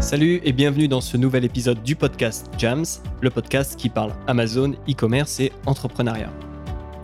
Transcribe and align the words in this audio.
Salut 0.00 0.40
et 0.44 0.52
bienvenue 0.52 0.86
dans 0.86 1.00
ce 1.00 1.16
nouvel 1.16 1.44
épisode 1.44 1.82
du 1.82 1.96
podcast 1.96 2.48
Jams, 2.56 2.84
le 3.20 3.30
podcast 3.30 3.74
qui 3.76 3.88
parle 3.88 4.12
Amazon, 4.28 4.74
e-commerce 4.88 5.40
et 5.40 5.52
entrepreneuriat. 5.66 6.32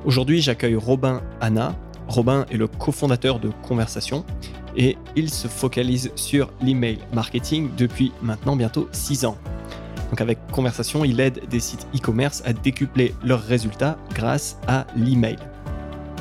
Aujourd'hui, 0.05 0.41
j'accueille 0.41 0.77
Robin 0.77 1.21
Anna. 1.41 1.75
Robin 2.07 2.47
est 2.53 2.57
le 2.57 2.69
cofondateur 2.69 3.41
de 3.41 3.51
Conversation 3.67 4.25
et 4.77 4.97
il 5.17 5.29
se 5.29 5.49
focalise 5.49 6.13
sur 6.15 6.53
l'email 6.63 6.99
marketing 7.13 7.69
depuis 7.77 8.13
maintenant 8.23 8.55
bientôt 8.55 8.89
6 8.93 9.25
ans. 9.25 9.37
Donc 10.11 10.21
avec 10.21 10.39
Conversation, 10.53 11.05
il 11.05 11.19
aide 11.19 11.49
des 11.51 11.61
sites 11.61 11.89
e-commerce 11.97 12.43
à 12.47 12.53
décupler 12.53 13.13
leurs 13.25 13.43
résultats 13.43 13.99
grâce 14.15 14.57
à 14.69 14.87
l'email. 14.97 15.37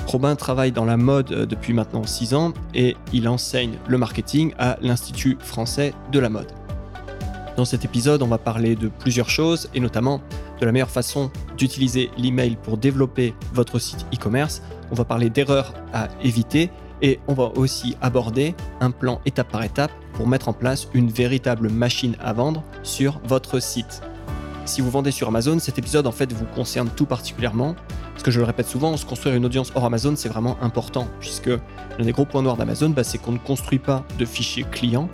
Robin 0.07 0.35
travaille 0.35 0.71
dans 0.71 0.85
la 0.85 0.97
mode 0.97 1.31
euh, 1.31 1.45
depuis 1.45 1.71
maintenant 1.71 2.05
6 2.05 2.33
ans 2.33 2.51
et 2.73 2.97
il 3.13 3.27
enseigne 3.29 3.77
le 3.87 3.97
marketing 3.97 4.53
à 4.57 4.77
l'Institut 4.81 5.37
français 5.39 5.93
de 6.11 6.19
la 6.19 6.29
mode. 6.29 6.51
Dans 7.55 7.65
cet 7.65 7.85
épisode, 7.85 8.23
on 8.23 8.27
va 8.27 8.39
parler 8.39 8.75
de 8.75 8.87
plusieurs 8.87 9.29
choses 9.29 9.69
et 9.75 9.79
notamment 9.79 10.21
de 10.59 10.65
la 10.65 10.71
meilleure 10.71 10.89
façon 10.89 11.31
d'utiliser 11.55 12.09
l'email 12.17 12.55
pour 12.55 12.77
développer 12.77 13.35
votre 13.53 13.77
site 13.77 14.05
e-commerce. 14.13 14.63
On 14.91 14.95
va 14.95 15.05
parler 15.05 15.29
d'erreurs 15.29 15.73
à 15.93 16.07
éviter 16.23 16.71
et 17.03 17.19
on 17.27 17.33
va 17.35 17.51
aussi 17.55 17.95
aborder 18.01 18.55
un 18.81 18.89
plan 18.89 19.21
étape 19.25 19.51
par 19.51 19.63
étape 19.63 19.91
pour 20.13 20.27
mettre 20.27 20.49
en 20.49 20.53
place 20.53 20.87
une 20.95 21.09
véritable 21.09 21.69
machine 21.69 22.15
à 22.19 22.33
vendre 22.33 22.63
sur 22.81 23.21
votre 23.25 23.59
site. 23.59 24.01
Si 24.65 24.81
vous 24.81 24.89
vendez 24.89 25.11
sur 25.11 25.27
Amazon, 25.27 25.59
cet 25.59 25.77
épisode 25.77 26.07
en 26.07 26.11
fait 26.11 26.31
vous 26.33 26.45
concerne 26.55 26.89
tout 26.89 27.05
particulièrement 27.05 27.75
parce 28.13 28.23
que 28.23 28.31
je 28.31 28.39
le 28.39 28.45
répète 28.45 28.67
souvent, 28.67 28.95
se 28.95 29.05
construire 29.05 29.35
une 29.35 29.45
audience 29.45 29.71
hors 29.75 29.85
Amazon, 29.85 30.15
c'est 30.15 30.29
vraiment 30.29 30.57
important, 30.61 31.07
puisque 31.19 31.49
l'un 31.49 32.05
des 32.05 32.11
gros 32.11 32.25
points 32.25 32.43
noirs 32.43 32.57
d'Amazon, 32.57 32.89
bah, 32.89 33.03
c'est 33.03 33.17
qu'on 33.17 33.31
ne 33.31 33.37
construit 33.37 33.79
pas 33.79 34.05
de 34.17 34.25
fichiers 34.25 34.63
clients. 34.63 35.09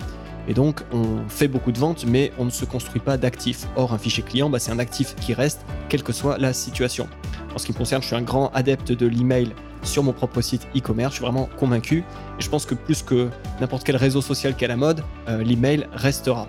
Et 0.50 0.52
donc, 0.52 0.80
on 0.92 1.28
fait 1.28 1.46
beaucoup 1.46 1.70
de 1.70 1.78
ventes, 1.78 2.04
mais 2.08 2.32
on 2.36 2.44
ne 2.44 2.50
se 2.50 2.64
construit 2.64 3.00
pas 3.00 3.16
d'actifs. 3.16 3.68
Or, 3.76 3.94
un 3.94 3.98
fichier 3.98 4.24
client, 4.24 4.50
bah, 4.50 4.58
c'est 4.58 4.72
un 4.72 4.80
actif 4.80 5.14
qui 5.14 5.32
reste, 5.32 5.64
quelle 5.88 6.02
que 6.02 6.12
soit 6.12 6.38
la 6.38 6.52
situation. 6.52 7.08
En 7.54 7.58
ce 7.58 7.66
qui 7.66 7.72
me 7.72 7.78
concerne, 7.78 8.02
je 8.02 8.08
suis 8.08 8.16
un 8.16 8.22
grand 8.22 8.50
adepte 8.52 8.90
de 8.90 9.06
l'email 9.06 9.52
sur 9.84 10.02
mon 10.02 10.12
propre 10.12 10.40
site 10.40 10.66
e-commerce. 10.76 11.12
Je 11.12 11.18
suis 11.18 11.24
vraiment 11.24 11.48
convaincu. 11.56 11.98
Et 11.98 12.42
je 12.42 12.48
pense 12.48 12.66
que 12.66 12.74
plus 12.74 13.04
que 13.04 13.30
n'importe 13.60 13.84
quel 13.84 13.94
réseau 13.94 14.20
social 14.20 14.56
qui 14.56 14.64
est 14.64 14.66
à 14.66 14.70
la 14.70 14.76
mode, 14.76 15.04
euh, 15.28 15.40
l'email 15.44 15.86
restera 15.92 16.48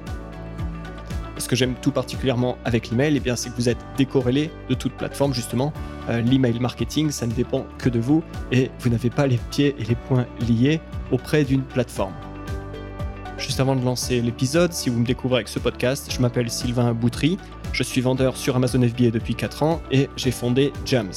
ce 1.38 1.48
que 1.48 1.56
j'aime 1.56 1.76
tout 1.80 1.92
particulièrement 1.92 2.58
avec 2.66 2.90
l'email, 2.90 3.22
eh 3.24 3.36
c'est 3.36 3.50
que 3.50 3.56
vous 3.56 3.70
êtes 3.70 3.84
décorrélé 3.98 4.52
de 4.70 4.74
toute 4.74 4.94
plateforme 4.94 5.34
justement. 5.34 5.74
Euh, 6.10 6.22
l'email 6.22 6.60
marketing, 6.60 7.12
ça 7.12 7.28
ne 7.28 7.34
dépend 7.34 7.66
que 7.78 7.90
de 7.90 8.00
vous 8.00 8.24
et 8.52 8.72
vous 8.80 8.90
n'avez 8.90 9.10
pas 9.10 9.28
les 9.28 9.40
pieds 9.50 9.76
et 9.80 9.84
les 9.84 9.96
poings 9.96 10.28
liés 10.48 10.82
auprès 11.12 11.44
d'une 11.44 11.64
plateforme. 11.64 12.14
Juste 13.42 13.60
avant 13.60 13.76
de 13.76 13.84
lancer 13.84 14.22
l'épisode, 14.22 14.72
si 14.72 14.92
vous 14.92 15.00
me 15.00 15.06
découvrez 15.06 15.38
avec 15.38 15.48
ce 15.48 15.58
podcast, 15.58 16.14
je 16.14 16.22
m'appelle 16.22 16.52
Sylvain 16.52 16.94
Boutry, 16.94 17.40
je 17.74 17.82
suis 17.82 18.00
vendeur 18.00 18.38
sur 18.38 18.56
Amazon 18.56 18.88
FBA 18.88 19.10
depuis 19.10 19.34
4 19.34 19.64
ans 19.64 19.82
et 19.92 20.10
j'ai 20.16 20.30
fondé 20.30 20.72
Jams. 20.86 21.12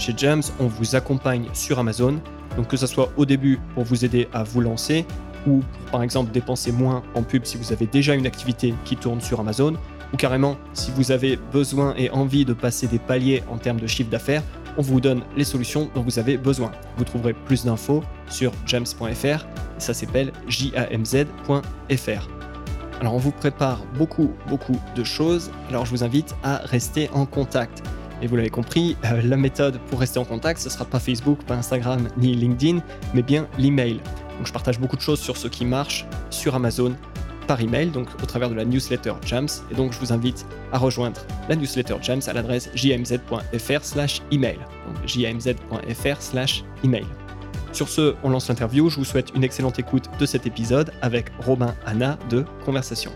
Chez 0.00 0.12
Jams, 0.16 0.42
on 0.58 0.66
vous 0.66 0.96
accompagne 0.96 1.46
sur 1.52 1.78
Amazon, 1.78 2.20
donc 2.56 2.66
que 2.66 2.76
ce 2.76 2.88
soit 2.88 3.12
au 3.16 3.24
début 3.24 3.60
pour 3.74 3.84
vous 3.84 4.04
aider 4.04 4.28
à 4.32 4.42
vous 4.42 4.60
lancer 4.60 5.06
ou 5.46 5.62
par 5.92 6.02
exemple 6.02 6.32
dépenser 6.32 6.72
moins 6.72 7.04
en 7.14 7.22
pub 7.22 7.44
si 7.44 7.56
vous 7.56 7.72
avez 7.72 7.86
déjà 7.86 8.14
une 8.14 8.26
activité 8.26 8.74
qui 8.84 8.96
tourne 8.96 9.20
sur 9.20 9.38
Amazon, 9.38 9.74
ou 10.12 10.16
carrément 10.16 10.56
si 10.72 10.90
vous 10.90 11.12
avez 11.12 11.36
besoin 11.52 11.94
et 11.96 12.10
envie 12.10 12.44
de 12.44 12.52
passer 12.52 12.88
des 12.88 12.98
paliers 12.98 13.44
en 13.48 13.58
termes 13.58 13.80
de 13.80 13.86
chiffre 13.86 14.10
d'affaires, 14.10 14.42
on 14.76 14.82
vous 14.82 15.00
donne 15.00 15.22
les 15.36 15.44
solutions 15.44 15.90
dont 15.94 16.02
vous 16.02 16.18
avez 16.18 16.36
besoin. 16.36 16.72
Vous 16.96 17.04
trouverez 17.04 17.32
plus 17.32 17.64
d'infos 17.64 18.02
sur 18.28 18.52
james.fr 18.66 19.24
et 19.24 19.80
ça 19.80 19.94
s'appelle 19.94 20.32
jamz.fr. 20.48 22.28
Alors 23.00 23.14
on 23.14 23.18
vous 23.18 23.32
prépare 23.32 23.84
beaucoup 23.98 24.30
beaucoup 24.48 24.80
de 24.94 25.04
choses, 25.04 25.50
alors 25.68 25.84
je 25.84 25.90
vous 25.90 26.04
invite 26.04 26.34
à 26.42 26.58
rester 26.58 27.10
en 27.12 27.26
contact. 27.26 27.82
Et 28.22 28.26
vous 28.26 28.36
l'avez 28.36 28.50
compris, 28.50 28.96
euh, 29.04 29.20
la 29.22 29.36
méthode 29.36 29.78
pour 29.90 30.00
rester 30.00 30.18
en 30.18 30.24
contact, 30.24 30.60
ce 30.60 30.68
ne 30.68 30.72
sera 30.72 30.84
pas 30.84 31.00
Facebook, 31.00 31.42
pas 31.44 31.56
Instagram 31.56 32.08
ni 32.16 32.34
LinkedIn, 32.34 32.80
mais 33.12 33.22
bien 33.22 33.46
l'email. 33.58 34.00
Donc 34.38 34.46
je 34.46 34.52
partage 34.52 34.78
beaucoup 34.78 34.96
de 34.96 35.02
choses 35.02 35.20
sur 35.20 35.36
ce 35.36 35.48
qui 35.48 35.64
marche 35.64 36.06
sur 36.30 36.54
Amazon 36.54 36.94
par 37.44 37.60
email, 37.60 37.90
donc 37.90 38.08
au 38.22 38.26
travers 38.26 38.50
de 38.50 38.54
la 38.54 38.64
newsletter 38.64 39.14
Jams. 39.24 39.48
Et 39.70 39.74
donc 39.74 39.92
je 39.92 39.98
vous 39.98 40.12
invite 40.12 40.46
à 40.72 40.78
rejoindre 40.78 41.20
la 41.48 41.56
newsletter 41.56 41.96
Jams 42.02 42.20
à 42.26 42.32
l'adresse 42.32 42.70
jmz.fr 42.74 43.84
slash 43.84 44.22
email. 44.30 44.58
Donc 44.86 45.06
jmz.fr 45.06 46.20
slash 46.20 46.64
email. 46.82 47.06
Sur 47.72 47.88
ce, 47.88 48.14
on 48.22 48.30
lance 48.30 48.48
l'interview. 48.48 48.88
Je 48.88 48.96
vous 48.96 49.04
souhaite 49.04 49.34
une 49.34 49.44
excellente 49.44 49.78
écoute 49.78 50.08
de 50.18 50.26
cet 50.26 50.46
épisode 50.46 50.92
avec 51.02 51.30
Robin 51.40 51.74
Anna 51.86 52.18
de 52.30 52.44
Conversation. 52.64 53.10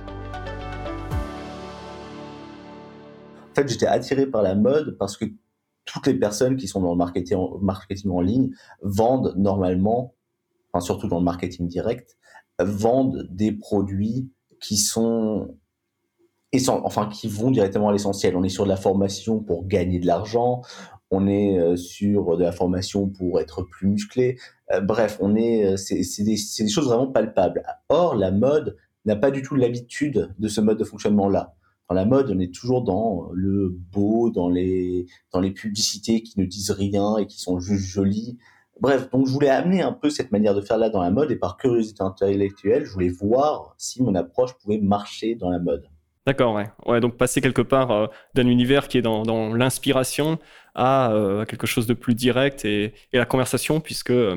En 3.51 3.55
fait, 3.55 3.69
j'étais 3.69 3.87
attiré 3.87 4.27
par 4.27 4.43
la 4.43 4.55
mode 4.55 4.97
parce 4.99 5.17
que 5.17 5.25
toutes 5.85 6.07
les 6.07 6.15
personnes 6.15 6.57
qui 6.57 6.69
sont 6.69 6.81
dans 6.81 6.91
le 6.91 6.97
marketing, 6.97 7.39
marketing 7.61 8.11
en 8.11 8.21
ligne 8.21 8.51
vendent 8.83 9.35
normalement 9.37 10.15
enfin 10.73 10.85
surtout 10.85 11.09
dans 11.09 11.19
le 11.19 11.25
marketing 11.25 11.69
direct, 11.69 12.17
vendent 12.59 13.27
des 13.31 13.53
produits 13.53 14.31
qui 14.61 14.77
sont 14.77 15.57
enfin 16.67 17.09
qui 17.09 17.29
vont 17.29 17.51
directement 17.51 17.89
à 17.89 17.93
l'essentiel. 17.93 18.37
On 18.37 18.43
est 18.43 18.49
sur 18.49 18.65
de 18.65 18.69
la 18.69 18.77
formation 18.77 19.41
pour 19.41 19.67
gagner 19.67 19.99
de 19.99 20.07
l'argent, 20.07 20.63
on 21.11 21.27
est 21.27 21.59
euh, 21.59 21.77
sur 21.77 22.37
de 22.37 22.43
la 22.43 22.53
formation 22.53 23.09
pour 23.09 23.41
être 23.41 23.63
plus 23.63 23.89
musclé. 23.89 24.39
Euh, 24.73 24.81
bref, 24.81 25.19
on 25.21 25.35
est 25.37 25.65
euh, 25.65 25.77
c'est 25.77 26.23
des, 26.23 26.37
des, 26.59 26.69
choses 26.69 26.87
vraiment 26.87 27.11
palpables. 27.11 27.63
Or, 27.89 28.15
la 28.15 28.31
mode 28.31 28.77
n'a 29.05 29.17
pas 29.17 29.31
du 29.31 29.43
tout 29.43 29.55
l'habitude 29.55 30.35
de 30.39 30.49
ce 30.49 30.61
mode 30.61 30.79
de 30.79 30.85
fonctionnement 30.85 31.29
là. 31.29 31.55
Dans 31.89 31.95
la 31.95 32.05
mode, 32.05 32.31
on 32.31 32.39
est 32.39 32.53
toujours 32.53 32.85
dans 32.85 33.31
le 33.33 33.71
beau, 33.71 34.31
dans 34.31 34.51
les 34.51 35.07
dans 35.33 35.41
les 35.41 35.53
publicités 35.53 36.23
qui 36.23 36.39
ne 36.39 36.45
disent 36.45 36.71
rien 36.71 37.17
et 37.17 37.27
qui 37.27 37.41
sont 37.41 37.61
juste 37.61 37.87
jolies. 37.87 38.39
Bref, 38.81 39.11
donc 39.11 39.27
je 39.27 39.33
voulais 39.33 39.49
amener 39.49 39.83
un 39.83 39.93
peu 39.93 40.09
cette 40.09 40.31
manière 40.31 40.55
de 40.55 40.61
faire 40.61 40.79
là 40.79 40.89
dans 40.89 41.03
la 41.03 41.11
mode 41.11 41.31
et 41.31 41.37
par 41.37 41.57
curiosité 41.57 42.03
intellectuelle, 42.03 42.85
je 42.85 42.93
voulais 42.93 43.09
voir 43.09 43.75
si 43.77 44.03
mon 44.03 44.15
approche 44.15 44.53
pouvait 44.55 44.79
marcher 44.79 45.35
dans 45.35 45.51
la 45.51 45.59
mode. 45.59 45.85
D'accord, 46.27 46.55
ouais. 46.55 46.69
ouais. 46.87 47.01
Donc 47.01 47.17
passer 47.17 47.41
quelque 47.41 47.63
part 47.63 47.91
euh, 47.91 48.07
d'un 48.35 48.47
univers 48.47 48.87
qui 48.87 48.99
est 48.99 49.03
dans, 49.03 49.23
dans 49.23 49.55
l'inspiration 49.55 50.39
à, 50.75 51.11
euh, 51.13 51.45
quelque 51.45 51.67
chose 51.67 51.87
de 51.87 51.95
plus 51.95 52.15
direct 52.15 52.65
et, 52.65 52.93
et 53.13 53.19
la 53.19 53.25
conversation, 53.25 53.81
puisque 53.81 54.11
euh, 54.11 54.37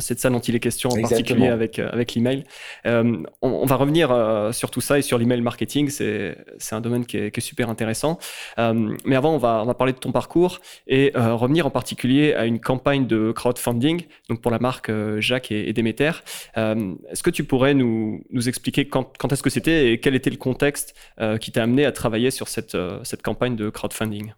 c'est 0.00 0.14
de 0.14 0.20
ça 0.20 0.30
dont 0.30 0.38
il 0.38 0.54
est 0.54 0.60
question 0.60 0.90
en 0.90 1.00
particulier 1.00 1.48
avec, 1.48 1.78
euh, 1.78 1.88
avec 1.92 2.14
l'email. 2.14 2.44
Euh, 2.86 3.22
on, 3.42 3.66
va 3.66 3.76
revenir 3.76 4.08
sur 4.52 4.70
tout 4.70 4.80
ça 4.80 4.98
et 4.98 5.02
sur 5.02 5.18
l'email 5.18 5.40
marketing. 5.40 5.88
C'est, 5.90 6.36
c'est 6.58 6.74
un 6.74 6.80
domaine 6.80 7.06
qui 7.06 7.16
est, 7.16 7.30
qui 7.30 7.40
est 7.40 7.42
super 7.42 7.70
intéressant. 7.70 8.18
mais 8.56 9.16
avant, 9.16 9.34
on 9.34 9.38
va, 9.38 9.62
on 9.62 9.66
va 9.66 9.74
parler 9.74 9.92
de 9.92 9.98
ton 9.98 10.12
parcours 10.12 10.60
et 10.86 11.12
revenir 11.14 11.66
en 11.66 11.70
particulier 11.70 12.34
à 12.34 12.46
une 12.46 12.60
campagne 12.60 13.06
de 13.06 13.32
crowdfunding 13.32 14.02
donc 14.28 14.40
pour 14.40 14.50
la 14.50 14.58
marque 14.58 14.90
Jacques 15.18 15.50
et, 15.50 15.68
et 15.68 15.72
Déméter. 15.72 16.12
est-ce 16.56 17.22
que 17.22 17.30
tu 17.30 17.44
pourrais 17.44 17.74
nous, 17.74 18.22
nous 18.30 18.48
expliquer 18.48 18.88
quand, 18.88 19.16
quand 19.18 19.32
est-ce 19.32 19.42
que 19.42 19.50
c'était 19.50 19.92
et 19.92 20.00
quel 20.00 20.14
était 20.14 20.30
le 20.30 20.36
contexte 20.36 20.94
qui 21.40 21.52
t'a 21.52 21.62
amené 21.62 21.84
à 21.84 21.92
travailler 21.92 22.30
sur 22.30 22.48
cette, 22.48 22.76
cette 23.02 23.22
campagne 23.22 23.56
de 23.56 23.70
crowdfunding? 23.70 24.32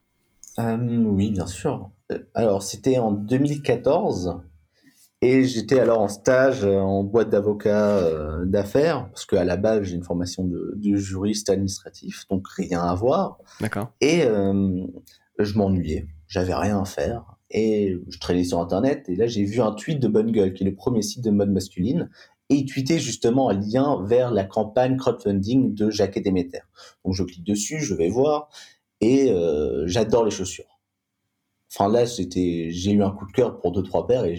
Oui, 0.59 1.31
bien 1.31 1.47
sûr. 1.47 1.91
Alors, 2.35 2.63
c'était 2.63 2.99
en 2.99 3.13
2014. 3.13 4.41
Et 5.23 5.45
j'étais 5.45 5.79
alors 5.79 6.01
en 6.01 6.09
stage 6.09 6.65
euh, 6.65 6.79
en 6.79 7.05
boîte 7.05 7.29
d'avocat 7.29 7.99
euh, 7.99 8.47
d'affaires, 8.47 9.09
parce 9.11 9.27
qu'à 9.27 9.45
la 9.45 9.59
base, 9.59 9.83
j'ai 9.85 9.97
une 9.97 10.03
formation 10.03 10.45
de, 10.45 10.73
de, 10.77 10.97
juriste 10.97 11.51
administratif, 11.51 12.27
donc 12.31 12.49
rien 12.49 12.81
à 12.81 12.95
voir. 12.95 13.39
D'accord. 13.61 13.93
Et 14.01 14.23
euh, 14.25 14.87
je 15.39 15.59
m'ennuyais, 15.59 16.07
j'avais 16.27 16.55
rien 16.55 16.81
à 16.81 16.85
faire. 16.87 17.37
Et 17.51 17.99
je 18.09 18.19
traînais 18.19 18.45
sur 18.45 18.61
Internet, 18.61 19.09
et 19.09 19.17
là, 19.17 19.27
j'ai 19.27 19.45
vu 19.45 19.61
un 19.61 19.73
tweet 19.73 20.01
de 20.01 20.09
Bonne 20.09 20.31
Gueule, 20.31 20.55
qui 20.55 20.63
est 20.63 20.67
le 20.67 20.75
premier 20.75 21.03
site 21.03 21.23
de 21.23 21.31
mode 21.31 21.51
masculine, 21.51 22.09
et 22.49 22.55
il 22.55 22.65
tweetait 22.65 22.99
justement 22.99 23.51
un 23.51 23.55
lien 23.55 24.03
vers 24.05 24.31
la 24.31 24.45
campagne 24.45 24.97
crowdfunding 24.97 25.75
de 25.75 25.91
Jacques 25.91 26.17
et 26.17 26.21
Déméter. 26.21 26.61
Donc 27.05 27.15
je 27.15 27.25
clique 27.25 27.45
dessus, 27.45 27.81
je 27.81 27.95
vais 27.95 28.09
voir, 28.09 28.49
et 29.01 29.31
euh, 29.31 29.87
j'adore 29.87 30.25
les 30.25 30.31
chaussures. 30.31 30.70
Enfin 31.73 31.89
là, 31.89 32.07
c'était, 32.07 32.69
j'ai 32.71 32.93
eu 32.93 33.03
un 33.03 33.11
coup 33.11 33.27
de 33.27 33.33
cœur 33.33 33.61
pour 33.61 33.71
deux 33.71 33.83
trois 33.83 34.07
paires 34.07 34.25
et 34.25 34.37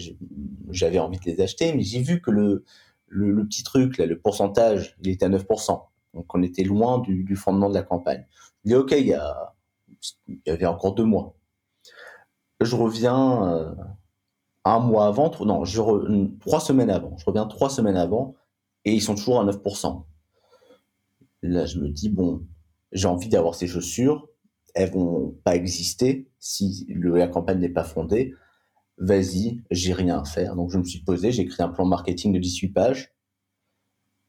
j'avais 0.70 0.98
envie 0.98 1.18
de 1.18 1.24
les 1.24 1.40
acheter, 1.40 1.72
mais 1.74 1.82
j'ai 1.82 2.00
vu 2.00 2.20
que 2.20 2.30
le, 2.30 2.64
le, 3.08 3.46
petit 3.46 3.62
truc 3.62 3.96
là, 3.96 4.06
le 4.06 4.18
pourcentage, 4.18 4.96
il 5.02 5.08
était 5.10 5.24
à 5.24 5.30
9%. 5.30 5.82
Donc 6.14 6.34
on 6.34 6.42
était 6.42 6.64
loin 6.64 6.98
du, 6.98 7.24
du 7.24 7.36
fondement 7.36 7.70
de 7.70 7.74
la 7.74 7.82
campagne. 7.82 8.26
Je 8.64 8.70
dis 8.70 8.74
ok, 8.74 8.92
il 8.92 9.06
y, 9.06 9.14
a, 9.14 9.54
il 10.28 10.40
y 10.46 10.50
avait 10.50 10.66
encore 10.66 10.94
deux 10.94 11.04
mois. 11.04 11.34
Je 12.60 12.76
reviens 12.76 13.48
euh, 13.48 13.74
un 14.64 14.78
mois 14.78 15.06
avant, 15.06 15.30
non, 15.44 15.64
je 15.64 15.80
trois 16.40 16.60
semaines 16.60 16.90
avant. 16.90 17.16
Je 17.16 17.24
reviens 17.24 17.46
trois 17.46 17.70
semaines 17.70 17.96
avant 17.96 18.34
et 18.84 18.92
ils 18.92 19.02
sont 19.02 19.14
toujours 19.14 19.40
à 19.40 19.44
9%. 19.44 20.04
Là, 21.44 21.64
je 21.64 21.78
me 21.78 21.88
dis 21.88 22.10
bon, 22.10 22.46
j'ai 22.92 23.08
envie 23.08 23.28
d'avoir 23.28 23.54
ces 23.54 23.66
chaussures 23.66 24.28
elles 24.74 24.90
vont 24.90 25.36
pas 25.44 25.56
exister 25.56 26.28
si 26.38 26.86
la 26.88 27.28
campagne 27.28 27.58
n'est 27.58 27.68
pas 27.68 27.84
fondée. 27.84 28.34
Vas-y, 28.98 29.62
j'ai 29.70 29.92
rien 29.92 30.20
à 30.20 30.24
faire. 30.24 30.56
Donc 30.56 30.70
je 30.70 30.78
me 30.78 30.84
suis 30.84 31.00
posé, 31.00 31.32
j'ai 31.32 31.42
écrit 31.42 31.62
un 31.62 31.68
plan 31.68 31.84
marketing 31.84 32.32
de 32.32 32.38
18 32.38 32.68
pages. 32.68 33.14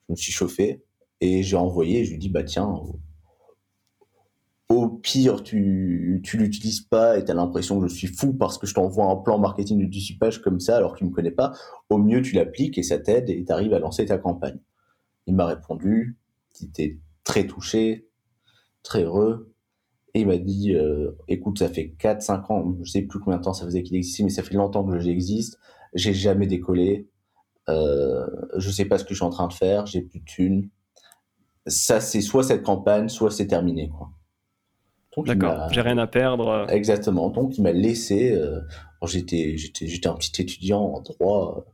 Je 0.07 0.13
me 0.13 0.16
suis 0.16 0.31
chauffé 0.31 0.84
Et 1.22 1.44
j'ai 1.44 1.56
envoyé, 1.56 2.06
je 2.06 2.12
lui 2.12 2.18
dis, 2.19 2.30
bah 2.30 2.44
tiens, 2.44 2.81
au 4.69 4.90
pire, 4.90 5.44
tu, 5.44 6.22
tu 6.24 6.38
l'utilises 6.38 6.81
pas 6.81 7.18
et 7.18 7.25
tu 7.25 7.31
as 7.31 7.36
l'impression 7.36 7.80
que 7.80 7.88
je 7.88 7.94
suis 7.94 8.07
fou 8.07 8.34
parce 8.34 8.57
que 8.57 8.66
je 8.66 8.74
t'envoie 8.74 9.06
un 9.06 9.16
plan 9.18 9.38
marketing 9.38 9.80
de 9.80 9.86
dissipage 9.86 10.42
comme 10.42 10.60
ça 10.60 10.78
alors 10.78 10.94
que 10.94 11.00
tu 11.00 11.06
me 11.06 11.12
connais 11.12 11.31
pas. 11.31 11.54
Au 11.90 11.98
mieux, 11.98 12.22
tu 12.22 12.36
l'appliques 12.36 12.78
et 12.78 12.84
ça 12.84 12.98
t'aide 12.98 13.30
et 13.30 13.44
tu 13.45 13.51
arrives 13.51 13.74
à 13.74 13.80
lancer 13.80 14.06
ta 14.06 14.18
campagne. 14.18 14.60
Il 15.28 15.36
m'a 15.36 15.45
répondu, 15.45 16.18
il 16.60 16.68
était 16.68 17.00
très 17.24 17.45
touché, 17.45 18.10
très 18.81 19.04
heureux. 19.04 19.52
Et 20.15 20.21
il 20.21 20.27
m'a 20.27 20.38
dit, 20.38 20.75
euh, 20.75 21.12
écoute, 21.27 21.60
ça 21.60 21.69
fait 21.69 21.95
4-5 22.00 22.51
ans, 22.51 22.75
je 22.83 22.92
sais 22.92 23.01
plus 23.01 23.19
combien 23.19 23.39
de 23.39 23.44
temps 23.44 23.54
ça 23.54 23.65
faisait 23.65 23.81
qu'il 23.81 23.95
existait, 23.95 24.24
mais 24.24 24.30
ça 24.30 24.44
fait 24.44 24.54
longtemps 24.54 24.83
que 24.83 25.00
j'existe. 25.00 25.57
J'ai 25.95 26.13
jamais 26.13 26.45
décollé. 26.45 27.07
Euh, 27.69 28.27
je 28.57 28.69
sais 28.69 28.86
pas 28.86 28.98
ce 28.98 29.04
que 29.04 29.12
je 29.12 29.15
suis 29.15 29.25
en 29.25 29.30
train 29.30 29.48
de 29.48 29.54
faire. 29.54 29.86
J'ai 29.86 30.01
plus 30.01 30.19
de 30.19 30.25
thunes. 30.25 30.69
Ça, 31.65 32.00
c'est 32.00 32.21
soit 32.21 32.44
cette 32.44 32.63
campagne, 32.63 33.10
soit 33.10 33.31
c'est 33.31 33.48
terminé, 33.48 33.89
quoi. 33.89 34.12
D'accord, 35.25 35.69
j'ai 35.71 35.81
rien 35.81 36.00
à 36.00 36.07
perdre. 36.07 36.48
Euh. 36.48 36.68
Exactement. 36.68 37.30
Donc, 37.30 37.57
il 37.57 37.62
m'a 37.62 37.71
laissé. 37.71 38.31
Euh, 38.33 38.62
j'étais, 39.06 39.57
j'étais, 39.57 39.88
j'étais 39.88 40.07
un 40.07 40.16
petit 40.16 40.42
étudiant 40.42 40.81
en 40.81 41.01
droit. 41.01 41.66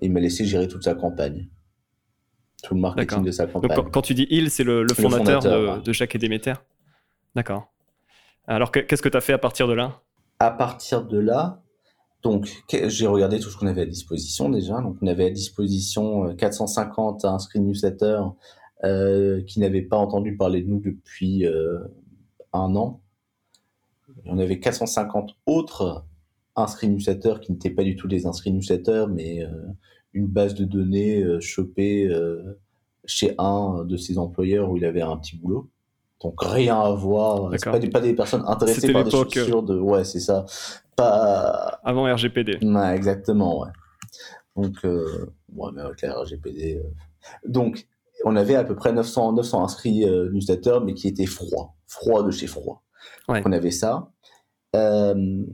il 0.00 0.12
m'a 0.12 0.20
laissé 0.20 0.44
gérer 0.44 0.68
toute 0.68 0.84
sa 0.84 0.94
campagne. 0.94 1.48
Tout 2.62 2.74
le 2.74 2.80
marketing 2.80 3.24
de 3.24 3.32
sa 3.32 3.46
campagne. 3.46 3.76
Donc, 3.76 3.92
quand, 3.92 4.02
tu 4.02 4.14
dis 4.14 4.28
il, 4.30 4.50
c'est 4.50 4.64
le, 4.64 4.86
fondateur, 4.88 5.42
de, 5.42 5.82
de, 5.82 5.92
Jacques 5.92 6.14
et 6.14 6.18
Déméter 6.18 6.54
D'accord. 7.34 7.72
Alors, 8.46 8.70
qu'est-ce 8.70 9.02
que 9.02 9.08
tu 9.08 9.16
as 9.16 9.20
fait 9.20 9.32
à 9.32 9.38
partir 9.38 9.66
de 9.66 9.72
là? 9.72 10.00
À 10.38 10.50
partir 10.50 11.06
de 11.06 11.18
là, 11.18 11.62
donc, 12.24 12.64
j'ai 12.70 13.06
regardé 13.06 13.38
tout 13.38 13.50
ce 13.50 13.56
qu'on 13.58 13.66
avait 13.66 13.82
à 13.82 13.86
disposition 13.86 14.48
déjà. 14.48 14.80
Donc, 14.80 14.96
on 15.02 15.06
avait 15.06 15.26
à 15.26 15.30
disposition 15.30 16.34
450 16.34 17.24
euh, 17.24 17.28
inscrits 17.28 17.60
newsletters 17.60 18.22
euh, 18.82 19.42
qui 19.42 19.60
n'avaient 19.60 19.82
pas 19.82 19.98
entendu 19.98 20.36
parler 20.36 20.62
de 20.62 20.68
nous 20.68 20.80
depuis 20.80 21.46
euh, 21.46 21.80
un 22.54 22.74
an. 22.76 23.02
on 24.24 24.38
avait 24.38 24.58
450 24.58 25.36
autres 25.44 26.06
inscrits 26.56 26.88
newsletters 26.88 27.40
qui 27.42 27.52
n'étaient 27.52 27.70
pas 27.70 27.84
du 27.84 27.94
tout 27.94 28.08
des 28.08 28.26
inscrits 28.26 28.52
newsletters, 28.52 29.06
mais 29.10 29.42
euh, 29.42 29.50
une 30.14 30.26
base 30.26 30.54
de 30.54 30.64
données 30.64 31.24
chopée 31.40 32.08
chez 33.04 33.34
un 33.38 33.84
de 33.84 33.96
ses 33.96 34.16
employeurs 34.16 34.70
où 34.70 34.76
il 34.76 34.84
avait 34.84 35.02
un 35.02 35.16
petit 35.16 35.36
boulot. 35.36 35.68
Donc 36.24 36.42
rien 36.42 36.80
à 36.80 36.90
voir. 36.90 37.50
C'est 37.52 37.70
pas, 37.70 37.78
des, 37.78 37.90
pas 37.90 38.00
des 38.00 38.14
personnes 38.14 38.44
intéressées 38.46 38.92
par 38.92 39.04
des 39.04 39.10
chaussures 39.10 39.62
de. 39.62 39.78
Ouais, 39.78 40.04
c'est 40.04 40.20
ça. 40.20 40.46
Pas. 40.96 41.78
Avant 41.84 42.12
RGPD. 42.12 42.64
Ouais, 42.64 42.96
exactement, 42.96 43.60
ouais. 43.60 43.68
Donc, 44.56 44.76
euh, 44.84 45.30
ouais, 45.54 45.70
mais 45.74 45.82
avec 45.82 46.00
la 46.00 46.18
RGPD. 46.18 46.82
Donc, 47.46 47.86
on 48.24 48.36
avait 48.36 48.54
à 48.54 48.64
peu 48.64 48.74
près 48.74 48.92
900, 48.92 49.34
900 49.34 49.64
inscrits 49.64 50.08
euh, 50.08 50.30
newsletters, 50.30 50.78
mais 50.82 50.94
qui 50.94 51.08
étaient 51.08 51.26
froids, 51.26 51.74
froids 51.86 52.22
de 52.22 52.30
chez 52.30 52.46
froid. 52.46 52.82
on 53.28 53.52
avait 53.52 53.70
ça. 53.70 54.10
Euh, 54.74 55.44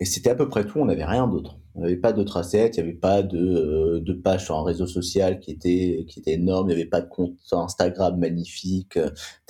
et 0.00 0.04
c'était 0.04 0.30
à 0.30 0.34
peu 0.34 0.48
près 0.48 0.66
tout, 0.66 0.80
on 0.80 0.86
n'avait 0.86 1.04
rien 1.04 1.28
d'autre. 1.28 1.58
On 1.76 1.82
n'avait 1.82 1.96
pas 1.96 2.12
d'autres 2.12 2.38
assets, 2.38 2.70
il 2.74 2.82
n'y 2.82 2.88
avait 2.88 2.98
pas 2.98 3.22
de, 3.22 3.38
euh, 3.38 4.00
de 4.00 4.12
page 4.14 4.46
sur 4.46 4.56
un 4.56 4.64
réseau 4.64 4.86
social 4.86 5.38
qui 5.38 5.50
était, 5.50 6.06
qui 6.08 6.20
était 6.20 6.32
énorme, 6.32 6.70
il 6.70 6.74
n'y 6.74 6.80
avait 6.80 6.90
pas 6.90 7.02
de 7.02 7.08
compte 7.08 7.38
Instagram 7.52 8.18
magnifique, 8.18 8.94
tu 8.94 9.00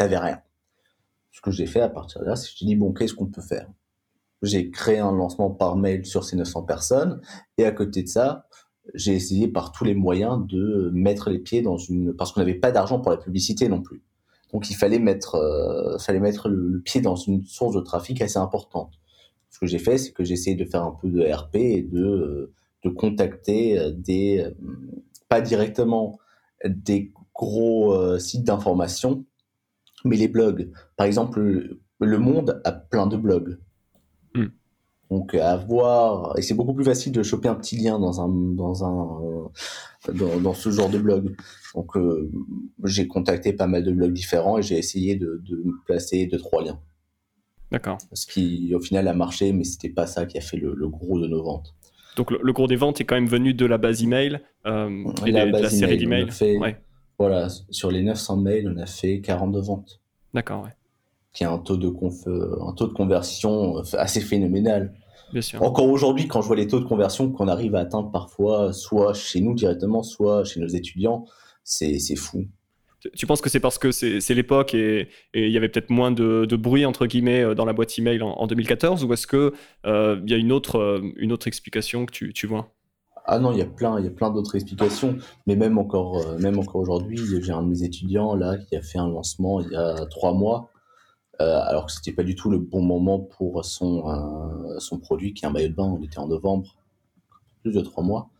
n'avais 0.00 0.18
rien. 0.18 0.40
Ce 1.30 1.40
que 1.40 1.50
j'ai 1.50 1.66
fait 1.66 1.80
à 1.80 1.88
partir 1.88 2.20
de 2.22 2.26
là, 2.26 2.36
c'est 2.36 2.48
que 2.48 2.54
j'ai 2.58 2.66
dit, 2.66 2.76
bon, 2.76 2.92
qu'est-ce 2.92 3.14
qu'on 3.14 3.26
peut 3.26 3.42
faire? 3.42 3.68
J'ai 4.42 4.70
créé 4.70 4.98
un 4.98 5.12
lancement 5.12 5.50
par 5.50 5.76
mail 5.76 6.04
sur 6.04 6.24
ces 6.24 6.36
900 6.36 6.62
personnes, 6.62 7.20
et 7.58 7.64
à 7.64 7.70
côté 7.70 8.02
de 8.02 8.08
ça, 8.08 8.46
j'ai 8.94 9.14
essayé 9.14 9.48
par 9.48 9.72
tous 9.72 9.84
les 9.84 9.94
moyens 9.94 10.46
de 10.46 10.90
mettre 10.92 11.30
les 11.30 11.38
pieds 11.38 11.62
dans 11.62 11.76
une 11.76 12.14
parce 12.14 12.32
qu'on 12.32 12.40
n'avait 12.40 12.54
pas 12.54 12.70
d'argent 12.70 13.00
pour 13.00 13.10
la 13.10 13.16
publicité 13.16 13.68
non 13.68 13.82
plus. 13.82 14.02
Donc 14.52 14.70
il 14.70 14.74
fallait 14.74 14.98
mettre 14.98 15.34
euh, 15.34 15.98
fallait 15.98 16.20
mettre 16.20 16.48
le, 16.48 16.80
pied 16.80 17.00
dans 17.00 17.16
une 17.16 17.44
source 17.44 17.74
de 17.74 17.80
trafic 17.80 18.20
assez 18.22 18.38
importante. 18.38 18.92
Ce 19.56 19.60
que 19.60 19.66
j'ai 19.66 19.78
fait, 19.78 19.96
c'est 19.96 20.12
que 20.12 20.22
j'ai 20.22 20.34
essayé 20.34 20.54
de 20.54 20.66
faire 20.66 20.82
un 20.82 20.94
peu 21.00 21.08
de 21.08 21.22
RP 21.22 21.56
et 21.56 21.80
de 21.80 22.52
de 22.84 22.90
contacter 22.90 23.78
euh, 23.78 23.90
des 23.90 24.40
euh, 24.40 24.50
pas 25.30 25.40
directement 25.40 26.18
des 26.62 27.10
gros 27.34 27.94
euh, 27.94 28.18
sites 28.18 28.44
d'information, 28.44 29.24
mais 30.04 30.16
les 30.16 30.28
blogs. 30.28 30.70
Par 30.98 31.06
exemple, 31.06 31.78
Le 32.00 32.18
Monde 32.18 32.60
a 32.64 32.72
plein 32.72 33.06
de 33.06 33.16
blogs. 33.16 33.58
Donc 35.10 35.34
avoir 35.34 36.36
et 36.36 36.42
c'est 36.42 36.54
beaucoup 36.54 36.74
plus 36.74 36.84
facile 36.84 37.12
de 37.12 37.22
choper 37.22 37.48
un 37.48 37.54
petit 37.54 37.78
lien 37.78 37.98
dans 37.98 38.20
un 38.20 38.28
dans 38.28 38.84
un 38.84 39.50
dans, 40.12 40.40
dans 40.40 40.54
ce 40.54 40.70
genre 40.70 40.90
de 40.90 40.98
blog. 40.98 41.34
Donc 41.74 41.96
euh, 41.96 42.30
j'ai 42.84 43.06
contacté 43.06 43.54
pas 43.54 43.68
mal 43.68 43.84
de 43.84 43.92
blogs 43.92 44.12
différents 44.12 44.58
et 44.58 44.62
j'ai 44.62 44.76
essayé 44.76 45.16
de, 45.16 45.40
de 45.48 45.62
placer 45.86 46.26
deux 46.26 46.38
trois 46.38 46.62
liens. 46.62 46.78
D'accord. 47.72 47.98
Ce 48.12 48.26
qui 48.26 48.74
au 48.74 48.80
final 48.80 49.08
a 49.08 49.14
marché, 49.14 49.52
mais 49.52 49.64
c'était 49.64 49.88
pas 49.88 50.06
ça 50.06 50.26
qui 50.26 50.38
a 50.38 50.40
fait 50.40 50.56
le, 50.56 50.74
le 50.74 50.88
gros 50.88 51.20
de 51.20 51.26
nos 51.26 51.42
ventes. 51.42 51.74
Donc 52.16 52.30
le, 52.30 52.52
gros 52.52 52.66
des 52.66 52.76
ventes 52.76 53.00
est 53.00 53.04
quand 53.04 53.16
même 53.16 53.26
venu 53.26 53.52
de 53.52 53.66
la 53.66 53.76
base 53.76 54.02
email 54.02 54.40
euh, 54.66 55.04
et 55.26 55.32
la, 55.32 55.46
de 55.46 55.58
la 55.58 55.68
série 55.68 55.98
d'emails. 55.98 56.30
Ouais. 56.58 56.80
Voilà, 57.18 57.48
sur 57.70 57.90
les 57.90 58.02
900 58.02 58.36
mails, 58.38 58.72
on 58.74 58.78
a 58.80 58.86
fait 58.86 59.20
42 59.20 59.60
ventes. 59.60 60.00
D'accord, 60.32 60.64
ouais 60.64 60.70
qui 61.36 61.44
a 61.44 61.52
un 61.52 61.58
taux 61.58 61.76
de 61.76 61.86
un 61.86 62.72
taux 62.72 62.86
de 62.86 62.94
conversion 62.94 63.82
assez 63.92 64.22
phénoménal. 64.22 64.94
Bien 65.32 65.42
sûr. 65.42 65.62
Encore 65.62 65.86
aujourd'hui, 65.86 66.28
quand 66.28 66.40
je 66.40 66.46
vois 66.46 66.56
les 66.56 66.66
taux 66.66 66.80
de 66.80 66.86
conversion 66.86 67.30
qu'on 67.30 67.48
arrive 67.48 67.74
à 67.74 67.80
atteindre 67.80 68.10
parfois, 68.10 68.72
soit 68.72 69.12
chez 69.12 69.40
nous 69.40 69.54
directement, 69.54 70.02
soit 70.02 70.44
chez 70.44 70.60
nos 70.60 70.68
étudiants, 70.68 71.26
c'est 71.62 72.16
fou. 72.16 72.46
Tu 73.14 73.26
penses 73.26 73.40
que 73.40 73.50
c'est 73.50 73.60
parce 73.60 73.78
que 73.78 73.92
c'est 73.92 74.34
l'époque 74.34 74.74
et 74.74 75.08
il 75.34 75.50
y 75.50 75.56
avait 75.56 75.68
peut-être 75.68 75.90
moins 75.90 76.10
de, 76.10 76.56
bruit 76.56 76.84
entre 76.86 77.06
guillemets 77.06 77.42
euh, 77.42 77.54
dans 77.54 77.64
la 77.64 77.72
boîte 77.72 77.98
email 77.98 78.22
en, 78.22 78.30
en 78.30 78.46
2014 78.46 79.04
ou 79.04 79.12
est-ce 79.12 79.26
que 79.26 79.52
euh, 79.84 80.20
y 80.26 80.34
a 80.34 80.36
une 80.36 80.50
autre 80.50 80.78
euh, 80.78 81.00
une 81.16 81.32
autre 81.32 81.46
explication 81.46 82.06
que 82.06 82.12
tu, 82.12 82.32
tu 82.32 82.46
vois? 82.46 82.72
Ah 83.26 83.38
non, 83.38 83.52
il 83.52 83.58
y 83.58 83.62
a 83.62 83.66
plein, 83.66 84.00
plein 84.10 84.30
d'autres 84.30 84.54
explications, 84.54 85.16
mais 85.46 85.56
même 85.56 85.78
encore, 85.78 86.38
même 86.38 86.60
encore 86.60 86.76
aujourd'hui, 86.76 87.18
j'ai 87.42 87.52
un 87.52 87.62
de 87.62 87.68
mes 87.68 87.82
étudiants 87.82 88.36
là 88.36 88.56
qui 88.56 88.76
a 88.76 88.82
fait 88.82 88.98
un 88.98 89.08
lancement 89.08 89.60
il 89.60 89.72
y 89.72 89.76
a 89.76 90.06
trois 90.06 90.32
mois 90.32 90.70
euh, 91.40 91.60
alors 91.60 91.86
que 91.86 91.92
c'était 91.92 92.12
pas 92.12 92.22
du 92.22 92.34
tout 92.34 92.50
le 92.50 92.58
bon 92.58 92.82
moment 92.82 93.18
pour 93.18 93.62
son, 93.64 94.08
euh, 94.08 94.78
son 94.78 94.98
produit 94.98 95.34
qui 95.34 95.44
est 95.44 95.48
un 95.48 95.52
maillot 95.52 95.68
de 95.68 95.74
bain. 95.74 95.84
On 95.84 96.02
était 96.02 96.18
en 96.18 96.28
novembre, 96.28 96.74
plus 97.62 97.72
de 97.72 97.80
trois 97.80 98.02
mois. 98.02 98.30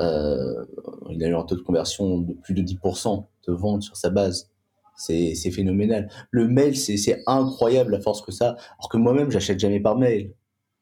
Euh, 0.00 0.64
il 1.10 1.22
a 1.24 1.28
eu 1.28 1.34
un 1.34 1.42
taux 1.42 1.56
de 1.56 1.62
conversion 1.62 2.18
de 2.18 2.32
plus 2.34 2.54
de 2.54 2.62
10% 2.62 3.26
de 3.46 3.52
vente 3.52 3.82
sur 3.82 3.96
sa 3.96 4.10
base. 4.10 4.50
C'est 4.96 5.50
phénoménal. 5.52 6.10
Le 6.30 6.48
mail, 6.48 6.76
c'est 6.76 7.22
incroyable 7.26 7.92
la 7.92 8.00
force 8.00 8.20
que 8.20 8.32
ça. 8.32 8.56
Alors 8.78 8.88
que 8.90 8.96
moi-même, 8.96 9.30
j'achète 9.30 9.60
jamais 9.60 9.80
par 9.80 9.96
mail. 9.96 10.32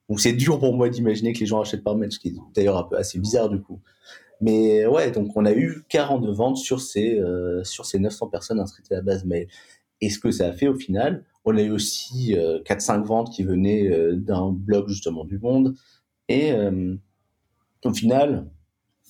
Donc 0.09 0.21
c'est 0.21 0.33
dur 0.33 0.59
pour 0.59 0.75
moi 0.75 0.89
d'imaginer 0.89 1.33
que 1.33 1.41
les 1.41 1.47
gens 1.47 1.61
achètent 1.61 1.85
par 1.85 1.97
mail, 1.97 2.13
ce 2.13 2.19
qui 2.19 2.29
est 2.29 2.35
d'ailleurs 2.55 2.79
un 2.79 2.85
peu 2.85 2.97
assez 2.97 3.19
bizarre 3.19 3.49
du 3.49 3.61
coup. 3.61 3.81
Mais 4.41 4.87
ouais, 4.87 5.11
donc 5.11 5.37
on 5.37 5.45
a 5.45 5.53
eu 5.53 5.85
42 5.89 6.31
ventes 6.31 6.57
sur 6.57 6.81
ces, 6.81 7.21
sur 7.65 7.85
ces 7.85 7.99
900 7.99 8.29
personnes 8.29 8.61
inscrites 8.61 8.91
à 8.93 8.97
la 8.97 9.03
base 9.03 9.25
mail. 9.25 9.49
Et 10.01 10.11
ce 10.11 10.19
que 10.19 10.31
ça 10.31 10.49
a 10.49 10.53
fait 10.53 10.69
au 10.69 10.75
final, 10.75 11.25
on 11.45 11.57
a 11.57 11.63
eu 11.63 11.71
aussi 11.71 12.35
4-5 12.35 13.01
euh, 13.01 13.03
ventes 13.03 13.33
qui 13.33 13.45
venaient 13.45 13.89
euh, 13.89 14.17
d'un 14.17 14.51
blog 14.51 14.89
justement 14.89 15.25
du 15.25 15.39
Monde. 15.39 15.75
Et 16.29 16.53
euh, 16.53 16.97
au 17.85 17.95
final, 17.95 18.47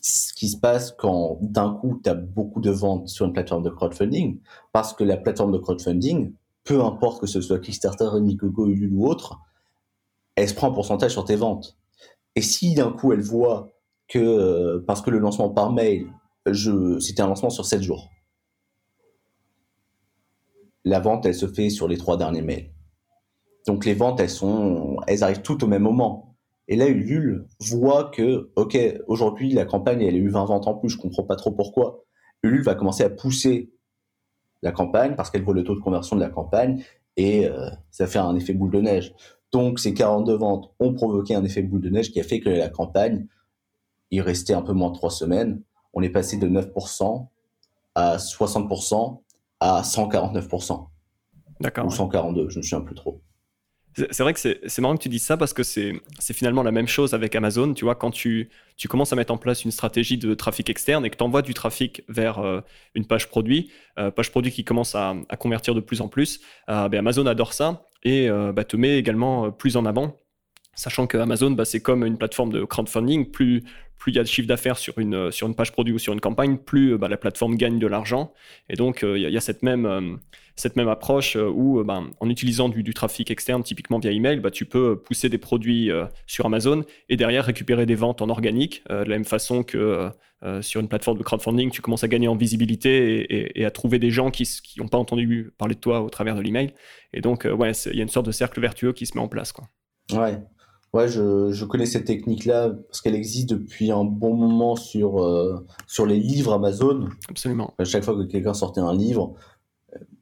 ce 0.07 0.33
qui 0.33 0.49
se 0.49 0.57
passe 0.57 0.93
quand 0.93 1.39
d'un 1.41 1.75
coup 1.75 2.01
tu 2.03 2.09
as 2.09 2.15
beaucoup 2.15 2.61
de 2.61 2.71
ventes 2.71 3.09
sur 3.09 3.27
une 3.27 3.33
plateforme 3.33 3.65
de 3.65 3.71
crowdfunding, 3.71 4.41
parce 4.73 4.95
que 4.95 5.03
la 5.03 5.17
plateforme 5.17 5.53
de 5.53 5.59
crowdfunding, 5.59 6.33
peu 6.63 6.83
importe 6.85 7.21
que 7.21 7.27
ce 7.27 7.41
soit 7.41 7.59
Kickstarter, 7.59 8.09
Indiegogo, 8.13 8.69
Ulule 8.69 8.93
ou 8.93 9.07
autre, 9.07 9.41
elle 10.37 10.49
se 10.49 10.55
prend 10.55 10.69
un 10.69 10.73
pourcentage 10.73 11.13
sur 11.13 11.25
tes 11.25 11.35
ventes. 11.35 11.77
Et 12.37 12.43
si 12.43 12.75
d'un 12.75 12.93
coup 12.93 13.13
elle 13.13 13.23
voit 13.23 13.73
que, 14.07 14.79
parce 14.87 15.03
que 15.03 15.11
le 15.11 15.19
lancement 15.19 15.51
par 15.51 15.73
mail, 15.73 16.07
c'était 17.01 17.23
un 17.23 17.27
lancement 17.27 17.51
sur 17.51 17.65
7 17.65 17.83
jours, 17.83 18.09
la 20.85 21.01
vente, 21.01 21.27
elle 21.27 21.35
se 21.35 21.49
fait 21.49 21.69
sur 21.69 21.89
les 21.89 21.99
trois 21.99 22.17
derniers 22.17 22.43
mails. 22.43 22.71
Donc 23.67 23.85
les 23.85 23.95
ventes, 23.95 24.21
elles 24.21 24.31
sont, 24.31 24.99
elles 25.09 25.25
arrivent 25.25 25.43
toutes 25.43 25.65
au 25.65 25.67
même 25.67 25.83
moment. 25.83 26.26
Et 26.69 26.77
là, 26.77 26.89
Ulule 26.89 27.47
voit 27.61 28.11
que, 28.11 28.51
ok, 28.57 28.77
aujourd'hui 29.07 29.53
la 29.53 29.65
campagne, 29.65 30.03
elle 30.03 30.15
a 30.15 30.19
eu 30.19 30.29
20 30.29 30.45
ventes 30.47 30.67
en 30.67 30.75
plus, 30.75 30.91
je 30.91 30.99
comprends 30.99 31.23
pas 31.23 31.37
trop 31.37 31.53
pourquoi. 31.53 32.05
Ulule 32.43 32.63
va 32.63 32.75
commencer 32.75 33.05
à 33.05 33.11
pousser 33.11 33.71
la 34.63 34.73
campagne 34.73 35.15
parce 35.15 35.31
qu'elle 35.31 35.43
voit 35.43 35.55
le 35.55 35.65
taux 35.65 35.75
de 35.75 35.81
conversion 35.81 36.17
de 36.17 36.21
la 36.21 36.29
campagne 36.29 36.83
et 37.17 37.47
euh, 37.47 37.71
ça 37.91 38.07
fait 38.07 38.19
un 38.19 38.35
effet 38.37 38.53
boule 38.53 38.73
de 38.73 38.81
neige. 38.81 39.15
Donc 39.53 39.79
ces 39.79 39.95
42 39.95 40.35
ventes 40.35 40.73
ont 40.81 40.93
provoqué 40.93 41.35
un 41.35 41.45
effet 41.45 41.63
boule 41.63 41.81
de 41.81 41.91
neige 41.91 42.11
qui 42.11 42.21
a 42.21 42.25
fait 42.25 42.41
que 42.41 42.51
la 42.51 42.69
campagne, 42.69 43.27
il 44.11 44.21
restait 44.21 44.55
un 44.55 44.63
peu 44.63 44.73
moins 44.73 44.91
de 44.91 44.95
trois 44.95 45.11
semaines. 45.11 45.63
On 45.93 46.03
est 46.03 46.11
passé 46.11 46.37
de 46.37 46.49
9% 46.49 47.29
à 47.95 48.17
60% 48.17 49.21
à 49.61 49.83
149%. 49.83 50.89
D'accord. 51.61 51.87
Ou 51.87 51.91
142, 51.91 52.49
je 52.51 52.57
ne 52.57 52.59
me 52.59 52.63
souviens 52.63 52.81
plus 52.83 52.95
trop. 52.95 53.23
C'est 53.97 54.21
vrai 54.21 54.35
que 54.35 54.41
c'est 54.41 54.79
marrant 54.81 54.97
que 54.97 55.03
tu 55.03 55.09
dises 55.09 55.25
ça 55.25 55.37
parce 55.37 55.55
que 55.55 55.63
c'est 55.63 56.03
finalement 56.33 56.63
la 56.63 56.71
même 56.71 56.89
chose 56.89 57.15
avec 57.15 57.35
Amazon. 57.35 57.73
Tu 57.73 57.85
vois, 57.85 57.95
quand 57.95 58.11
tu, 58.11 58.51
commences 58.89 59.13
à 59.13 59.17
mettre 59.17 59.33
en 59.33 59.39
place 59.39 59.65
une 59.65 59.71
stratégie 59.71 60.19
de 60.19 60.35
trafic 60.35 60.69
externe 60.69 61.07
et 61.07 61.11
que 61.11 61.17
tu 61.17 61.25
envoies 61.25 61.43
du 61.43 61.55
trafic 61.55 62.03
vers 62.09 62.39
euh, 62.39 62.61
une 62.95 63.07
page 63.07 63.29
produit, 63.29 63.71
euh, 63.99 64.11
page 64.11 64.31
produit 64.31 64.53
qui 64.53 64.65
commence 64.65 64.95
à, 64.95 65.15
convertir 65.39 65.75
de 65.75 65.81
plus 65.81 66.01
en 66.01 66.09
plus, 66.09 66.41
ben 66.69 66.95
Amazon 66.95 67.27
adore 67.27 67.53
ça 67.53 67.87
et 68.03 68.29
bah, 68.29 68.65
te 68.65 68.77
met 68.77 68.99
également 68.99 69.51
plus 69.51 69.77
en 69.77 69.87
avant 69.87 70.19
Sachant 70.77 71.07
que 71.07 71.19
Amazon, 71.19 71.51
bah, 71.51 71.65
c'est 71.65 71.81
comme 71.81 72.05
une 72.05 72.19
plateforme 72.19 72.53
de 72.53 72.65
crowdfunding, 72.65 73.31
plus 73.31 73.65
plus 73.99 74.13
il 74.13 74.17
y 74.17 74.19
a 74.19 74.23
de 74.23 74.29
chiffre 74.29 74.49
d'affaires 74.49 74.79
sur 74.79 74.99
une, 74.99 75.31
sur 75.33 75.47
une 75.47 75.55
page 75.55 75.73
produit 75.73 75.93
ou 75.93 75.99
sur 75.99 76.13
une 76.13 76.21
campagne, 76.21 76.59
plus 76.59 76.97
bah, 76.99 77.09
la 77.09 77.17
plateforme 77.17 77.57
gagne 77.57 77.79
de 77.79 77.87
l'argent. 77.87 78.33
Et 78.69 78.77
donc, 78.77 79.03
euh, 79.03 79.19
il 79.19 79.29
y, 79.29 79.37
a 79.37 79.41
cette 79.41 79.63
même, 79.63 79.87
euh, 79.87 80.17
cette 80.55 80.77
même 80.77 80.89
approche 80.89 81.37
euh, 81.37 81.49
où, 81.49 81.83
bah, 81.83 82.03
en 82.21 82.31
utilisant 82.31 82.69
du, 82.69 82.95
trafic 82.95 83.31
externe, 83.31 83.63
typiquement 83.63 83.99
via 83.99 84.11
email, 84.13 84.41
bah, 84.41 84.51
tu 84.51 84.65
peux 84.65 84.99
pousser 85.01 85.29
des 85.29 85.39
produits 85.39 85.91
sur 86.27 86.47
Amazon 86.47 86.85
et 87.09 87.17
derrière 87.17 87.45
récupérer 87.45 87.87
des 87.87 87.95
ventes 87.95 88.23
en 88.23 88.29
organique, 88.29 88.83
de 88.89 88.95
la 88.95 89.05
même 89.05 89.25
façon 89.25 89.63
que 89.63 90.11
sur 90.61 90.81
une 90.81 90.89
plateforme 90.89 91.19
de 91.19 91.23
crowdfunding, 91.23 91.71
tu 91.71 91.83
commences 91.83 92.05
à 92.05 92.09
gagner 92.09 92.29
en 92.29 92.37
visibilité 92.37 93.59
et, 93.61 93.65
à 93.65 93.71
trouver 93.71 93.99
des 93.99 94.11
gens 94.11 94.31
qui 94.31 94.47
n'ont 94.79 94.89
pas 94.89 94.99
entendu 94.99 95.53
parler 95.59 95.75
de 95.75 95.81
toi 95.81 96.01
au 96.01 96.11
travers 96.11 96.37
de 96.37 96.41
l'email. 96.41 96.73
Et 97.13 97.21
donc, 97.21 97.45
il 97.45 97.97
y 97.97 98.01
a 98.01 98.03
une 98.03 98.09
sorte 98.09 98.27
de 98.27 98.33
cercle 98.33 98.61
vertueux 98.61 98.93
qui 98.93 99.07
se 99.07 99.17
met 99.17 99.23
en 99.23 99.29
place. 99.29 99.53
Quoi. 99.53 99.69
Ouais, 100.13 100.39
Ouais, 100.93 101.09
je, 101.09 101.51
je 101.51 101.65
connais 101.65 101.87
cette 101.87 102.07
technique-là 102.07 102.71
parce 102.71 103.01
qu'elle 103.01 103.15
existe 103.15 103.51
depuis 103.51 103.91
un 103.91 104.05
bon 104.05 104.35
moment 104.35 104.77
sur, 104.77 105.23
euh, 105.23 105.65
sur 105.87 106.07
les 106.07 106.19
livres 106.19 106.55
Amazon. 106.55 107.09
Absolument. 107.29 107.75
À 107.79 107.85
chaque 107.85 108.05
fois 108.05 108.17
que 108.17 108.23
quelqu'un 108.23 108.55
sortait 108.55 108.81
un 108.81 108.95
livre, 108.95 109.35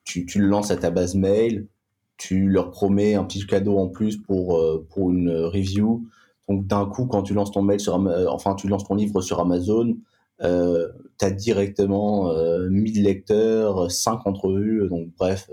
tu, 0.04 0.26
tu, 0.26 0.40
le 0.40 0.48
lances 0.48 0.70
à 0.70 0.76
ta 0.76 0.90
base 0.90 1.14
mail, 1.14 1.68
tu 2.16 2.48
leur 2.48 2.70
promets 2.70 3.14
un 3.14 3.24
petit 3.24 3.46
cadeau 3.46 3.78
en 3.78 3.88
plus 3.88 4.16
pour, 4.16 4.56
euh, 4.56 4.84
pour 4.90 5.10
une 5.10 5.30
review. 5.30 6.08
Donc 6.48 6.66
d'un 6.66 6.86
coup, 6.86 7.06
quand 7.06 7.22
tu 7.22 7.34
lances 7.34 7.52
ton 7.52 7.62
mail 7.62 7.80
sur, 7.80 7.94
enfin 8.28 8.54
tu 8.54 8.68
lances 8.68 8.84
ton 8.84 8.94
livre 8.94 9.20
sur 9.20 9.40
Amazon, 9.40 9.96
euh, 10.42 10.88
tu 11.18 11.24
as 11.24 11.30
directement 11.30 12.34
1000 12.68 13.02
lecteurs, 13.02 13.90
5 13.90 14.26
entrevues, 14.26 14.88
donc 14.88 15.08
bref. 15.16 15.48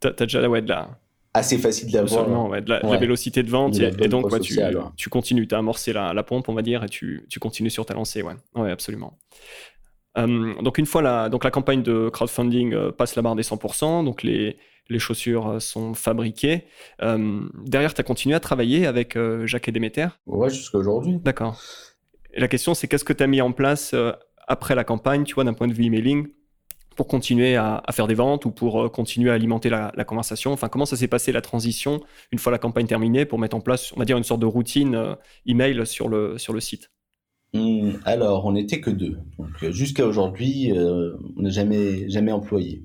Tu 0.00 0.08
as, 0.08 0.12
déjà 0.12 0.48
ouais, 0.48 0.62
de 0.62 0.68
la, 0.68 0.98
assez 1.34 1.58
facile 1.58 1.90
d'avoir. 1.90 2.50
Ouais, 2.50 2.60
de, 2.60 2.70
la, 2.70 2.96
vélocité 2.96 3.42
de 3.42 3.50
vente. 3.50 3.78
Et, 3.78 4.08
donc, 4.08 4.28
tu, 4.40 4.58
tu, 4.96 5.08
continues, 5.08 5.46
tu 5.46 5.54
as 5.54 5.58
amorcé 5.58 5.92
la, 5.92 6.12
la, 6.12 6.22
pompe, 6.22 6.48
on 6.48 6.54
va 6.54 6.62
dire, 6.62 6.84
et 6.84 6.88
tu, 6.88 7.26
tu 7.28 7.40
continues 7.40 7.70
sur 7.70 7.86
ta 7.86 7.94
lancée. 7.94 8.22
Ouais, 8.22 8.34
ouais 8.54 8.70
absolument. 8.70 9.18
Euh, 10.18 10.54
donc, 10.62 10.78
une 10.78 10.86
fois 10.86 11.02
la, 11.02 11.28
donc 11.28 11.44
la 11.44 11.50
campagne 11.50 11.82
de 11.82 12.08
crowdfunding 12.10 12.74
euh, 12.74 12.92
passe 12.92 13.16
la 13.16 13.22
barre 13.22 13.36
des 13.36 13.42
100%, 13.42 14.04
donc 14.04 14.22
les, 14.22 14.58
les 14.90 14.98
chaussures 14.98 15.48
euh, 15.48 15.60
sont 15.60 15.94
fabriquées. 15.94 16.64
derrière, 17.00 17.94
tu 17.94 18.00
as 18.00 18.04
continué 18.04 18.34
à 18.34 18.40
travailler 18.40 18.86
avec 18.86 19.18
Jacques 19.44 19.68
et 19.68 19.72
Déméter? 19.72 20.08
Ouais, 20.26 20.50
jusqu'à 20.50 20.78
aujourd'hui. 20.78 21.18
D'accord. 21.22 21.60
La 22.34 22.48
question, 22.48 22.74
c'est 22.74 22.88
qu'est-ce 22.88 23.04
que 23.04 23.12
tu 23.12 23.22
as 23.22 23.26
mis 23.26 23.40
en 23.40 23.52
place 23.52 23.94
après 24.48 24.74
la 24.74 24.84
campagne, 24.84 25.24
tu 25.24 25.34
vois, 25.34 25.44
d'un 25.44 25.54
point 25.54 25.68
de 25.68 25.74
vue 25.74 25.84
emailing? 25.84 26.28
Pour 26.94 27.06
continuer 27.06 27.56
à, 27.56 27.82
faire 27.92 28.06
des 28.06 28.14
ventes 28.14 28.44
ou 28.44 28.50
pour 28.50 28.82
euh, 28.82 28.88
continuer 28.88 29.30
à 29.30 29.34
alimenter 29.34 29.68
la, 29.68 29.90
conversation 30.04 30.52
Enfin, 30.52 30.68
comment 30.68 30.86
ça 30.86 30.96
s'est 30.96 31.08
passé 31.08 31.32
la 31.32 31.40
transition 31.40 32.00
une 32.30 32.38
fois 32.38 32.52
la 32.52 32.58
campagne 32.58 32.86
terminée 32.86 33.24
pour 33.24 33.38
mettre 33.38 33.56
en 33.56 33.60
place, 33.60 33.92
on 33.94 33.98
va 33.98 34.04
dire, 34.04 34.16
une 34.16 34.24
sorte 34.24 34.40
de 34.40 34.46
routine 34.46 34.94
euh, 34.94 35.14
email 35.46 35.86
sur 35.86 36.08
le, 36.08 36.38
sur 36.38 36.52
le 36.52 36.60
site? 36.60 36.90
Hmm, 37.54 37.92
Alors, 38.04 38.46
on 38.46 38.52
n'était 38.52 38.80
que 38.80 38.90
deux. 38.90 39.18
Euh, 39.62 39.72
jusqu'à 39.72 40.06
aujourd'hui, 40.06 40.72
on 40.74 41.42
n'a 41.42 41.50
jamais, 41.50 42.08
jamais 42.08 42.32
employé. 42.32 42.84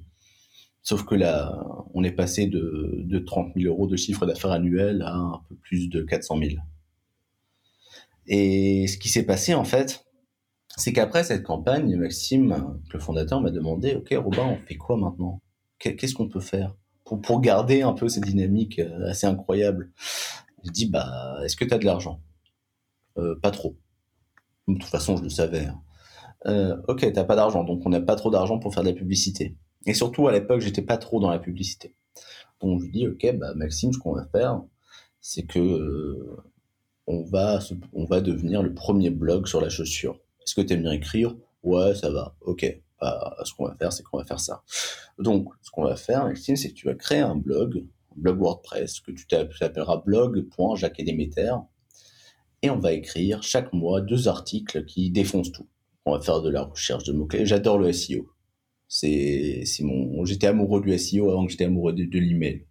Sauf 0.84 1.04
que 1.04 1.16
là, 1.16 1.66
on 1.94 2.04
est 2.04 2.12
passé 2.12 2.48
de, 2.48 3.02
de 3.04 3.20
30 3.20 3.54
000 3.56 3.68
euros 3.68 3.88
de 3.88 3.98
chiffre 3.98 4.26
d'affaires 4.26 4.52
annuel 4.52 5.02
à 5.02 5.16
un 5.16 5.42
peu 5.50 5.56
plus 5.56 5.90
de 5.90 6.02
400 6.02 6.40
000. 6.40 6.52
Et 8.28 8.88
ce 8.88 8.98
qui 8.98 9.10
s'est 9.10 9.26
passé, 9.26 9.54
en 9.54 9.64
fait, 9.64 10.07
c'est 10.78 10.94
qu'après 10.94 11.24
cette 11.24 11.44
campagne, 11.44 11.96
Maxime, 11.96 12.80
le 12.94 13.00
fondateur, 13.00 13.42
m'a 13.42 13.50
demandé, 13.50 13.96
OK, 13.96 14.14
Robin, 14.16 14.46
on 14.46 14.68
fait 14.68 14.78
quoi 14.78 14.96
maintenant? 14.96 15.42
Qu'est-ce 15.80 16.14
qu'on 16.14 16.30
peut 16.30 16.40
faire 16.40 16.76
pour, 17.04 17.42
garder 17.42 17.82
un 17.82 17.94
peu 17.94 18.10
cette 18.10 18.26
dynamique 18.26 18.80
euh, 18.80 19.10
assez 19.10 19.26
incroyable? 19.26 19.92
Je 20.64 20.70
dis, 20.70 20.86
bah, 20.88 21.40
est-ce 21.44 21.56
que 21.56 21.66
tu 21.66 21.74
as 21.74 21.80
de 21.80 21.86
l'argent? 21.86 22.22
Euh, 23.18 23.36
Pas 23.42 23.52
trop. 23.52 23.76
De 24.68 24.74
toute 24.76 24.84
façon, 24.84 25.18
je 25.18 25.24
le 25.24 25.30
savais. 25.30 25.66
Hein. 25.66 25.82
Euh, 26.46 26.78
ok, 26.88 27.12
t'as 27.12 27.24
pas 27.24 27.36
d'argent, 27.36 27.64
donc 27.64 27.82
on 27.86 27.90
n'a 27.90 28.02
pas 28.02 28.16
trop 28.16 28.30
d'argent 28.30 28.60
pour 28.60 28.74
faire 28.74 28.84
de 28.84 28.90
la 28.90 28.96
publicité. 28.96 29.58
Et 29.88 29.94
surtout, 29.96 30.28
à 30.28 30.32
l'époque, 30.32 30.62
j'étais 30.62 30.84
pas 30.84 30.98
trop 30.98 31.20
dans 31.20 31.32
la 31.32 31.40
publicité. 31.40 31.96
Donc 32.62 32.80
je 32.80 32.86
lui 32.86 32.92
dis, 32.92 33.08
ok, 33.08 33.36
bah 33.38 33.54
Maxime, 33.56 33.94
ce 33.94 33.98
qu'on 33.98 34.14
va 34.14 34.26
faire, 34.26 34.62
c'est 35.22 35.44
que 35.44 35.60
euh, 35.60 36.38
on 37.08 37.24
va 37.24 38.22
devenir 38.22 38.62
le 38.62 38.74
premier 38.74 39.10
blog 39.10 39.48
sur 39.48 39.62
la 39.62 39.70
chaussure. 39.70 40.20
Est-ce 40.48 40.56
que 40.56 40.62
tu 40.62 40.74
aimes 40.74 40.84
bien 40.84 40.94
écrire? 40.94 41.36
Ouais, 41.62 41.94
ça 41.94 42.10
va. 42.10 42.38
Ok. 42.40 42.66
Bah, 43.02 43.36
ce 43.44 43.54
qu'on 43.54 43.66
va 43.66 43.76
faire, 43.76 43.92
c'est 43.92 44.02
qu'on 44.02 44.18
va 44.18 44.24
faire 44.24 44.40
ça. 44.40 44.64
Donc, 45.20 45.50
ce 45.62 45.70
qu'on 45.70 45.84
va 45.84 45.98
faire, 45.98 46.24
Maxime, 46.24 46.56
c'est 46.56 46.70
que 46.70 46.74
tu 46.74 46.86
vas 46.86 46.96
créer 46.96 47.20
un 47.20 47.36
blog, 47.36 47.86
un 48.12 48.22
blog 48.22 48.40
WordPress, 48.40 49.02
que 49.02 49.12
tu 49.12 49.28
t'appelleras 49.28 49.98
blog.jacquesdemeter. 50.06 51.54
Et 52.62 52.70
on 52.70 52.80
va 52.80 52.94
écrire 52.94 53.44
chaque 53.44 53.74
mois 53.74 54.00
deux 54.00 54.30
articles 54.30 54.86
qui 54.86 55.12
défoncent 55.12 55.52
tout. 55.52 55.68
On 56.06 56.14
va 56.14 56.22
faire 56.22 56.42
de 56.42 56.50
la 56.50 56.64
recherche 56.64 57.04
de 57.04 57.12
mots-clés. 57.12 57.46
J'adore 57.46 57.78
le 57.78 57.92
SEO. 57.92 58.30
C'est, 58.88 59.66
mon, 59.82 60.24
j'étais 60.24 60.48
amoureux 60.48 60.80
du 60.80 60.98
SEO 60.98 61.30
avant 61.30 61.46
que 61.46 61.52
j'étais 61.52 61.66
amoureux 61.66 61.92
de, 61.92 62.20
l'email. 62.20 62.66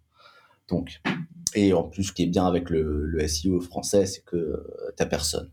Donc, 0.67 0.99
et 1.53 1.73
en 1.73 1.83
plus, 1.83 2.05
ce 2.05 2.11
qui 2.11 2.23
est 2.23 2.27
bien 2.27 2.47
avec 2.47 2.71
le, 2.71 3.05
le 3.05 3.27
SEO 3.27 3.61
français, 3.61 4.07
c'est 4.07 4.23
que 4.25 4.65
t'as 4.95 5.05
personne. 5.05 5.51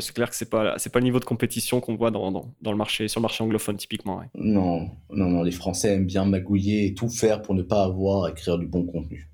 C'est 0.00 0.14
clair 0.14 0.30
que 0.30 0.36
c'est 0.36 0.48
pas 0.48 0.76
pas 0.76 0.98
le 0.98 1.04
niveau 1.04 1.20
de 1.20 1.24
compétition 1.24 1.80
qu'on 1.80 1.96
voit 1.96 2.10
dans, 2.10 2.30
dans, 2.30 2.70
le 2.70 2.76
marché 2.76 3.08
sur 3.08 3.20
le 3.20 3.22
marché 3.22 3.44
anglophone 3.44 3.76
typiquement. 3.76 4.22
Non, 4.34 4.90
non, 5.10 5.28
non, 5.28 5.42
les 5.42 5.50
Français 5.50 5.94
aiment 5.94 6.06
bien 6.06 6.24
magouiller 6.24 6.86
et 6.86 6.94
tout 6.94 7.08
faire 7.08 7.42
pour 7.42 7.54
ne 7.54 7.62
pas 7.62 7.84
avoir 7.84 8.24
à 8.24 8.30
écrire 8.30 8.58
du 8.58 8.66
bon 8.66 8.84
contenu. 8.84 9.30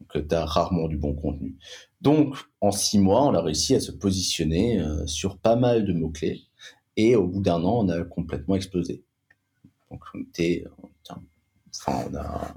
Donc 0.00 0.28
tu 0.28 0.34
as 0.34 0.44
rarement 0.44 0.88
du 0.88 0.96
bon 0.96 1.14
contenu. 1.14 1.56
Donc 2.00 2.36
en 2.60 2.70
six 2.70 2.98
mois, 2.98 3.24
on 3.24 3.34
a 3.34 3.40
réussi 3.40 3.74
à 3.74 3.80
se 3.80 3.92
positionner 3.92 4.80
euh, 4.80 5.06
sur 5.06 5.38
pas 5.38 5.56
mal 5.56 5.84
de 5.84 5.92
mots 5.92 6.10
clés 6.10 6.42
et 6.96 7.16
au 7.16 7.26
bout 7.26 7.40
d'un 7.40 7.62
an, 7.64 7.84
on 7.84 7.88
a 7.88 8.04
complètement 8.04 8.54
explosé. 8.54 9.02
Donc 9.90 10.02
on 10.14 10.20
était, 10.20 10.64
enfin 11.72 12.04
on 12.10 12.16
a 12.16 12.54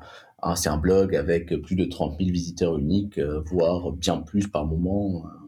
c'est 0.55 0.69
un 0.69 0.77
blog 0.77 1.15
avec 1.15 1.55
plus 1.61 1.75
de 1.75 1.85
30 1.85 2.17
000 2.19 2.31
visiteurs 2.31 2.77
uniques, 2.77 3.17
euh, 3.17 3.41
voire 3.41 3.91
bien 3.91 4.17
plus 4.17 4.47
par 4.47 4.65
moment. 4.65 5.25
Euh, 5.25 5.46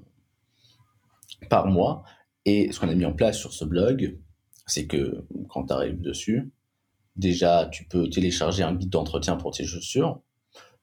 par 1.50 1.68
mois. 1.68 2.04
Et 2.46 2.72
ce 2.72 2.80
qu'on 2.80 2.90
a 2.90 2.96
mis 2.96 3.06
en 3.06 3.14
place 3.14 3.38
sur 3.38 3.54
ce 3.54 3.66
blog, 3.66 4.18
c'est 4.66 4.88
que 4.88 5.26
quand 5.50 5.66
tu 5.66 5.74
arrives 5.74 6.02
dessus, 6.02 6.52
déjà, 7.16 7.68
tu 7.72 7.86
peux 7.86 8.10
télécharger 8.10 8.64
un 8.64 8.74
guide 8.74 8.90
d'entretien 8.90 9.36
pour 9.36 9.52
tes 9.52 9.66
chaussures, 9.66 10.22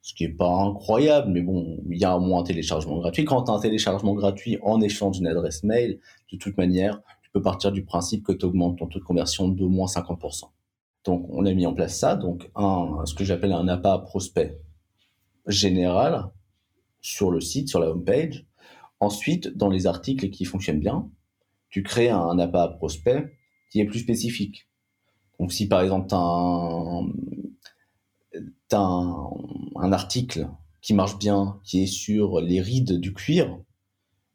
ce 0.02 0.14
qui 0.14 0.24
est 0.24 0.28
pas 0.28 0.48
incroyable, 0.48 1.32
mais 1.32 1.40
bon, 1.40 1.78
il 1.90 1.98
y 1.98 2.04
a 2.04 2.16
au 2.16 2.20
moins 2.20 2.40
un 2.40 2.44
téléchargement 2.44 2.98
gratuit. 2.98 3.24
Quand 3.24 3.42
tu 3.42 3.50
as 3.50 3.54
un 3.54 3.60
téléchargement 3.60 4.14
gratuit 4.14 4.58
en 4.62 4.80
échange 4.80 5.16
d'une 5.16 5.26
adresse 5.26 5.64
mail, 5.64 5.98
de 6.32 6.38
toute 6.38 6.56
manière, 6.56 7.00
tu 7.22 7.30
peux 7.32 7.42
partir 7.42 7.72
du 7.72 7.84
principe 7.84 8.24
que 8.24 8.32
tu 8.32 8.46
augmentes 8.46 8.78
ton 8.78 8.86
taux 8.86 9.00
de 9.00 9.04
conversion 9.04 9.48
d'au 9.48 9.68
moins 9.68 9.86
50%. 9.86 10.44
Donc, 11.04 11.26
on 11.30 11.44
a 11.44 11.52
mis 11.52 11.66
en 11.66 11.74
place 11.74 11.98
ça. 11.98 12.14
Donc, 12.14 12.50
un, 12.54 13.02
ce 13.04 13.14
que 13.14 13.24
j'appelle 13.24 13.52
un 13.52 13.66
APA 13.66 13.98
prospect 13.98 14.60
général 15.46 16.30
sur 17.00 17.30
le 17.30 17.40
site, 17.40 17.68
sur 17.68 17.80
la 17.80 17.90
home 17.90 18.04
page, 18.04 18.46
Ensuite, 19.00 19.48
dans 19.56 19.68
les 19.68 19.86
articles 19.86 20.30
qui 20.30 20.44
fonctionnent 20.44 20.80
bien, 20.80 21.10
tu 21.68 21.82
crées 21.82 22.08
un 22.08 22.38
appât 22.38 22.68
prospect 22.68 23.36
qui 23.70 23.80
est 23.80 23.84
plus 23.84 24.00
spécifique. 24.00 24.68
Donc, 25.38 25.52
si 25.52 25.68
par 25.68 25.82
exemple, 25.82 26.08
tu 26.08 26.14
as, 28.74 28.78
un, 28.78 29.92
article 29.92 30.48
qui 30.80 30.94
marche 30.94 31.18
bien, 31.18 31.60
qui 31.64 31.82
est 31.82 31.86
sur 31.86 32.40
les 32.40 32.60
rides 32.60 32.98
du 32.98 33.12
cuir, 33.12 33.58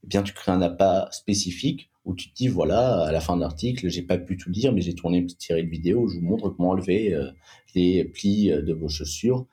eh 0.03 0.07
bien, 0.07 0.21
tu 0.21 0.33
crées 0.33 0.51
un 0.51 0.61
appât 0.61 1.09
spécifique 1.11 1.89
où 2.05 2.15
tu 2.15 2.29
te 2.29 2.35
dis, 2.35 2.47
voilà, 2.47 3.03
à 3.03 3.11
la 3.11 3.21
fin 3.21 3.35
de 3.35 3.41
l'article, 3.41 3.89
j'ai 3.89 4.01
pas 4.01 4.17
pu 4.17 4.37
tout 4.37 4.51
dire, 4.51 4.73
mais 4.73 4.81
j'ai 4.81 4.95
tourné 4.95 5.19
une 5.19 5.25
petite 5.25 5.41
série 5.41 5.63
de 5.63 5.69
vidéos 5.69 6.01
où 6.01 6.07
je 6.07 6.17
vous 6.17 6.25
montre 6.25 6.49
comment 6.49 6.69
enlever 6.69 7.13
euh, 7.13 7.31
les 7.75 8.03
plis 8.05 8.49
de 8.49 8.73
vos 8.73 8.89
chaussures 8.89 9.45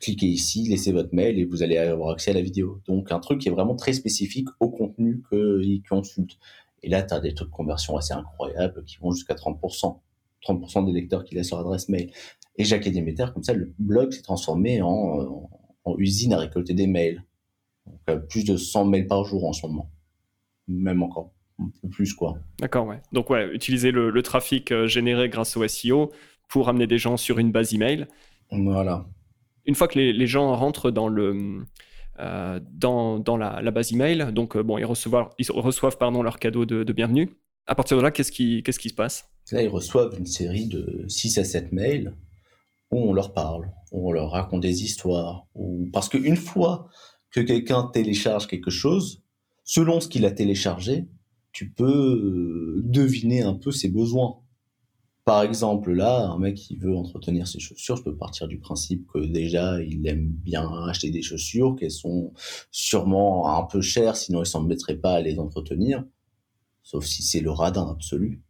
cliquez 0.00 0.26
ici, 0.26 0.68
laissez 0.68 0.92
votre 0.92 1.14
mail 1.14 1.38
et 1.38 1.44
vous 1.44 1.62
allez 1.62 1.76
avoir 1.76 2.10
accès 2.10 2.30
à 2.30 2.34
la 2.34 2.42
vidéo. 2.42 2.80
Donc 2.86 3.12
un 3.12 3.18
truc 3.20 3.40
qui 3.40 3.48
est 3.48 3.52
vraiment 3.52 3.76
très 3.76 3.92
spécifique 3.92 4.48
au 4.60 4.70
contenu 4.70 5.22
qu'ils 5.30 5.82
consultent. 5.88 6.38
Et 6.82 6.88
là, 6.88 7.02
tu 7.02 7.14
as 7.14 7.20
des 7.20 7.34
taux 7.34 7.44
de 7.44 7.50
conversion 7.50 7.96
assez 7.96 8.14
incroyables 8.14 8.84
qui 8.84 8.98
vont 8.98 9.10
jusqu'à 9.10 9.34
30%. 9.34 9.98
30% 10.46 10.86
des 10.86 10.92
lecteurs 10.92 11.24
qui 11.24 11.34
laissent 11.34 11.50
leur 11.50 11.60
adresse 11.60 11.88
mail. 11.88 12.10
Et 12.56 12.64
Jacques 12.64 12.86
et 12.86 12.90
Déméter, 12.90 13.26
comme 13.34 13.42
ça, 13.42 13.52
le 13.52 13.72
blog 13.78 14.12
s'est 14.12 14.22
transformé 14.22 14.80
en, 14.82 15.48
usine 15.96 16.32
à 16.32 16.38
récolter 16.38 16.74
des 16.74 16.86
mails. 16.86 17.24
Donc, 17.86 18.00
euh, 18.10 18.16
plus 18.18 18.44
de 18.44 18.56
100 18.56 18.84
mails 18.84 19.06
par 19.06 19.24
jour 19.24 19.44
en 19.46 19.52
ce 19.52 19.66
moment. 19.66 19.90
Même 20.68 21.02
encore 21.02 21.32
un 21.58 21.70
peu 21.82 21.88
plus, 21.88 22.14
quoi. 22.14 22.38
D'accord, 22.60 22.86
ouais. 22.86 23.00
Donc, 23.12 23.30
ouais, 23.30 23.48
utiliser 23.52 23.90
le, 23.90 24.10
le 24.10 24.22
trafic 24.22 24.70
euh, 24.70 24.86
généré 24.86 25.28
grâce 25.28 25.56
au 25.56 25.66
SEO 25.66 26.12
pour 26.48 26.68
amener 26.68 26.86
des 26.86 26.98
gens 26.98 27.16
sur 27.16 27.38
une 27.38 27.50
base 27.50 27.74
email. 27.74 28.06
Voilà. 28.50 29.06
Une 29.68 29.74
fois 29.74 29.86
que 29.86 29.98
les, 29.98 30.26
gens 30.26 30.56
rentrent 30.56 30.90
dans 30.90 31.08
le 31.08 31.64
dans, 32.18 33.20
dans 33.20 33.36
la, 33.36 33.70
base 33.70 33.92
email, 33.92 34.32
donc 34.32 34.56
bon, 34.56 34.78
ils 34.78 34.84
reçoivent, 34.84 35.28
ils 35.38 35.50
reçoivent 35.52 35.98
pardon, 35.98 36.22
leur 36.22 36.40
cadeau 36.40 36.64
de, 36.64 36.92
bienvenue. 36.92 37.30
À 37.66 37.74
partir 37.74 37.98
de 37.98 38.02
là, 38.02 38.10
qu'est-ce 38.10 38.32
qui, 38.32 38.62
qu'est-ce 38.62 38.78
qui 38.78 38.88
se 38.88 38.94
passe? 38.94 39.28
Là, 39.52 39.62
ils 39.62 39.68
reçoivent 39.68 40.16
une 40.18 40.26
série 40.26 40.66
de 40.66 41.04
6 41.06 41.38
à 41.38 41.44
7 41.44 41.70
mails 41.70 42.14
où 42.90 42.98
on 42.98 43.12
leur 43.12 43.34
parle, 43.34 43.70
où 43.92 44.08
on 44.08 44.12
leur 44.12 44.30
raconte 44.30 44.62
des 44.62 44.82
histoires. 44.82 45.46
Ou... 45.54 45.88
Parce 45.92 46.08
qu'une 46.08 46.36
fois 46.36 46.88
que 47.30 47.40
quelqu'un 47.40 47.90
télécharge 47.92 48.46
quelque 48.46 48.70
chose, 48.70 49.22
selon 49.64 50.00
ce 50.00 50.08
qu'il 50.08 50.24
a 50.24 50.30
téléchargé, 50.30 51.06
tu 51.52 51.70
peux 51.70 51.84
euh, 51.84 52.82
deviner 52.84 53.42
un 53.42 53.54
peu 53.54 53.70
ses 53.70 53.88
besoins. 53.88 54.38
Par 55.28 55.42
exemple, 55.42 55.92
là, 55.92 56.26
un 56.26 56.38
mec 56.38 56.54
qui 56.54 56.78
veut 56.78 56.96
entretenir 56.96 57.46
ses 57.46 57.58
chaussures, 57.60 57.98
je 57.98 58.02
peux 58.02 58.16
partir 58.16 58.48
du 58.48 58.58
principe 58.58 59.06
que 59.12 59.18
déjà, 59.18 59.78
il 59.82 60.08
aime 60.08 60.24
bien 60.26 60.66
acheter 60.86 61.10
des 61.10 61.20
chaussures, 61.20 61.76
qu'elles 61.76 61.90
sont 61.90 62.32
sûrement 62.70 63.54
un 63.54 63.64
peu 63.64 63.82
chères, 63.82 64.16
sinon 64.16 64.42
il 64.42 64.46
s'en 64.46 64.62
mettrait 64.62 64.96
pas 64.96 65.12
à 65.12 65.20
les 65.20 65.38
entretenir, 65.38 66.02
sauf 66.82 67.04
si 67.04 67.22
c'est 67.22 67.40
le 67.40 67.50
radin 67.50 67.90
absolu. 67.90 68.42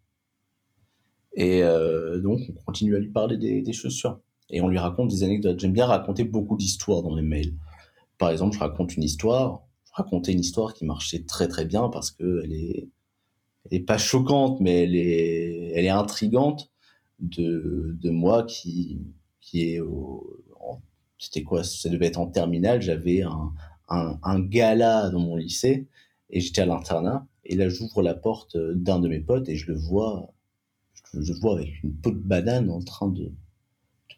Et 1.34 1.64
euh, 1.64 2.20
donc, 2.20 2.42
on 2.48 2.62
continue 2.62 2.94
à 2.94 3.00
lui 3.00 3.10
parler 3.10 3.36
des, 3.38 3.72
chaussures. 3.72 4.20
Et 4.48 4.60
on 4.60 4.68
lui 4.68 4.78
raconte 4.78 5.08
des 5.10 5.24
anecdotes. 5.24 5.58
J'aime 5.58 5.72
bien 5.72 5.86
raconter 5.86 6.22
beaucoup 6.22 6.56
d'histoires 6.56 7.02
dans 7.02 7.16
les 7.16 7.22
mails. 7.22 7.56
Par 8.18 8.30
exemple, 8.30 8.54
je 8.54 8.60
raconte 8.60 8.96
une 8.96 9.02
histoire. 9.02 9.64
Je 9.84 9.90
racontais 9.94 10.30
une 10.30 10.38
histoire 10.38 10.74
qui 10.74 10.84
marchait 10.84 11.24
très 11.24 11.48
très 11.48 11.64
bien 11.64 11.88
parce 11.88 12.12
qu'elle 12.12 12.52
est, 12.52 12.88
est 13.70 13.80
pas 13.80 13.98
choquante, 13.98 14.60
mais 14.60 14.84
elle 14.84 14.96
est, 14.96 15.72
elle 15.74 15.84
est 15.84 15.90
intrigante 15.90 16.70
de, 17.20 17.96
de 18.00 18.10
moi 18.10 18.44
qui, 18.44 19.00
qui 19.40 19.72
est 19.72 19.80
au, 19.80 20.42
c'était 21.18 21.42
quoi? 21.42 21.64
Ça 21.64 21.88
devait 21.88 22.06
être 22.06 22.18
en 22.18 22.28
terminale. 22.28 22.80
J'avais 22.80 23.22
un, 23.22 23.52
un, 23.88 24.18
un 24.22 24.40
gala 24.40 25.10
dans 25.10 25.20
mon 25.20 25.36
lycée 25.36 25.88
et 26.30 26.40
j'étais 26.40 26.62
à 26.62 26.66
l'internat. 26.66 27.26
Et 27.44 27.56
là, 27.56 27.68
j'ouvre 27.68 28.02
la 28.02 28.14
porte 28.14 28.56
d'un 28.56 29.00
de 29.00 29.08
mes 29.08 29.20
potes 29.20 29.48
et 29.48 29.56
je 29.56 29.66
le 29.66 29.76
vois 29.76 30.32
je, 31.14 31.32
vois 31.32 31.54
avec 31.54 31.82
une 31.82 31.94
peau 31.94 32.10
de 32.10 32.18
banane 32.18 32.70
en 32.70 32.82
train 32.82 33.08
de, 33.08 33.32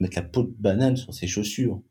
mettre 0.01 0.17
la 0.17 0.23
peau 0.23 0.43
de 0.43 0.55
banane 0.59 0.97
sur 0.97 1.13
ses 1.15 1.27
chaussures. 1.27 1.83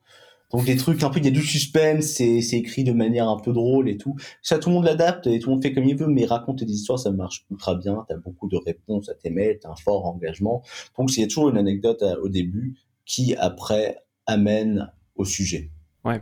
Donc 0.52 0.66
des 0.66 0.78
trucs 0.78 1.04
un 1.04 1.10
peu, 1.10 1.20
il 1.20 1.26
y 1.26 1.28
a 1.28 1.32
du 1.32 1.44
suspense, 1.44 2.06
c'est, 2.06 2.40
écrit 2.54 2.84
de 2.84 2.92
manière 2.92 3.30
un 3.30 3.38
peu 3.38 3.54
drôle 3.54 3.88
et 3.88 3.98
tout. 3.98 4.16
Ça, 4.42 4.58
tout 4.58 4.70
le 4.70 4.76
monde 4.76 4.86
l'adapte 4.86 5.28
et 5.28 5.40
tout 5.40 5.50
le 5.50 5.56
monde 5.56 5.64
fait 5.64 5.74
comme 5.74 5.86
il 5.86 5.96
veut, 5.96 6.08
mais 6.08 6.26
raconter 6.26 6.66
des 6.66 6.74
histoires, 6.74 6.98
ça 6.98 7.12
marche 7.12 7.46
ultra 7.52 7.76
bien. 7.76 8.04
T'as 8.08 8.18
beaucoup 8.18 8.48
de 8.48 8.58
réponses 8.58 9.10
à 9.10 9.14
tes 9.14 9.30
mails, 9.30 9.60
t'as 9.62 9.70
un 9.70 9.76
fort 9.76 10.06
engagement. 10.06 10.64
Donc 10.98 11.16
il 11.16 11.22
y 11.22 11.24
a 11.24 11.28
toujours 11.28 11.50
une 11.50 11.58
anecdote 11.58 12.02
euh, 12.02 12.16
au 12.24 12.30
début 12.30 12.76
qui 13.06 13.36
après 13.36 13.98
amène 14.26 14.92
au 15.16 15.26
sujet. 15.26 15.70
Ouais. 16.04 16.22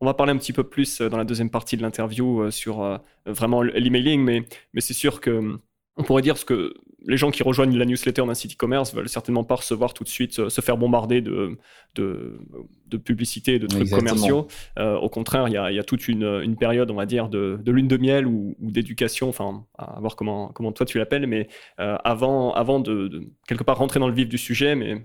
On 0.00 0.06
va 0.06 0.14
parler 0.14 0.32
un 0.32 0.38
petit 0.38 0.52
peu 0.52 0.64
plus 0.64 1.00
euh, 1.00 1.08
dans 1.08 1.18
la 1.18 1.24
deuxième 1.24 1.50
partie 1.50 1.76
de 1.76 1.82
l'interview 1.82 2.42
euh, 2.42 2.50
sur 2.50 3.00
vraiment 3.26 3.62
l'emailing, 3.62 4.20
mais, 4.22 4.44
mais 4.72 4.80
c'est 4.80 4.94
sûr 4.94 5.20
que 5.20 5.58
on 5.96 6.02
pourrait 6.02 6.22
dire 6.22 6.38
ce 6.38 6.44
que 6.44 6.74
les 7.06 7.16
gens 7.16 7.30
qui 7.30 7.42
rejoignent 7.42 7.76
la 7.76 7.84
newsletter 7.84 8.24
d'un 8.26 8.34
site 8.34 8.52
e-commerce 8.52 8.94
veulent 8.94 9.08
certainement 9.08 9.44
pas 9.44 9.56
recevoir 9.56 9.94
tout 9.94 10.04
de 10.04 10.08
suite, 10.08 10.38
euh, 10.38 10.50
se 10.50 10.60
faire 10.60 10.76
bombarder 10.76 11.20
de, 11.20 11.58
de, 11.94 12.38
de 12.86 12.96
publicité, 12.96 13.58
de 13.58 13.66
trucs 13.66 13.90
commerciaux. 13.90 14.48
Euh, 14.78 14.96
au 14.96 15.08
contraire, 15.08 15.48
il 15.48 15.54
y 15.54 15.56
a, 15.56 15.70
y 15.72 15.78
a, 15.78 15.84
toute 15.84 16.08
une, 16.08 16.24
une, 16.42 16.56
période, 16.56 16.90
on 16.90 16.94
va 16.94 17.06
dire, 17.06 17.28
de, 17.28 17.58
de 17.62 17.72
lune 17.72 17.88
de 17.88 17.96
miel 17.96 18.26
ou, 18.26 18.54
d'éducation, 18.58 19.28
enfin, 19.28 19.64
à 19.78 19.98
voir 20.00 20.16
comment, 20.16 20.48
comment 20.48 20.72
toi 20.72 20.86
tu 20.86 20.98
l'appelles, 20.98 21.26
mais 21.26 21.48
euh, 21.78 21.96
avant, 22.04 22.52
avant 22.52 22.80
de, 22.80 23.22
quelque 23.46 23.64
part 23.64 23.78
rentrer 23.78 24.00
dans 24.00 24.08
le 24.08 24.14
vif 24.14 24.28
du 24.28 24.38
sujet. 24.38 24.74
Mais 24.74 25.02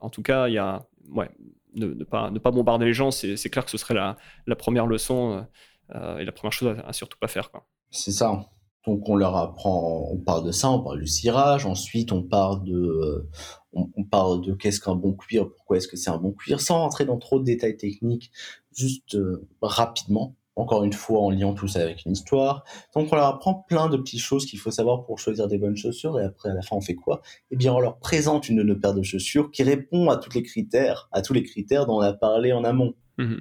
en 0.00 0.10
tout 0.10 0.22
cas, 0.22 0.48
il 0.48 0.54
y 0.54 0.58
a, 0.58 0.86
ouais, 1.10 1.28
ne, 1.74 2.04
pas, 2.04 2.30
ne 2.30 2.38
pas 2.38 2.50
bombarder 2.50 2.86
les 2.86 2.94
gens, 2.94 3.10
c'est 3.10 3.50
clair 3.50 3.64
que 3.64 3.70
ce 3.70 3.78
serait 3.78 3.94
la, 3.94 4.16
la 4.46 4.56
première 4.56 4.86
leçon 4.86 5.46
et 5.92 6.24
la 6.24 6.32
première 6.32 6.52
chose 6.52 6.76
à, 6.78 6.88
à 6.88 6.92
surtout 6.92 7.18
pas 7.18 7.28
faire. 7.28 7.50
C'est 7.90 8.12
ça. 8.12 8.48
Donc 8.88 9.06
on 9.06 9.16
leur 9.16 9.36
apprend, 9.36 10.08
on 10.10 10.16
parle 10.16 10.46
de 10.46 10.50
ça, 10.50 10.70
on 10.70 10.80
parle 10.80 11.00
du 11.00 11.06
cirage, 11.06 11.66
ensuite 11.66 12.10
on 12.10 12.22
parle 12.22 12.64
de, 12.64 13.28
on, 13.74 14.02
parle 14.04 14.40
de 14.40 14.54
qu'est-ce 14.54 14.80
qu'un 14.80 14.94
bon 14.94 15.12
cuir, 15.12 15.46
pourquoi 15.50 15.76
est-ce 15.76 15.88
que 15.88 15.98
c'est 15.98 16.08
un 16.08 16.16
bon 16.16 16.32
cuir, 16.32 16.62
sans 16.62 16.78
rentrer 16.78 17.04
dans 17.04 17.18
trop 17.18 17.38
de 17.38 17.44
détails 17.44 17.76
techniques, 17.76 18.30
juste 18.74 19.14
euh, 19.14 19.46
rapidement, 19.60 20.36
encore 20.56 20.84
une 20.84 20.94
fois 20.94 21.20
en 21.20 21.30
liant 21.30 21.52
tout 21.52 21.68
ça 21.68 21.82
avec 21.82 22.06
une 22.06 22.12
histoire. 22.12 22.64
Donc 22.94 23.12
on 23.12 23.16
leur 23.16 23.26
apprend 23.26 23.52
plein 23.68 23.90
de 23.90 23.98
petites 23.98 24.20
choses 24.20 24.46
qu'il 24.46 24.58
faut 24.58 24.70
savoir 24.70 25.04
pour 25.04 25.18
choisir 25.18 25.48
des 25.48 25.58
bonnes 25.58 25.76
chaussures 25.76 26.18
et 26.18 26.24
après 26.24 26.48
à 26.48 26.54
la 26.54 26.62
fin 26.62 26.74
on 26.74 26.80
fait 26.80 26.94
quoi? 26.94 27.20
Eh 27.50 27.56
bien 27.56 27.74
on 27.74 27.80
leur 27.80 27.98
présente 27.98 28.48
une 28.48 28.80
paires 28.80 28.94
de 28.94 29.02
chaussures 29.02 29.50
qui 29.50 29.64
répond 29.64 30.08
à 30.08 30.16
tous 30.16 30.32
les 30.34 30.42
critères, 30.42 31.10
à 31.12 31.20
tous 31.20 31.34
les 31.34 31.42
critères 31.42 31.84
dont 31.84 31.98
on 31.98 32.00
a 32.00 32.14
parlé 32.14 32.54
en 32.54 32.64
amont. 32.64 32.94
Mmh 33.18 33.34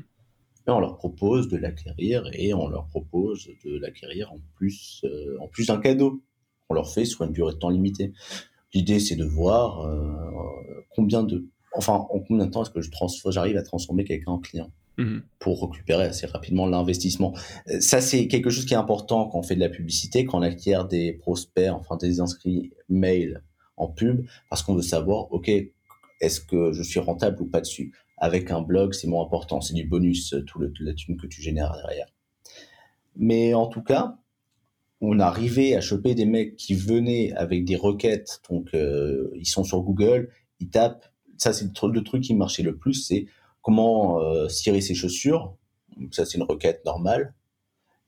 on 0.76 0.80
leur 0.80 0.98
propose 0.98 1.48
de 1.48 1.58
l'acquérir 1.58 2.24
et 2.34 2.54
on 2.54 2.68
leur 2.68 2.88
propose 2.88 3.50
de 3.64 3.78
l'acquérir 3.78 4.32
en 4.34 4.40
plus, 4.56 5.02
euh, 5.06 5.38
en 5.40 5.48
plus 5.48 5.68
d'un 5.68 5.78
cadeau 5.78 6.22
qu'on 6.68 6.76
leur 6.76 6.90
fait 6.90 7.06
sur 7.06 7.24
une 7.24 7.32
durée 7.32 7.54
de 7.54 7.58
temps 7.58 7.70
limitée. 7.70 8.14
L'idée, 8.74 9.00
c'est 9.00 9.16
de 9.16 9.24
voir 9.24 9.82
euh, 9.82 10.84
combien 10.90 11.24
de, 11.24 11.48
enfin, 11.74 11.94
en 11.94 12.20
combien 12.20 12.46
de 12.46 12.52
temps 12.52 12.64
est-ce 12.64 12.72
que 12.72 12.82
je 12.82 12.92
j'arrive 13.32 13.58
à 13.58 13.64
transformer 13.64 14.04
quelqu'un 14.04 14.34
en 14.34 14.40
client 14.40 14.72
mhm. 14.98 15.24
pour 15.40 15.62
récupérer 15.70 16.06
assez 16.06 16.26
rapidement 16.26 16.66
l'investissement. 16.66 17.34
Euh, 17.70 17.80
ça, 17.80 18.02
c'est 18.02 18.28
quelque 18.28 18.50
chose 18.50 18.66
qui 18.66 18.74
est 18.74 18.78
important 18.78 19.28
quand 19.28 19.40
on 19.40 19.44
fait 19.44 19.56
de 19.56 19.62
la 19.62 19.70
publicité, 19.70 20.26
quand 20.26 20.40
on 20.40 20.42
acquiert 20.42 20.86
des 20.86 21.14
prospects, 21.14 21.70
enfin 21.70 21.96
des 21.96 22.20
inscrits 22.20 22.72
mail 22.90 23.42
en 23.78 23.88
pub, 23.88 24.26
parce 24.50 24.64
qu'on 24.64 24.76
veut 24.76 24.82
savoir, 24.82 25.32
ok, 25.32 25.50
est-ce 26.20 26.42
que 26.42 26.74
je 26.74 26.84
suis 26.84 27.00
rentable 27.00 27.42
ou 27.42 27.46
pas 27.46 27.62
dessus? 27.62 27.94
Avec 28.18 28.52
un 28.52 28.62
blog, 28.62 28.94
c'est 28.94 29.08
moins 29.08 29.24
important, 29.24 29.62
c'est 29.62 29.74
du 29.74 29.86
bonus, 29.86 30.34
euh, 30.34 30.44
tout 30.44 30.60
le, 30.60 30.74
la 30.80 30.94
thune 30.94 31.18
que 31.18 31.28
tu 31.28 31.42
génères 31.42 31.74
derrière. 31.74 32.08
Mais 33.16 33.54
en 33.54 33.68
tout 33.68 33.84
cas, 33.84 34.18
on 35.02 35.20
arrivait 35.20 35.76
à 35.76 35.82
choper 35.82 36.16
des 36.16 36.26
mecs 36.26 36.56
qui 36.56 36.74
venaient 36.74 37.32
avec 37.34 37.66
des 37.66 37.76
requêtes, 37.76 38.42
donc 38.50 38.74
euh, 38.74 39.30
ils 39.36 39.48
sont 39.48 39.64
sur 39.64 39.82
Google, 39.82 40.30
ils 40.60 40.70
tapent, 40.70 41.06
ça 41.38 41.54
c'est 41.54 41.66
le, 41.66 42.04
truc 42.04 42.24
qui 42.24 42.34
marchait 42.34 42.64
le 42.64 42.76
plus, 42.76 42.96
c'est 42.96 43.28
comment 43.62 44.20
euh, 44.20 44.50
cirer 44.50 44.82
ses 44.82 44.96
chaussures, 44.96 45.56
ça 46.12 46.26
c'est 46.26 46.38
une 46.38 46.44
requête 46.44 46.84
normale, 46.86 47.36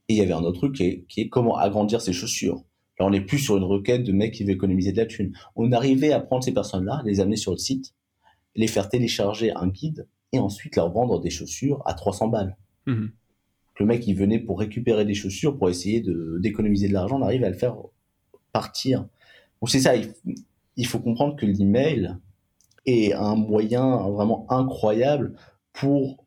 et 0.07 0.13
il 0.13 0.17
y 0.17 0.21
avait 0.21 0.33
un 0.33 0.43
autre 0.43 0.57
truc 0.57 0.75
qui 0.75 0.83
est, 0.83 1.05
qui 1.07 1.21
est 1.21 1.29
comment 1.29 1.57
agrandir 1.57 2.01
ses 2.01 2.13
chaussures. 2.13 2.63
Là 2.99 3.05
on 3.05 3.11
n'est 3.11 3.21
plus 3.21 3.37
sur 3.37 3.57
une 3.57 3.63
requête 3.63 4.03
de 4.03 4.11
mecs 4.11 4.33
qui 4.33 4.43
veulent 4.43 4.55
économiser 4.55 4.91
de 4.91 4.97
la 4.97 5.05
thune. 5.05 5.33
On 5.55 5.71
arrivait 5.71 6.11
à 6.11 6.19
prendre 6.19 6.43
ces 6.43 6.53
personnes-là, 6.53 7.03
les 7.05 7.19
amener 7.19 7.35
sur 7.35 7.51
le 7.51 7.57
site, 7.57 7.93
les 8.55 8.67
faire 8.67 8.89
télécharger 8.89 9.51
un 9.55 9.67
guide 9.67 10.07
et 10.31 10.39
ensuite 10.39 10.75
leur 10.75 10.91
vendre 10.91 11.19
des 11.19 11.29
chaussures 11.29 11.81
à 11.85 11.93
300 11.93 12.27
balles. 12.27 12.57
Mhm. 12.85 13.11
Le 13.79 13.85
mec, 13.85 14.05
il 14.07 14.15
venait 14.15 14.39
pour 14.39 14.59
récupérer 14.59 15.05
des 15.05 15.13
chaussures, 15.13 15.57
pour 15.57 15.69
essayer 15.69 16.01
de 16.01 16.37
d'économiser 16.41 16.89
de 16.89 16.93
l'argent, 16.93 17.19
on 17.19 17.23
arrive 17.23 17.45
à 17.45 17.49
le 17.49 17.55
faire 17.55 17.77
partir. 18.51 19.07
Donc 19.61 19.69
c'est 19.69 19.79
ça, 19.79 19.93
il, 20.75 20.85
faut 20.85 20.99
comprendre 20.99 21.35
que 21.35 21.45
l'email 21.45 22.17
est 22.85 23.13
un 23.13 23.35
moyen 23.35 23.97
vraiment 24.09 24.45
incroyable 24.49 25.33
pour 25.71 26.25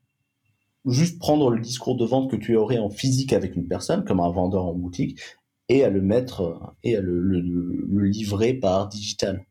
juste 0.87 1.19
prendre 1.19 1.51
le 1.51 1.61
discours 1.61 1.97
de 1.97 2.05
vente 2.05 2.31
que 2.31 2.37
tu 2.37 2.57
aurais 2.57 2.79
en 2.79 2.91
physique 2.91 3.33
avec 3.33 3.55
une 3.55 3.69
personne, 3.69 4.05
comme 4.05 4.21
un 4.21 4.31
vendeur 4.31 4.65
en 4.65 4.75
boutique, 4.75 5.21
et 5.69 5.85
à 5.85 5.91
le 5.91 6.01
mettre 6.01 6.75
et 6.83 6.97
à 6.97 7.01
le 7.01 8.05
livrer 8.07 8.55
par 8.55 8.89
digital. 8.89 9.45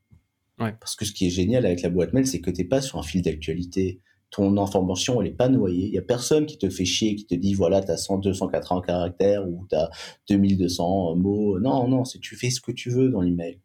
Parce 0.57 0.95
que 0.95 1.05
ce 1.05 1.11
qui 1.11 1.27
est 1.27 1.31
génial 1.31 1.65
avec 1.65 1.81
la 1.81 1.89
boîte 1.89 2.13
mail, 2.13 2.27
c'est 2.27 2.39
que 2.39 2.51
tu 2.51 2.61
n'es 2.61 2.67
pas 2.67 2.81
sur 2.81 2.99
un 2.99 3.03
fil 3.03 3.21
d'actualité. 3.21 3.99
Ton 4.29 4.57
information, 4.57 5.21
elle 5.21 5.29
n'est 5.29 5.35
pas 5.35 5.49
noyée. 5.49 5.87
Il 5.87 5.93
y 5.93 5.97
a 5.97 6.03
personne 6.03 6.45
qui 6.45 6.57
te 6.57 6.69
fait 6.69 6.85
chier, 6.85 7.15
qui 7.15 7.25
te 7.25 7.35
dit, 7.35 7.53
voilà, 7.53 7.81
tu 7.81 7.91
as 7.91 7.97
100, 7.97 8.19
280 8.19 8.81
caractères 8.81 9.47
ou 9.47 9.65
tu 9.69 9.75
as 9.75 9.89
2200 10.29 11.15
mots. 11.15 11.59
Non, 11.59 11.87
non, 11.87 12.05
c'est 12.05 12.19
tu 12.19 12.35
fais 12.35 12.49
ce 12.49 12.61
que 12.61 12.71
tu 12.71 12.89
veux 12.89 13.09
dans 13.09 13.21
l'email. 13.21 13.59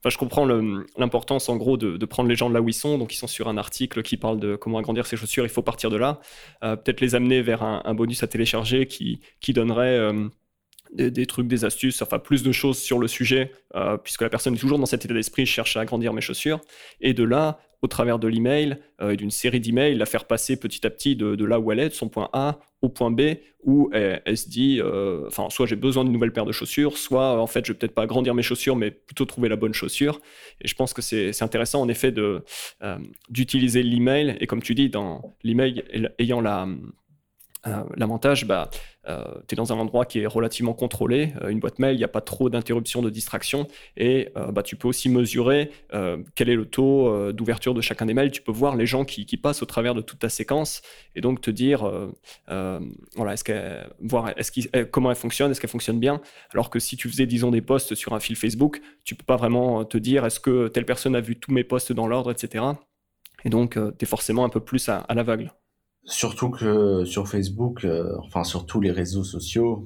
Enfin, 0.00 0.10
je 0.10 0.18
comprends 0.18 0.44
l'importance, 0.98 1.48
en 1.48 1.56
gros, 1.56 1.78
de, 1.78 2.04
prendre 2.04 2.28
les 2.28 2.36
gens 2.36 2.50
de 2.50 2.54
là 2.54 2.60
où 2.60 2.68
ils 2.68 2.74
sont. 2.74 2.98
Donc, 2.98 3.14
ils 3.14 3.16
sont 3.16 3.26
sur 3.26 3.48
un 3.48 3.56
article 3.56 4.02
qui 4.02 4.18
parle 4.18 4.38
de 4.38 4.54
comment 4.54 4.76
agrandir 4.76 5.06
ses 5.06 5.16
chaussures. 5.16 5.44
Il 5.44 5.50
faut 5.50 5.62
partir 5.62 5.88
de 5.88 5.96
là. 5.96 6.20
Euh, 6.62 6.76
peut-être 6.76 7.00
les 7.00 7.14
amener 7.14 7.40
vers 7.40 7.62
un, 7.62 7.94
bonus 7.94 8.22
à 8.22 8.26
télécharger 8.26 8.86
qui, 8.86 9.20
qui 9.40 9.52
donnerait... 9.54 9.96
Euh, 9.96 10.28
des, 10.94 11.26
trucs, 11.26 11.48
des 11.48 11.64
astuces, 11.64 12.02
enfin 12.02 12.18
plus 12.18 12.42
de 12.42 12.52
choses 12.52 12.78
sur 12.78 12.98
le 12.98 13.08
sujet, 13.08 13.52
euh, 13.74 13.96
puisque 13.96 14.22
la 14.22 14.30
personne 14.30 14.54
est 14.54 14.58
toujours 14.58 14.78
dans 14.78 14.86
cet 14.86 15.04
état 15.04 15.14
d'esprit, 15.14 15.44
je 15.44 15.52
cherche 15.52 15.76
à 15.76 15.80
agrandir 15.80 16.12
mes 16.12 16.20
chaussures. 16.20 16.60
Et 17.00 17.14
de 17.14 17.24
là, 17.24 17.58
au 17.82 17.86
travers 17.86 18.18
de 18.18 18.28
l'email 18.28 18.78
euh, 19.02 19.10
et 19.10 19.16
d'une 19.16 19.30
série 19.30 19.60
d'emails, 19.60 19.96
la 19.96 20.06
faire 20.06 20.24
passer 20.24 20.56
petit 20.56 20.86
à 20.86 20.90
petit 20.90 21.16
de, 21.16 21.44
là 21.44 21.58
où 21.58 21.72
elle 21.72 21.80
est, 21.80 21.88
de 21.88 21.94
son 21.94 22.08
point 22.08 22.30
A 22.32 22.58
au 22.80 22.88
point 22.88 23.10
B, 23.10 23.36
où 23.62 23.90
elle, 23.92 24.36
se 24.36 24.48
dit, 24.48 24.78
euh, 24.78 25.26
enfin, 25.26 25.48
soit 25.48 25.64
j'ai 25.64 25.76
besoin 25.76 26.04
d'une 26.04 26.12
nouvelle 26.12 26.32
paire 26.32 26.44
de 26.44 26.52
chaussures, 26.52 26.98
soit 26.98 27.40
en 27.40 27.46
fait, 27.46 27.64
je 27.64 27.72
vais 27.72 27.78
peut-être 27.78 27.94
pas 27.94 28.02
agrandir 28.02 28.34
mes 28.34 28.42
chaussures, 28.42 28.76
mais 28.76 28.90
plutôt 28.90 29.24
trouver 29.24 29.48
la 29.48 29.56
bonne 29.56 29.72
chaussure. 29.72 30.20
Et 30.60 30.68
je 30.68 30.74
pense 30.74 30.92
que 30.92 31.00
c'est 31.00 31.42
intéressant 31.42 31.80
en 31.80 31.88
effet 31.88 32.14
d'utiliser 33.30 33.82
l'email, 33.82 34.36
et 34.38 34.46
comme 34.46 34.62
tu 34.62 34.74
dis, 34.74 34.90
dans 34.90 35.34
l'email 35.42 35.82
ayant 36.18 36.42
la 36.42 36.68
Euh, 37.66 37.82
l'avantage, 37.96 38.46
bah, 38.46 38.70
euh, 39.08 39.24
tu 39.48 39.54
es 39.54 39.56
dans 39.56 39.72
un 39.72 39.76
endroit 39.76 40.04
qui 40.04 40.20
est 40.20 40.26
relativement 40.26 40.74
contrôlé, 40.74 41.32
euh, 41.42 41.48
une 41.48 41.60
boîte 41.60 41.78
mail, 41.78 41.94
il 41.94 41.98
n'y 41.98 42.04
a 42.04 42.08
pas 42.08 42.20
trop 42.20 42.50
d'interruptions, 42.50 43.02
de 43.02 43.10
distractions, 43.10 43.66
et 43.96 44.28
bah, 44.52 44.62
tu 44.62 44.76
peux 44.76 44.88
aussi 44.88 45.08
mesurer 45.08 45.70
quel 46.34 46.48
est 46.48 46.54
le 46.54 46.66
taux 46.66 47.32
d'ouverture 47.32 47.74
de 47.74 47.80
chacun 47.80 48.06
des 48.06 48.14
mails, 48.14 48.30
tu 48.30 48.42
peux 48.42 48.52
voir 48.52 48.76
les 48.76 48.86
gens 48.86 49.04
qui, 49.04 49.24
passent 49.36 49.62
au 49.62 49.66
travers 49.66 49.94
de 49.94 50.00
toute 50.00 50.20
ta 50.20 50.28
séquence, 50.28 50.82
et 51.14 51.20
donc 51.20 51.40
te 51.40 51.50
dire, 51.50 51.90
comment 54.90 55.10
elle 55.10 55.16
fonctionne, 55.16 55.50
est-ce 55.50 55.60
qu'elle 55.60 55.70
fonctionne 55.70 56.00
bien, 56.00 56.20
alors 56.52 56.70
que 56.70 56.78
si 56.78 56.96
tu 56.96 57.08
faisais, 57.08 57.26
disons, 57.26 57.50
des 57.50 57.62
posts 57.62 57.94
sur 57.94 58.14
un 58.14 58.20
fil 58.20 58.36
Facebook, 58.36 58.80
tu 59.04 59.14
peux 59.14 59.24
pas 59.24 59.36
vraiment 59.36 59.84
te 59.84 59.98
dire, 59.98 60.24
est-ce 60.24 60.40
que 60.40 60.68
telle 60.68 60.86
personne 60.86 61.14
a 61.16 61.20
vu 61.20 61.36
tous 61.36 61.52
mes 61.52 61.64
posts 61.64 61.92
dans 61.92 62.06
l'ordre, 62.06 62.30
etc. 62.30 62.64
Et 63.44 63.50
donc, 63.50 63.74
tu 63.74 64.04
es 64.04 64.06
forcément 64.06 64.44
un 64.44 64.48
peu 64.48 64.60
plus 64.60 64.88
à 64.88 65.06
l'aveugle. 65.14 65.52
Surtout 66.06 66.50
que 66.50 67.04
sur 67.04 67.28
Facebook, 67.28 67.84
euh, 67.84 68.14
enfin 68.18 68.44
sur 68.44 68.66
tous 68.66 68.80
les 68.80 68.90
réseaux 68.90 69.24
sociaux, 69.24 69.84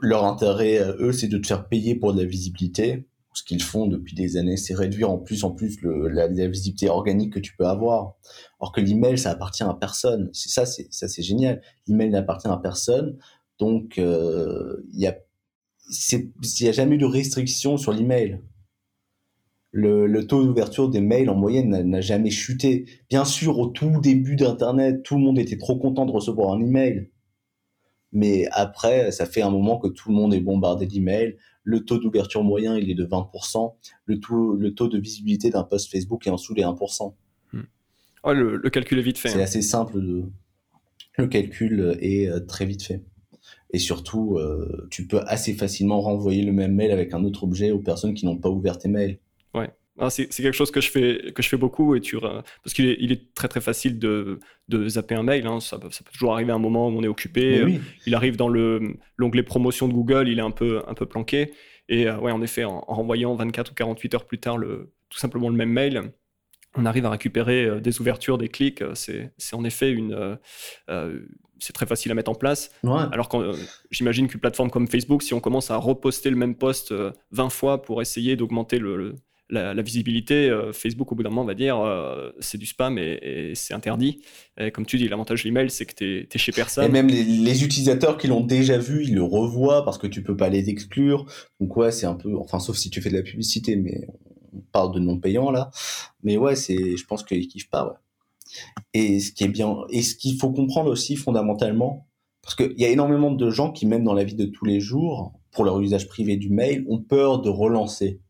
leur 0.00 0.24
intérêt, 0.24 0.80
eux, 0.98 1.12
c'est 1.12 1.28
de 1.28 1.38
te 1.38 1.46
faire 1.46 1.68
payer 1.68 1.94
pour 1.94 2.12
de 2.12 2.20
la 2.20 2.26
visibilité. 2.26 3.06
Ce 3.32 3.44
qu'ils 3.44 3.62
font 3.62 3.86
depuis 3.86 4.14
des 4.14 4.36
années, 4.36 4.56
c'est 4.56 4.74
réduire 4.74 5.10
en 5.10 5.18
plus 5.18 5.44
en 5.44 5.52
plus 5.52 5.80
le, 5.82 6.08
la, 6.08 6.26
visibilité 6.26 6.88
organique 6.88 7.32
que 7.32 7.38
tu 7.38 7.54
peux 7.56 7.66
avoir. 7.66 8.14
Alors 8.60 8.72
que 8.72 8.80
l'email, 8.80 9.18
ça 9.18 9.30
appartient 9.30 9.62
à 9.62 9.74
personne. 9.74 10.30
C'est 10.32 10.48
ça, 10.48 10.66
c'est 10.66 10.88
ça, 10.90 11.06
c'est 11.06 11.22
génial. 11.22 11.62
L'email 11.86 12.10
n'appartient 12.10 12.48
à 12.48 12.56
personne, 12.56 13.18
donc 13.58 13.98
euh, 13.98 14.84
il 14.92 15.00
y 15.00 15.06
a, 15.06 15.16
il 16.08 16.64
y 16.64 16.68
a 16.68 16.72
jamais 16.72 16.96
eu 16.96 16.98
de 16.98 17.06
restriction 17.06 17.76
sur 17.76 17.92
l'email 17.92 18.40
le, 19.72 20.26
taux 20.26 20.44
d'ouverture 20.44 20.88
des 20.88 21.00
mails 21.00 21.30
en 21.30 21.36
moyenne 21.36 21.82
n'a 21.82 22.00
jamais 22.00 22.30
chuté. 22.30 22.86
Bien 23.08 23.24
sûr, 23.24 23.58
au 23.58 23.66
tout 23.66 24.00
début 24.00 24.36
d'Internet, 24.36 25.02
tout 25.02 25.16
le 25.16 25.22
monde 25.22 25.38
était 25.38 25.58
trop 25.58 25.76
content 25.78 26.06
de 26.06 26.12
recevoir 26.12 26.52
un 26.52 26.60
email. 26.60 27.10
Mais 28.12 28.46
après, 28.50 29.12
ça 29.12 29.26
fait 29.26 29.42
un 29.42 29.50
moment 29.50 29.78
que 29.78 29.86
tout 29.86 30.08
le 30.08 30.14
monde 30.16 30.34
est 30.34 30.40
bombardé 30.40 30.86
d'emails. 30.86 31.36
Le 31.62 31.84
taux 31.84 31.98
d'ouverture 31.98 32.42
moyen, 32.42 32.76
il 32.76 32.90
est 32.90 32.94
de 32.94 33.06
20%. 33.06 33.74
Le 34.06 34.18
taux, 34.18 34.56
le 34.56 34.74
taux 34.74 34.88
de 34.88 34.98
visibilité 34.98 35.50
d'un 35.50 35.62
post 35.62 35.90
Facebook 35.90 36.26
est 36.26 36.30
en 36.30 36.34
dessous 36.34 36.54
des 36.54 36.62
1%. 36.62 37.14
Hmm. 37.52 37.60
Oh, 38.24 38.32
le, 38.32 38.58
calcul 38.70 38.98
est 38.98 39.02
vite 39.02 39.18
fait. 39.18 39.28
C'est 39.28 39.38
hein. 39.38 39.42
assez 39.42 39.62
simple. 39.62 40.00
De... 40.00 40.24
Le 41.18 41.26
calcul 41.28 41.96
est 42.00 42.28
euh, 42.28 42.40
très 42.40 42.66
vite 42.66 42.82
fait. 42.82 43.04
Et 43.72 43.78
surtout, 43.78 44.36
euh, 44.36 44.88
tu 44.90 45.06
peux 45.06 45.20
assez 45.26 45.54
facilement 45.54 46.00
renvoyer 46.00 46.42
le 46.42 46.52
même 46.52 46.74
mail 46.74 46.90
avec 46.90 47.14
un 47.14 47.22
autre 47.22 47.44
objet 47.44 47.70
aux 47.70 47.78
personnes 47.78 48.14
qui 48.14 48.26
n'ont 48.26 48.38
pas 48.38 48.48
ouvert 48.48 48.78
tes 48.78 48.88
mails. 48.88 49.20
Ah, 50.02 50.08
c'est 50.08 50.28
quelque 50.28 50.52
chose 50.52 50.70
que 50.70 50.80
je 50.80 50.90
fais, 50.90 51.30
que 51.34 51.42
je 51.42 51.48
fais 51.48 51.58
beaucoup 51.58 51.94
et 51.94 52.00
tu, 52.00 52.18
parce 52.18 52.72
qu'il 52.74 52.88
est, 52.88 52.96
il 53.00 53.12
est 53.12 53.34
très 53.34 53.48
très 53.48 53.60
facile 53.60 53.98
de, 53.98 54.40
de 54.68 54.88
zapper 54.88 55.14
un 55.14 55.22
mail. 55.22 55.46
Hein. 55.46 55.60
Ça, 55.60 55.78
peut 55.78 55.90
toujours 56.10 56.32
arriver 56.32 56.52
à 56.52 56.54
un 56.54 56.58
moment 56.58 56.88
où 56.88 56.92
on 56.92 57.02
est 57.02 57.08
occupé. 57.08 57.80
Il 58.06 58.14
arrive 58.14 58.36
dans 58.36 58.48
l'onglet 58.48 59.42
promotion 59.42 59.88
de 59.88 59.92
Google, 59.92 60.28
il 60.28 60.38
est 60.38 60.42
un 60.42 60.50
peu, 60.50 60.82
un 60.88 60.94
peu 60.94 61.04
planqué. 61.04 61.52
Et 61.90 62.08
euh, 62.08 62.16
ouais, 62.18 62.32
en 62.32 62.40
effet, 62.40 62.64
en, 62.64 62.80
renvoyant 62.80 63.34
24 63.34 63.72
ou 63.72 63.74
48 63.74 64.14
heures 64.14 64.24
plus 64.24 64.38
tard 64.38 64.56
le, 64.56 64.94
tout 65.10 65.18
simplement 65.18 65.50
le 65.50 65.56
même 65.56 65.70
mail, 65.70 66.12
on 66.76 66.86
arrive 66.86 67.04
à 67.04 67.10
récupérer 67.10 67.64
euh, 67.66 67.80
des 67.80 68.00
ouvertures, 68.00 68.38
des 68.38 68.48
clics. 68.48 68.82
C'est 68.94 69.30
en 69.52 69.64
effet 69.64 69.90
une. 69.90 70.38
Euh, 70.88 71.20
c'est 71.58 71.74
très 71.74 71.84
facile 71.84 72.10
à 72.10 72.14
mettre 72.14 72.30
en 72.30 72.34
place. 72.34 72.70
Alors 73.12 73.28
que 73.28 73.52
j'imagine 73.90 74.28
qu'une 74.28 74.40
plateforme 74.40 74.70
comme 74.70 74.88
Facebook, 74.88 75.22
si 75.22 75.34
on 75.34 75.40
commence 75.40 75.70
à 75.70 75.76
reposter 75.76 76.30
le 76.30 76.36
même 76.36 76.54
post 76.54 76.94
20 77.32 77.50
fois 77.50 77.82
pour 77.82 78.00
essayer 78.00 78.34
d'augmenter 78.34 78.78
le, 78.78 79.16
la, 79.50 79.82
visibilité, 79.82 80.48
euh, 80.48 80.72
Facebook, 80.72 81.12
au 81.12 81.14
bout 81.14 81.22
d'un 81.22 81.30
moment, 81.30 81.44
va 81.44 81.54
dire 81.54 81.78
euh, 81.78 82.30
c'est 82.40 82.58
du 82.58 82.66
spam 82.66 82.98
et, 82.98 83.52
c'est 83.54 83.74
interdit. 83.74 84.22
Comme 84.74 84.84
tu 84.84 84.98
dis, 84.98 85.08
l'avantage 85.08 85.42
de 85.42 85.48
l'email, 85.48 85.70
c'est 85.70 85.86
que 85.86 85.94
tu 85.94 86.28
es, 86.30 86.38
chez 86.38 86.52
personne. 86.52 86.84
Et 86.84 86.88
même 86.88 87.08
les, 87.08 87.64
utilisateurs 87.64 88.18
qui 88.18 88.26
l'ont 88.26 88.42
déjà 88.42 88.78
vu, 88.78 89.04
ils 89.04 89.14
le 89.14 89.22
revoient 89.22 89.84
parce 89.84 89.98
que 89.98 90.06
tu 90.06 90.22
peux 90.22 90.36
pas 90.36 90.48
les 90.48 90.68
exclure. 90.68 91.26
Donc, 91.60 91.76
ouais, 91.76 91.92
c'est 91.92 92.06
un 92.06 92.14
peu. 92.14 92.36
Enfin, 92.36 92.58
sauf 92.58 92.76
si 92.76 92.90
tu 92.90 93.00
fais 93.00 93.10
de 93.10 93.16
la 93.16 93.22
publicité, 93.22 93.76
mais 93.76 94.06
on 94.52 94.60
parle 94.72 94.94
de 94.94 95.00
non 95.00 95.18
payant 95.18 95.50
là. 95.50 95.70
Mais 96.22 96.36
ouais, 96.36 96.56
c'est, 96.56 96.96
je 96.96 97.06
pense 97.06 97.24
qu'ils 97.24 97.48
kiffent 97.48 97.70
pas. 97.70 98.02
Et 98.94 99.20
ce 99.20 99.32
qui 99.32 99.44
est 99.44 99.48
bien, 99.48 99.76
et 99.90 100.02
ce 100.02 100.14
qu'il 100.14 100.36
faut 100.36 100.50
comprendre 100.50 100.90
aussi 100.90 101.16
fondamentalement, 101.16 102.06
parce 102.42 102.54
qu'il 102.54 102.78
y 102.78 102.84
a 102.84 102.88
énormément 102.88 103.30
de 103.30 103.50
gens 103.50 103.70
qui, 103.70 103.86
même 103.86 104.04
dans 104.04 104.14
la 104.14 104.24
vie 104.24 104.34
de 104.34 104.46
tous 104.46 104.64
les 104.64 104.80
jours, 104.80 105.32
pour 105.52 105.64
leur 105.64 105.80
usage 105.80 106.08
privé 106.08 106.36
du 106.36 106.50
mail, 106.50 106.84
ont 106.88 107.00
peur 107.00 107.40
de 107.40 107.48
relancer 107.48 108.20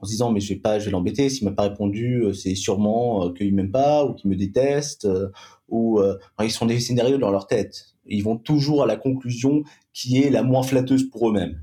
en 0.00 0.04
se 0.04 0.10
disant 0.10 0.30
mais 0.30 0.40
je 0.40 0.54
vais 0.54 0.60
pas 0.60 0.78
je 0.78 0.86
vais 0.86 0.90
l'embêter. 0.90 1.28
S'il 1.28 1.46
m'a 1.46 1.54
pas 1.54 1.64
répondu 1.64 2.22
euh, 2.22 2.32
c'est 2.32 2.54
sûrement 2.54 3.26
euh, 3.26 3.32
qu'il 3.32 3.54
m'aime 3.54 3.70
pas 3.70 4.04
ou 4.04 4.14
qu'il 4.14 4.30
me 4.30 4.36
déteste 4.36 5.04
euh, 5.04 5.28
ou 5.68 6.00
ils 6.42 6.50
sont 6.50 6.64
des 6.66 6.80
scénarios 6.80 7.18
dans 7.18 7.30
leur 7.30 7.46
tête. 7.46 7.94
Ils 8.06 8.24
vont 8.24 8.38
toujours 8.38 8.84
à 8.84 8.86
la 8.86 8.96
conclusion 8.96 9.64
qui 9.92 10.22
est 10.22 10.30
la 10.30 10.42
moins 10.42 10.62
flatteuse 10.62 11.10
pour 11.10 11.28
eux-mêmes. 11.28 11.60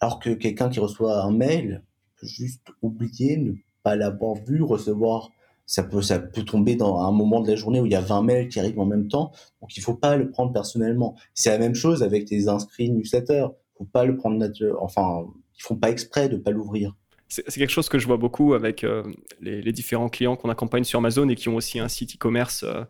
Alors 0.00 0.18
que 0.18 0.30
quelqu'un 0.30 0.68
qui 0.68 0.80
reçoit 0.80 1.22
un 1.22 1.30
mail 1.30 1.84
peut 2.16 2.26
juste 2.26 2.66
oublier 2.82 3.36
ne 3.36 3.52
pas 3.84 3.94
l'avoir 3.94 4.34
vu 4.34 4.62
recevoir 4.62 5.30
ça 5.66 5.84
peut 5.84 6.02
ça 6.02 6.18
peut 6.18 6.42
tomber 6.42 6.74
dans 6.74 7.00
un 7.00 7.12
moment 7.12 7.40
de 7.40 7.48
la 7.48 7.54
journée 7.54 7.80
où 7.80 7.86
il 7.86 7.92
y 7.92 7.96
a 7.96 8.00
20 8.00 8.22
mails 8.22 8.48
qui 8.48 8.58
arrivent 8.58 8.80
en 8.80 8.86
même 8.86 9.06
temps. 9.06 9.30
Donc 9.60 9.76
il 9.76 9.82
faut 9.82 9.94
pas 9.94 10.16
le 10.16 10.30
prendre 10.30 10.52
personnellement. 10.52 11.14
C'est 11.34 11.50
la 11.50 11.58
même 11.58 11.74
chose 11.74 12.02
avec 12.02 12.24
tes 12.24 12.48
inscrits 12.48 12.90
newsletter 12.90 13.46
faut 13.78 13.84
pas 13.84 14.04
le 14.04 14.16
prendre 14.16 14.44
enfin 14.80 15.26
ils 15.56 15.62
font 15.62 15.76
pas 15.76 15.90
exprès 15.90 16.28
de 16.28 16.36
pas 16.36 16.50
l'ouvrir 16.50 16.96
c'est 17.28 17.54
quelque 17.58 17.70
chose 17.70 17.88
que 17.88 17.98
je 17.98 18.06
vois 18.06 18.16
beaucoup 18.16 18.54
avec 18.54 18.84
euh, 18.84 19.02
les, 19.40 19.72
différents 19.72 20.08
clients 20.08 20.36
qu'on 20.36 20.48
accompagne 20.48 20.84
sur 20.84 20.98
Amazon 20.98 21.28
et 21.28 21.34
qui 21.34 21.48
ont 21.48 21.56
aussi 21.56 21.78
un 21.78 21.88
site 21.88 22.14
e-commerce 22.14 22.64
euh, 22.64 22.84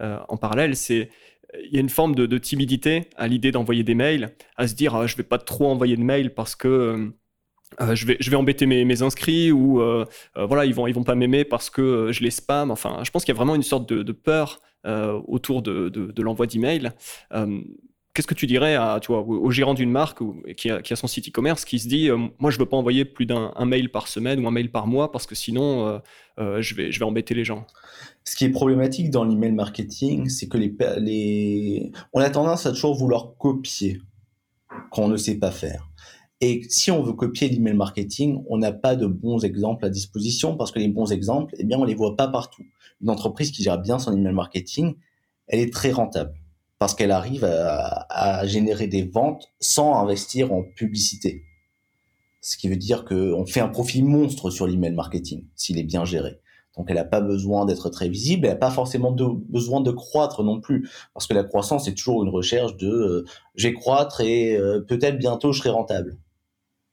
euh, 0.00 0.18
en 0.28 0.36
parallèle. 0.36 0.76
C'est 0.76 1.10
il 1.64 1.74
y 1.74 1.76
a 1.76 1.80
une 1.80 1.90
forme 1.90 2.14
de, 2.14 2.38
timidité 2.38 3.10
à 3.16 3.28
l'idée 3.28 3.52
d'envoyer 3.52 3.84
des 3.84 3.94
mails, 3.94 4.34
à 4.56 4.66
se 4.66 4.74
dire 4.74 4.94
ah, 4.94 5.06
je 5.06 5.16
vais 5.16 5.22
pas 5.22 5.36
trop 5.36 5.66
envoyer 5.68 5.98
de 5.98 6.02
mails 6.02 6.32
parce 6.32 6.56
que 6.56 7.12
je, 7.78 8.06
vais, 8.06 8.16
je 8.20 8.30
vais 8.30 8.36
embêter 8.36 8.64
mes, 8.64 9.02
inscrits 9.02 9.52
ou 9.52 9.82
voilà 10.34 10.64
ils 10.64 10.72
vont 10.72 10.86
ils 10.86 10.94
vont 10.94 11.04
pas 11.04 11.14
m'aimer 11.14 11.44
parce 11.44 11.68
que 11.68 12.10
je 12.10 12.22
les 12.22 12.30
spam. 12.30 12.70
Enfin, 12.70 13.00
je 13.04 13.10
pense 13.10 13.26
qu'il 13.26 13.34
y 13.34 13.36
a 13.36 13.38
vraiment 13.38 13.54
une 13.54 13.62
sorte 13.62 13.86
de, 13.86 14.12
peur 14.12 14.60
autour 15.26 15.60
de, 15.60 15.90
de 15.90 16.22
l'envoi 16.22 16.46
d'emails. 16.46 16.90
Qu'est-ce 18.14 18.26
que 18.26 18.34
tu 18.34 18.46
dirais 18.46 18.74
à, 18.74 19.00
au 19.08 19.50
gérant 19.50 19.72
d'une 19.72 19.90
marque 19.90 20.18
qui, 20.58 20.68
a, 20.70 20.96
son 20.96 21.06
site 21.06 21.28
e-commerce 21.28 21.64
qui 21.64 21.78
se 21.78 21.88
dit 21.88 22.10
euh, 22.10 22.18
Moi, 22.38 22.50
je 22.50 22.58
veux 22.58 22.66
pas 22.66 22.76
envoyer 22.76 23.06
plus 23.06 23.24
d'un 23.24 23.52
mail 23.64 23.90
par 23.90 24.06
semaine 24.06 24.44
ou 24.44 24.48
un 24.48 24.50
mail 24.50 24.70
par 24.70 24.86
mois 24.86 25.10
parce 25.10 25.26
que 25.26 25.34
sinon, 25.34 25.88
euh, 25.88 25.98
euh, 26.38 26.60
je, 26.60 26.74
vais, 26.74 26.92
je 26.92 26.98
vais 26.98 27.06
embêter 27.06 27.32
les 27.32 27.44
gens 27.44 27.66
Ce 28.24 28.36
qui 28.36 28.44
est 28.44 28.50
problématique 28.50 29.10
dans 29.10 29.24
l'email 29.24 29.52
marketing, 29.52 30.28
c'est 30.28 30.46
que 30.46 30.58
les, 30.58 30.74
les... 30.98 31.90
on 32.12 32.20
a 32.20 32.28
tendance 32.28 32.66
à 32.66 32.72
toujours 32.72 32.94
vouloir 32.94 33.32
copier 33.38 34.02
quand 34.90 35.04
on 35.04 35.08
ne 35.08 35.16
sait 35.16 35.38
pas 35.38 35.50
faire. 35.50 35.88
Et 36.42 36.66
si 36.68 36.90
on 36.90 37.02
veut 37.02 37.14
copier 37.14 37.48
l'email 37.48 37.74
marketing, 37.74 38.42
on 38.50 38.58
n'a 38.58 38.72
pas 38.72 38.94
de 38.94 39.06
bons 39.06 39.42
exemples 39.42 39.86
à 39.86 39.88
disposition 39.88 40.58
parce 40.58 40.70
que 40.70 40.80
les 40.80 40.88
bons 40.88 41.12
exemples, 41.12 41.54
eh 41.56 41.64
bien, 41.64 41.78
on 41.78 41.84
les 41.84 41.94
voit 41.94 42.16
pas 42.16 42.28
partout. 42.28 42.64
Une 43.00 43.08
entreprise 43.08 43.52
qui 43.52 43.62
gère 43.62 43.78
bien 43.78 43.98
son 43.98 44.14
email 44.14 44.34
marketing, 44.34 44.96
elle 45.46 45.60
est 45.60 45.72
très 45.72 45.92
rentable 45.92 46.41
parce 46.82 46.96
qu'elle 46.96 47.12
arrive 47.12 47.44
à, 47.44 48.44
générer 48.44 48.88
des 48.88 49.04
ventes 49.04 49.52
sans 49.60 49.94
investir 49.94 50.52
en 50.52 50.64
publicité. 50.64 51.44
Ce 52.40 52.56
qui 52.56 52.68
veut 52.68 52.74
dire 52.74 53.04
qu'on 53.04 53.46
fait 53.46 53.60
un 53.60 53.68
profit 53.68 54.02
monstre 54.02 54.50
sur 54.50 54.66
l'email 54.66 54.90
marketing 54.90 55.46
s'il 55.54 55.78
est 55.78 55.84
bien 55.84 56.04
géré. 56.04 56.40
Donc 56.76 56.86
elle 56.88 56.96
n'a 56.96 57.04
pas 57.04 57.20
besoin 57.20 57.66
d'être 57.66 57.88
très 57.88 58.08
visible, 58.08 58.46
elle 58.46 58.54
n'a 58.54 58.58
pas 58.58 58.72
forcément 58.72 59.12
besoin 59.12 59.80
de 59.80 59.92
croître 59.92 60.42
non 60.42 60.60
plus, 60.60 60.90
parce 61.14 61.28
que 61.28 61.34
la 61.34 61.44
croissance 61.44 61.86
est 61.86 61.94
toujours 61.94 62.24
une 62.24 62.30
recherche 62.30 62.76
de 62.76 62.90
euh, 62.90 63.24
je 63.54 63.68
vais 63.68 63.74
croître 63.74 64.20
et 64.20 64.56
euh, 64.56 64.80
peut-être 64.80 65.18
bientôt 65.18 65.52
je 65.52 65.60
serai 65.60 65.70
rentable. 65.70 66.18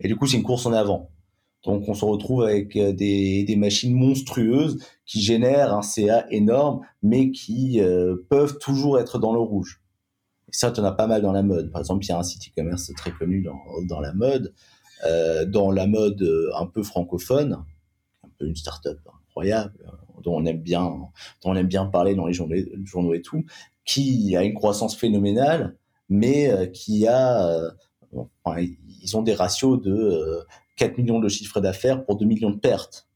Et 0.02 0.08
du 0.08 0.16
coup 0.16 0.28
c'est 0.28 0.38
une 0.38 0.44
course 0.44 0.68
en 0.68 0.74
avant. 0.74 1.10
Donc 1.66 1.90
on 1.90 1.94
se 1.94 2.06
retrouve 2.06 2.44
avec 2.44 2.76
euh, 2.76 2.94
des, 2.94 3.44
des, 3.44 3.56
machines 3.56 3.94
monstrueuses 3.94 4.82
qui 5.06 5.22
génèrent 5.22 5.74
un 5.74 5.82
CA 5.82 6.26
énorme, 6.32 6.82
mais 7.04 7.32
qui 7.32 7.82
euh, 7.82 8.16
peuvent 8.30 8.58
toujours 8.60 9.00
être 9.00 9.20
dans 9.20 9.34
le 9.34 9.40
rouge. 9.40 9.79
Et 10.50 10.58
ça, 10.58 10.72
tu 10.72 10.80
en 10.80 10.84
as 10.84 10.92
pas 10.92 11.08
mal 11.08 11.22
dans 11.22 11.32
la 11.32 11.44
mode. 11.44 11.72
Par 11.72 11.82
exemple, 11.82 12.04
il 12.04 12.10
y 12.10 12.12
a 12.12 12.18
un 12.18 12.24
site 12.24 12.48
e-commerce 12.50 12.92
très 12.96 13.12
connu 13.12 13.42
dans, 13.42 13.60
dans 13.88 14.00
la 14.00 14.14
mode, 14.14 14.54
euh, 15.06 15.46
dans 15.46 15.72
la 15.72 15.88
mode 15.88 16.22
euh, 16.22 16.50
un 16.58 16.66
peu 16.66 16.84
francophone, 16.84 17.64
un 18.24 18.30
peu 18.38 18.48
une 18.48 18.56
start-up 18.56 19.00
incroyable, 19.28 19.74
dont 20.24 20.36
on 20.36 20.46
aime 20.46 20.62
bien, 20.62 20.84
dont 20.84 21.52
on 21.52 21.56
aime 21.56 21.68
bien 21.68 21.86
parler 21.86 22.16
dans 22.16 22.26
les 22.26 22.34
journaux, 22.34 22.56
journaux 22.84 23.14
et 23.14 23.22
tout, 23.22 23.46
qui 23.86 24.36
a 24.36 24.44
une 24.44 24.54
croissance 24.56 24.96
phénoménale, 24.96 25.78
mais 26.10 26.72
qui 26.74 27.08
a, 27.08 27.72
enfin, 28.44 28.60
ils 29.02 29.18
ont 29.18 29.22
des 29.22 29.34
ratios 29.34 29.80
de 29.82 30.46
4 30.78 30.98
millions 30.98 31.20
de 31.20 31.30
chiffres 31.30 31.62
d'affaires 31.62 32.04
pour 32.04 32.18
2 32.18 32.26
millions 32.26 32.50
de 32.50 32.58
pertes. 32.58 33.08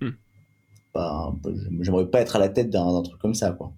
Hmm. 0.00 0.10
J'aimerais 1.80 2.10
pas 2.10 2.20
être 2.20 2.36
à 2.36 2.38
la 2.38 2.48
tête 2.48 2.70
d'un 2.70 3.02
truc 3.02 3.18
comme 3.18 3.34
ça, 3.34 3.52
quoi. 3.52 3.72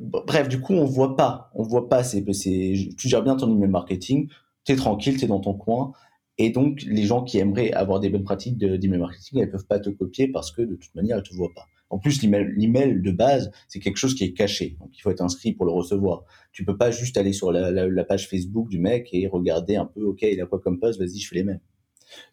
Bref, 0.00 0.48
du 0.48 0.60
coup, 0.60 0.74
on 0.74 0.84
voit 0.84 1.16
pas, 1.16 1.50
on 1.54 1.62
voit 1.62 1.88
pas. 1.88 2.04
C'est, 2.04 2.24
tu 2.24 3.08
gères 3.08 3.22
bien 3.22 3.36
ton 3.36 3.50
email 3.50 3.68
marketing, 3.68 4.28
tu 4.64 4.72
es 4.72 4.76
tranquille, 4.76 5.16
tu 5.16 5.24
es 5.24 5.28
dans 5.28 5.40
ton 5.40 5.54
coin. 5.54 5.92
Et 6.38 6.50
donc, 6.50 6.82
les 6.86 7.04
gens 7.04 7.22
qui 7.22 7.38
aimeraient 7.38 7.72
avoir 7.72 8.00
des 8.00 8.08
bonnes 8.08 8.24
pratiques 8.24 8.58
d'email 8.58 8.98
marketing, 8.98 9.40
elles 9.40 9.50
peuvent 9.50 9.66
pas 9.66 9.78
te 9.78 9.90
copier 9.90 10.28
parce 10.28 10.50
que 10.50 10.62
de 10.62 10.74
toute 10.74 10.94
manière, 10.94 11.18
elles 11.18 11.22
te 11.22 11.34
voient 11.34 11.52
pas. 11.54 11.66
En 11.90 11.98
plus, 11.98 12.22
l'email 12.22 13.02
de 13.02 13.10
base, 13.10 13.50
c'est 13.68 13.78
quelque 13.78 13.98
chose 13.98 14.14
qui 14.14 14.24
est 14.24 14.32
caché. 14.32 14.76
Donc, 14.80 14.96
il 14.96 15.00
faut 15.02 15.10
être 15.10 15.20
inscrit 15.20 15.52
pour 15.52 15.66
le 15.66 15.72
recevoir. 15.72 16.24
Tu 16.50 16.64
peux 16.64 16.78
pas 16.78 16.90
juste 16.90 17.18
aller 17.18 17.34
sur 17.34 17.52
la, 17.52 18.04
page 18.04 18.28
Facebook 18.28 18.70
du 18.70 18.78
mec 18.78 19.10
et 19.12 19.26
regarder 19.26 19.76
un 19.76 19.84
peu, 19.84 20.02
OK, 20.04 20.22
il 20.22 20.40
a 20.40 20.46
quoi 20.46 20.58
comme 20.58 20.80
poste, 20.80 20.98
vas-y, 20.98 21.18
je 21.18 21.28
fais 21.28 21.36
les 21.36 21.44
mêmes. 21.44 21.60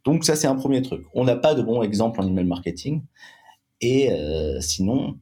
Donc, 0.05 0.23
ça, 0.23 0.37
c'est 0.37 0.47
un 0.47 0.55
premier 0.55 0.81
truc. 0.81 1.05
On 1.13 1.25
n'a 1.25 1.35
pas 1.35 1.55
de 1.55 1.61
bon 1.61 1.81
exemple 1.81 2.21
en 2.21 2.27
email 2.27 2.45
marketing. 2.45 3.03
Et 3.81 4.11
euh, 4.11 4.61
sinon, 4.61 5.17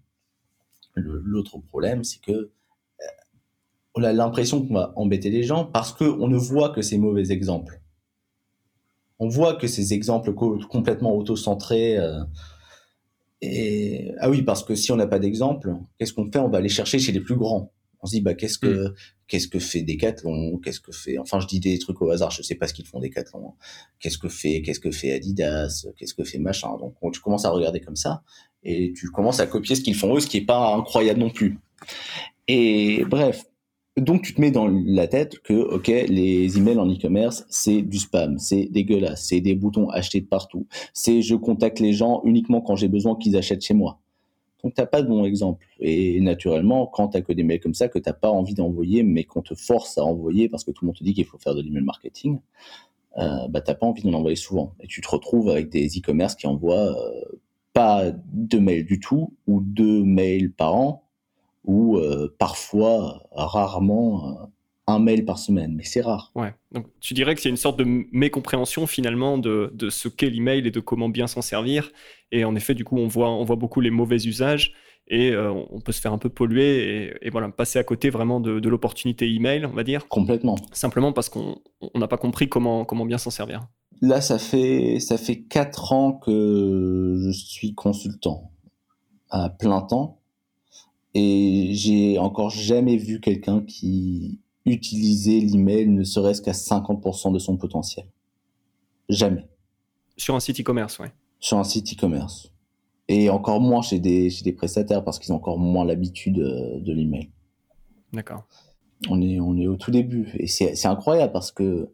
l'autre 0.99 1.57
problème, 1.59 2.03
c'est 2.03 2.21
que 2.21 2.31
euh, 2.31 2.49
on 3.95 4.03
a 4.03 4.13
l'impression 4.13 4.65
qu'on 4.65 4.73
va 4.73 4.93
embêter 4.95 5.29
les 5.29 5.43
gens 5.43 5.65
parce 5.65 5.93
qu'on 5.93 6.27
ne 6.27 6.37
voit 6.37 6.69
que 6.69 6.81
ces 6.81 6.97
mauvais 6.97 7.31
exemples. 7.31 7.81
On 9.19 9.27
voit 9.27 9.55
que 9.55 9.67
ces 9.67 9.93
exemples 9.93 10.33
complètement 10.33 11.15
auto-centrés. 11.15 11.97
Euh, 11.97 12.23
et 13.41 14.11
ah 14.19 14.29
oui, 14.29 14.43
parce 14.43 14.63
que 14.63 14.75
si 14.75 14.91
on 14.91 14.95
n'a 14.95 15.07
pas 15.07 15.19
d'exemple, 15.19 15.75
qu'est-ce 15.97 16.13
qu'on 16.13 16.31
fait? 16.31 16.39
On 16.39 16.49
va 16.49 16.59
aller 16.59 16.69
chercher 16.69 16.99
chez 16.99 17.11
les 17.11 17.21
plus 17.21 17.35
grands. 17.35 17.71
On 18.01 18.05
se 18.05 18.11
dit 18.11 18.21
bah 18.21 18.35
qu'est-ce 18.35 18.59
que 18.59 18.89
mm. 18.89 18.93
qu'est-ce 19.27 19.47
que 19.47 19.59
fait 19.59 19.81
Decathlon? 19.81 20.59
Qu'est-ce 20.59 20.79
que 20.79 20.91
fait 20.91 21.17
Enfin, 21.17 21.39
je 21.39 21.47
dis 21.47 21.59
des 21.59 21.79
trucs 21.79 21.99
au 22.01 22.11
hasard. 22.11 22.29
Je 22.29 22.43
sais 22.43 22.55
pas 22.55 22.67
ce 22.67 22.73
qu'ils 22.73 22.85
font 22.85 22.99
Decathlon. 22.99 23.53
Qu'est-ce 23.99 24.19
que 24.19 24.29
fait 24.29 24.61
Qu'est-ce 24.61 24.79
que 24.79 24.91
fait 24.91 25.13
Adidas? 25.13 25.87
Qu'est-ce 25.97 26.13
que 26.13 26.23
fait 26.23 26.37
machin? 26.37 26.77
Donc 26.77 26.95
tu 27.11 27.19
commences 27.21 27.45
à 27.45 27.49
regarder 27.49 27.79
comme 27.79 27.95
ça 27.95 28.23
et 28.67 28.93
tu 28.93 29.09
commences 29.09 29.39
à 29.39 29.47
copier 29.47 29.75
ce 29.75 29.81
qu'ils 29.81 29.95
font 29.95 30.15
eux, 30.15 30.19
ce 30.19 30.27
qui 30.27 30.37
est 30.37 30.45
pas 30.45 30.75
incroyable 30.75 31.21
non 31.21 31.29
plus. 31.29 31.57
Et 32.49 33.03
bref, 33.05 33.45
donc 33.95 34.21
tu 34.21 34.35
te 34.35 34.41
mets 34.41 34.51
dans 34.51 34.67
la 34.67 35.07
tête 35.07 35.39
que 35.39 35.53
ok 35.53 35.87
les 35.87 36.57
emails 36.57 36.77
en 36.77 36.87
e-commerce 36.87 37.45
c'est 37.49 37.81
du 37.81 37.97
spam, 37.97 38.37
c'est 38.37 38.65
dégueulasse, 38.65 39.25
c'est 39.25 39.39
des 39.39 39.55
boutons 39.55 39.89
achetés 39.89 40.21
de 40.21 40.27
partout, 40.27 40.67
c'est 40.93 41.21
je 41.21 41.35
contacte 41.35 41.79
les 41.79 41.93
gens 41.93 42.21
uniquement 42.25 42.61
quand 42.61 42.75
j'ai 42.75 42.89
besoin 42.89 43.15
qu'ils 43.15 43.37
achètent 43.37 43.63
chez 43.63 43.73
moi. 43.73 43.99
Donc 44.63 44.73
t'as 44.73 44.85
pas 44.85 45.01
de 45.01 45.07
bon 45.07 45.23
exemple 45.23 45.65
et 45.79 46.19
naturellement 46.19 46.87
quand 46.87 47.09
t'as 47.09 47.21
que 47.21 47.31
des 47.31 47.43
mails 47.43 47.59
comme 47.59 47.73
ça 47.73 47.87
que 47.87 47.99
t'as 47.99 48.13
pas 48.13 48.29
envie 48.29 48.53
d'envoyer 48.53 49.03
mais 49.03 49.23
qu'on 49.23 49.41
te 49.41 49.55
force 49.55 49.97
à 49.97 50.03
envoyer 50.03 50.49
parce 50.49 50.63
que 50.63 50.71
tout 50.71 50.83
le 50.83 50.87
monde 50.87 50.97
te 50.97 51.03
dit 51.03 51.13
qu'il 51.13 51.25
faut 51.25 51.37
faire 51.37 51.55
de 51.55 51.61
l'email 51.61 51.83
marketing, 51.83 52.39
euh, 53.17 53.47
bah 53.47 53.61
pas 53.61 53.85
envie 53.85 54.03
d'en 54.03 54.13
envoyer 54.13 54.35
souvent 54.35 54.73
et 54.81 54.87
tu 54.87 55.01
te 55.01 55.07
retrouves 55.07 55.49
avec 55.49 55.69
des 55.69 55.87
e-commerce 55.87 56.35
qui 56.35 56.47
envoient 56.47 56.95
euh, 56.97 57.21
pas 57.77 58.05
de 58.33 58.57
mails 58.57 58.85
du 58.85 58.99
tout 58.99 59.35
ou 59.45 59.61
deux 59.61 60.03
mails 60.03 60.51
par 60.51 60.73
an 60.73 61.03
ou 61.63 61.97
euh, 61.97 62.33
parfois, 62.39 63.27
rarement, 63.31 64.29
euh, 64.29 64.45
un 64.87 64.97
mail 64.97 65.25
par 65.25 65.37
semaine, 65.37 65.75
mais 65.75 65.83
c'est 65.83 66.01
rare. 66.01 66.31
Ouais. 66.33 66.55
Donc 66.71 66.87
tu 67.01 67.13
dirais 67.13 67.35
que 67.35 67.41
c'est 67.41 67.49
une 67.49 67.57
sorte 67.57 67.77
de 67.77 67.85
mécompréhension 68.11 68.87
finalement 68.87 69.37
de, 69.37 69.69
de 69.75 69.91
ce 69.91 70.07
qu'est 70.07 70.29
l'email 70.29 70.65
et 70.65 70.71
de 70.71 70.79
comment 70.79 71.09
bien 71.09 71.27
s'en 71.27 71.43
servir. 71.43 71.91
Et 72.31 72.45
en 72.45 72.55
effet, 72.55 72.73
du 72.73 72.83
coup, 72.83 72.97
on 72.97 73.07
voit, 73.07 73.29
on 73.29 73.43
voit 73.43 73.57
beaucoup 73.57 73.81
les 73.81 73.91
mauvais 73.91 74.25
usages 74.25 74.73
et 75.07 75.31
euh, 75.31 75.51
on 75.51 75.79
peut 75.79 75.91
se 75.91 76.01
faire 76.01 76.13
un 76.13 76.17
peu 76.17 76.29
polluer 76.29 77.13
et, 77.21 77.29
voilà, 77.29 77.49
passer 77.49 77.77
à 77.77 77.83
côté 77.83 78.09
vraiment 78.09 78.39
de, 78.39 78.59
de 78.59 78.69
l'opportunité 78.69 79.31
email, 79.31 79.65
on 79.65 79.73
va 79.73 79.83
dire. 79.83 80.07
Complètement. 80.07 80.55
Simplement 80.71 81.13
parce 81.13 81.29
qu'on 81.29 81.59
n'a 81.93 82.07
pas 82.07 82.17
compris 82.17 82.49
comment, 82.49 82.85
comment 82.85 83.05
bien 83.05 83.19
s'en 83.19 83.29
servir. 83.29 83.67
Là, 84.01 84.21
ça 84.21 84.37
fait, 84.37 84.99
ça 84.99 85.17
fait 85.17 85.41
4 85.41 85.93
ans 85.93 86.13
que 86.13 87.17
je 87.23 87.31
suis 87.31 87.73
consultant 87.73 88.51
à 89.29 89.49
plein 89.49 89.81
temps 89.81 90.19
et 91.13 91.71
j'ai 91.73 92.19
encore 92.19 92.51
jamais 92.51 92.95
vu 92.95 93.19
quelqu'un 93.19 93.61
qui 93.61 94.39
utilisait 94.65 95.39
l'email 95.39 95.87
ne 95.87 96.03
serait-ce 96.03 96.41
qu'à 96.41 96.51
50% 96.51 97.33
de 97.33 97.39
son 97.39 97.57
potentiel. 97.57 98.05
Jamais. 99.09 99.47
Sur 100.17 100.35
un 100.35 100.39
site 100.39 100.59
e-commerce, 100.59 100.99
oui. 100.99 101.07
Sur 101.39 101.57
un 101.57 101.63
site 101.63 101.93
e-commerce. 101.93 102.53
Et 103.07 103.29
encore 103.29 103.61
moins 103.61 103.81
chez 103.81 103.99
des, 103.99 104.29
chez 104.29 104.43
des 104.43 104.51
prestataires 104.51 105.03
parce 105.03 105.17
qu'ils 105.17 105.31
ont 105.31 105.37
encore 105.37 105.57
moins 105.57 105.85
l'habitude 105.85 106.39
euh, 106.39 106.79
de 106.81 106.93
l'email. 106.93 107.31
D'accord. 108.11 108.45
On 109.09 109.21
est, 109.21 109.39
on 109.39 109.57
est 109.57 109.67
au 109.67 109.75
tout 109.75 109.91
début. 109.91 110.29
Et 110.35 110.47
c'est 110.47 110.85
incroyable 110.85 111.31
parce 111.31 111.51
que 111.51 111.63
euh, 111.63 111.89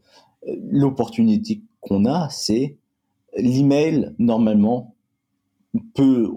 l'opportunité 0.70 1.62
qu'on 1.84 2.06
a, 2.06 2.30
c'est 2.30 2.78
l'email, 3.38 4.14
normalement, 4.20 4.96
peut, 5.94 6.30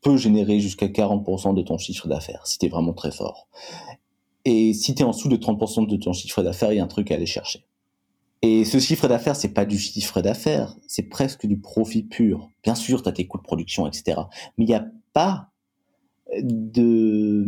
peut 0.00 0.16
générer 0.16 0.60
jusqu'à 0.60 0.88
40% 0.88 1.54
de 1.54 1.62
ton 1.62 1.78
chiffre 1.78 2.08
d'affaires, 2.08 2.46
si 2.46 2.58
tu 2.58 2.66
es 2.66 2.68
vraiment 2.68 2.92
très 2.92 3.12
fort. 3.12 3.48
Et 4.44 4.74
si 4.74 4.94
tu 4.94 5.02
es 5.02 5.04
en 5.04 5.10
dessous 5.10 5.28
de 5.28 5.36
30% 5.36 5.86
de 5.86 5.96
ton 5.96 6.12
chiffre 6.12 6.42
d'affaires, 6.42 6.72
il 6.72 6.76
y 6.76 6.80
a 6.80 6.84
un 6.84 6.88
truc 6.88 7.10
à 7.10 7.14
aller 7.14 7.26
chercher. 7.26 7.64
Et 8.42 8.64
ce 8.64 8.80
chiffre 8.80 9.06
d'affaires, 9.06 9.36
c'est 9.36 9.54
pas 9.54 9.64
du 9.64 9.78
chiffre 9.78 10.20
d'affaires, 10.20 10.74
c'est 10.88 11.04
presque 11.04 11.46
du 11.46 11.58
profit 11.58 12.02
pur. 12.02 12.50
Bien 12.64 12.74
sûr, 12.74 13.02
tu 13.02 13.08
as 13.08 13.12
tes 13.12 13.28
coûts 13.28 13.38
de 13.38 13.44
production, 13.44 13.86
etc. 13.86 14.22
Mais 14.58 14.64
il 14.64 14.68
n'y 14.68 14.74
a 14.74 14.84
pas 15.12 15.50
de, 16.42 17.44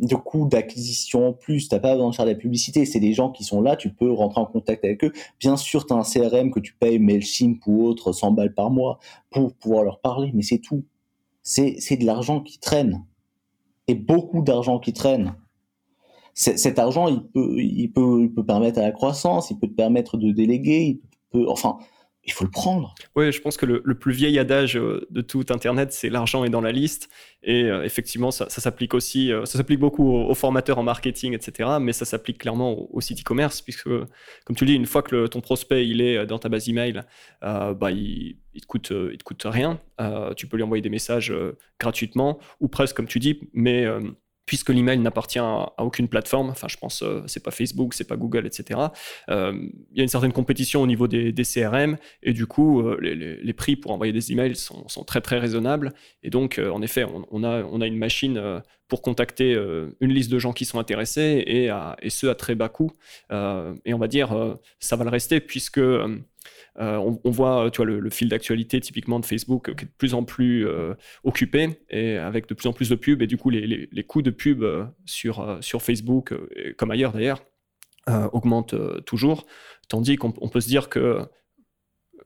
de 0.00 0.14
coûts 0.16 0.46
d'acquisition 0.46 1.28
en 1.28 1.32
plus. 1.32 1.68
T'as 1.68 1.78
pas 1.78 1.92
besoin 1.94 2.10
de 2.10 2.14
faire 2.14 2.24
de 2.24 2.30
la 2.30 2.36
publicité. 2.36 2.84
C'est 2.86 3.00
des 3.00 3.12
gens 3.12 3.30
qui 3.30 3.44
sont 3.44 3.60
là, 3.60 3.76
tu 3.76 3.90
peux 3.90 4.10
rentrer 4.10 4.40
en 4.40 4.46
contact 4.46 4.84
avec 4.84 5.04
eux. 5.04 5.12
Bien 5.38 5.56
sûr, 5.56 5.86
tu 5.86 5.92
as 5.92 5.96
un 5.96 6.02
CRM 6.02 6.50
que 6.50 6.60
tu 6.60 6.74
payes 6.74 6.98
MailChimp 6.98 7.60
ou 7.66 7.84
autre 7.84 8.12
100 8.12 8.32
balles 8.32 8.54
par 8.54 8.70
mois 8.70 8.98
pour 9.30 9.54
pouvoir 9.54 9.84
leur 9.84 10.00
parler, 10.00 10.30
mais 10.34 10.42
c'est 10.42 10.58
tout. 10.58 10.84
C'est, 11.42 11.76
c'est 11.78 11.96
de 11.96 12.06
l'argent 12.06 12.40
qui 12.40 12.58
traîne. 12.58 13.04
Et 13.88 13.94
beaucoup 13.94 14.42
d'argent 14.42 14.78
qui 14.78 14.92
traîne. 14.92 15.34
cet 16.34 16.78
argent, 16.78 17.08
il 17.08 17.22
peut, 17.22 17.60
il, 17.60 17.88
peut, 17.88 18.22
il 18.22 18.32
peut 18.32 18.44
permettre 18.44 18.78
à 18.78 18.82
la 18.82 18.92
croissance, 18.92 19.50
il 19.50 19.58
peut 19.58 19.66
te 19.66 19.74
permettre 19.74 20.16
de 20.16 20.30
déléguer, 20.30 20.82
il 20.82 21.00
peut, 21.30 21.48
enfin, 21.48 21.78
il 22.24 22.32
faut 22.32 22.44
le 22.44 22.50
prendre. 22.50 22.94
Oui, 23.16 23.32
je 23.32 23.40
pense 23.40 23.56
que 23.56 23.64
le, 23.64 23.94
plus 23.94 24.12
vieil 24.12 24.38
adage 24.38 24.76
euh, 24.76 25.06
de 25.10 25.20
tout 25.22 25.44
Internet, 25.50 25.92
c'est 25.92 26.10
l'argent 26.10 26.44
est 26.44 26.50
dans 26.50 26.60
la 26.60 26.72
liste. 26.72 27.08
Et 27.42 27.64
euh, 27.64 27.82
effectivement, 27.82 28.30
ça, 28.30 28.48
s'applique 28.48 28.92
aussi, 28.92 29.32
euh, 29.32 29.46
ça 29.46 29.56
s'applique 29.56 29.80
beaucoup 29.80 30.12
aux, 30.12 30.34
formateurs 30.34 30.78
en 30.78 30.82
marketing, 30.82 31.34
etc. 31.34 31.78
Mais 31.80 31.92
ça 31.92 32.04
s'applique 32.04 32.38
clairement 32.38 32.92
au, 32.92 33.00
site 33.00 33.20
e-commerce, 33.20 33.62
puisque, 33.62 33.88
comme 34.44 34.56
tu 34.56 34.66
dis, 34.66 34.74
une 34.74 34.86
fois 34.86 35.02
que 35.02 35.26
ton 35.26 35.40
prospect 35.40 35.86
il 35.88 36.02
est 36.02 36.26
dans 36.26 36.38
ta 36.38 36.50
base 36.50 36.68
email, 36.68 37.02
bah, 37.40 37.90
il, 37.90 38.36
il 38.52 38.60
te 38.60 38.66
coûte, 38.66 38.88
te 38.88 39.22
coûte 39.24 39.42
rien. 39.46 39.80
tu 40.36 40.46
peux 40.46 40.56
lui 40.56 40.62
envoyer 40.62 40.82
des 40.82 40.90
messages 40.90 41.32
gratuitement, 41.78 42.38
ou 42.60 42.68
presque, 42.68 42.96
comme 42.96 43.06
tu 43.06 43.18
dis, 43.18 43.40
mais 43.54 43.86
puisque 44.50 44.70
l'email 44.70 44.98
n'appartient 44.98 45.38
à, 45.38 45.72
aucune 45.78 46.08
plateforme, 46.08 46.50
enfin 46.50 46.66
je 46.66 46.76
pense 46.76 47.02
euh, 47.02 47.22
c'est 47.28 47.40
pas 47.40 47.52
Facebook, 47.52 47.94
c'est 47.94 48.08
pas 48.08 48.16
Google, 48.16 48.48
etc. 48.48 48.80
Euh, 49.28 49.52
il 49.92 49.96
y 49.96 50.00
a 50.00 50.02
une 50.02 50.08
certaine 50.08 50.32
compétition 50.32 50.82
au 50.82 50.88
niveau 50.88 51.06
des, 51.06 51.32
CRM 51.32 51.96
et 52.24 52.32
du 52.32 52.46
coup 52.46 52.80
euh, 52.80 52.98
les, 53.00 53.52
prix 53.52 53.76
pour 53.76 53.92
envoyer 53.92 54.12
des 54.12 54.32
emails 54.32 54.56
sont, 54.56 55.04
très 55.06 55.20
très 55.20 55.38
raisonnables 55.38 55.92
et 56.24 56.30
donc 56.30 56.58
en 56.58 56.82
effet 56.82 57.04
on, 57.30 57.44
a, 57.44 57.62
on 57.62 57.80
a 57.80 57.86
une 57.86 57.96
machine 57.96 58.60
pour 58.88 59.02
contacter 59.02 59.52
une 60.00 60.10
liste 60.12 60.32
de 60.32 60.38
gens 60.38 60.52
qui 60.52 60.64
sont 60.64 60.78
intéressés 60.80 61.44
et, 61.46 61.70
et 62.02 62.10
ce 62.10 62.26
à 62.26 62.34
très 62.34 62.54
bas 62.54 62.68
coût 62.68 62.90
et 63.30 63.94
on 63.94 63.98
va 63.98 64.08
dire 64.08 64.58
ça 64.78 64.96
va 64.96 65.04
le 65.04 65.10
rester 65.10 65.40
puisque 65.40 65.80
euh, 66.78 66.96
on, 67.24 67.30
voit, 67.30 67.70
le, 67.84 68.10
fil 68.10 68.28
d'actualité 68.28 68.80
typiquement 68.80 69.18
de 69.18 69.26
Facebook 69.26 69.74
qui 69.74 69.84
est 69.84 69.88
de 69.88 69.92
plus 69.98 70.14
en 70.14 70.22
plus 70.22 70.66
euh, 70.66 70.94
occupé 71.24 71.80
et 71.90 72.16
avec 72.16 72.48
de 72.48 72.54
plus 72.54 72.68
en 72.68 72.72
plus 72.72 72.88
de 72.88 72.94
pubs 72.94 73.20
et 73.22 73.26
du 73.26 73.36
coup 73.36 73.50
les, 73.50 74.04
coûts 74.06 74.22
de 74.22 74.30
pub 74.30 74.62
euh, 74.62 74.84
sur, 75.04 75.58
sur 75.60 75.82
Facebook, 75.82 76.32
comme 76.76 76.90
ailleurs 76.90 77.12
d'ailleurs, 77.12 77.42
augmentent 78.32 78.74
toujours, 79.04 79.46
tandis 79.88 80.16
qu'on 80.16 80.32
peut 80.32 80.60
se 80.60 80.68
dire 80.68 80.88
que 80.88 81.20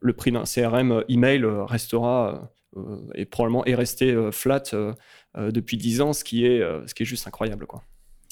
le 0.01 0.13
prix 0.13 0.31
d'un 0.31 0.43
CRM 0.43 1.03
email 1.09 1.45
restera 1.45 2.51
et 3.13 3.25
probablement 3.25 3.63
est 3.65 3.75
resté 3.75 4.15
flat 4.31 4.63
depuis 5.35 5.77
10 5.77 6.01
ans, 6.01 6.13
ce 6.13 6.23
qui 6.23 6.45
est, 6.45 6.61
ce 6.87 6.93
qui 6.93 7.03
est 7.03 7.05
juste 7.05 7.27
incroyable. 7.27 7.67
Quoi. 7.67 7.83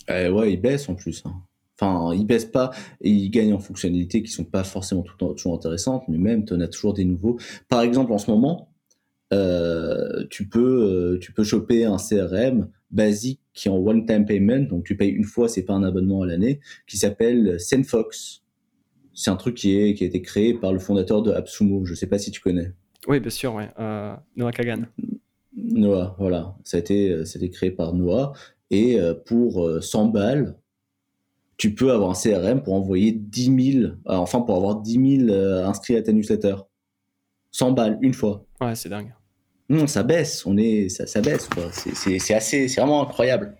Eh 0.10 0.30
ouais, 0.30 0.54
il 0.54 0.62
baisse 0.62 0.90
en 0.90 0.96
plus. 0.96 1.24
Hein. 1.26 1.34
Enfin, 1.80 2.14
ils 2.14 2.26
baissent 2.26 2.46
pas 2.46 2.72
et 3.02 3.10
ils 3.10 3.30
gagnent 3.30 3.54
en 3.54 3.60
fonctionnalités 3.60 4.22
qui 4.22 4.32
sont 4.32 4.44
pas 4.44 4.64
forcément 4.64 5.02
tout, 5.02 5.34
toujours 5.34 5.56
intéressantes, 5.56 6.04
mais 6.08 6.18
même 6.18 6.46
tu 6.46 6.54
en 6.54 6.60
as 6.62 6.68
toujours 6.68 6.94
des 6.94 7.06
nouveaux. 7.06 7.38
Par 7.68 7.82
exemple, 7.82 8.12
en 8.12 8.20
ce 8.20 8.30
moment, 8.30 8.74
euh, 9.34 10.26
tu 10.30 10.48
peux 10.48 10.60
euh, 10.60 11.18
tu 11.20 11.32
peux 11.34 11.44
choper 11.44 11.86
un 11.86 11.98
CRM 11.98 12.70
basique 12.92 13.42
qui 13.54 13.68
est 13.68 13.72
en 13.72 13.78
one 13.78 14.06
time 14.06 14.26
payment, 14.26 14.68
donc 14.70 14.84
tu 14.84 14.96
payes 14.96 15.10
une 15.10 15.24
fois, 15.24 15.50
c'est 15.50 15.64
pas 15.64 15.74
un 15.74 15.84
abonnement 15.84 16.22
à 16.22 16.28
l'année, 16.28 16.60
qui 16.88 16.98
s'appelle 16.98 17.60
SendFox. 17.60 18.44
C'est 19.16 19.32
un 19.32 19.36
truc 19.36 19.56
qui 19.56 19.78
est 19.78 19.96
qui 19.96 20.04
a 20.04 20.08
été 20.08 20.22
créé 20.22 20.54
par 20.54 20.74
le 20.74 20.80
fondateur 20.80 21.24
de 21.24 21.32
AppSumo. 21.32 21.86
Je 21.86 21.96
sais 21.96 22.08
pas 22.08 22.20
si 22.20 22.30
tu 22.30 22.42
connais. 22.42 22.72
Oui, 23.08 23.20
bien 23.20 23.30
sûr, 23.30 23.56
ouais. 23.56 23.70
Euh, 23.80 24.16
Noah 24.36 24.52
Kagan. 24.52 24.84
Noah, 25.56 26.16
voilà. 26.20 26.56
Ça 26.64 26.78
a 26.78 26.80
été, 26.80 27.26
ça 27.26 27.38
a 27.38 27.44
été 27.44 27.50
créé 27.50 27.72
par 27.72 27.94
Noah. 27.94 28.34
Et 28.72 28.98
pour 29.26 29.70
100 29.82 30.08
balles, 30.08 30.56
tu 31.58 31.74
peux 31.74 31.92
avoir 31.92 32.10
un 32.10 32.14
CRM 32.14 32.62
pour 32.62 32.74
envoyer 32.74 33.12
10 33.12 33.74
000, 33.74 33.86
euh, 33.86 33.96
enfin 34.06 34.42
pour 34.42 34.56
avoir 34.56 34.78
10 34.78 35.26
000 35.28 35.30
euh, 35.30 35.66
inscrits 35.66 35.96
à 35.96 36.02
ta 36.02 36.12
newsletter. 36.12 36.56
100 37.52 37.72
balles, 37.72 38.00
une 38.02 38.14
fois. 38.14 38.46
Ouais, 38.62 38.76
c'est 38.76 38.90
dingue. 38.90 39.14
Non, 39.70 39.88
ça 39.88 40.04
baisse, 40.04 40.46
on 40.46 40.58
est, 40.58 40.90
ça, 40.90 41.08
ça 41.08 41.22
baisse. 41.22 41.50
C'est 41.94 42.34
assez, 42.34 42.68
c'est 42.68 42.82
vraiment 42.82 43.04
incroyable. 43.04 43.56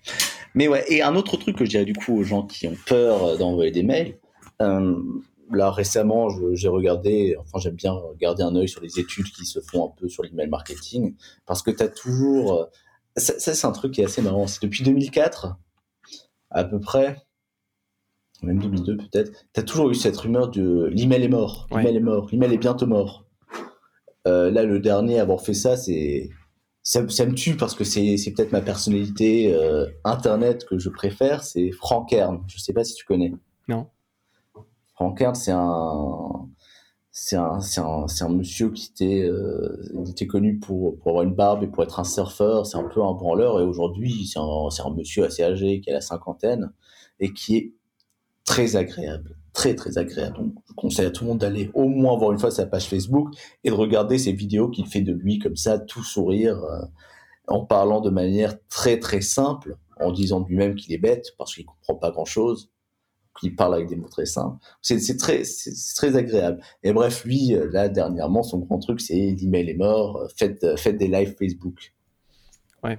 Mais 0.56 0.68
ouais, 0.68 0.84
et 0.90 1.02
un 1.02 1.16
autre 1.16 1.38
truc 1.38 1.58
que 1.58 1.66
je 1.66 1.70
dirais 1.72 1.86
du 1.86 1.94
coup 1.94 2.16
aux 2.16 2.24
gens 2.24 2.44
qui 2.44 2.68
ont 2.68 2.78
peur 2.86 3.24
euh, 3.24 3.38
d'envoyer 3.38 3.72
des 3.72 3.84
mails, 3.84 4.18
là 5.52 5.72
récemment, 5.72 6.30
j'ai 6.54 6.68
regardé, 6.68 7.36
enfin 7.40 7.60
j'aime 7.60 7.76
bien 7.76 7.96
garder 8.20 8.44
un 8.44 8.56
œil 8.56 8.68
sur 8.68 8.82
les 8.82 9.00
études 9.00 9.28
qui 9.28 9.46
se 9.46 9.60
font 9.60 9.88
un 9.88 9.94
peu 9.96 10.08
sur 10.10 10.24
l'email 10.24 10.48
marketing, 10.48 11.16
parce 11.46 11.62
que 11.62 11.72
tu 11.72 11.84
as 11.84 11.88
toujours... 11.88 12.54
Euh, 12.54 12.66
ça, 13.16 13.54
c'est 13.54 13.68
un 13.68 13.72
truc 13.72 13.94
qui 13.94 14.02
est 14.02 14.06
assez 14.06 14.24
marrant. 14.24 14.48
C'est 14.48 14.64
depuis 14.64 14.84
2004, 14.84 15.56
à 16.50 16.64
peu 16.64 16.80
près, 16.80 17.18
même 18.44 18.60
2002 18.60 18.98
peut-être, 18.98 19.32
tu 19.54 19.60
as 19.60 19.64
toujours 19.64 19.90
eu 19.90 19.96
cette 19.96 20.18
rumeur 20.18 20.50
de 20.50 20.90
l'email 20.92 21.24
est 21.24 21.30
mort, 21.30 21.68
l'email 21.72 21.98
est 21.98 22.02
mort, 22.02 22.30
l'email 22.32 22.54
est 22.54 22.58
bientôt 22.58 22.88
mort. 22.88 23.26
Euh, 24.28 24.52
là, 24.52 24.64
le 24.64 24.80
dernier 24.80 25.20
à 25.20 25.24
avoir 25.24 25.42
fait 25.42 25.54
ça, 25.54 25.76
c'est 25.76 26.30
ça, 26.82 27.02
me 27.02 27.34
tue 27.34 27.56
parce 27.56 27.76
que 27.76 27.84
c'est 27.84 28.18
peut-être 28.36 28.52
ma 28.52 28.62
personnalité 28.62 29.54
euh, 29.54 29.88
internet 30.04 30.66
que 30.66 30.78
je 30.78 30.90
préfère, 30.90 31.44
c'est 31.44 31.72
Frank 31.72 32.10
Kern. 32.10 32.44
Je 32.48 32.58
sais 32.58 32.74
pas 32.74 32.84
si 32.84 32.94
tu 32.96 33.06
connais. 33.06 33.34
Non. 33.68 33.88
Frank 34.94 35.18
Kern, 35.18 35.36
c'est 35.36 35.52
un 35.52 36.50
c'est 37.16 37.36
un, 37.36 37.60
un, 37.78 38.06
un, 38.22 38.30
monsieur 38.30 38.72
qui 38.72 38.90
était, 38.92 39.22
euh, 39.22 40.04
était 40.10 40.26
connu 40.26 40.58
pour, 40.58 40.98
pour, 40.98 41.10
avoir 41.10 41.24
une 41.24 41.36
barbe 41.36 41.64
et 41.64 41.68
pour 41.68 41.84
être 41.84 42.00
un 42.00 42.04
surfeur. 42.04 42.66
C'est 42.66 42.78
un 42.78 42.90
peu 42.90 43.04
un 43.04 43.14
branleur. 43.14 43.60
Et 43.60 43.64
aujourd'hui, 43.64 44.26
c'est 44.26 44.40
un, 44.40 44.44
un, 44.44 44.96
monsieur 44.96 45.24
assez 45.24 45.44
âgé 45.44 45.80
qui 45.80 45.92
a 45.92 45.94
la 45.94 46.02
cinquantaine 46.02 46.74
et 47.20 47.32
qui 47.32 47.56
est 47.56 47.74
très 48.46 48.76
agréable. 48.76 49.38
Très, 49.54 49.76
très 49.76 49.98
agréable. 50.00 50.38
Donc, 50.38 50.54
je 50.68 50.74
conseille 50.74 51.06
à 51.06 51.12
tout 51.12 51.24
le 51.24 51.30
monde 51.30 51.40
d'aller 51.40 51.70
au 51.76 51.88
moins 51.88 52.18
voir 52.18 52.32
une 52.32 52.40
fois 52.40 52.50
sa 52.50 52.66
page 52.66 52.88
Facebook 52.88 53.30
et 53.64 53.70
de 53.70 53.76
regarder 53.76 54.18
ces 54.18 54.34
vidéos 54.34 54.70
qu'il 54.70 54.88
fait 54.88 55.02
de 55.02 55.14
lui 55.14 55.38
comme 55.38 55.56
ça, 55.56 55.78
tout 55.78 56.04
sourire, 56.04 56.64
euh, 56.64 56.82
en 57.48 57.64
parlant 57.64 58.02
de 58.02 58.10
manière 58.10 58.56
très, 58.70 59.00
très 59.00 59.22
simple, 59.22 59.78
en 60.00 60.12
disant 60.12 60.44
lui-même 60.48 60.76
qu'il 60.76 60.92
est 60.94 60.98
bête 60.98 61.34
parce 61.38 61.54
qu'il 61.54 61.66
comprend 61.66 61.96
pas 61.96 62.10
grand-chose 62.10 62.72
qu'il 63.40 63.56
parle 63.56 63.76
avec 63.76 63.88
des 63.88 63.96
mots 63.96 64.10
très 64.10 64.26
simples. 64.26 64.58
C'est 64.82 65.18
très, 65.18 65.44
très 65.96 66.16
agréable. 66.16 66.62
Et 66.84 66.94
bref, 66.94 67.26
lui, 67.26 67.54
euh, 67.54 67.70
là, 67.72 67.90
dernièrement, 67.90 68.44
son 68.44 68.60
grand 68.60 68.80
truc, 68.80 69.02
c'est 69.02 69.36
l'email 69.40 69.70
est 69.70 69.76
mort, 69.76 70.18
euh, 70.18 70.28
faites, 70.36 70.78
faites 70.78 70.98
des 70.98 71.08
lives 71.08 71.36
Facebook. 71.38 71.94
Ouais. 72.84 72.98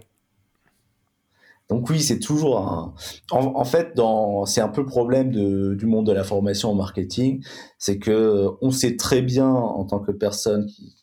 Donc 1.71 1.89
oui, 1.89 2.01
c'est 2.01 2.19
toujours 2.19 2.59
un... 2.59 2.95
En, 3.31 3.65
fait, 3.65 3.99
c'est 4.47 4.61
un 4.61 4.69
peu 4.69 4.83
le 4.83 4.87
problème 4.87 5.31
du 5.31 5.87
monde 5.87 6.07
de 6.07 6.13
la 6.13 6.25
formation 6.25 6.71
en 6.71 6.75
marketing, 6.75 7.43
c'est 7.79 7.99
que 7.99 8.49
on 8.61 8.71
sait 8.71 8.97
très 8.97 9.23
bien 9.23 9.49
en 9.49 9.85
tant 9.85 9.99
que 9.99 10.13
personne 10.13 10.67
qui, 10.67 10.95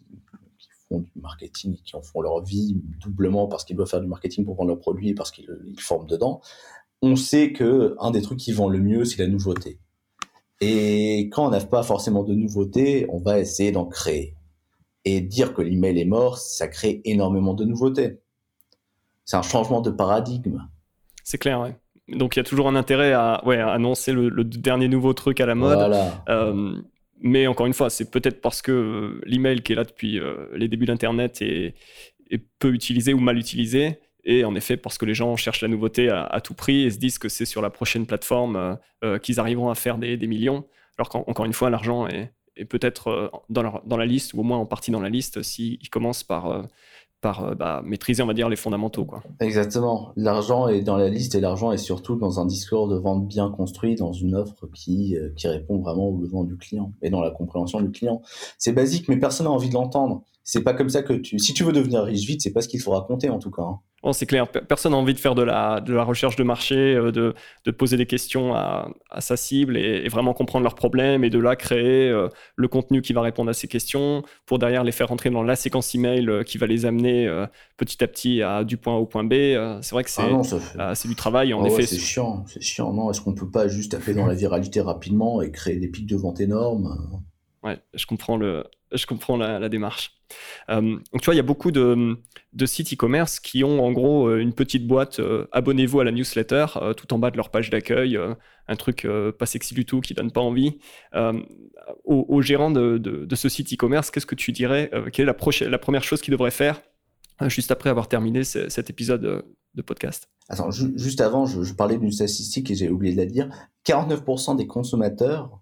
qui 0.60 0.70
font 0.88 1.00
du 1.00 1.12
marketing 1.16 1.74
et 1.74 1.82
qui 1.84 1.96
en 1.96 2.02
font 2.02 2.22
leur 2.22 2.44
vie 2.44 2.80
doublement 3.02 3.48
parce 3.48 3.66
qu'ils 3.66 3.76
doivent 3.76 3.90
faire 3.90 4.02
du 4.02 4.08
marketing 4.08 4.46
pour 4.46 4.56
vendre 4.56 4.70
leurs 4.70 4.80
produits 4.80 5.10
et 5.10 5.16
parce 5.16 5.32
qu'ils 5.32 5.48
forment 5.80 6.06
dedans, 6.06 6.42
on 7.02 7.16
sait 7.16 7.52
que 7.52 7.96
un 8.00 8.12
des 8.12 8.22
trucs 8.22 8.40
qui 8.40 8.52
vend 8.52 8.70
le 8.70 8.80
mieux, 8.80 9.06
c'est 9.06 9.18
la 9.18 9.28
nouveauté. 9.28 9.80
Et 10.62 11.30
quand 11.32 11.48
on 11.48 11.50
n'a 11.50 11.60
pas 11.60 11.82
forcément 11.82 12.24
de 12.24 12.36
nouveauté, 12.36 13.08
on 13.10 13.18
va 13.18 13.40
essayer 13.40 13.72
d'en 13.72 13.86
créer. 13.86 14.36
Et 15.06 15.20
dire 15.22 15.56
que 15.56 15.64
l'email 15.64 16.00
est 16.00 16.06
mort, 16.06 16.38
ça 16.38 16.68
crée 16.68 17.02
énormément 17.04 17.56
de 17.56 17.66
nouveautés. 17.66 18.21
C'est 19.26 19.38
un 19.38 19.42
changement 19.42 19.82
de 19.82 19.90
paradigme. 19.90 20.62
C'est 21.24 21.38
clair, 21.38 21.60
ouais. 21.62 21.76
Donc 22.08 22.36
il 22.36 22.40
y 22.40 22.42
a 22.42 22.44
toujours 22.44 22.68
un 22.68 22.76
intérêt 22.76 23.14
à 23.14 23.42
ouais, 23.46 23.58
annoncer 23.58 24.12
le, 24.12 24.44
dernier 24.44 24.88
nouveau 24.88 25.14
truc 25.14 25.40
à 25.40 25.46
la 25.46 25.56
mode. 25.56 25.96
Euh, 26.28 26.76
mais 27.22 27.48
encore 27.48 27.68
une 27.68 27.74
fois, 27.74 27.90
c'est 27.90 28.10
peut-être 28.10 28.42
parce 28.42 28.62
que 28.62 29.22
l'email 29.26 29.62
qui 29.62 29.74
est 29.74 29.76
là 29.76 29.84
depuis 29.84 30.20
euh, 30.20 30.48
les 30.54 30.68
débuts 30.68 30.88
d'Internet 30.88 31.42
est, 31.42 31.76
est, 32.32 32.42
peu 32.60 32.74
utilisé 32.74 33.14
ou 33.14 33.20
mal 33.20 33.38
utilisé 33.38 34.00
et 34.24 34.46
en 34.46 34.56
effet, 34.56 34.78
parce 34.78 34.98
que 34.98 35.06
les 35.06 35.14
gens 35.14 35.36
cherchent 35.36 35.62
la 35.62 35.68
nouveauté 35.68 36.10
à, 36.10 36.40
tout 36.42 36.54
prix 36.54 36.84
et 36.84 36.92
se 36.92 36.98
disent 36.98 37.18
que 37.18 37.30
c'est 37.30 37.46
sur 37.46 37.62
la 37.62 37.70
prochaine 37.70 38.06
plateforme 38.06 38.56
euh, 38.56 38.76
euh, 39.04 39.20
qu'ils 39.20 39.40
arriveront 39.40 39.70
à 39.70 39.76
faire 39.76 39.98
des, 39.98 40.18
millions, 40.28 40.66
alors 40.98 41.10
qu'encore 41.10 41.46
une 41.46 41.54
fois, 41.54 41.70
l'argent 41.70 42.08
est, 42.08 42.32
peut-être 42.66 43.08
euh, 43.08 43.30
dans, 43.50 43.82
dans, 43.86 43.98
la 43.98 44.06
liste, 44.06 44.34
ou 44.34 44.42
au 44.42 44.44
moins 44.44 44.58
en 44.58 44.66
partie 44.66 44.92
dans 44.92 45.00
la 45.00 45.10
liste, 45.10 45.42
s'ils 45.42 45.90
commencent 45.90 46.24
par, 46.24 46.68
par 47.22 47.56
bah, 47.56 47.82
maîtriser, 47.86 48.24
on 48.24 48.28
va 48.28 48.34
dire, 48.34 48.50
les 48.50 48.56
fondamentaux. 48.56 49.06
Quoi. 49.06 49.24
Exactement. 49.40 50.12
L'argent 50.16 50.68
est 50.68 50.82
dans 50.82 50.98
la 50.98 51.08
liste 51.08 51.36
et 51.36 51.40
l'argent 51.40 51.72
est 51.72 51.78
surtout 51.78 52.16
dans 52.16 52.40
un 52.40 52.46
discours 52.46 52.88
de 52.88 52.98
vente 52.98 53.28
bien 53.28 53.50
construit, 53.50 53.96
dans 53.96 54.12
une 54.12 54.36
offre 54.36 54.68
qui, 54.74 55.16
qui 55.36 55.48
répond 55.48 55.80
vraiment 55.80 56.08
aux 56.08 56.18
besoins 56.18 56.44
du 56.44 56.58
client 56.58 56.92
et 57.02 57.10
dans 57.10 57.22
la 57.22 57.32
compréhension 57.32 57.80
du 57.80 57.92
client. 57.92 58.22
C'est 58.58 58.74
basique, 58.74 59.08
mais 59.08 59.18
personne 59.18 59.46
n'a 59.46 59.52
envie 59.52 59.70
de 59.70 59.76
l'entendre. 59.76 60.24
C'est 60.52 60.64
pas 60.64 60.74
comme 60.74 60.90
ça 60.90 61.02
que 61.02 61.14
tu. 61.14 61.40
Si 61.40 61.54
tu 61.54 61.64
veux 61.64 61.72
devenir 61.72 62.04
riche 62.04 62.26
vite, 62.26 62.42
c'est 62.42 62.52
pas 62.52 62.62
ce 62.62 62.68
qu'il 62.68 62.82
faut 62.82 62.92
raconter 62.92 63.30
en 63.30 63.40
tout 63.40 63.52
cas. 63.52 63.62
Hein. 63.62 63.80
Bon, 64.04 64.12
c'est 64.12 64.26
clair, 64.26 64.50
personne 64.50 64.92
n'a 64.92 64.98
envie 64.98 65.14
de 65.14 65.20
faire 65.20 65.34
de 65.34 65.44
la, 65.44 65.80
de 65.80 65.94
la 65.94 66.04
recherche 66.04 66.36
de 66.36 66.44
marché, 66.44 66.76
euh, 66.76 67.14
de, 67.14 67.34
de, 67.64 67.72
poser 67.72 67.96
des 67.96 68.06
questions 68.06 68.54
à, 68.54 68.90
à 69.10 69.22
sa 69.22 69.38
cible 69.38 69.78
et, 69.78 70.10
vraiment 70.10 70.34
comprendre 70.34 70.64
leurs 70.64 70.76
problèmes 70.76 71.24
et 71.24 71.30
de 71.30 71.40
là 71.40 71.56
créer 71.56 72.10
euh, 72.10 72.28
le 72.58 72.68
contenu 72.68 73.02
qui 73.02 73.14
va 73.14 73.22
répondre 73.22 73.50
à 73.50 73.54
ces 73.54 73.70
questions 73.70 74.24
pour 74.46 74.60
derrière 74.60 74.84
les 74.84 74.92
faire 74.92 75.08
rentrer 75.08 75.30
dans 75.30 75.44
la 75.44 75.56
séquence 75.56 75.96
email 75.96 76.28
euh, 76.28 76.44
qui 76.44 76.58
va 76.58 76.68
les 76.68 76.86
amener 76.86 77.30
petit 77.78 78.04
à 78.04 78.08
petit 78.10 78.42
à, 78.42 78.66
du 78.66 78.76
point 78.76 78.96
A 78.96 78.98
au 78.98 79.06
point 79.06 79.24
B. 79.24 79.34
c'est 79.82 79.92
vrai 79.92 80.04
que 80.04 80.10
c'est 80.10 80.22
ah 80.78 80.94
du 81.06 81.16
travail 81.16 81.54
en 81.54 81.64
ah 81.64 81.68
effet. 81.68 81.86
c'est 81.86 81.98
chiant, 81.98 82.44
c'est 82.46 82.62
chiant. 82.62 82.92
Non, 82.92 83.10
est-ce 83.10 83.22
qu'on 83.22 83.36
peut 83.36 83.50
pas 83.50 83.70
juste 83.70 83.94
taper 83.94 84.14
dans 84.14 84.26
la 84.26 84.36
viralité 84.36 84.82
rapidement 84.82 85.42
et 85.42 85.50
créer 85.50 85.78
des 85.78 85.88
pics 85.88 86.08
de 86.08 86.18
vente 86.18 86.42
énormes 86.42 87.24
Ouais, 87.64 87.80
je 87.94 88.06
comprends, 88.08 88.38
le, 88.38 88.64
je 88.94 89.06
comprends 89.06 89.38
la, 89.38 89.70
démarche. 89.70 90.18
Euh, 90.70 90.82
donc 90.82 91.22
tu 91.22 91.26
vois, 91.26 91.34
il 91.34 91.38
y 91.38 91.42
a 91.42 91.44
beaucoup 91.44 91.72
de, 91.72 92.18
sites 92.66 92.94
e-commerce 92.94 93.40
qui 93.40 93.64
ont 93.64 93.84
en 93.84 93.92
gros 93.92 94.28
euh, 94.28 94.40
une 94.40 94.54
petite 94.54 94.88
boîte 94.88 95.20
euh, 95.20 95.48
abonnez-vous 95.52 96.00
à 96.00 96.04
la 96.04 96.12
newsletter 96.12 96.66
tout 96.96 97.14
en 97.14 97.20
bas 97.20 97.32
de 97.32 97.38
leur 97.38 97.50
page 97.50 97.70
d'accueil, 97.70 98.18
un 98.68 98.76
truc 98.76 99.08
pas 99.38 99.46
sexy 99.46 99.74
du 99.74 99.86
tout 99.86 100.02
qui 100.02 100.14
donne 100.14 100.32
pas 100.32 100.42
envie. 100.42 100.80
Au, 102.06 102.42
gérant 102.42 102.72
de, 102.72 103.36
ce 103.36 103.50
site 103.50 103.74
e-commerce, 103.74 104.12
qu'est-ce 104.12 104.26
que 104.26 104.36
tu 104.36 104.52
dirais 104.52 104.90
Quelle 105.12 105.24
est 105.24 105.26
la, 105.26 105.34
prochaine, 105.34 105.70
la 105.70 105.80
première 105.80 106.04
chose 106.04 106.22
qu'il 106.22 106.32
devrait 106.32 106.52
faire 106.52 106.82
juste 107.48 107.72
après 107.72 107.90
avoir 107.90 108.08
terminé 108.08 108.44
cet 108.44 108.90
épisode 108.90 109.44
de 109.74 109.82
podcast? 109.82 110.30
Juste 110.96 111.22
avant, 111.22 111.46
je 111.46 111.74
parlais 111.74 111.98
d'une 111.98 112.12
statistique 112.12 112.72
et 112.72 112.76
j'ai 112.76 112.90
oublié 112.90 113.14
de 113.14 113.20
la 113.20 113.26
dire. 113.26 113.50
49% 113.86 114.58
des 114.58 114.68
consommateurs 114.68 115.60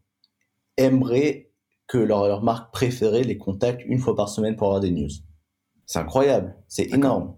aimeraient 0.78 1.49
que 1.90 1.98
leur, 1.98 2.42
marque 2.44 2.72
préférée 2.72 3.24
les 3.24 3.38
contacte 3.38 3.82
une 3.86 3.98
fois 3.98 4.16
par 4.16 4.30
semaine 4.30 4.56
pour 4.56 4.68
avoir 4.68 4.80
des 4.80 4.92
news. 4.92 5.10
C'est 5.86 6.00
incroyable, 6.00 6.56
c'est 6.68 6.94
énorme. 6.94 7.36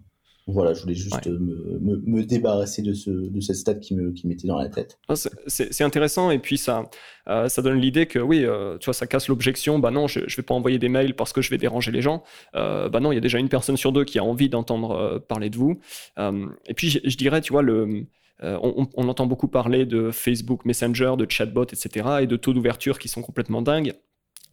Voilà, 0.48 0.74
je 0.74 0.82
voulais 0.82 0.96
juste 0.96 1.28
me, 1.28 2.02
me, 2.06 2.24
débarrasser 2.24 2.82
de, 2.82 2.94
ce, 2.94 3.10
de 3.10 3.40
cette 3.40 3.56
stat 3.56 3.76
qui 3.76 3.96
me 3.96 4.12
qui 4.12 4.28
m'était 4.28 4.48
dans 4.48 4.58
la 4.58 4.68
tête. 4.68 5.00
C'est 5.48 5.84
intéressant 5.84 6.32
et 6.32 6.40
puis 6.40 6.58
ça, 6.58 6.90
euh, 7.30 7.48
ça 7.48 7.62
donne 7.62 7.80
l'idée 7.80 8.08
que 8.08 8.20
oui, 8.20 8.44
euh, 8.44 8.78
tu 8.80 8.86
vois, 8.86 8.94
ça 8.94 9.08
casse 9.08 9.30
l'objection. 9.30 9.80
Bah 9.80 9.92
non, 9.92 10.08
je 10.08 10.20
ne 10.20 10.26
vais 10.26 10.44
pas 10.44 10.56
envoyer 10.56 10.80
des 10.80 10.90
mails 10.90 11.16
parce 11.16 11.32
que 11.32 11.42
je 11.42 11.50
vais 11.52 11.58
déranger 11.58 11.92
les 11.92 12.02
gens. 12.02 12.24
Euh, 12.56 12.90
bah 12.90 13.00
non, 13.00 13.14
il 13.14 13.16
y 13.16 13.20
a 13.20 13.22
déjà 13.22 13.38
une 13.38 13.50
personne 13.50 13.78
sur 13.78 13.94
deux 13.94 14.04
qui 14.04 14.20
a 14.20 14.24
envie 14.24 14.50
d'entendre 14.50 15.20
parler 15.30 15.50
de 15.50 15.58
vous. 15.58 15.80
et 16.18 16.74
puis 16.74 16.90
je, 16.90 17.00
je, 17.06 17.16
dirais, 17.16 17.40
tu 17.40 17.54
vois, 17.54 17.62
le, 17.62 18.08
on, 18.42 18.88
on, 18.96 19.08
entend 19.08 19.28
beaucoup 19.28 19.48
parler 19.48 19.86
de 19.86 20.12
Facebook 20.12 20.66
Messenger, 20.66 21.14
de 21.18 21.30
chatbot, 21.30 21.66
etc. 21.66 22.18
et 22.22 22.28
de 22.28 22.36
taux 22.36 22.54
d'ouverture 22.54 23.00
qui 23.00 23.08
sont 23.08 23.22
complètement 23.22 23.62
dingues. 23.62 23.94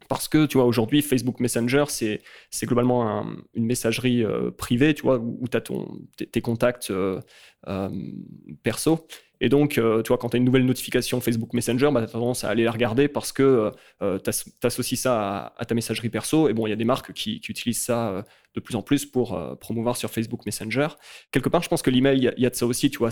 Parce 0.09 0.27
que, 0.27 0.47
tu 0.47 0.57
vois, 0.57 0.66
aujourd'hui, 0.66 1.03
Facebook 1.03 1.38
Messenger, 1.38 1.85
c'est, 1.88 2.21
globalement 2.64 3.27
une 3.55 3.66
messagerie 3.66 4.25
euh, 4.25 4.51
privée, 4.51 4.94
tu 4.94 5.03
vois, 5.03 5.18
où, 5.18 5.47
tu 5.49 5.57
as 5.57 5.62
tes, 6.27 6.40
contacts 6.40 6.90
euh, 6.90 7.21
euh, 7.68 7.90
perso. 8.62 9.07
Et 9.40 9.48
donc, 9.48 9.72
tu 9.72 10.09
vois, 10.09 10.18
quand 10.18 10.31
tu 10.31 10.37
as 10.37 10.38
une 10.38 10.44
nouvelle 10.44 10.64
notification 10.64 11.20
Facebook 11.20 11.53
Messenger, 11.55 11.90
bah, 11.92 12.01
tu 12.01 12.09
as 12.09 12.12
tendance 12.12 12.44
à 12.44 12.51
aller 12.51 12.64
la 12.64 12.72
regarder 12.72 13.09
parce 13.09 13.33
que 13.33 13.70
tu 14.01 14.31
associes 14.62 14.96
ça 14.96 15.55
à, 15.57 15.64
ta 15.64 15.74
messagerie 15.74 16.09
perso. 16.09 16.48
Et 16.48 16.55
bon, 16.55 16.66
il 16.66 16.70
y 16.70 16.72
a 16.72 16.77
des 16.77 16.85
marques 16.85 17.12
qui, 17.12 17.40
utilisent 17.48 17.83
ça 17.83 18.24
de 18.55 18.61
plus 18.61 18.74
en 18.74 18.83
plus 18.83 19.07
pour 19.07 19.59
promouvoir 19.61 19.96
sur 19.96 20.11
Facebook 20.11 20.44
Messenger. 20.46 20.88
Quelque 21.31 21.48
part, 21.48 21.62
je 21.62 21.68
pense 21.68 21.83
que 21.83 21.90
l'email, 21.90 22.18
il 22.18 22.42
y, 22.42 22.46
a 22.46 22.51
de 22.51 22.55
ça 22.55 22.66
aussi, 22.66 22.90
tu 22.90 22.98
vois, 22.98 23.11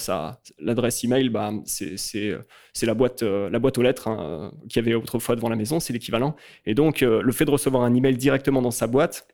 l'adresse 0.58 1.04
email, 1.04 1.28
bah, 1.28 1.52
c'est, 1.64 1.96
c'est, 1.96 2.36
la, 2.82 2.94
boîte, 2.94 3.22
la 3.22 3.58
boîte 3.58 3.78
aux 3.78 3.82
lettres 3.82 4.08
hein, 4.08 4.52
qu'il 4.68 4.84
y 4.84 4.86
avait 4.86 4.94
autrefois 4.94 5.36
devant 5.36 5.48
la 5.48 5.56
maison, 5.56 5.80
c'est 5.80 5.92
l'équivalent. 5.92 6.36
Et 6.64 6.74
donc, 6.74 7.00
le 7.00 7.32
fait 7.32 7.44
de 7.44 7.50
recevoir 7.50 7.84
un 7.84 7.94
email 7.94 8.16
directement 8.16 8.62
dans 8.62 8.70
sa 8.70 8.86
boîte, 8.86 9.28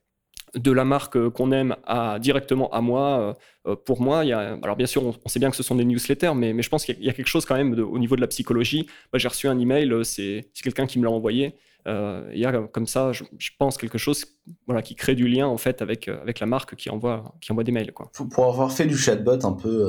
de 0.55 0.71
la 0.71 0.85
marque 0.85 1.17
euh, 1.17 1.31
qu'on 1.31 1.51
aime 1.51 1.77
à 1.87 2.19
directement 2.19 2.71
à 2.71 2.81
moi, 2.81 3.21
euh, 3.21 3.73
euh, 3.73 3.77
pour 3.77 4.03
moi, 4.03 4.25
il 4.25 4.29
y 4.29 4.33
a, 4.33 4.59
alors 4.63 4.77
bien 4.77 4.87
sûr, 4.87 5.03
on, 5.05 5.29
sait 5.29 5.39
bien 5.39 5.51
que 5.51 5.57
ce 5.57 5.63
sont 5.63 5.75
des 5.75 5.85
newsletters, 5.85 6.35
mais, 6.35 6.53
mais 6.53 6.63
je 6.63 6.69
pense 6.69 6.85
qu'il 6.85 7.03
y, 7.03 7.09
a 7.09 7.13
quelque 7.13 7.29
chose 7.29 7.45
quand 7.45 7.57
même 7.57 7.73
au 7.79 7.99
niveau 7.99 8.17
de 8.17 8.21
la 8.21 8.27
psychologie. 8.27 8.87
j'ai 9.15 9.29
reçu 9.29 9.49
un 9.49 9.59
email, 9.59 9.93
c'est 10.05 10.51
quelqu'un 10.63 10.87
qui 10.87 10.99
me 10.99 11.05
l'a 11.05 11.11
envoyé. 11.11 11.55
il 11.87 12.39
y 12.39 12.45
a 12.45 12.53
comme 12.69 12.87
ça, 12.87 13.13
je, 13.13 13.51
pense, 13.59 13.79
quelque 13.79 13.99
chose 13.99 14.25
voilà, 14.67 14.83
qui 14.83 14.95
crée 14.95 15.15
du 15.15 15.27
lien 15.29 15.47
en 15.47 15.59
fait 15.59 15.81
avec, 15.81 16.09
avec 16.09 16.41
la 16.41 16.47
marque 16.47 16.77
qui 16.77 16.91
envoie, 16.91 17.35
qui 17.41 17.53
envoie 17.53 17.65
des 17.65 17.73
mails. 17.73 17.93
Quoi. 17.93 18.11
Pour 18.31 18.47
avoir 18.47 18.73
fait 18.73 18.87
du 18.87 18.97
chatbot 18.97 19.45
un 19.45 19.53
peu 19.53 19.89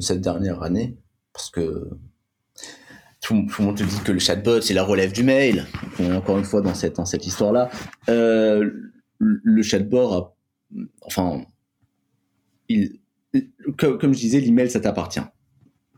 cette 0.00 0.20
dernière 0.20 0.62
année, 0.62 0.98
parce 1.32 1.50
que 1.50 1.90
tout, 3.24 3.34
le 3.34 3.64
monde 3.64 3.76
te 3.76 3.82
dit 3.82 4.00
que 4.04 4.12
le 4.12 4.18
chatbot 4.18 4.60
c'est 4.60 4.74
la 4.74 4.84
relève 4.84 5.12
du 5.12 5.22
mail. 5.22 5.66
Encore 6.00 6.38
une 6.38 6.44
fois 6.44 6.60
dans 6.60 6.74
cette, 6.74 6.96
dans 6.96 7.06
cette 7.06 7.26
histoire-là, 7.26 7.70
euh, 8.08 8.70
le 9.18 9.62
chatbot, 9.62 10.34
enfin, 11.02 11.44
il, 12.68 12.98
comme, 13.76 14.14
je 14.14 14.18
disais, 14.18 14.40
l'email, 14.40 14.70
ça 14.70 14.80
t'appartient. 14.80 15.20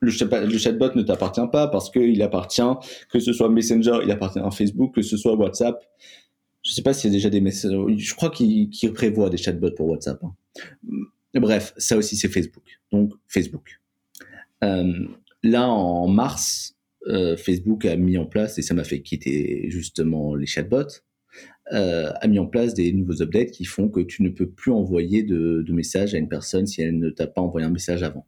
le, 0.01 0.11
chatbot 0.11 0.95
ne 0.95 1.03
t'appartient 1.03 1.41
pas 1.53 1.69
parce 1.69 1.91
qu'il 1.91 2.21
appartient, 2.23 2.62
que 3.11 3.21
ce 3.21 3.33
soit 3.33 3.49
Messenger, 3.49 4.01
il 4.05 4.11
appartient 4.11 4.39
à 4.39 4.51
Facebook, 4.51 4.95
que 4.95 5.03
ce 5.03 5.17
soit 5.17 5.35
WhatsApp. 5.35 5.83
Je 6.62 6.73
ne 6.73 6.75
sais 6.75 6.83
pas 6.83 6.93
s'il 6.93 7.11
y 7.11 7.14
a 7.14 7.17
déjà 7.17 7.31
des 7.31 7.41
messages. 7.41 7.73
Je 7.97 8.14
crois 8.14 8.31
qu'il 8.31 8.71
prévoit 8.95 9.31
des 9.31 9.37
chatbots 9.37 9.71
pour 9.73 9.89
WhatsApp. 9.89 10.23
Hein. 10.25 10.35
Bref, 11.35 11.75
ça 11.77 11.97
aussi 11.97 12.17
c'est 12.17 12.29
Facebook. 12.29 12.64
Donc 12.91 13.12
Facebook. 13.29 13.81
Euh, 14.64 15.07
là, 15.43 15.69
en 15.69 16.09
mars, 16.09 16.77
euh, 17.09 17.37
Facebook 17.37 17.85
a 17.85 17.97
mis 17.97 18.19
en 18.19 18.27
place, 18.27 18.59
et 18.59 18.62
ça 18.62 18.75
m'a 18.75 18.85
fait 18.85 19.01
quitter 19.03 19.67
justement 19.71 20.35
les 20.35 20.47
chatbots, 20.47 21.03
euh, 21.73 22.12
a 22.21 22.29
mis 22.29 22.39
en 22.39 22.47
place 22.47 22.75
des 22.75 22.93
nouveaux 22.93 23.23
updates 23.23 23.51
qui 23.51 23.64
font 23.64 23.89
que 23.89 24.01
tu 24.01 24.23
ne 24.23 24.29
peux 24.29 24.49
plus 24.49 24.71
envoyer 24.71 25.23
de, 25.23 25.62
de 25.67 25.73
messages 25.73 26.14
à 26.14 26.19
une 26.19 26.29
personne 26.29 26.67
si 26.67 26.83
elle 26.83 26.99
ne 26.99 27.11
t'a 27.11 27.27
pas 27.27 27.41
envoyé 27.41 27.67
un 27.67 27.71
message 27.71 28.03
avant. 28.03 28.25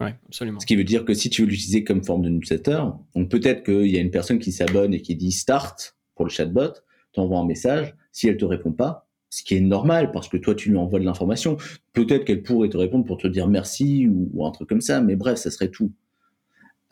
Ouais, 0.00 0.14
absolument. 0.26 0.60
Ce 0.60 0.66
qui 0.66 0.76
veut 0.76 0.84
dire 0.84 1.04
que 1.04 1.14
si 1.14 1.30
tu 1.30 1.42
veux 1.42 1.48
l'utiliser 1.48 1.84
comme 1.84 2.04
forme 2.04 2.22
de 2.22 2.28
newsletter, 2.28 2.82
donc 3.14 3.30
peut-être 3.30 3.62
qu'il 3.62 3.86
y 3.86 3.96
a 3.96 4.00
une 4.00 4.10
personne 4.10 4.38
qui 4.38 4.52
s'abonne 4.52 4.92
et 4.92 5.00
qui 5.00 5.14
dit 5.14 5.32
start 5.32 5.96
pour 6.14 6.26
le 6.26 6.30
chatbot, 6.30 6.72
t'envoie 7.12 7.38
un 7.38 7.46
message, 7.46 7.94
si 8.12 8.28
elle 8.28 8.36
te 8.36 8.44
répond 8.44 8.72
pas, 8.72 9.08
ce 9.30 9.42
qui 9.42 9.54
est 9.54 9.60
normal 9.60 10.12
parce 10.12 10.28
que 10.28 10.36
toi 10.36 10.54
tu 10.54 10.70
lui 10.70 10.76
envoies 10.76 11.00
de 11.00 11.04
l'information, 11.04 11.56
peut-être 11.92 12.24
qu'elle 12.24 12.42
pourrait 12.42 12.68
te 12.68 12.76
répondre 12.76 13.04
pour 13.04 13.16
te 13.16 13.26
dire 13.26 13.48
merci 13.48 14.06
ou, 14.08 14.44
un 14.44 14.50
truc 14.50 14.68
comme 14.68 14.80
ça, 14.80 15.00
mais 15.00 15.16
bref, 15.16 15.38
ça 15.38 15.50
serait 15.50 15.70
tout. 15.70 15.92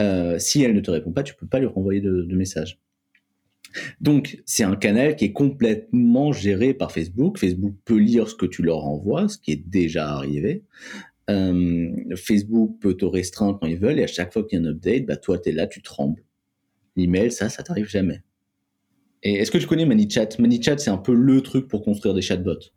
Euh, 0.01 0.39
si 0.39 0.63
elle 0.63 0.75
ne 0.75 0.81
te 0.81 0.91
répond 0.91 1.13
pas, 1.13 1.23
tu 1.23 1.35
peux 1.35 1.47
pas 1.47 1.59
lui 1.59 1.67
renvoyer 1.67 2.01
de, 2.01 2.23
de 2.23 2.37
message. 2.37 2.79
Donc, 4.01 4.43
c'est 4.47 4.65
un 4.65 4.77
canal 4.77 5.17
qui 5.17 5.27
est 5.27 5.33
complètement 5.33 6.33
géré 6.33 6.75
par 6.75 6.93
Facebook. 6.93 7.39
Facebook 7.39 7.75
peut 7.85 7.99
lire 7.99 8.29
ce 8.29 8.35
que 8.35 8.47
tu 8.47 8.63
leur 8.63 8.85
envoies, 8.85 9.29
ce 9.29 9.39
qui 9.39 9.53
est 9.53 9.69
déjà 9.69 10.09
arrivé. 10.11 10.63
Euh, 11.31 11.91
Facebook 12.17 12.79
peut 12.81 12.95
te 12.95 13.05
restreindre 13.05 13.59
quand 13.59 13.67
ils 13.67 13.79
veulent 13.79 13.99
et 13.99 14.05
à 14.05 14.09
chaque 14.09 14.33
fois 14.33 14.45
qu'il 14.45 14.61
y 14.61 14.63
a 14.63 14.67
un 14.67 14.71
update, 14.71 15.07
bah 15.07 15.17
toi, 15.17 15.39
tu 15.39 15.49
es 15.49 15.53
là, 15.53 15.67
tu 15.67 15.83
trembles. 15.83 16.23
L'email, 16.97 17.33
ça, 17.33 17.49
ça 17.49 17.63
t'arrive 17.63 17.89
jamais. 17.89 18.23
Et 19.23 19.35
est-ce 19.35 19.51
que 19.51 19.59
tu 19.59 19.67
connais 19.67 19.87
ManyChat? 19.87 20.39
ManyChat, 20.39 20.79
c'est 20.79 20.91
un 20.91 20.99
peu 20.99 21.15
le 21.15 21.41
truc 21.41 21.67
pour 21.67 21.83
construire 21.83 22.15
des 22.15 22.21
chatbots. 22.21 22.71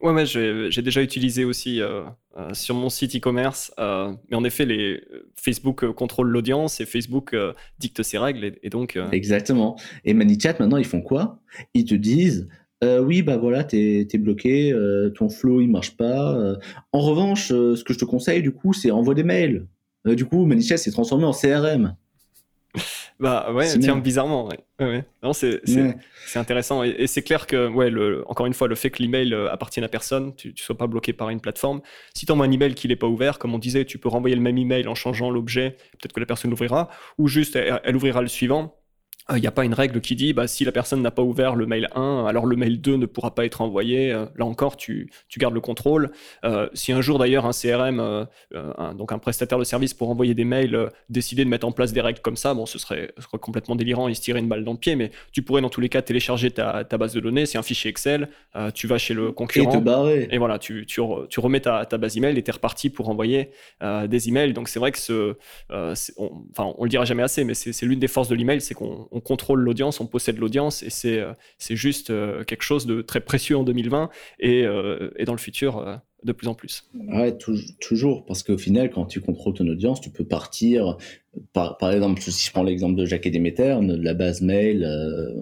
Ouais, 0.00 0.12
ouais 0.12 0.26
j'ai 0.26 0.82
déjà 0.82 1.02
utilisé 1.02 1.44
aussi 1.44 1.80
euh, 1.80 2.02
euh, 2.36 2.52
sur 2.52 2.74
mon 2.74 2.88
site 2.88 3.16
e-commerce. 3.16 3.72
mais 3.78 4.36
en 4.36 4.44
effet, 4.44 4.66
les, 4.66 5.02
Facebook 5.36 5.90
contrôle 5.92 6.28
l'audience 6.28 6.80
et 6.80 6.86
Facebook 6.86 7.34
dicte 7.78 8.02
ses 8.02 8.18
règles. 8.18 8.56
Et, 8.62 8.70
donc, 8.70 8.98
Exactement. 9.12 9.76
Et 10.04 10.14
ManyChat, 10.14 10.56
maintenant, 10.58 10.78
ils 10.78 10.86
font 10.86 11.02
quoi? 11.02 11.40
Ils 11.74 11.84
te 11.84 11.94
disent 11.94 12.48
euh, 12.84 13.00
oui, 13.00 13.22
bah 13.22 13.36
voilà, 13.38 13.64
t'es 13.64 14.06
es 14.12 14.18
bloqué, 14.18 14.72
euh, 14.72 15.10
ton 15.10 15.28
flow 15.28 15.60
il 15.60 15.70
marche 15.70 15.96
pas. 15.96 16.34
Euh. 16.34 16.56
En 16.92 17.00
revanche, 17.00 17.48
ce 17.48 17.82
que 17.82 17.94
je 17.94 17.98
te 17.98 18.04
conseille 18.04 18.42
du 18.42 18.52
coup, 18.52 18.72
c'est 18.72 18.90
envoie 18.90 19.14
des 19.14 19.22
mails. 19.24 19.66
du 20.04 20.24
coup, 20.26 20.44
Manichet 20.44 20.76
s'est 20.76 20.90
transformé 20.90 21.24
en 21.24 21.32
CRM. 21.32 21.96
Bah 23.20 23.52
ouais, 23.52 23.78
tiens, 23.78 23.96
bizarrement, 23.96 24.48
ouais. 24.48 25.04
Non, 25.22 25.32
c'est 25.32 25.60
intéressant. 26.34 26.82
Et, 26.82 27.06
c'est 27.06 27.22
clair 27.22 27.46
que, 27.46 27.68
ouais, 27.68 27.90
le, 27.90 28.24
encore 28.28 28.46
une 28.46 28.54
fois, 28.54 28.66
le 28.68 28.74
fait 28.74 28.90
que 28.90 29.02
l'email 29.02 29.34
appartienne 29.50 29.84
à 29.84 29.88
personne, 29.88 30.34
tu 30.34 30.48
ne 30.48 30.56
sois 30.56 30.76
pas 30.76 30.86
bloqué 30.86 31.12
par 31.12 31.30
une 31.30 31.40
plateforme. 31.40 31.80
Si 32.14 32.26
tu 32.26 32.32
envoies 32.32 32.46
un 32.46 32.50
email 32.50 32.74
qui 32.74 32.88
n'est 32.88 32.96
pas 32.96 33.06
ouvert, 33.06 33.38
comme 33.38 33.54
on 33.54 33.58
disait, 33.58 33.84
tu 33.84 33.98
peux 33.98 34.08
renvoyer 34.08 34.34
le 34.34 34.42
même 34.42 34.58
email 34.58 34.88
en 34.88 34.94
changeant 34.94 35.30
l'objet, 35.30 35.76
peut-être 35.92 36.12
que 36.12 36.20
la 36.20 36.26
personne 36.26 36.50
l'ouvrira, 36.50 36.90
ou 37.18 37.28
juste 37.28 37.56
elle 37.56 37.96
ouvrira 37.96 38.20
le 38.20 38.28
suivant 38.28 38.76
il 39.30 39.36
euh, 39.36 39.38
n'y 39.38 39.46
a 39.46 39.50
pas 39.50 39.64
une 39.64 39.72
règle 39.72 40.02
qui 40.02 40.16
dit 40.16 40.34
bah, 40.34 40.46
si 40.46 40.64
la 40.64 40.72
personne 40.72 41.00
n'a 41.00 41.10
pas 41.10 41.22
ouvert 41.22 41.54
le 41.54 41.64
mail 41.64 41.88
1, 41.94 42.26
alors 42.26 42.44
le 42.44 42.56
mail 42.56 42.80
2 42.80 42.96
ne 42.96 43.06
pourra 43.06 43.34
pas 43.34 43.46
être 43.46 43.62
envoyé. 43.62 44.12
Euh, 44.12 44.26
là 44.36 44.44
encore, 44.44 44.76
tu, 44.76 45.10
tu, 45.28 45.38
gardes 45.38 45.54
le 45.54 45.62
contrôle. 45.62 46.10
Euh, 46.44 46.68
si 46.74 46.92
un 46.92 47.00
jour 47.00 47.18
d'ailleurs 47.18 47.46
un 47.46 47.52
CRM, 47.52 48.26
donc 48.96 49.12
un 49.12 49.18
prestataire 49.18 49.58
de 49.58 49.64
service 49.64 49.94
pour 49.94 50.10
envoyer 50.10 50.34
des 50.34 50.44
mails, 50.44 50.90
décidait 51.08 51.44
de 51.44 51.48
mettre 51.48 51.66
en 51.66 51.72
place 51.72 51.92
des 51.92 52.02
règles 52.02 52.20
comme 52.20 52.36
ça, 52.36 52.52
bon, 52.52 52.66
ce 52.66 52.78
serait, 52.78 53.12
complètement 53.40 53.76
délirant 53.76 54.08
et 54.08 54.14
se 54.14 54.20
tirer 54.20 54.40
une 54.40 54.48
balle 54.48 54.64
dans 54.64 54.72
le 54.72 54.78
pied, 54.78 54.94
mais 54.94 55.10
tu 55.32 55.42
pourrais 55.42 55.62
dans 55.62 55.70
tous 55.70 55.80
les 55.80 55.88
cas 55.88 56.02
télécharger 56.02 56.50
ta, 56.50 56.84
ta 56.84 56.98
base 56.98 57.14
de 57.14 57.20
données, 57.20 57.46
c'est 57.46 57.58
un 57.58 57.62
fichier 57.62 57.90
Excel, 57.90 58.28
tu 58.74 58.86
vas 58.86 58.98
chez 58.98 59.14
le 59.14 59.32
concurrent. 59.32 59.70
Et 59.70 59.74
te 59.74 59.82
barrer. 59.82 60.28
Et 60.30 60.38
voilà, 60.38 60.58
tu, 60.58 60.84
tu, 60.86 61.00
tu 61.30 61.40
remets 61.40 61.60
ta, 61.60 61.86
ta, 61.86 61.96
base 61.96 62.16
email 62.16 62.36
et 62.36 62.42
tu 62.42 62.50
es 62.50 62.52
reparti 62.52 62.90
pour 62.90 63.08
envoyer 63.08 63.50
des 63.80 64.28
emails. 64.28 64.52
Donc 64.52 64.68
c'est 64.68 64.78
vrai 64.78 64.92
que 64.92 64.98
ce, 64.98 65.36
on, 65.70 66.30
enfin, 66.50 66.74
on 66.76 66.84
le 66.84 66.90
dira 66.90 67.04
jamais 67.04 67.22
assez, 67.22 67.44
mais 67.44 67.54
c'est 67.54 67.86
l'une 67.86 67.98
des 67.98 68.08
forces 68.08 68.28
de 68.28 68.34
l'email, 68.34 68.60
c'est 68.60 68.74
qu'on 68.74 69.13
on 69.14 69.20
contrôle 69.20 69.60
l'audience, 69.60 70.00
on 70.00 70.06
possède 70.06 70.38
l'audience, 70.38 70.82
et 70.82 70.90
c'est 70.90 71.20
euh, 71.20 71.32
c'est 71.56 71.76
juste 71.76 72.10
euh, 72.10 72.42
quelque 72.42 72.62
chose 72.62 72.84
de 72.84 73.00
très 73.00 73.20
précieux 73.20 73.56
en 73.56 73.62
2020 73.62 74.10
et, 74.40 74.64
euh, 74.64 75.10
et 75.16 75.24
dans 75.24 75.32
le 75.32 75.38
futur 75.38 76.00
de 76.24 76.32
plus 76.32 76.48
en 76.48 76.54
plus. 76.54 76.90
Ouais, 76.94 77.36
toujours, 77.80 78.24
parce 78.26 78.42
qu'au 78.42 78.58
final, 78.58 78.90
quand 78.90 79.06
tu 79.06 79.20
contrôles 79.20 79.54
ton 79.54 79.68
audience, 79.68 80.00
tu 80.00 80.10
peux 80.10 80.24
partir. 80.24 80.96
Par, 81.52 81.78
par 81.78 81.92
exemple, 81.92 82.20
si 82.22 82.46
je 82.46 82.50
prends 82.50 82.62
l'exemple 82.64 82.96
de 82.96 83.06
Jacques 83.06 83.26
et 83.26 83.30
Déméter, 83.30 83.78
la 83.82 84.14
base 84.14 84.40
mail, 84.40 84.84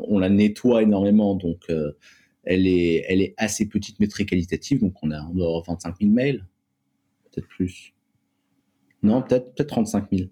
on 0.09 0.19
la 0.19 0.29
nettoie 0.29 0.83
énormément, 0.83 1.35
donc 1.35 1.71
elle, 2.45 2.67
est, 2.67 3.05
elle 3.09 3.23
est 3.23 3.35
assez 3.39 3.69
petite 3.69 4.01
mais 4.01 4.09
très 4.09 4.27
qualitative, 4.27 4.81
donc 4.81 4.95
on, 5.03 5.13
a, 5.13 5.23
on 5.31 5.35
doit 5.35 5.47
avoir 5.47 5.63
25 5.63 5.95
000 6.01 6.13
mails, 6.13 6.45
peut-être 7.31 7.49
plus. 7.49 7.95
Non, 9.03 9.23
peut-être 9.23 9.55
peut, 9.55 9.63
-être, 9.63 9.69
35 9.69 10.09
000. 10.13 10.29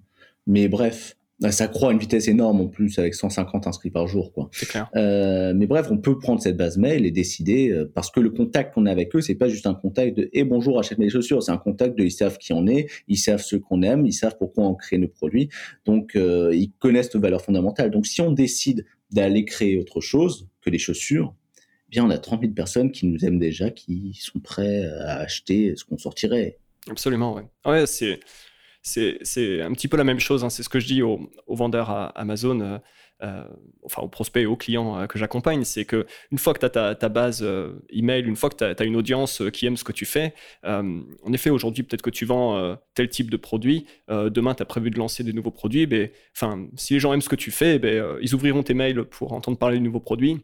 Mais 0.47 0.69
bref, 0.69 1.17
ça 1.51 1.69
croît 1.69 1.91
à 1.91 1.93
une 1.93 1.99
vitesse 1.99 2.29
énorme 2.29 2.61
en 2.61 2.67
plus 2.67 2.99
avec 2.99 3.15
150 3.15 3.67
inscrits 3.67 3.91
par 3.91 4.07
jour 4.07 4.33
quoi. 4.33 4.51
Clair. 4.53 4.91
Euh, 4.97 5.55
mais 5.55 5.67
bref, 5.67 5.87
on 5.91 5.97
peut 5.97 6.19
prendre 6.19 6.41
cette 6.43 6.57
base 6.57 6.77
mail 6.77 7.07
et 7.07 7.11
décider 7.11 7.71
euh, 7.71 7.91
parce 7.95 8.11
que 8.11 8.21
le 8.21 8.31
contact 8.31 8.75
qu'on 8.75 8.85
a 8.87 8.91
avec 8.91 9.15
eux, 9.17 9.23
c'est 9.23 9.35
pas 9.35 9.49
juste 9.49 9.67
un 9.67 9.75
contact 9.75 10.17
de 10.17 10.29
"Eh 10.33 10.45
bonjour, 10.45 10.79
achète 10.79 10.99
mes 10.99 11.09
chaussures", 11.09 11.43
c'est 11.43 11.53
un 11.53 11.57
contact 11.57 11.97
de 11.97 12.05
ils 12.05 12.11
savent 12.11 12.37
qui 12.37 12.53
on 12.53 12.67
est, 12.67 12.89
ils 13.09 13.17
savent 13.17 13.43
ce 13.43 13.57
qu'on 13.57 13.83
aime, 13.83 14.05
ils 14.05 14.13
savent 14.13 14.37
pourquoi 14.39 14.65
on 14.67 14.75
crée 14.75 14.99
nos 14.99 15.09
produits. 15.09 15.49
Donc 15.87 16.15
euh, 16.15 16.51
ils 16.55 16.73
connaissent 16.79 17.15
nos 17.15 17.21
valeurs 17.21 17.43
fondamentales. 17.43 17.91
Donc 17.91 18.07
si 18.07 18.21
on 18.21 18.33
décide 18.33 18.85
d'aller 19.11 19.45
créer 19.45 19.79
autre 19.79 20.01
chose 20.01 20.49
que 20.61 20.69
les 20.69 20.79
chaussures, 20.79 21.35
eh 21.89 21.91
bien 21.91 22.05
on 22.05 22.11
a 22.11 22.19
30 22.19 22.43
000 22.43 22.53
personnes 22.53 22.93
qui 22.93 23.07
nous 23.07 23.25
aiment 23.25 23.39
déjà, 23.39 23.71
qui 23.71 24.13
sont 24.21 24.41
prêts 24.41 24.85
à 24.85 25.21
acheter 25.21 25.75
ce 25.75 25.85
qu'on 25.85 25.99
sortirait. 25.99 26.59
Absolument, 26.89 27.35
ouais. 27.35 27.45
Ouais, 27.65 27.87
c'est 27.87 28.21
c'est 28.83 29.61
un 29.61 29.73
petit 29.73 29.89
peu 29.89 29.97
la 29.97 30.05
même 30.05 30.21
chose. 30.21 30.45
Hein. 30.45 30.51
C'est 30.51 30.63
ce 30.63 30.69
que 30.69 30.81
je 30.81 30.87
dis 30.87 31.03
aux, 31.03 31.31
vendeurs 31.49 31.91
à 31.91 32.07
Amazon, 32.19 32.61
euh, 32.61 32.79
euh, 33.23 33.45
enfin 33.85 34.03
aux 34.03 34.09
prospects 34.09 34.43
et 34.43 34.47
aux 34.47 34.57
clients 34.57 34.99
euh, 34.99 35.07
que 35.07 35.19
j'accompagne. 35.19 35.65
C'est 35.65 35.85
que 35.85 36.07
une 36.33 36.39
fois 36.39 36.55
que 36.55 36.61
tu 36.61 36.79
as 36.79 36.95
ta, 36.95 37.09
base 37.09 37.47
email, 37.91 38.25
une 38.25 38.37
fois 38.37 38.51
que 38.51 38.57
tu 38.57 38.83
as, 38.83 38.85
une 38.85 38.97
audience 38.97 39.43
qui 39.53 39.67
aime 39.67 39.77
ce 39.77 39.85
que 39.85 39.93
tu 39.93 40.07
fais, 40.07 40.35
en 40.65 41.33
effet, 41.33 41.51
aujourd'hui, 41.51 41.83
peut-être 41.83 42.03
que 42.03 42.11
tu 42.11 42.25
vends 42.25 42.77
tel 42.95 43.09
type 43.09 43.31
de 43.31 43.37
produit. 43.37 43.87
demain, 44.09 44.55
tu 44.55 44.63
as 44.63 44.67
prévu 44.67 44.91
de 44.91 44.99
lancer 44.99 45.25
des 45.25 45.33
nouveaux 45.33 45.51
produits. 45.51 45.87
Ben, 45.87 46.09
enfin, 46.35 46.67
si 46.77 46.95
les 46.95 47.01
gens 47.01 47.13
aiment 47.13 47.23
ce 47.23 47.29
que 47.29 47.37
tu 47.37 47.51
fais, 47.51 47.79
ben, 47.79 48.17
ils 48.23 48.35
ouvriront 48.35 48.63
tes 48.63 48.75
mails 48.75 49.05
pour 49.05 49.33
entendre 49.33 49.59
parler 49.59 49.79
de 49.79 49.85
nouveaux 49.85 50.01
produits. 50.01 50.41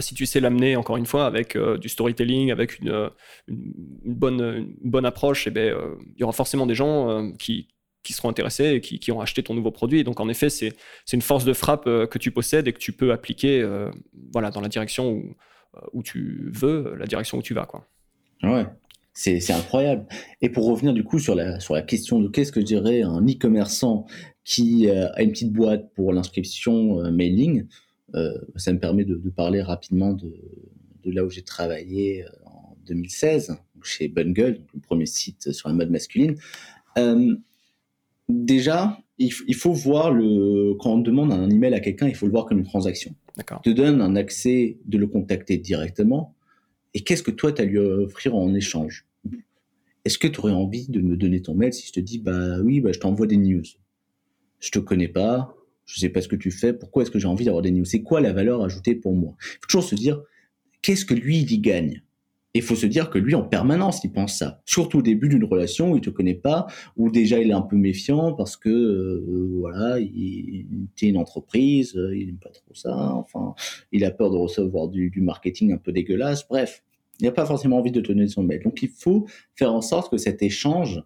Si 0.00 0.14
tu 0.14 0.26
sais 0.26 0.40
l'amener 0.40 0.76
encore 0.76 0.96
une 0.96 1.06
fois 1.06 1.26
avec 1.26 1.56
du 1.56 1.88
storytelling, 1.88 2.50
avec 2.50 2.78
une, 2.78 3.10
bonne, 3.48 4.74
bonne 4.82 5.06
approche, 5.06 5.46
eh 5.46 5.50
ben, 5.50 5.74
il 6.16 6.20
y 6.20 6.24
aura 6.24 6.32
forcément 6.32 6.66
des 6.66 6.74
gens 6.74 7.32
qui, 7.38 7.68
qui 8.08 8.14
seront 8.14 8.30
intéressés 8.30 8.72
et 8.72 8.80
qui, 8.80 9.12
ont 9.12 9.20
acheté 9.20 9.42
ton 9.42 9.52
nouveau 9.52 9.70
produit. 9.70 10.02
Donc 10.02 10.18
en 10.18 10.30
effet, 10.30 10.48
c'est 10.48 10.74
une 11.12 11.20
force 11.20 11.44
de 11.44 11.52
frappe 11.52 11.86
euh, 11.86 12.06
que 12.06 12.16
tu 12.18 12.30
possèdes 12.30 12.66
et 12.66 12.72
que 12.72 12.78
tu 12.78 12.92
peux 12.92 13.12
appliquer 13.12 13.60
euh, 13.60 13.90
voilà, 14.32 14.50
dans 14.50 14.62
la 14.62 14.68
direction 14.68 15.10
où, 15.10 15.36
euh, 15.76 15.80
où, 15.92 16.02
tu 16.02 16.50
veux, 16.54 16.94
la 16.98 17.06
direction 17.06 17.36
où 17.36 17.42
tu 17.42 17.52
vas. 17.52 17.66
Quoi. 17.66 17.86
Ouais, 18.42 18.64
c'est 19.12 19.50
incroyable. 19.50 20.06
Et 20.40 20.48
pour 20.48 20.66
revenir 20.66 20.94
du 20.94 21.04
coup 21.04 21.18
sur 21.18 21.34
la, 21.34 21.60
sur 21.60 21.74
la 21.74 21.82
question 21.82 22.18
de 22.20 22.28
qu'est-ce 22.28 22.50
que 22.50 22.60
je 22.60 22.66
dirais 22.66 23.02
un 23.02 23.22
e-commerçant 23.26 24.06
qui 24.42 24.88
a 24.88 25.20
une 25.20 25.32
petite 25.32 25.52
boîte 25.52 25.92
pour 25.94 26.14
l'inscription 26.14 27.10
mailing, 27.10 27.66
ça 28.56 28.72
me 28.72 28.78
permet 28.78 29.04
de, 29.04 29.16
parler 29.30 29.62
rapidement 29.62 30.12
de, 30.12 30.32
de 31.02 31.10
là 31.10 31.24
où 31.24 31.30
j'ai 31.30 31.42
travaillé 31.42 32.24
en 32.44 32.76
2016, 32.86 33.56
chez 33.82 34.08
Bungle, 34.08 34.60
le 34.74 34.80
premier 34.80 35.06
site 35.06 35.52
sur 35.52 35.68
la 35.68 35.74
mode 35.74 35.90
masculine 35.90 36.36
déjà, 38.28 38.98
il, 39.18 39.54
faut 39.54 39.72
voir 39.72 40.12
le 40.12 40.74
quand 40.78 40.94
on 40.94 40.98
demande 40.98 41.32
un 41.32 41.50
email 41.50 41.74
à 41.74 41.80
quelqu'un, 41.80 42.08
il 42.08 42.14
faut 42.14 42.26
le 42.26 42.32
voir 42.32 42.46
comme 42.46 42.58
une 42.58 42.64
transaction. 42.66 43.14
D'accord. 43.36 43.60
Te 43.62 43.70
donne 43.70 44.00
un 44.00 44.16
accès 44.16 44.78
de 44.84 44.98
le 44.98 45.06
contacter 45.06 45.58
directement. 45.58 46.34
Et 46.94 47.00
qu'est-ce 47.00 47.22
que 47.22 47.30
toi, 47.30 47.52
tu 47.52 47.62
as 47.62 47.64
lui 47.64 47.78
offrir 47.78 48.34
en 48.34 48.54
échange? 48.54 49.06
Est-ce 50.04 50.18
que 50.18 50.28
tu 50.28 50.40
aurais 50.40 50.52
envie 50.52 50.88
de 50.88 51.00
me 51.00 51.16
donner 51.16 51.42
ton 51.42 51.54
mail 51.54 51.72
si 51.72 51.86
je 51.86 51.92
te 51.92 52.00
dis, 52.00 52.18
bah 52.18 52.60
oui, 52.60 52.80
bah, 52.80 52.92
je 52.92 52.98
t'envoie 52.98 53.26
des 53.26 53.36
news? 53.36 53.64
Je 54.58 54.70
te 54.70 54.78
connais 54.78 55.08
pas, 55.08 55.54
je 55.88 55.98
sais 55.98 56.10
pas 56.10 56.20
ce 56.20 56.28
que 56.28 56.36
tu 56.36 56.50
fais, 56.50 56.72
pourquoi 56.72 57.02
est-ce 57.02 57.10
que 57.10 57.18
j'ai 57.18 57.26
envie 57.26 57.46
d'avoir 57.46 57.62
des 57.62 57.70
news? 57.70 57.84
C'est 57.84 58.02
quoi 58.02 58.20
la 58.20 58.32
valeur 58.32 58.62
ajoutée 58.62 58.94
pour 58.94 59.14
moi? 59.14 59.34
Il 59.40 59.58
faut 59.62 59.66
toujours 59.68 59.84
se 59.84 59.94
dire, 59.94 60.22
qu'est-ce 60.82 61.06
que 61.06 61.14
lui, 61.14 61.38
il 61.38 61.50
y 61.50 61.58
gagne? 61.58 62.02
Il 62.54 62.62
faut 62.62 62.74
se 62.74 62.86
dire 62.86 63.08
que 63.08 63.18
lui, 63.18 63.34
en 63.34 63.42
permanence, 63.42 64.02
il 64.04 64.12
pense 64.12 64.38
ça. 64.38 64.60
Surtout 64.64 64.98
au 64.98 65.02
début 65.02 65.28
d'une 65.28 65.44
relation 65.44 65.92
où 65.92 65.96
il 65.96 66.02
te 66.02 66.10
connaît 66.10 66.34
pas, 66.34 66.66
où 66.96 67.10
déjà 67.10 67.40
il 67.40 67.50
est 67.50 67.54
un 67.54 67.62
peu 67.62 67.76
méfiant 67.76 68.32
parce 68.34 68.56
que 68.56 68.68
euh, 68.68 69.48
voilà, 69.60 69.98
il, 69.98 70.66
est 71.00 71.06
une 71.06 71.16
entreprise, 71.16 71.96
euh, 71.96 72.16
il 72.16 72.26
n'aime 72.26 72.38
pas 72.38 72.50
trop 72.50 72.74
ça. 72.74 73.14
Enfin, 73.14 73.54
il 73.92 74.04
a 74.04 74.10
peur 74.10 74.30
de 74.30 74.36
recevoir 74.36 74.88
du, 74.88 75.12
marketing 75.20 75.72
un 75.72 75.78
peu 75.78 75.92
dégueulasse. 75.92 76.46
Bref, 76.48 76.82
il 77.20 77.26
n'a 77.26 77.32
pas 77.32 77.46
forcément 77.46 77.78
envie 77.78 77.92
de 77.92 78.00
te 78.00 78.08
donner 78.08 78.28
son 78.28 78.42
mail. 78.42 78.62
Donc 78.62 78.82
il 78.82 78.90
faut 78.90 79.26
faire 79.54 79.72
en 79.72 79.82
sorte 79.82 80.10
que 80.10 80.18
cet 80.18 80.42
échange 80.42 81.02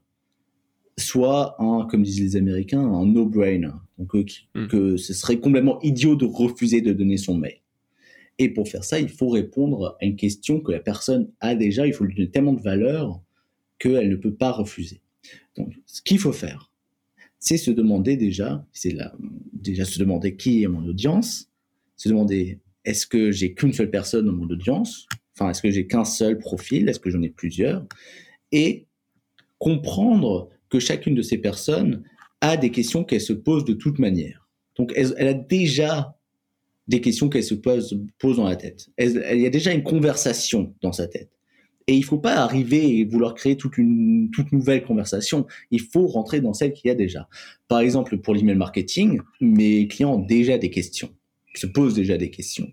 soit 0.98 1.56
un, 1.58 1.86
comme 1.90 2.02
disent 2.02 2.20
les 2.20 2.36
Américains, 2.36 2.80
un 2.80 3.06
no-brainer. 3.06 3.72
Donc, 3.99 4.14
euh, 4.14 4.24
Hmm. 4.55 4.66
que 4.66 4.97
ce 4.97 5.12
serait 5.12 5.38
complètement 5.38 5.80
idiot 5.82 6.16
de 6.16 6.24
refuser 6.24 6.80
de 6.80 6.93
donner 6.93 7.16
son 7.16 7.36
mail. 7.36 7.59
Et 8.38 8.49
pour 8.49 8.68
faire 8.68 8.84
ça, 8.84 8.99
il 8.99 9.09
faut 9.09 9.28
répondre 9.28 9.97
à 10.01 10.05
une 10.05 10.16
question 10.16 10.61
que 10.61 10.72
la 10.72 10.80
personne 10.80 11.30
a 11.40 11.55
déjà. 11.55 11.86
Il 11.86 11.93
faut 11.93 12.05
lui 12.05 12.14
donner 12.14 12.30
tellement 12.30 12.55
de 12.55 12.62
valeur 12.62 13.20
qu'elle 13.78 14.09
ne 14.09 14.16
peut 14.16 14.34
pas 14.34 14.51
refuser. 14.51 15.01
Donc, 15.57 15.74
ce 15.86 16.01
qu'il 16.03 16.18
faut 16.18 16.32
faire, 16.32 16.70
c'est 17.38 17.59
se 17.59 17.70
demander 17.70 18.16
déjà, 18.16 18.64
c'est 18.72 18.93
là, 18.93 19.12
déjà 19.53 19.84
se 19.84 19.99
demander 19.99 20.36
qui 20.36 20.62
est 20.62 20.68
mon 20.68 20.84
audience, 20.86 21.51
se 21.97 22.09
demander 22.09 22.59
est-ce 22.84 23.07
que 23.07 23.30
j'ai 23.30 23.53
qu'une 23.55 23.72
seule 23.72 23.90
personne 23.90 24.26
dans 24.26 24.32
mon 24.32 24.49
audience, 24.49 25.07
enfin 25.34 25.51
est-ce 25.51 25.61
que 25.62 25.70
j'ai 25.70 25.86
qu'un 25.86 26.05
seul 26.05 26.38
profil, 26.38 26.88
est-ce 26.88 27.01
que 27.01 27.11
j'en 27.11 27.22
ai 27.22 27.28
plusieurs, 27.28 27.84
et 28.51 28.86
comprendre 29.59 30.49
que 30.68 30.78
chacune 30.78 31.14
de 31.14 31.22
ces 31.22 31.38
personnes 31.38 32.03
a 32.43 32.59
des 32.59 32.70
questions 32.70 33.05
qu'elle 33.05 33.22
se 33.22 33.32
pose 33.32 33.64
de 33.64 33.72
toute 33.72 33.99
manière. 33.99 34.49
Donc 34.76 34.93
elle, 34.97 35.28
a 35.28 35.32
déjà 35.32 36.18
des 36.88 37.01
questions 37.01 37.28
qu'elle 37.28 37.45
se 37.45 37.55
pose, 37.55 37.99
pose 38.18 38.36
dans 38.36 38.49
la 38.49 38.57
tête. 38.57 38.90
Elle, 38.97 39.40
y 39.40 39.47
a 39.47 39.51
déjà 39.51 39.72
une 39.72 39.84
conversation 39.84 40.74
dans 40.82 40.93
sa 40.93 41.07
tête. 41.07 41.30
Et 41.86 41.95
il 41.95 42.05
faut 42.05 42.18
pas 42.18 42.36
arriver 42.36 42.99
et 42.99 43.05
vouloir 43.05 43.34
créer 43.34 43.57
toute 43.57 43.78
une 43.78 44.30
toute 44.32 44.53
nouvelle 44.53 44.84
conversation. 44.84 45.47
Il 45.70 45.80
faut 45.80 46.07
rentrer 46.07 46.40
dans 46.40 46.53
celle 46.53 46.72
qu'il 46.72 46.88
y 46.88 46.90
a 46.90 46.95
déjà. 46.95 47.28
Par 47.68 47.80
exemple, 47.80 48.18
pour 48.18 48.34
l'email 48.34 48.57
marketing, 48.57 49.20
mes 49.40 49.88
clients 49.88 50.14
ont 50.14 50.24
déjà 50.24 50.59
des 50.59 50.70
questions, 50.70 51.11
se 51.55 51.66
posent 51.66 51.95
déjà 51.95 52.18
des 52.18 52.30
questions. 52.30 52.68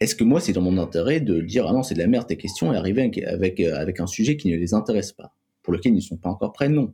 Est-ce 0.00 0.14
que 0.14 0.24
moi, 0.24 0.40
c'est 0.40 0.52
dans 0.52 0.62
mon 0.62 0.78
intérêt 0.78 1.20
de 1.20 1.40
dire 1.42 1.66
ah 1.68 1.72
non, 1.72 1.82
c'est 1.82 1.94
de 1.94 2.00
la 2.00 2.06
merde 2.06 2.26
tes 2.26 2.36
questions 2.36 2.72
et 2.72 2.76
arriver 2.76 3.02
avec, 3.02 3.18
avec, 3.18 3.60
euh, 3.60 3.76
avec 3.76 4.00
un 4.00 4.06
sujet 4.06 4.36
qui 4.36 4.50
ne 4.50 4.56
les 4.56 4.72
intéresse 4.72 5.12
pas, 5.12 5.34
pour 5.62 5.72
lequel 5.72 5.92
ils 5.92 5.96
ne 5.96 6.00
sont 6.00 6.16
pas 6.16 6.30
encore 6.30 6.52
prêts? 6.52 6.68
Non. 6.68 6.92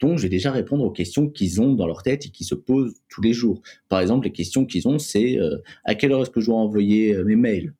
Donc, 0.00 0.18
je 0.18 0.22
vais 0.22 0.28
déjà 0.28 0.50
répondre 0.52 0.84
aux 0.84 0.90
questions 0.90 1.28
qu'ils 1.28 1.60
ont 1.60 1.74
dans 1.74 1.86
leur 1.86 2.02
tête 2.02 2.26
et 2.26 2.30
qui 2.30 2.44
se 2.44 2.54
posent 2.54 2.94
tous 3.08 3.22
les 3.22 3.32
jours. 3.32 3.62
Par 3.88 4.00
exemple, 4.00 4.26
les 4.26 4.32
questions 4.32 4.66
qu'ils 4.66 4.88
ont, 4.88 4.98
c'est 4.98 5.38
euh, 5.38 5.58
à 5.84 5.94
quelle 5.94 6.12
heure 6.12 6.22
est-ce 6.22 6.30
que 6.30 6.40
je 6.40 6.46
dois 6.46 6.56
envoyer 6.56 7.14
euh, 7.14 7.24
mes 7.24 7.36
mails? 7.36 7.74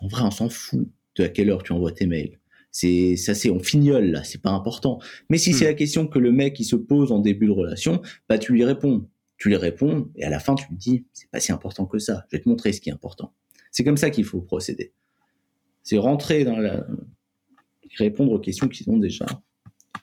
En 0.00 0.08
vrai, 0.08 0.22
on 0.22 0.30
s'en 0.30 0.48
fout 0.48 0.88
de 1.16 1.24
à 1.24 1.28
quelle 1.28 1.50
heure 1.50 1.62
tu 1.62 1.72
envoies 1.72 1.92
tes 1.92 2.06
mails. 2.06 2.38
C'est 2.70 3.14
ça, 3.16 3.34
c'est 3.34 3.50
on 3.50 3.60
fignole 3.60 4.06
là, 4.10 4.24
c'est 4.24 4.42
pas 4.42 4.50
important. 4.50 4.98
Mais 5.30 5.38
si 5.38 5.52
c'est 5.52 5.64
Hmm. 5.64 5.68
la 5.68 5.74
question 5.74 6.06
que 6.08 6.18
le 6.18 6.32
mec 6.32 6.58
il 6.58 6.64
se 6.64 6.74
pose 6.74 7.12
en 7.12 7.20
début 7.20 7.46
de 7.46 7.52
relation, 7.52 8.02
bah 8.28 8.36
tu 8.36 8.52
lui 8.52 8.64
réponds, 8.64 9.08
tu 9.36 9.48
lui 9.48 9.56
réponds 9.56 10.10
et 10.16 10.24
à 10.24 10.30
la 10.30 10.40
fin 10.40 10.56
tu 10.56 10.66
lui 10.68 10.76
dis 10.76 11.04
c'est 11.12 11.30
pas 11.30 11.38
si 11.38 11.52
important 11.52 11.86
que 11.86 12.00
ça. 12.00 12.24
Je 12.28 12.36
vais 12.36 12.42
te 12.42 12.48
montrer 12.48 12.72
ce 12.72 12.80
qui 12.80 12.88
est 12.90 12.92
important. 12.92 13.32
C'est 13.70 13.84
comme 13.84 13.96
ça 13.96 14.10
qu'il 14.10 14.24
faut 14.24 14.40
procéder. 14.40 14.92
C'est 15.84 15.98
rentrer 15.98 16.42
dans 16.44 16.56
la 16.56 16.84
répondre 17.96 18.32
aux 18.32 18.40
questions 18.40 18.66
qu'ils 18.66 18.90
ont 18.90 18.98
déjà 18.98 19.26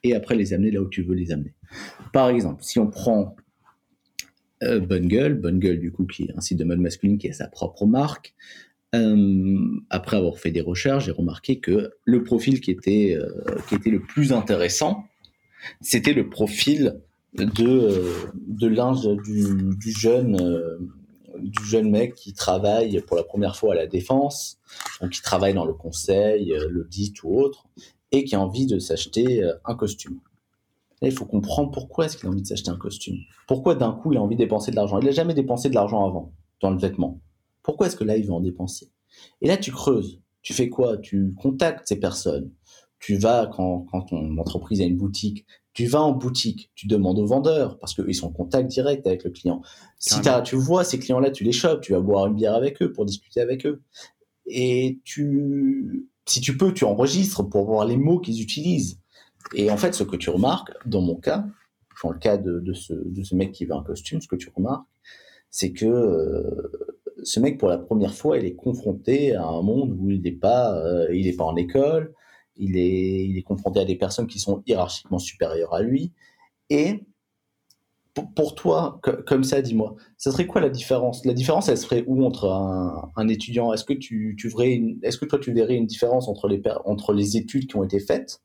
et 0.03 0.15
après 0.15 0.35
les 0.35 0.53
amener 0.53 0.71
là 0.71 0.81
où 0.81 0.89
tu 0.89 1.03
veux 1.03 1.15
les 1.15 1.31
amener. 1.31 1.53
Par 2.13 2.29
exemple, 2.29 2.63
si 2.63 2.79
on 2.79 2.87
prend 2.87 3.35
Bonne 4.61 5.07
Gueule, 5.07 5.35
Bonne 5.35 5.59
Gueule 5.59 5.79
du 5.79 5.91
coup 5.91 6.05
qui 6.05 6.23
est 6.23 6.37
un 6.37 6.41
site 6.41 6.59
de 6.59 6.63
mode 6.63 6.79
masculine 6.79 7.17
qui 7.17 7.27
a 7.29 7.33
sa 7.33 7.47
propre 7.47 7.85
marque. 7.85 8.35
Euh, 8.93 9.57
après 9.89 10.17
avoir 10.17 10.37
fait 10.37 10.51
des 10.51 10.61
recherches, 10.61 11.05
j'ai 11.05 11.11
remarqué 11.11 11.59
que 11.59 11.91
le 12.03 12.23
profil 12.23 12.59
qui 12.59 12.71
était, 12.71 13.17
euh, 13.17 13.55
qui 13.69 13.75
était 13.75 13.89
le 13.89 14.01
plus 14.01 14.33
intéressant, 14.33 15.05
c'était 15.79 16.13
le 16.13 16.29
profil 16.29 16.99
de, 17.33 17.45
euh, 17.65 18.31
de 18.35 19.21
du, 19.23 19.77
du 19.77 19.91
jeune 19.91 20.37
du 21.39 21.63
jeune 21.63 21.89
mec 21.89 22.13
qui 22.13 22.33
travaille 22.33 23.01
pour 23.07 23.15
la 23.15 23.23
première 23.23 23.55
fois 23.55 23.71
à 23.71 23.75
la 23.75 23.87
défense, 23.87 24.59
donc 24.99 25.11
qui 25.11 25.21
travaille 25.21 25.53
dans 25.53 25.65
le 25.65 25.73
conseil, 25.73 26.53
l'audit 26.69 27.23
ou 27.23 27.39
autre, 27.39 27.67
et 28.11 28.23
qui 28.23 28.35
a 28.35 28.41
envie 28.41 28.65
de 28.65 28.79
s'acheter 28.79 29.43
euh, 29.43 29.53
un 29.65 29.75
costume. 29.75 30.19
Là, 31.01 31.07
il 31.07 31.13
faut 31.13 31.25
comprendre 31.25 31.71
pourquoi 31.71 32.05
est-ce 32.05 32.17
qu'il 32.17 32.27
a 32.27 32.31
envie 32.31 32.43
de 32.43 32.47
s'acheter 32.47 32.69
un 32.69 32.77
costume. 32.77 33.17
Pourquoi 33.47 33.75
d'un 33.75 33.91
coup 33.91 34.11
il 34.11 34.17
a 34.17 34.21
envie 34.21 34.35
de 34.35 34.43
dépenser 34.43 34.71
de 34.71 34.75
l'argent? 34.75 34.99
Il 34.99 35.05
n'a 35.05 35.11
jamais 35.11 35.33
dépensé 35.33 35.69
de 35.69 35.75
l'argent 35.75 36.05
avant 36.05 36.33
dans 36.61 36.69
le 36.69 36.77
vêtement. 36.77 37.19
Pourquoi 37.63 37.87
est-ce 37.87 37.95
que 37.95 38.03
là 38.03 38.17
il 38.17 38.25
veut 38.25 38.33
en 38.33 38.41
dépenser? 38.41 38.91
Et 39.41 39.47
là 39.47 39.57
tu 39.57 39.71
creuses. 39.71 40.21
Tu 40.41 40.53
fais 40.53 40.69
quoi? 40.69 40.97
Tu 40.97 41.33
contactes 41.35 41.87
ces 41.87 41.99
personnes. 41.99 42.51
Tu 42.99 43.15
vas 43.15 43.47
quand, 43.47 43.85
quand 43.91 44.01
ton 44.03 44.37
entreprise 44.37 44.79
a 44.81 44.83
une 44.83 44.97
boutique, 44.97 45.45
tu 45.73 45.85
vas 45.85 46.01
en 46.01 46.11
boutique, 46.11 46.69
tu 46.75 46.87
demandes 46.87 47.17
aux 47.17 47.25
vendeurs 47.25 47.79
parce 47.79 47.95
qu'ils 47.95 48.13
sont 48.13 48.27
en 48.27 48.31
contact 48.31 48.69
direct 48.69 49.07
avec 49.07 49.23
le 49.23 49.31
client. 49.31 49.61
Si 49.97 50.19
tu 50.43 50.55
vois 50.55 50.83
ces 50.83 50.99
clients-là, 50.99 51.31
tu 51.31 51.43
les 51.43 51.51
chopes, 51.51 51.81
tu 51.81 51.93
vas 51.93 52.01
boire 52.01 52.27
une 52.27 52.35
bière 52.35 52.55
avec 52.55 52.81
eux 52.81 52.91
pour 52.91 53.05
discuter 53.05 53.39
avec 53.39 53.65
eux. 53.65 53.81
Et 54.45 54.99
tu, 55.05 56.09
si 56.25 56.41
tu 56.41 56.57
peux, 56.57 56.73
tu 56.73 56.85
enregistres 56.85 57.47
pour 57.47 57.65
voir 57.65 57.85
les 57.85 57.97
mots 57.97 58.19
qu'ils 58.19 58.41
utilisent. 58.41 58.99
Et 59.55 59.71
en 59.71 59.77
fait, 59.77 59.93
ce 59.93 60.03
que 60.03 60.15
tu 60.15 60.29
remarques, 60.29 60.71
dans 60.85 61.01
mon 61.01 61.15
cas, 61.15 61.45
dans 62.03 62.11
le 62.11 62.19
cas 62.19 62.37
de, 62.37 62.73
ce, 62.73 62.93
de 62.93 63.23
ce 63.23 63.35
mec 63.35 63.51
qui 63.51 63.65
veut 63.65 63.73
un 63.73 63.83
costume, 63.83 64.21
ce 64.21 64.27
que 64.27 64.35
tu 64.35 64.49
remarques, 64.55 64.85
c'est 65.49 65.71
que 65.71 65.85
euh, 65.85 66.71
ce 67.23 67.39
mec, 67.39 67.59
pour 67.59 67.69
la 67.69 67.77
première 67.77 68.13
fois, 68.13 68.37
il 68.37 68.45
est 68.45 68.55
confronté 68.55 69.35
à 69.35 69.45
un 69.45 69.61
monde 69.61 69.95
où 69.99 70.09
il 70.09 70.21
n'est 70.21 70.31
pas, 70.31 70.75
euh, 70.77 71.13
il 71.13 71.27
est 71.27 71.35
pas 71.35 71.43
en 71.43 71.55
école, 71.55 72.13
il 72.55 72.77
est, 72.77 73.25
il 73.27 73.37
est 73.37 73.43
confronté 73.43 73.79
à 73.79 73.85
des 73.85 73.95
personnes 73.95 74.27
qui 74.27 74.39
sont 74.39 74.63
hiérarchiquement 74.65 75.19
supérieures 75.19 75.73
à 75.73 75.81
lui. 75.81 76.11
Et 76.69 77.03
pour, 78.13 78.55
toi, 78.55 78.99
co- 79.03 79.23
comme 79.25 79.43
ça, 79.43 79.61
dis-moi, 79.61 79.95
ça 80.17 80.31
serait 80.31 80.47
quoi 80.47 80.61
la 80.61 80.69
différence? 80.69 81.25
La 81.25 81.33
différence, 81.33 81.69
elle 81.69 81.77
serait 81.77 82.03
où 82.07 82.25
entre 82.25 82.49
un, 82.49 83.27
étudiant? 83.27 83.73
Est-ce 83.73 83.85
que 83.85 83.93
tu, 83.93 84.35
verrais, 84.43 84.81
toi, 85.27 85.39
tu 85.39 85.53
verrais 85.53 85.75
une 85.75 85.85
différence 85.85 86.27
entre 86.27 86.47
les, 86.47 86.61
études 87.37 87.67
qui 87.67 87.75
ont 87.75 87.83
été 87.83 87.99
faites, 87.99 88.41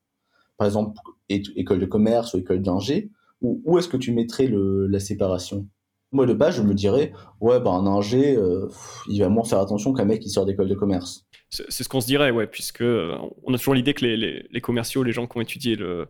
par 0.56 0.66
exemple, 0.66 0.96
école 1.28 1.80
de 1.80 1.86
commerce 1.86 2.34
ou 2.34 2.38
école 2.38 2.62
d'ingé, 2.62 3.10
ou 3.42 3.60
où 3.64 3.78
est-ce 3.78 3.88
que 3.88 3.96
tu 3.96 4.12
mettrais 4.12 4.48
la 4.50 5.00
séparation? 5.00 5.66
Moi, 6.12 6.26
de 6.26 6.32
base, 6.34 6.56
je 6.56 6.62
me 6.62 6.72
dirais, 6.72 7.12
ouais, 7.40 7.60
bah, 7.60 7.72
un 7.72 7.86
ingé, 7.86 8.36
euh, 8.36 8.68
il 9.08 9.20
va 9.20 9.28
moins 9.28 9.44
faire 9.44 9.58
attention 9.58 9.92
qu'un 9.92 10.04
mec 10.04 10.20
qui 10.22 10.30
sort 10.30 10.46
d'école 10.46 10.68
de 10.68 10.74
commerce. 10.74 11.26
C'est 11.50 11.82
ce 11.82 11.88
qu'on 11.88 12.00
se 12.00 12.06
dirait, 12.06 12.30
ouais, 12.30 12.46
puisque 12.46 12.82
euh, 12.82 13.16
on 13.44 13.52
a 13.54 13.58
toujours 13.58 13.74
l'idée 13.74 13.94
que 13.94 14.04
les- 14.04 14.46
les 14.50 14.60
commerciaux, 14.60 15.02
les 15.02 15.12
gens 15.12 15.26
qui 15.26 15.36
ont 15.36 15.40
étudié 15.40 15.74
le, 15.74 16.08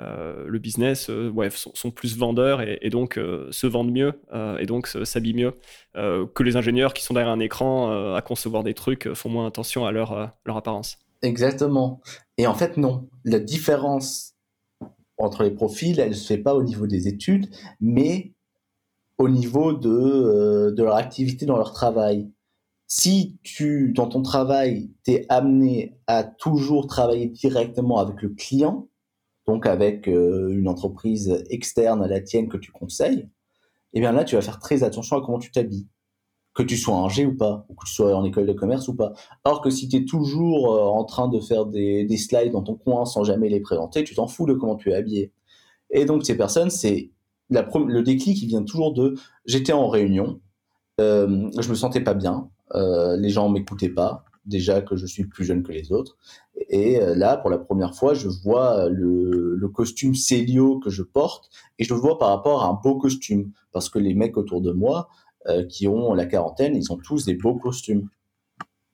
euh, 0.00 0.44
le 0.46 0.58
business, 0.58 1.10
euh, 1.10 1.32
sont, 1.50 1.90
plus 1.90 2.16
vendeurs 2.16 2.60
et, 2.62 2.88
donc 2.90 3.18
euh, 3.18 3.48
se 3.50 3.66
vendent 3.66 3.90
mieux 3.90 4.12
et 4.60 4.66
donc 4.66 4.86
s'habillent 4.86 5.34
mieux 5.34 5.54
que 5.94 6.42
les 6.42 6.56
ingénieurs 6.56 6.94
qui 6.94 7.02
sont 7.02 7.14
derrière 7.14 7.32
un 7.32 7.40
écran 7.40 8.14
à 8.14 8.22
concevoir 8.22 8.62
des 8.62 8.74
trucs 8.74 9.12
font 9.14 9.28
moins 9.28 9.46
attention 9.46 9.86
à 9.86 9.92
leur, 9.92 10.32
leur 10.44 10.56
apparence. 10.56 10.98
Exactement. 11.22 12.00
Et 12.36 12.46
en 12.46 12.54
fait, 12.54 12.76
non. 12.76 13.08
La 13.24 13.40
différence 13.40 14.34
entre 15.16 15.42
les 15.42 15.50
profils, 15.50 15.98
elle 15.98 16.10
ne 16.10 16.14
se 16.14 16.26
fait 16.26 16.38
pas 16.38 16.54
au 16.54 16.62
niveau 16.62 16.86
des 16.86 17.08
études, 17.08 17.48
mais 17.80 18.32
au 19.18 19.28
niveau 19.28 19.72
de, 19.72 20.72
de 20.76 20.82
leur 20.82 20.94
activité 20.94 21.44
dans 21.46 21.56
leur 21.56 21.72
travail. 21.72 22.30
Si 22.86 23.38
tu, 23.42 23.92
dans 23.92 24.06
ton 24.06 24.22
travail, 24.22 24.90
t'es 25.02 25.26
amené 25.28 25.98
à 26.06 26.22
toujours 26.22 26.86
travailler 26.86 27.26
directement 27.26 27.98
avec 27.98 28.22
le 28.22 28.28
client, 28.28 28.87
donc 29.48 29.64
avec 29.64 30.08
euh, 30.08 30.50
une 30.50 30.68
entreprise 30.68 31.42
externe 31.48 32.02
à 32.02 32.06
la 32.06 32.20
tienne 32.20 32.48
que 32.48 32.58
tu 32.58 32.70
conseilles, 32.70 33.30
eh 33.94 34.00
bien 34.00 34.12
là, 34.12 34.22
tu 34.22 34.36
vas 34.36 34.42
faire 34.42 34.58
très 34.58 34.82
attention 34.82 35.16
à 35.16 35.22
comment 35.22 35.38
tu 35.38 35.50
t'habilles. 35.50 35.88
Que 36.52 36.62
tu 36.62 36.76
sois 36.76 36.96
un 36.96 37.08
G 37.08 37.24
ou 37.24 37.34
pas, 37.34 37.64
ou 37.70 37.74
que 37.74 37.86
tu 37.86 37.94
sois 37.94 38.14
en 38.14 38.24
école 38.24 38.46
de 38.46 38.52
commerce 38.52 38.88
ou 38.88 38.94
pas. 38.94 39.14
Or 39.44 39.62
que 39.62 39.70
si 39.70 39.88
tu 39.88 39.96
es 39.96 40.04
toujours 40.04 40.74
euh, 40.74 40.84
en 40.84 41.04
train 41.04 41.28
de 41.28 41.40
faire 41.40 41.64
des, 41.64 42.04
des 42.04 42.16
slides 42.18 42.52
dans 42.52 42.62
ton 42.62 42.74
coin 42.74 43.06
sans 43.06 43.24
jamais 43.24 43.48
les 43.48 43.60
présenter, 43.60 44.04
tu 44.04 44.14
t'en 44.14 44.26
fous 44.26 44.44
de 44.44 44.52
comment 44.52 44.76
tu 44.76 44.90
es 44.90 44.94
habillé. 44.94 45.32
Et 45.90 46.04
donc 46.04 46.26
ces 46.26 46.36
personnes, 46.36 46.68
c'est 46.68 47.10
le 47.48 48.02
déclic 48.02 48.36
qui 48.36 48.46
vient 48.46 48.62
toujours 48.62 48.92
de 48.92 49.14
j'étais 49.46 49.72
en 49.72 49.88
réunion, 49.88 50.42
euh, 51.00 51.50
je 51.58 51.70
me 51.70 51.74
sentais 51.74 52.02
pas 52.02 52.12
bien, 52.12 52.50
les 52.74 53.30
gens 53.30 53.48
m'écoutaient 53.48 53.88
pas, 53.88 54.26
déjà 54.46 54.80
que 54.82 54.96
je 54.96 55.06
suis 55.06 55.24
plus 55.26 55.44
jeune 55.44 55.62
que 55.62 55.72
les 55.72 55.92
autres. 55.92 56.16
Et 56.70 57.00
euh, 57.00 57.14
là, 57.14 57.36
pour 57.36 57.50
la 57.50 57.58
première 57.58 57.94
fois, 57.94 58.14
je 58.14 58.28
vois 58.28 58.88
le, 58.88 59.54
le 59.56 59.68
costume 59.68 60.14
Célio 60.14 60.78
que 60.78 60.90
je 60.90 61.02
porte 61.02 61.50
et 61.78 61.84
je 61.84 61.94
le 61.94 62.00
vois 62.00 62.18
par 62.18 62.28
rapport 62.28 62.62
à 62.62 62.68
un 62.68 62.74
beau 62.74 62.96
costume. 62.96 63.52
Parce 63.72 63.88
que 63.88 63.98
les 63.98 64.14
mecs 64.14 64.36
autour 64.36 64.60
de 64.60 64.72
moi, 64.72 65.08
euh, 65.46 65.64
qui 65.66 65.86
ont 65.86 66.14
la 66.14 66.26
quarantaine, 66.26 66.74
ils 66.76 66.92
ont 66.92 66.96
tous 66.96 67.24
des 67.24 67.34
beaux 67.34 67.54
costumes. 67.54 68.08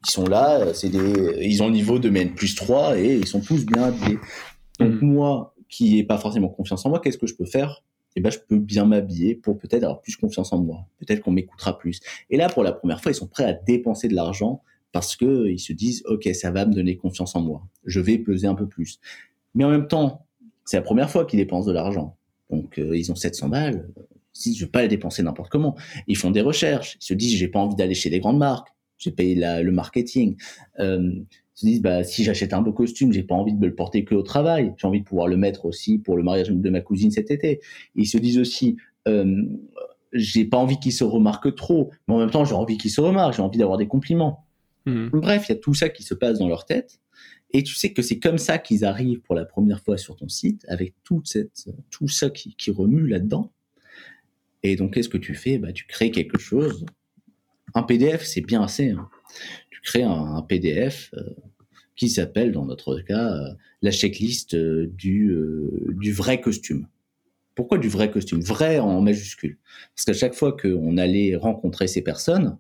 Ils 0.07 0.11
sont 0.11 0.27
là, 0.27 0.61
euh, 0.61 0.75
c'est 0.75 0.91
des, 0.91 1.39
ils 1.41 1.63
ont 1.63 1.67
le 1.67 1.73
niveau 1.73 1.99
de 1.99 2.11
MEN 2.11 2.35
plus 2.35 2.55
3 2.55 2.99
et 2.99 3.17
ils 3.17 3.27
sont 3.27 3.41
tous 3.41 3.65
bien 3.65 3.85
habillés. 3.85 4.19
Donc 4.79 5.01
Mhm. 5.01 5.09
moi, 5.13 5.55
qui 5.69 5.95
n'ai 5.95 6.05
pas 6.05 6.19
forcément 6.19 6.49
confiance 6.49 6.85
en 6.85 6.91
moi, 6.91 7.01
qu'est-ce 7.01 7.19
que 7.19 7.27
je 7.27 7.35
peux 7.35 7.47
faire? 7.47 7.83
Eh 8.17 8.21
ben, 8.21 8.31
je 8.31 8.39
peux 8.39 8.59
bien 8.59 8.85
m'habiller 8.85 9.35
pour 9.35 9.59
peut-être 9.59 9.83
avoir 9.83 10.01
plus 10.01 10.15
confiance 10.15 10.53
en 10.53 10.59
moi. 10.59 10.87
Peut-être 10.99 11.21
qu'on 11.23 11.33
m'écoutera 11.33 11.77
plus. 11.79 11.99
Et 12.31 12.37
là, 12.37 12.49
pour 12.49 12.63
la 12.63 12.73
première 12.73 13.01
fois, 13.01 13.11
ils 13.11 13.17
sont 13.17 13.27
prêts 13.27 13.45
à 13.45 13.55
dépenser 13.55 14.07
de 14.07 14.15
l'argent 14.15 14.63
parce 14.95 15.17
que 15.17 15.49
ils 15.49 15.59
se 15.59 15.73
disent, 15.73 16.05
ok, 16.07 16.29
ça 16.35 16.53
va 16.53 16.65
me 16.65 16.73
donner 16.73 16.97
confiance 16.97 17.35
en 17.35 17.43
moi. 17.43 17.67
Je 17.85 17.99
vais 17.99 18.17
peser 18.17 18.47
un 18.47 18.55
peu 18.55 18.69
plus. 18.69 19.01
Mais 19.57 19.65
en 19.65 19.71
même 19.71 19.89
temps, 19.89 20.25
c'est 20.65 20.77
la 20.77 20.83
première 20.83 21.11
fois 21.11 21.27
qu'ils 21.27 21.39
dépensent 21.41 21.67
de 21.67 21.73
l'argent. 21.73 22.17
Donc, 22.49 22.79
euh, 22.79 22.97
ils 22.97 23.11
ont 23.11 23.17
700 23.17 23.49
balles. 23.49 23.89
Si 24.33 24.55
je 24.55 24.65
vais 24.65 24.71
pas 24.71 24.83
les 24.83 24.89
dépenser 24.89 25.25
n'importe 25.25 25.51
comment. 25.51 25.75
Ils 26.07 26.17
font 26.17 26.31
des 26.31 26.43
recherches. 26.43 26.97
Ils 27.03 27.05
se 27.07 27.15
disent, 27.15 27.37
j'ai 27.37 27.49
pas 27.49 27.59
envie 27.59 27.75
d'aller 27.75 27.95
chez 27.95 28.09
les 28.09 28.21
grandes 28.21 28.39
marques. 28.39 28.69
J'ai 28.99 29.11
payé 29.11 29.35
la- 29.35 29.63
le 29.63 29.73
marketing. 29.73 30.37
Euh, 30.79 31.11
se 31.55 31.67
disent 31.67 31.83
bah 31.83 32.05
si 32.05 32.23
j'achète 32.23 32.53
un 32.53 32.63
beau 32.63 32.73
costume, 32.73 33.13
j'ai 33.13 33.25
pas 33.25 33.35
envie 33.35 33.53
de 33.53 33.59
me 33.59 33.67
le 33.67 33.75
porter 33.75 34.05
que 34.05 34.15
au 34.15 34.23
travail, 34.23 34.75
j'ai 34.77 34.87
envie 34.87 35.01
de 35.01 35.05
pouvoir 35.05 35.27
le 35.27 35.37
mettre 35.37 35.65
aussi 35.67 35.99
pour 35.99 36.17
le 36.17 36.23
mariage 36.23 36.51
de 36.51 36.71
ma 36.71 36.81
cousine 36.81 37.11
cet 37.11 37.33
été. 37.33 37.61
Ils 37.97 38.07
se 38.07 38.19
disent 38.19 38.39
aussi 38.39 38.77
euh, 39.09 39.45
j'ai 40.13 40.45
pas 40.45 40.57
envie 40.59 40.79
qu'il 40.79 40.93
se 40.93 41.05
remarque 41.05 41.53
trop, 41.57 41.91
mais 42.07 42.15
en 42.15 42.19
même 42.19 42.31
temps 42.31 42.45
j'ai 42.45 42.55
envie 42.55 42.77
qu'il 42.79 42.91
se 42.91 43.01
remarque, 43.01 43.35
j'ai 43.35 43.43
envie 43.43 43.59
d'avoir 43.59 43.79
des 43.79 43.87
compliments. 43.89 44.45
Mmh. 44.87 45.09
Bref, 45.13 45.47
il 45.49 45.53
y 45.53 45.55
a 45.55 45.59
tout 45.59 45.75
ça 45.75 45.89
qui 45.89 46.03
se 46.03 46.15
passe 46.15 46.39
dans 46.39 46.49
leur 46.49 46.67
tête. 46.67 47.01
Et 47.51 47.63
tu 47.63 47.75
sais 47.75 47.93
que 47.93 48.03
c'est 48.03 48.19
comme 48.19 48.39
ça 48.39 48.59
qu'ils 48.59 48.85
arrivent 48.85 49.21
pour 49.21 49.35
la 49.35 49.45
première 49.45 49.81
fois 49.81 49.97
sur 49.97 50.17
ton 50.17 50.29
site, 50.29 50.65
avec 50.69 50.95
tout 51.05 51.23
ça 51.25 52.31
qui, 52.31 52.57
qui 52.57 52.71
remue 52.73 53.07
là-dedans. 53.07 53.53
Et 54.65 54.77
donc, 54.77 54.95
qu'est-ce 54.95 55.09
que 55.09 55.19
tu 55.19 55.35
fais? 55.35 55.59
Bah, 55.59 55.73
Tu 55.73 55.87
crées 55.87 56.11
quelque 56.11 56.39
chose. 56.39 56.85
Un 57.75 57.83
PDF, 57.85 58.25
c'est 58.25 58.41
bien 58.41 58.63
assez. 58.63 58.91
Hein 58.91 59.09
tu 59.71 59.81
crées 59.83 60.03
un, 60.03 60.43
PDF 60.43 61.13
euh, 61.17 61.23
qui 61.97 62.09
s'appelle, 62.09 62.53
dans 62.53 62.65
notre 62.65 63.01
cas, 63.01 63.35
euh, 63.35 63.55
la 63.83 63.91
checklist 63.91 64.55
euh, 64.55 64.91
du, 64.95 65.33
du 65.91 66.13
vrai 66.13 66.41
costume. 66.41 66.89
Pourquoi 67.55 67.79
du 67.79 67.89
vrai 67.89 68.11
costume? 68.11 68.41
Vrai 68.41 68.81
en 68.81 69.01
majuscule. 69.01 69.59
Parce 69.95 70.07
qu'à 70.07 70.13
chaque 70.13 70.35
fois 70.35 70.57
qu'on 70.57 70.97
allait 70.97 71.37
rencontrer 71.37 71.87
ces 71.87 72.03
personnes, 72.03 72.59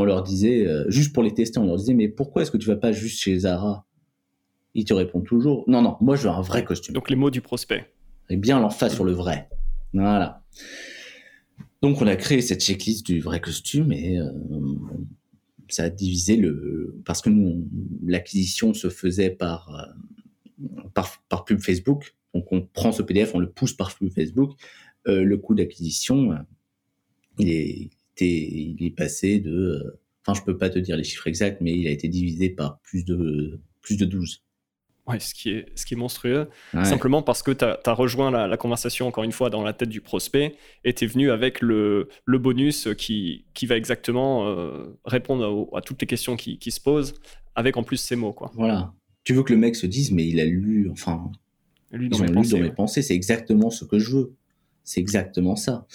on 0.00 0.04
leur 0.04 0.22
disait, 0.22 0.66
juste 0.88 1.12
pour 1.12 1.22
les 1.22 1.34
tester, 1.34 1.58
on 1.58 1.66
leur 1.66 1.76
disait, 1.76 1.94
mais 1.94 2.08
pourquoi 2.08 2.42
est-ce 2.42 2.50
que 2.50 2.56
tu 2.56 2.66
vas 2.66 2.76
pas 2.76 2.92
juste 2.92 3.20
chez 3.20 3.38
Zara? 3.40 3.86
Ils 4.74 4.84
te 4.84 4.94
répondent 4.94 5.26
toujours, 5.26 5.64
non, 5.68 5.82
non, 5.82 5.96
moi 6.00 6.16
je 6.16 6.22
veux 6.22 6.30
un 6.30 6.40
vrai 6.40 6.64
costume. 6.64 6.94
Donc 6.94 7.10
les 7.10 7.16
mots 7.16 7.30
du 7.30 7.42
prospect. 7.42 7.92
Et 8.30 8.36
bien 8.36 8.58
l'emphase 8.58 8.94
sur 8.94 9.04
le 9.04 9.12
vrai. 9.12 9.50
Voilà. 9.92 10.42
Donc 11.82 12.00
on 12.00 12.06
a 12.06 12.16
créé 12.16 12.40
cette 12.40 12.62
checklist 12.62 13.04
du 13.04 13.20
vrai 13.20 13.40
costume 13.40 13.92
et 13.92 14.18
ça 15.72 15.84
a 15.84 15.90
divisé 15.90 16.36
le 16.36 17.00
parce 17.04 17.22
que 17.22 17.30
nous 17.30 17.68
l'acquisition 18.04 18.74
se 18.74 18.90
faisait 18.90 19.30
par, 19.30 19.74
euh, 19.74 20.82
par, 20.94 21.22
par 21.28 21.44
pub 21.44 21.60
Facebook. 21.60 22.14
Donc 22.34 22.46
on 22.52 22.62
prend 22.62 22.92
ce 22.92 23.02
PDF, 23.02 23.34
on 23.34 23.38
le 23.38 23.50
pousse 23.50 23.72
par 23.72 23.94
pub 23.94 24.12
Facebook. 24.12 24.52
Euh, 25.08 25.24
le 25.24 25.36
coût 25.38 25.54
d'acquisition, 25.54 26.32
euh, 26.32 26.36
il 27.38 27.48
est 27.50 27.90
il 28.20 28.84
est 28.84 28.94
passé 28.96 29.40
de 29.40 29.98
enfin 30.24 30.38
je 30.38 30.44
peux 30.44 30.56
pas 30.56 30.70
te 30.70 30.78
dire 30.78 30.96
les 30.96 31.04
chiffres 31.04 31.26
exacts 31.26 31.60
mais 31.60 31.72
il 31.72 31.86
a 31.88 31.90
été 31.90 32.08
divisé 32.08 32.50
par 32.50 32.78
plus 32.80 33.04
de 33.04 33.60
plus 33.80 33.96
de 33.96 34.04
12. 34.04 34.42
Ouais, 35.06 35.18
ce 35.18 35.34
qui 35.34 35.50
est, 35.50 35.66
ce 35.74 35.84
qui 35.84 35.94
est 35.94 35.96
monstrueux. 35.96 36.48
Simplement 36.84 37.22
parce 37.22 37.42
que 37.42 37.50
tu 37.50 37.64
as, 37.64 37.92
rejoint 37.92 38.30
la, 38.30 38.56
conversation, 38.56 39.08
encore 39.08 39.24
une 39.24 39.32
fois, 39.32 39.50
dans 39.50 39.64
la 39.64 39.72
tête 39.72 39.88
du 39.88 40.00
prospect 40.00 40.54
et 40.84 40.94
tu 40.94 41.04
es 41.04 41.06
venu 41.08 41.32
avec 41.32 41.60
le, 41.60 42.08
le 42.24 42.38
bonus 42.38 42.88
qui, 42.96 43.44
qui 43.52 43.66
va 43.66 43.76
exactement 43.76 44.46
euh, 44.46 44.96
répondre 45.04 45.68
à, 45.74 45.80
toutes 45.80 46.00
les 46.00 46.06
questions 46.06 46.36
qui, 46.36 46.58
qui, 46.58 46.70
se 46.70 46.80
posent, 46.80 47.14
avec 47.56 47.76
en 47.76 47.82
plus 47.82 47.96
ces 47.96 48.14
mots. 48.14 48.32
Quoi. 48.32 48.52
Voilà. 48.54 48.92
Tu 49.24 49.34
veux 49.34 49.42
que 49.42 49.52
le 49.52 49.58
mec 49.58 49.74
se 49.74 49.86
dise, 49.86 50.12
mais 50.12 50.26
il 50.26 50.38
a 50.38 50.44
lu, 50.44 50.88
enfin, 50.92 51.32
lu 51.90 52.08
dans, 52.08 52.18
mes, 52.20 52.30
pensées, 52.30 52.56
dans 52.56 52.62
mes 52.62 52.70
pensées. 52.72 53.02
C'est 53.02 53.14
exactement 53.14 53.70
ce 53.70 53.84
que 53.84 53.98
je 53.98 54.16
veux. 54.16 54.34
C'est 54.84 55.00
exactement 55.00 55.56
ça. 55.56 55.86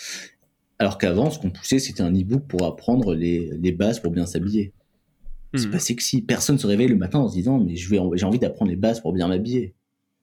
Alors 0.79 0.97
qu'avant, 0.97 1.31
ce 1.31 1.39
qu'on 1.39 1.49
poussait, 1.49 1.79
c'était 1.79 2.01
un 2.01 2.13
e-book 2.13 2.43
pour 2.47 2.63
apprendre 2.65 3.15
les, 3.15 3.51
les 3.59 3.71
bases 3.71 3.99
pour 3.99 4.11
bien 4.11 4.25
s'habiller. 4.25 4.73
C'est 5.55 5.67
hmm. 5.67 5.71
pas 5.71 5.79
sexy. 5.79 6.21
Personne 6.21 6.59
se 6.59 6.67
réveille 6.67 6.87
le 6.87 6.95
matin 6.95 7.19
en 7.19 7.29
se 7.29 7.33
disant 7.33 7.59
mais 7.59 7.75
je 7.75 7.89
vais, 7.89 7.99
j'ai 8.13 8.25
envie 8.25 8.39
d'apprendre 8.39 8.69
les 8.69 8.77
bases 8.77 9.01
pour 9.01 9.13
bien 9.13 9.27
m'habiller. 9.27 9.73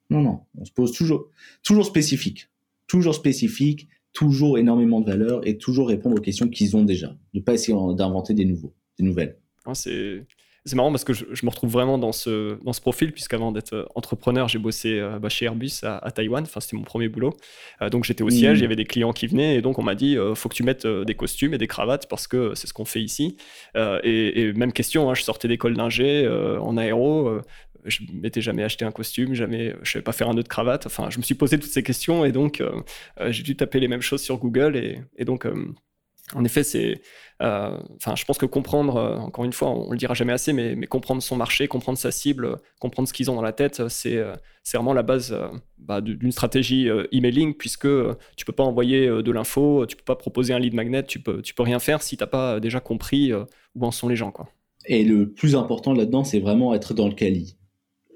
Non, 0.09 0.21
non. 0.21 0.41
On 0.57 0.65
se 0.65 0.71
pose 0.71 0.91
toujours, 0.91 1.29
toujours 1.63 1.85
spécifique, 1.85 2.49
toujours 2.87 3.15
spécifique, 3.15 3.89
toujours 4.13 4.57
énormément 4.57 5.01
de 5.01 5.07
valeur 5.07 5.45
et 5.47 5.57
toujours 5.57 5.89
répondre 5.89 6.17
aux 6.17 6.21
questions 6.21 6.47
qu'ils 6.47 6.77
ont 6.77 6.83
déjà. 6.83 7.17
Ne 7.33 7.41
pas 7.41 7.53
essayer 7.53 7.77
d'inventer 7.95 8.33
des 8.33 8.45
nouveaux, 8.45 8.73
des 8.97 9.03
nouvelles. 9.03 9.37
Ah, 9.65 9.73
c'est 9.73 10.25
c'est 10.65 10.75
marrant 10.75 10.91
parce 10.91 11.03
que 11.03 11.13
je, 11.13 11.45
me 11.45 11.49
retrouve 11.49 11.71
vraiment 11.71 11.99
dans 11.99 12.11
ce, 12.11 12.57
dans 12.63 12.73
ce 12.73 12.81
profil, 12.81 13.11
puisqu'avant 13.11 13.51
d'être 13.51 13.73
euh, 13.73 13.85
entrepreneur, 13.93 14.47
j'ai 14.47 14.57
bossé 14.57 14.99
euh, 14.99 15.19
bah, 15.19 15.29
chez 15.29 15.45
Airbus 15.45 15.83
à, 15.83 16.09
Taïwan. 16.09 16.43
Enfin, 16.43 16.59
c'était 16.59 16.75
mon 16.75 16.83
premier 16.83 17.07
boulot. 17.07 17.37
Euh, 17.83 17.89
donc, 17.91 18.03
j'étais 18.03 18.23
au 18.23 18.31
siège, 18.31 18.59
il 18.59 18.61
y 18.63 18.65
avait 18.65 18.75
des 18.75 18.85
clients 18.85 19.13
qui 19.13 19.27
venaient, 19.27 19.57
et 19.57 19.61
donc 19.61 19.77
on 19.77 19.83
m'a 19.83 19.93
dit 19.93 20.17
faut 20.33 20.49
que 20.49 20.55
tu 20.55 20.63
mettes 20.63 20.87
des 20.87 21.13
costumes 21.13 21.53
et 21.53 21.57
des 21.57 21.67
cravates 21.67 22.09
parce 22.09 22.27
que 22.27 22.55
c'est 22.55 22.67
ce 22.67 22.73
qu'on 22.73 22.85
fait 22.85 23.01
ici. 23.01 23.37
Et, 23.75 24.53
même 24.53 24.73
question, 24.73 25.09
hein, 25.09 25.13
je 25.13 25.21
sortais 25.21 25.47
d'école 25.47 25.75
d'ingé 25.75 26.27
en 26.61 26.77
aéro. 26.77 27.39
je 27.85 27.99
m'étais 28.13 28.41
jamais 28.41 28.63
acheté 28.63 28.85
un 28.85 28.91
costume, 28.91 29.33
jamais, 29.35 29.75
je 29.83 29.91
savais 29.93 30.03
pas 30.03 30.11
faire 30.13 30.29
un 30.29 30.33
nœud 30.33 30.43
de 30.43 30.47
cravate. 30.47 30.85
Enfin, 30.87 31.09
je 31.09 31.17
me 31.17 31.23
suis 31.23 31.35
posé 31.35 31.59
toutes 31.59 31.71
ces 31.71 31.83
questions 31.83 32.25
et 32.25 32.31
donc 32.31 32.63
j'ai 33.27 33.43
dû 33.43 33.55
taper 33.55 33.79
les 33.79 33.87
mêmes 33.87 34.01
choses 34.01 34.21
sur 34.21 34.37
Google 34.37 34.75
et, 34.75 35.01
et 35.17 35.25
donc 35.25 35.45
en 36.33 36.43
effet, 36.43 36.63
c'est, 36.63 37.01
euh, 37.43 37.77
enfin, 37.97 38.15
je 38.15 38.25
pense 38.25 38.39
que 38.39 38.47
comprendre, 38.47 38.95
euh, 38.95 39.17
encore 39.17 39.45
une 39.45 39.53
fois, 39.53 39.69
on, 39.69 39.91
le 39.91 39.97
dira 39.97 40.15
jamais 40.15 40.33
assez, 40.33 40.53
mais, 40.53 40.75
comprendre 40.87 41.21
son 41.21 41.35
marché, 41.35 41.67
comprendre 41.67 41.99
sa 41.99 42.11
cible, 42.11 42.57
comprendre 42.79 43.07
ce 43.07 43.13
qu'ils 43.13 43.29
ont 43.29 43.35
dans 43.35 43.43
la 43.43 43.53
tête, 43.53 43.87
c'est, 43.89 44.17
euh, 44.17 44.33
vraiment 44.73 44.93
la 44.93 45.03
base 45.03 45.37
bah, 45.77 46.01
d'une 46.01 46.31
stratégie 46.31 46.89
emailing, 47.11 47.53
puisque 47.53 47.87
tu 48.35 48.45
peux 48.45 48.53
pas 48.53 48.63
envoyer 48.63 49.07
de 49.07 49.31
l'info, 49.31 49.85
tu 49.85 49.95
peux 49.95 50.03
pas 50.03 50.15
proposer 50.15 50.53
un 50.53 50.59
lead 50.59 50.73
magnet, 50.73 51.03
tu 51.03 51.19
peux, 51.19 51.43
tu 51.43 51.53
peux 51.53 51.61
rien 51.61 51.77
faire 51.77 52.01
si 52.01 52.17
t'as 52.17 52.25
pas 52.25 52.59
déjà 52.59 52.79
compris 52.79 53.31
où 53.31 53.85
en 53.85 53.91
sont 53.91 54.07
les 54.07 54.15
gens, 54.15 54.31
quoi. 54.31 54.49
Et 54.87 55.03
le 55.03 55.29
plus 55.31 55.55
important 55.55 55.93
là-dedans, 55.93 56.23
c'est 56.23 56.39
vraiment 56.39 56.73
être 56.73 56.95
dans 56.95 57.07
le 57.07 57.13
quali 57.13 57.57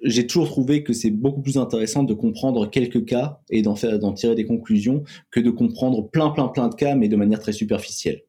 j'ai 0.04 0.28
toujours 0.28 0.48
trouvé 0.48 0.84
que 0.84 0.94
c'est 0.94 1.12
beaucoup 1.12 1.42
plus 1.42 1.58
intéressant 1.58 2.04
de 2.04 2.14
comprendre 2.14 2.70
quelques 2.70 3.06
cas 3.06 3.40
et 3.50 3.62
d'en 3.62 3.76
faire, 3.76 4.00
d'en 4.00 4.14
tirer 4.14 4.36
des 4.36 4.46
conclusions 4.46 5.04
que 5.32 5.40
de 5.40 5.50
comprendre 5.50 6.10
plein, 6.10 6.30
plein, 6.30 6.48
plein 6.48 6.70
de 6.70 6.76
cas, 6.76 6.96
mais 6.96 7.08
de 7.08 7.16
manière 7.16 7.40
très 7.40 7.54
superficielle. 7.54 8.24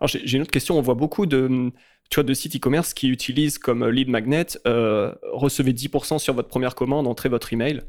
Alors 0.00 0.08
j'ai 0.08 0.36
une 0.36 0.42
autre 0.42 0.50
question. 0.50 0.78
On 0.78 0.82
voit 0.82 0.94
beaucoup 0.94 1.26
de, 1.26 1.70
tu 2.10 2.16
vois, 2.16 2.24
de 2.24 2.34
sites 2.34 2.56
e-commerce 2.56 2.94
qui 2.94 3.08
utilisent 3.08 3.58
comme 3.58 3.88
lead 3.88 4.08
magnet 4.08 4.46
euh, 4.66 5.14
recevez 5.32 5.72
10% 5.72 6.18
sur 6.18 6.34
votre 6.34 6.48
première 6.48 6.74
commande, 6.74 7.06
entrez 7.06 7.28
votre 7.28 7.52
email. 7.52 7.82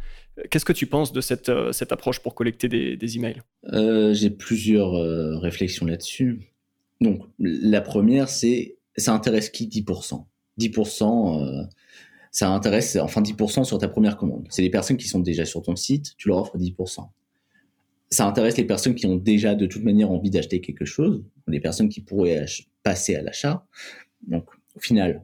Qu'est-ce 0.49 0.66
que 0.66 0.74
tu 0.74 0.86
penses 0.86 1.13
de 1.13 1.22
cette, 1.22 1.49
euh, 1.49 1.72
cette 1.72 1.91
approche 1.91 2.20
pour 2.20 2.36
collecter 2.36 2.70
des, 2.70 2.97
des 2.97 3.18
emails? 3.18 3.41
Euh, 3.74 4.13
J'ai 4.13 4.30
plusieurs 4.30 4.93
réflexions 5.41 5.86
là-dessus. 5.86 6.51
Donc 7.01 7.22
la 7.39 7.82
première, 7.82 8.30
c'est 8.30 8.78
ça 8.97 9.13
intéresse 9.13 9.49
qui 9.49 9.68
10% 9.68 10.26
10% 10.57 11.68
ça 12.36 12.50
intéresse 12.50 12.98
enfin 12.98 13.22
10% 13.22 13.64
sur 13.64 13.78
ta 13.78 13.88
première 13.88 14.18
commande. 14.18 14.46
C'est 14.50 14.62
les 14.62 14.70
personnes 14.70 14.98
qui 14.98 15.08
sont 15.08 15.22
déjà 15.22 15.46
sur 15.46 15.62
ton 15.62 15.78
site, 15.78 16.18
tu 16.18 16.28
leur 16.28 16.40
offres 16.40 16.58
10%. 16.58 17.08
Ça 18.10 18.28
intéresse 18.28 18.58
les 18.58 18.66
personnes 18.66 18.94
qui 18.94 19.06
ont 19.06 19.16
déjà 19.16 19.56
de 19.56 19.66
toute 19.66 19.86
manière 19.86 20.12
envie 20.12 20.32
d'acheter 20.32 20.60
quelque 20.60 20.84
chose, 20.84 21.24
les 21.48 21.62
personnes 21.62 21.88
qui 21.88 22.02
pourraient 22.02 22.46
passer 22.84 23.16
à 23.16 23.22
l'achat. 23.22 23.66
Donc 24.28 24.50
au 24.76 24.82
final, 24.82 25.24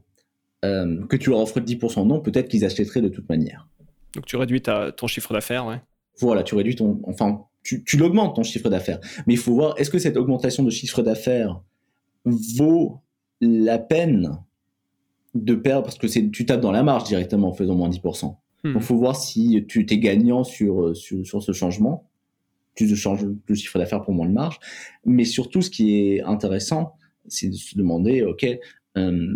euh, 0.64 1.05
que 1.07 1.18
tu 1.18 1.32
leur 1.32 1.39
offres 1.39 1.59
10% 1.59 2.07
non, 2.07 2.22
peut-être 2.22 2.47
qu'ils 2.47 2.64
achèteraient 2.64 3.01
de 3.01 3.09
toute 3.09 3.28
manière. 3.28 3.68
Donc 4.16 4.26
tu 4.26 4.38
réduis 4.38 4.62
ta, 4.62 4.93
ton 4.93 5.07
chiffre 5.07 5.34
d'affaires, 5.34 5.66
ouais. 5.66 5.82
Voilà, 6.22 6.43
tu 6.43 6.55
réduis 6.55 6.78
ton, 6.78 7.01
enfin, 7.03 7.43
tu, 7.62 7.84
tu 7.84 7.97
l'augmentes 7.97 8.38
ton 8.38 8.43
chiffre 8.43 8.70
d'affaires. 8.70 9.01
Mais 9.28 9.34
il 9.34 9.39
faut 9.39 9.53
voir, 9.53 9.78
est-ce 9.78 9.89
que 9.89 9.99
cette 9.99 10.16
augmentation 10.16 10.64
de 10.64 10.70
chiffre 10.70 11.01
d'affaires 11.01 11.62
vaut 12.24 13.01
la 13.41 13.80
peine 13.80 14.32
de 15.34 15.55
perdre 15.55 15.84
parce 15.84 15.97
que 15.97 16.07
c'est 16.07 16.29
tu 16.29 16.45
tapes 16.45 16.61
dans 16.61 16.71
la 16.71 16.84
marge 16.84 17.05
directement 17.05 17.49
en 17.49 17.53
faisant 17.53 17.75
moins 17.75 17.89
10%. 17.89 18.36
Il 18.63 18.71
hmm. 18.71 18.79
faut 18.82 18.97
voir 18.97 19.15
si 19.15 19.63
tu 19.67 19.86
es 19.89 19.97
gagnant 19.97 20.43
sur, 20.43 20.82
euh, 20.82 20.93
sur, 20.93 21.25
sur 21.25 21.41
ce 21.41 21.51
changement. 21.51 22.07
Tu 22.75 22.95
changes 22.95 23.25
le 23.25 23.55
chiffre 23.55 23.77
d'affaires 23.79 24.01
pour 24.01 24.13
moins 24.13 24.27
de 24.27 24.34
marge. 24.34 24.59
Mais 25.05 25.25
surtout, 25.25 25.61
ce 25.61 25.69
qui 25.69 25.97
est 25.97 26.21
intéressant, 26.21 26.93
c'est 27.27 27.49
de 27.49 27.55
se 27.55 27.77
demander, 27.77 28.23
OK, 28.23 28.45
euh, 28.97 29.36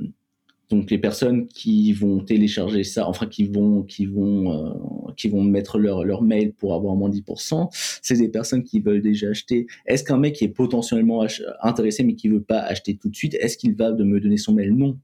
donc 0.70 0.89
les 0.89 0.98
personnes 0.98 1.48
qui 1.48 1.93
vont 1.93 2.22
télécharger 2.22 2.84
ça, 2.84 3.08
enfin 3.08 3.28
qui 3.28 3.46
vont 3.46 3.84
qui 3.84 4.06
vont 4.06 4.52
euh, 4.52 5.12
qui 5.16 5.30
vont 5.30 5.43
mettre 5.43 5.78
leur 5.78 6.04
leur 6.04 6.24
mail 6.24 6.54
pour 6.54 6.74
avoir 6.74 6.96
moins 6.96 7.10
10%, 7.10 7.68
c'est 8.02 8.18
des 8.18 8.30
personnes 8.30 8.64
qui 8.64 8.80
veulent 8.80 9.02
déjà 9.02 9.30
acheter. 9.30 9.68
Est-ce 9.86 10.04
qu'un 10.04 10.18
mec 10.18 10.34
qui 10.34 10.46
est 10.46 10.50
potentiellement 10.50 11.26
intéressé 11.62 12.04
mais 12.04 12.16
qui 12.16 12.30
veut 12.30 12.41
pas 12.41 12.60
acheter 12.60 12.98
tout 12.98 13.10
de 13.10 13.16
suite, 13.16 13.36
est-ce 13.36 13.58
qu'il 13.58 13.76
va 13.76 13.91
de 13.91 14.04
me 14.04 14.20
donner 14.20 14.38
son 14.38 14.54
mail? 14.54 14.74
Non, 14.74 14.98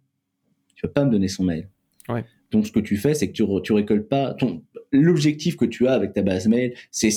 tu 0.81 0.87
vas 0.87 0.93
pas 0.93 1.05
me 1.05 1.11
donner 1.11 1.27
son 1.27 1.43
mail. 1.43 1.69
Donc, 2.51 2.65
ce 2.65 2.71
que 2.71 2.79
tu 2.79 2.97
fais, 2.97 3.13
c'est 3.13 3.31
que 3.31 3.33
tu, 3.33 3.43
tu 3.63 3.71
récoltes 3.71 4.09
pas. 4.09 4.33
Ton, 4.33 4.63
l'objectif 4.91 5.55
que 5.55 5.65
tu 5.65 5.87
as 5.87 5.93
avec 5.93 6.13
ta 6.13 6.23
base 6.23 6.47
mail, 6.47 6.73
c'est 6.89 7.09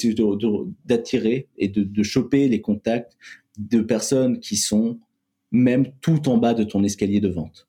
d'attirer 0.84 1.48
et 1.56 1.68
de, 1.68 1.82
de 1.82 2.02
choper 2.02 2.48
les 2.48 2.60
contacts 2.60 3.16
de 3.58 3.80
personnes 3.80 4.38
qui 4.38 4.56
sont 4.56 5.00
même 5.50 5.86
tout 6.00 6.28
en 6.28 6.36
bas 6.36 6.54
de 6.54 6.62
ton 6.62 6.84
escalier 6.84 7.20
de 7.20 7.28
vente. 7.28 7.68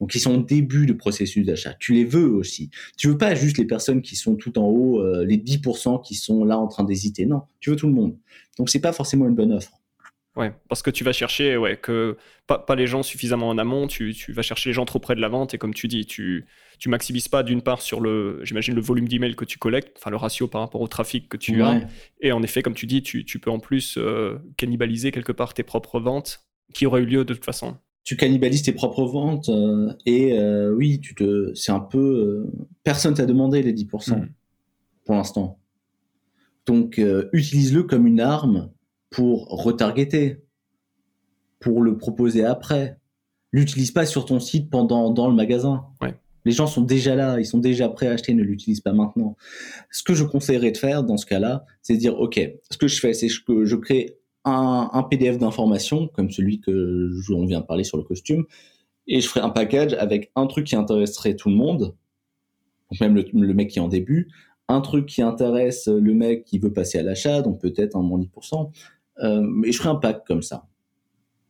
Donc, 0.00 0.14
ils 0.14 0.20
sont 0.20 0.36
au 0.36 0.42
début 0.42 0.86
du 0.86 0.96
processus 0.96 1.44
d'achat. 1.44 1.74
Tu 1.78 1.92
les 1.92 2.04
veux 2.04 2.30
aussi. 2.30 2.70
Tu 2.96 3.08
veux 3.08 3.18
pas 3.18 3.34
juste 3.34 3.58
les 3.58 3.66
personnes 3.66 4.00
qui 4.00 4.16
sont 4.16 4.36
tout 4.36 4.58
en 4.58 4.66
haut, 4.66 5.00
euh, 5.00 5.24
les 5.24 5.36
10% 5.36 6.02
qui 6.02 6.14
sont 6.14 6.44
là 6.44 6.58
en 6.58 6.68
train 6.68 6.84
d'hésiter. 6.84 7.26
Non, 7.26 7.42
tu 7.60 7.70
veux 7.70 7.76
tout 7.76 7.88
le 7.88 7.92
monde. 7.92 8.16
Donc, 8.56 8.70
c'est 8.70 8.80
pas 8.80 8.92
forcément 8.92 9.28
une 9.28 9.34
bonne 9.34 9.52
offre. 9.52 9.77
Ouais, 10.38 10.52
parce 10.68 10.82
que 10.82 10.90
tu 10.90 11.02
vas 11.02 11.12
chercher 11.12 11.56
ouais, 11.56 11.76
que 11.76 12.16
pas, 12.46 12.60
pas 12.60 12.76
les 12.76 12.86
gens 12.86 13.02
suffisamment 13.02 13.48
en 13.48 13.58
amont, 13.58 13.88
tu, 13.88 14.14
tu, 14.14 14.32
vas 14.32 14.42
chercher 14.42 14.70
les 14.70 14.72
gens 14.72 14.84
trop 14.84 15.00
près 15.00 15.16
de 15.16 15.20
la 15.20 15.28
vente 15.28 15.52
et 15.52 15.58
comme 15.58 15.74
tu 15.74 15.88
dis, 15.88 16.06
tu, 16.06 16.46
tu 16.78 16.88
maximises 16.88 17.26
pas 17.26 17.42
d'une 17.42 17.60
part 17.60 17.82
sur 17.82 18.00
le, 18.00 18.38
j'imagine, 18.44 18.76
le 18.76 18.80
volume 18.80 19.08
d'emails 19.08 19.34
que 19.34 19.44
tu 19.44 19.58
collectes, 19.58 19.96
enfin 19.98 20.10
le 20.10 20.16
ratio 20.16 20.46
par 20.46 20.60
rapport 20.60 20.80
au 20.80 20.86
trafic 20.86 21.28
que 21.28 21.36
tu 21.36 21.60
as. 21.64 21.80
Et 22.20 22.30
en 22.30 22.40
effet, 22.44 22.62
comme 22.62 22.74
tu 22.74 22.86
dis, 22.86 23.02
tu, 23.02 23.24
tu 23.24 23.40
peux 23.40 23.50
en 23.50 23.58
plus 23.58 23.96
euh, 23.98 24.38
cannibaliser 24.56 25.10
quelque 25.10 25.32
part 25.32 25.54
tes 25.54 25.64
propres 25.64 25.98
ventes 25.98 26.46
qui 26.72 26.86
auraient 26.86 27.02
eu 27.02 27.06
lieu 27.06 27.24
de 27.24 27.34
toute 27.34 27.44
façon. 27.44 27.76
tu 28.04 28.16
cannibalises 28.16 28.62
tes 28.62 28.72
propres 28.72 29.06
ventes 29.06 29.48
euh, 29.48 29.92
et 30.06 30.38
euh, 30.38 30.72
oui, 30.72 31.00
tu 31.00 31.16
te, 31.16 31.52
c'est 31.54 31.72
un 31.72 31.80
peu, 31.80 32.46
personne 32.84 33.14
t'a 33.14 33.26
demandé 33.26 33.60
les 33.60 33.72
10% 33.74 34.20
Mm. 34.20 34.28
pour 35.04 35.16
l'instant. 35.16 35.58
Donc, 36.64 37.00
utilise-le 37.32 37.82
comme 37.82 38.06
une 38.06 38.20
arme 38.20 38.70
pour 39.10 39.46
retargeter, 39.48 40.42
pour 41.60 41.82
le 41.82 41.96
proposer 41.96 42.44
après. 42.44 42.98
L'utilise 43.52 43.90
pas 43.92 44.06
sur 44.06 44.24
ton 44.26 44.40
site 44.40 44.70
pendant 44.70 45.10
dans 45.10 45.28
le 45.28 45.34
magasin. 45.34 45.86
Ouais. 46.02 46.14
Les 46.44 46.52
gens 46.52 46.66
sont 46.66 46.82
déjà 46.82 47.14
là, 47.14 47.38
ils 47.40 47.46
sont 47.46 47.58
déjà 47.58 47.88
prêts 47.88 48.06
à 48.06 48.12
acheter, 48.12 48.32
ne 48.34 48.42
l'utilise 48.42 48.80
pas 48.80 48.92
maintenant. 48.92 49.36
Ce 49.90 50.02
que 50.02 50.14
je 50.14 50.24
conseillerais 50.24 50.70
de 50.70 50.76
faire 50.76 51.02
dans 51.02 51.16
ce 51.16 51.26
cas-là, 51.26 51.64
c'est 51.82 51.94
de 51.94 51.98
dire, 51.98 52.18
OK, 52.20 52.40
ce 52.70 52.76
que 52.78 52.88
je 52.88 53.00
fais, 53.00 53.12
c'est 53.14 53.28
que 53.46 53.64
je 53.64 53.76
crée 53.76 54.18
un, 54.44 54.88
un 54.92 55.02
PDF 55.02 55.38
d'information, 55.38 56.08
comme 56.08 56.30
celui 56.30 56.60
que 56.60 57.10
je- 57.22 57.32
on 57.32 57.44
vient 57.46 57.60
de 57.60 57.66
parler 57.66 57.84
sur 57.84 57.96
le 57.98 58.02
costume, 58.04 58.44
et 59.06 59.20
je 59.20 59.28
ferai 59.28 59.40
un 59.40 59.50
package 59.50 59.94
avec 59.94 60.30
un 60.36 60.46
truc 60.46 60.66
qui 60.66 60.76
intéresserait 60.76 61.34
tout 61.34 61.48
le 61.48 61.56
monde, 61.56 61.94
donc 62.90 63.00
même 63.00 63.14
le, 63.14 63.24
le 63.32 63.54
mec 63.54 63.70
qui 63.70 63.78
est 63.78 63.82
en 63.82 63.88
début, 63.88 64.28
un 64.68 64.80
truc 64.80 65.06
qui 65.06 65.22
intéresse 65.22 65.88
le 65.88 66.14
mec 66.14 66.44
qui 66.44 66.58
veut 66.58 66.72
passer 66.72 66.98
à 66.98 67.02
l'achat, 67.02 67.42
donc 67.42 67.60
peut-être 67.60 67.96
un 67.96 68.02
moins 68.02 68.18
10%, 68.20 68.70
euh, 69.22 69.40
mais 69.42 69.72
je 69.72 69.78
ferai 69.78 69.90
un 69.90 69.96
pack 69.96 70.24
comme 70.26 70.42
ça. 70.42 70.64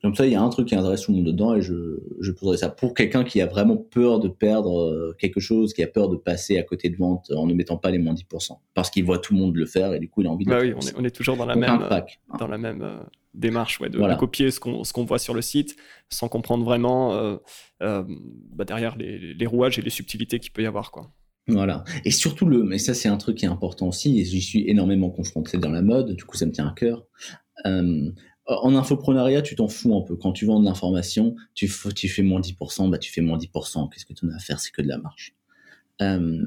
Comme 0.01 0.15
ça, 0.15 0.27
il 0.27 0.33
y 0.33 0.37
a 0.37 0.41
un 0.43 0.49
truc 0.49 0.69
qui 0.69 0.77
intéresse 0.77 1.03
tout 1.03 1.11
le 1.11 1.17
monde 1.17 1.27
dedans 1.27 1.57
et 1.57 1.61
je, 1.61 1.99
je 2.21 2.31
poserai 2.31 2.57
ça 2.57 2.69
pour 2.69 2.95
quelqu'un 2.95 3.25
qui 3.25 3.41
a 3.41 3.47
vraiment 3.47 3.77
peur 3.77 4.21
de 4.21 4.29
perdre 4.29 4.81
euh, 4.81 5.17
quelque 5.19 5.41
chose, 5.41 5.73
qui 5.73 5.83
a 5.83 5.89
peur 5.89 6.09
de 6.09 6.15
passer 6.17 6.57
à 6.57 6.63
côté 6.63 6.89
de 6.89 6.97
vente 6.97 7.33
en 7.35 7.47
ne 7.47 7.55
mettant 7.55 7.79
pas 7.79 7.91
les 7.91 7.99
moins 7.99 8.15
10%. 8.15 8.59
Parce 8.75 8.91
qu'il 8.91 9.05
voit 9.05 9.19
tout 9.19 9.35
le 9.35 9.41
monde 9.41 9.57
le 9.57 9.67
faire 9.67 9.93
et 9.95 9.99
du 9.99 10.09
coup, 10.09 10.21
il 10.21 10.29
a 10.29 10.31
envie 10.31 10.45
de 10.45 10.51
Bah 10.51 10.61
le 10.63 10.67
oui, 10.67 10.69
faire 10.69 10.95
on 10.97 10.99
est, 10.99 11.03
on 11.03 11.05
est 11.05 11.11
toujours 11.11 11.37
dans 11.37 11.47
la 11.47 11.55
Donc, 11.55 11.63
même, 11.65 11.89
dans 12.39 12.47
la 12.47 12.59
même 12.59 12.83
euh, 12.83 12.99
démarche 13.35 13.81
ouais, 13.81 13.89
de, 13.89 13.99
Voilà. 13.99 14.15
de 14.15 14.21
copier 14.21 14.53
ce 14.53 14.61
qu'on 14.61 14.85
ce 14.85 14.93
qu'on 14.93 15.05
voit 15.05 15.19
sur 15.19 15.35
le 15.35 15.43
site 15.43 15.77
sans 16.11 16.29
comprendre 16.29 16.65
vraiment 16.65 17.15
euh, 17.15 17.37
euh, 17.83 18.05
bah, 18.53 18.65
derrière 18.65 18.97
les, 18.97 19.35
les 19.35 19.47
rouages 19.47 19.81
et 19.81 19.83
les 19.83 19.91
subtilités 19.91 20.39
qu'il 20.39 20.53
peut 20.53 20.63
y 20.63 20.67
avoir. 20.67 20.93
Quoi. 20.93 21.11
Voilà. 21.49 21.83
Et 22.05 22.11
surtout, 22.11 22.47
le, 22.47 22.63
mais 22.63 22.79
ça, 22.79 22.93
c'est 22.93 23.09
un 23.09 23.17
truc 23.17 23.39
qui 23.39 23.47
est 23.47 23.49
important 23.49 23.89
aussi, 23.89 24.21
et 24.21 24.25
j'y 24.25 24.43
suis 24.43 24.69
énormément 24.69 25.11
confronté 25.11 25.57
dans 25.57 25.71
la 25.71 25.83
mode, 25.83 26.15
du 26.15 26.25
coup, 26.25 26.37
ça 26.37 26.45
me 26.45 26.53
tient 26.53 26.69
à 26.69 26.75
cœur. 26.75 27.07
Euh, 27.67 28.11
en 28.47 28.75
infoprenariat, 28.75 29.43
tu 29.43 29.57
t'en 29.57 29.69
fous 29.69 29.97
un 29.97 30.03
peu. 30.03 30.17
Quand 30.17 30.33
tu 30.33 30.47
vends 30.47 30.61
de 30.61 30.65
l'information, 30.65 31.37
tu, 31.55 31.69
fais 31.69 32.23
moins 32.23 32.41
10%, 32.41 32.91
bah, 32.91 32.99
tu 32.99 33.13
fais 33.13 33.21
moins 33.21 33.39
10%. 33.39 33.91
Qu'est-ce 33.91 34.07
que 34.07 34.13
tu 34.13 34.27
en 34.27 34.31
as 34.31 34.37
à 34.37 34.39
faire? 34.39 34.61
C'est 34.61 34.71
que 34.71 34.83
de 34.83 34.89
la 34.89 34.99
marge. 34.99 35.35
Euh, 36.01 36.47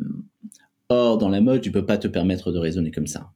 or, 0.90 1.18
dans 1.18 1.30
la 1.30 1.42
mode, 1.42 1.62
tu 1.62 1.72
peux 1.72 1.86
pas 1.86 1.98
te 1.98 2.08
permettre 2.08 2.52
de 2.52 2.58
raisonner 2.58 2.92
comme 2.92 3.08
ça. 3.08 3.32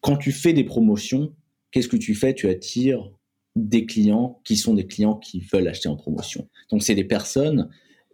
Quand 0.00 0.16
tu 0.16 0.30
fais 0.30 0.52
des 0.52 0.64
promotions, 0.64 1.32
qu'est-ce 1.70 1.88
que 1.88 1.96
tu 1.96 2.14
fais? 2.14 2.34
Tu 2.34 2.48
attires 2.48 3.10
des 3.56 3.86
clients 3.86 4.40
qui 4.44 4.56
sont 4.56 4.74
des 4.74 4.86
clients 4.86 5.16
qui 5.16 5.40
veulent 5.40 5.66
acheter 5.66 5.88
en 5.88 5.96
promotion. 5.96 6.48
Donc, 6.70 6.84
c'est 6.84 6.94
des 6.94 7.04
personnes 7.04 7.68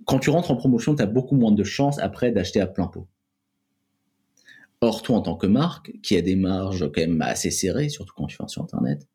quand 0.05 0.19
tu 0.19 0.31
rentres 0.31 0.51
en 0.51 0.57
promotion, 0.57 0.95
tu 0.95 1.03
as 1.03 1.07
beaucoup 1.07 1.37
moins 1.37 1.53
de 1.53 1.65
chances 1.65 1.99
après 1.99 2.31
d'acheter 2.31 2.61
à 2.61 2.67
plein 2.67 2.87
pot. 2.87 3.07
Or, 4.81 5.03
toi, 5.03 5.17
en 5.17 5.23
tant 5.23 5.37
que 5.37 5.47
marque, 5.47 5.93
qui 6.03 6.17
a 6.17 6.23
des 6.23 6.37
marges 6.37 6.91
quand 6.93 7.01
même 7.01 7.23
assez 7.23 7.51
serrées, 7.51 7.89
surtout 7.89 8.13
quand 8.15 8.27
tu 8.27 8.37
vas 8.39 8.49
sur 8.49 8.63
Internet, 8.63 9.09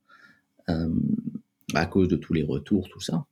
euh, 0.69 0.89
à 1.75 1.85
cause 1.85 2.07
de 2.07 2.15
tous 2.15 2.33
les 2.33 2.43
retours, 2.43 2.89
tout 2.89 3.01
ça, 3.01 3.25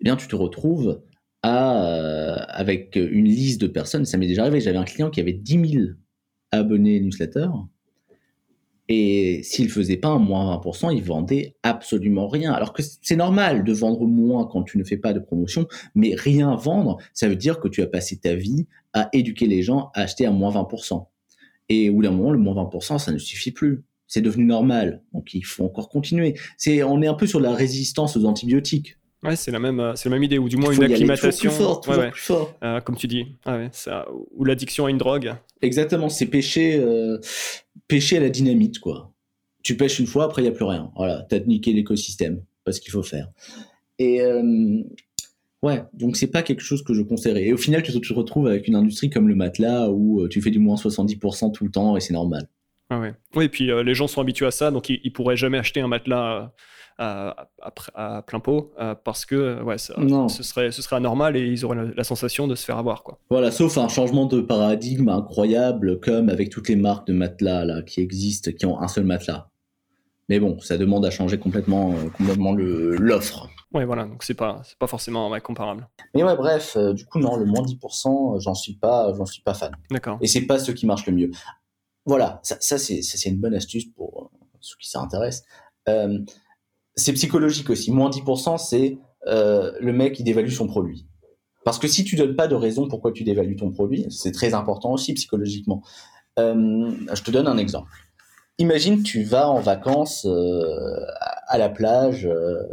eh 0.00 0.04
bien, 0.04 0.16
tu 0.16 0.28
te 0.28 0.36
retrouves 0.36 1.02
euh, 1.44 2.36
avec 2.48 2.96
une 2.96 3.26
liste 3.26 3.60
de 3.60 3.66
personnes. 3.66 4.04
Ça 4.04 4.16
m'est 4.16 4.26
déjà 4.26 4.42
arrivé, 4.42 4.60
j'avais 4.60 4.78
un 4.78 4.84
client 4.84 5.10
qui 5.10 5.20
avait 5.20 5.32
10 5.32 5.70
000 5.70 5.84
abonnés 6.50 7.00
newsletter, 7.00 7.48
et 8.88 9.42
s'il 9.42 9.68
faisait 9.70 9.96
pas 9.96 10.08
un 10.08 10.18
moins 10.18 10.56
20%, 10.58 10.94
il 10.96 11.02
vendait 11.02 11.56
absolument 11.62 12.28
rien. 12.28 12.52
Alors 12.52 12.72
que 12.72 12.82
c'est 13.02 13.16
normal 13.16 13.64
de 13.64 13.72
vendre 13.72 14.06
moins 14.06 14.46
quand 14.46 14.62
tu 14.62 14.78
ne 14.78 14.84
fais 14.84 14.96
pas 14.96 15.12
de 15.12 15.18
promotion, 15.18 15.66
mais 15.94 16.14
rien 16.14 16.54
vendre, 16.54 16.98
ça 17.12 17.28
veut 17.28 17.36
dire 17.36 17.58
que 17.58 17.68
tu 17.68 17.82
as 17.82 17.86
passé 17.86 18.16
ta 18.18 18.34
vie 18.34 18.66
à 18.92 19.08
éduquer 19.12 19.46
les 19.46 19.62
gens 19.62 19.90
à 19.94 20.02
acheter 20.02 20.24
à 20.26 20.30
moins 20.30 20.52
20%. 20.52 21.06
Et 21.68 21.90
au 21.90 21.94
bout 21.94 22.02
d'un 22.02 22.12
moment, 22.12 22.30
le 22.30 22.38
moins 22.38 22.54
20%, 22.54 22.98
ça 22.98 23.10
ne 23.12 23.18
suffit 23.18 23.50
plus. 23.50 23.82
C'est 24.06 24.20
devenu 24.20 24.44
normal. 24.44 25.02
Donc 25.12 25.34
il 25.34 25.44
faut 25.44 25.64
encore 25.64 25.88
continuer. 25.88 26.34
C'est, 26.56 26.84
on 26.84 27.02
est 27.02 27.08
un 27.08 27.14
peu 27.14 27.26
sur 27.26 27.40
la 27.40 27.52
résistance 27.54 28.16
aux 28.16 28.24
antibiotiques. 28.24 28.96
Ouais, 29.24 29.34
c'est 29.34 29.50
la 29.50 29.58
même, 29.58 29.80
euh, 29.80 29.96
c'est 29.96 30.08
la 30.08 30.14
même 30.14 30.22
idée, 30.22 30.38
ou 30.38 30.48
du 30.48 30.56
moins 30.56 30.70
une 30.70 30.82
aller 30.84 30.94
toujours 30.94 31.10
acclimatation. 31.10 31.50
plus 31.50 31.58
fort, 31.58 31.80
toujours 31.80 31.98
Ouais, 31.98 32.04
ouais. 32.04 32.10
plus 32.12 32.20
fort. 32.22 32.54
Euh, 32.62 32.80
comme 32.80 32.94
tu 32.96 33.08
dis, 33.08 33.26
Ouais, 33.46 33.52
ouais, 33.54 33.68
ça, 33.72 34.06
ou 34.36 34.44
l'addiction 34.44 34.86
à 34.86 34.90
une 34.90 34.98
drogue. 34.98 35.34
Exactement, 35.62 36.08
c'est 36.08 36.26
pêcher, 36.26 36.76
euh, 36.78 37.18
pêcher 37.88 38.16
à 38.16 38.20
la 38.20 38.30
dynamite, 38.30 38.78
quoi. 38.78 39.12
Tu 39.62 39.76
pêches 39.76 39.98
une 39.98 40.06
fois, 40.06 40.24
après 40.24 40.42
il 40.42 40.44
n'y 40.44 40.50
a 40.50 40.54
plus 40.54 40.64
rien. 40.64 40.92
Voilà, 40.96 41.26
t'as 41.28 41.40
niqué 41.40 41.72
l'écosystème, 41.72 42.42
pas 42.64 42.72
ce 42.72 42.80
qu'il 42.80 42.92
faut 42.92 43.02
faire. 43.02 43.30
Et 43.98 44.20
euh, 44.22 44.82
ouais, 45.62 45.82
donc 45.92 46.16
c'est 46.16 46.28
pas 46.28 46.42
quelque 46.42 46.62
chose 46.62 46.82
que 46.84 46.94
je 46.94 47.02
conseillerais. 47.02 47.46
Et 47.46 47.52
au 47.52 47.56
final, 47.56 47.82
tu 47.82 47.92
te, 47.92 47.98
tu 47.98 48.08
te 48.08 48.14
retrouves 48.14 48.46
avec 48.46 48.68
une 48.68 48.76
industrie 48.76 49.10
comme 49.10 49.28
le 49.28 49.34
matelas 49.34 49.90
où 49.90 50.22
euh, 50.22 50.28
tu 50.28 50.40
fais 50.40 50.50
du 50.50 50.58
moins 50.58 50.76
70% 50.76 51.52
tout 51.52 51.64
le 51.64 51.70
temps 51.70 51.96
et 51.96 52.00
c'est 52.00 52.12
normal. 52.12 52.48
Ah 52.90 53.00
ouais. 53.00 53.14
Oui, 53.34 53.44
et 53.46 53.48
puis 53.48 53.70
euh, 53.70 53.82
les 53.82 53.94
gens 53.94 54.06
sont 54.06 54.20
habitués 54.20 54.46
à 54.46 54.50
ça, 54.50 54.70
donc 54.70 54.88
ils, 54.88 55.00
ils 55.04 55.12
pourraient 55.12 55.36
jamais 55.36 55.58
acheter 55.58 55.80
un 55.80 55.88
matelas 55.88 56.32
euh, 56.34 56.46
à, 56.98 57.48
à- 57.60 58.16
à 58.18 58.22
plein 58.22 58.40
pot 58.40 58.72
euh, 58.80 58.94
parce 58.94 59.26
que 59.26 59.62
ouais, 59.62 59.76
ça- 59.76 59.94
Non. 59.98 60.28
ce 60.28 60.42
serait, 60.42 60.70
ce 60.70 60.82
serait 60.82 60.96
anormal 60.96 61.36
et 61.36 61.44
ils 61.46 61.64
auraient 61.64 61.76
la, 61.76 61.84
la 61.96 62.04
sensation 62.04 62.46
de 62.46 62.54
se 62.54 62.64
faire 62.64 62.78
avoir. 62.78 63.02
Quoi. 63.02 63.18
Voilà, 63.28 63.50
sauf 63.50 63.76
un 63.78 63.88
changement 63.88 64.26
de 64.26 64.40
paradigme 64.40 65.08
incroyable, 65.08 66.00
comme 66.00 66.28
avec 66.28 66.48
toutes 66.50 66.68
les 66.68 66.76
marques 66.76 67.06
de 67.08 67.12
matelas 67.12 67.64
là, 67.64 67.82
qui 67.82 68.00
existent, 68.00 68.50
qui 68.52 68.64
ont 68.66 68.80
un 68.80 68.88
seul 68.88 69.04
matelas. 69.04 69.48
Mais 70.28 70.40
bon, 70.40 70.58
ça 70.60 70.76
demande 70.78 71.04
à 71.06 71.10
changer 71.10 71.38
complètement, 71.38 71.92
euh, 71.92 72.08
complètement 72.16 72.52
le- 72.52 72.96
l'offre. 72.96 73.48
Ouais, 73.74 73.84
voilà, 73.84 74.04
donc 74.06 74.22
c'est 74.22 74.34
pas, 74.34 74.60
c'est 74.64 74.78
pas 74.78 74.86
forcément 74.86 75.28
ouais, 75.30 75.40
comparable. 75.40 75.86
Mais 76.14 76.22
ouais, 76.24 76.34
bref, 76.36 76.76
euh, 76.76 76.92
du 76.94 77.04
coup, 77.04 77.18
non, 77.18 77.36
le 77.36 77.44
moins 77.44 77.62
10%, 77.62 78.36
euh, 78.36 78.40
j'en 78.40 78.54
suis 78.54 78.74
pas, 78.74 79.12
j'en 79.16 79.26
suis 79.26 79.42
pas 79.42 79.54
fan. 79.54 79.72
D'accord. 79.90 80.18
Et 80.22 80.26
c'est 80.28 80.46
pas 80.46 80.58
ce 80.58 80.70
qui 80.72 80.86
marche 80.86 81.04
le 81.06 81.12
mieux. 81.12 81.30
Voilà, 82.06 82.40
ça, 82.44 82.78
c'est 82.78 83.24
une 83.28 83.40
bonne 83.40 83.54
astuce 83.54 83.84
pour 83.86 84.30
euh, 84.32 84.36
ceux 84.60 84.76
qui 84.80 84.88
s'intéressent. 84.88 85.44
Euh, 85.88 86.20
c'est 86.94 87.12
psychologique 87.12 87.68
aussi. 87.68 87.90
Moins 87.90 88.10
10%, 88.10 88.58
c'est 88.58 88.98
euh, 89.26 89.72
le 89.80 89.92
mec 89.92 90.14
qui 90.14 90.22
dévalue 90.22 90.50
son 90.50 90.68
produit. 90.68 91.04
Parce 91.64 91.80
que 91.80 91.88
si 91.88 92.04
tu 92.04 92.14
donnes 92.14 92.36
pas 92.36 92.46
de 92.46 92.54
raison 92.54 92.86
pourquoi 92.86 93.10
tu 93.10 93.24
dévalues 93.24 93.56
ton 93.56 93.72
produit, 93.72 94.06
c'est 94.08 94.30
très 94.30 94.54
important 94.54 94.92
aussi 94.92 95.14
psychologiquement. 95.14 95.82
Je 96.38 97.22
te 97.22 97.30
donne 97.32 97.48
un 97.48 97.58
exemple. 97.58 97.90
Imagine 98.58 99.02
tu 99.02 99.24
vas 99.24 99.50
en 99.50 99.58
vacances 99.58 100.28
à 101.48 101.58
la 101.58 101.68
plage 101.68 102.28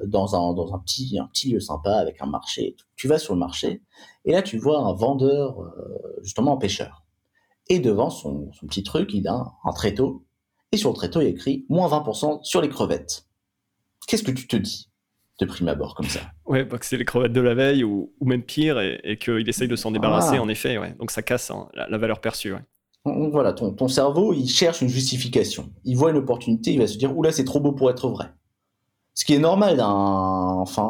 dans 0.06 0.36
un 0.36 0.80
petit 0.80 1.18
un 1.18 1.26
petit 1.26 1.50
lieu 1.50 1.60
sympa 1.60 1.96
avec 1.96 2.22
un 2.22 2.28
marché. 2.28 2.76
Tu 2.96 3.08
vas 3.08 3.18
sur 3.18 3.34
le 3.34 3.40
marché 3.40 3.82
et 4.26 4.32
là 4.32 4.44
tu 4.44 4.60
vois 4.60 4.78
un 4.78 4.94
vendeur 4.94 5.74
justement 6.22 6.54
un 6.54 6.58
pêcheur. 6.58 7.03
Et 7.70 7.80
devant 7.80 8.10
son, 8.10 8.52
son 8.54 8.68
petit 8.68 8.84
truc, 8.84 9.14
il 9.14 9.28
a 9.28 9.34
un, 9.34 9.52
un 9.66 9.72
tréteau. 9.74 10.26
Et 10.72 10.78
sur 10.78 10.90
le 10.90 10.96
tréteau, 10.96 11.22
il 11.22 11.26
y 11.26 11.28
a 11.28 11.30
écrit 11.30 11.66
moins 11.70 11.88
20% 11.88 12.44
sur 12.44 12.62
les 12.62 12.70
crevettes. 12.70 13.28
Qu'est-ce 14.08 14.24
que 14.24 14.32
tu 14.32 14.48
te 14.48 14.56
dis 14.58 14.90
de 15.40 15.46
prime 15.46 15.68
abord 15.68 15.96
comme 15.96 16.08
ça? 16.08 16.20
Ouais, 16.46 16.64
bah, 16.66 16.78
que 16.78 16.86
c'est 16.86 16.98
les 16.98 17.06
crevettes 17.06 17.34
de 17.34 17.42
la 17.42 17.54
veille 17.56 17.84
ou, 17.84 18.12
ou 18.20 18.26
même 18.26 18.44
pire 18.44 18.80
et, 18.80 19.00
et 19.04 19.18
qu'il 19.18 19.48
essaye 19.48 19.68
de 19.68 19.76
s'en 19.76 19.92
débarrasser 19.92 20.36
Ah. 20.38 20.42
en 20.42 20.48
effet. 20.50 20.78
Ouais. 20.78 20.94
Donc 21.00 21.12
ça 21.12 21.22
casse 21.22 21.52
hein, 21.52 21.68
la, 21.74 21.88
la 21.90 21.98
valeur 21.98 22.20
perçue. 22.22 22.54
Ouais. 22.54 22.60
Donc 23.06 23.32
Voilà, 23.32 23.54
ton, 23.54 23.74
ton 23.74 23.88
cerveau, 23.88 24.34
il 24.34 24.48
cherche 24.48 24.82
une 24.82 24.90
justification. 24.90 25.72
Il 25.86 25.96
voit 25.98 26.12
une 26.12 26.18
opportunité, 26.18 26.72
il 26.74 26.80
va 26.80 26.88
se 26.88 26.98
dire, 26.98 27.16
oula, 27.18 27.32
c'est 27.32 27.46
trop 27.46 27.60
beau 27.60 27.72
pour 27.72 27.90
être 27.90 28.10
vrai. 28.10 28.26
Ce 29.16 29.26
qui 29.26 29.34
est 29.34 29.40
normal, 29.40 29.78
d'un, 29.78 29.88
enfin, 29.88 30.90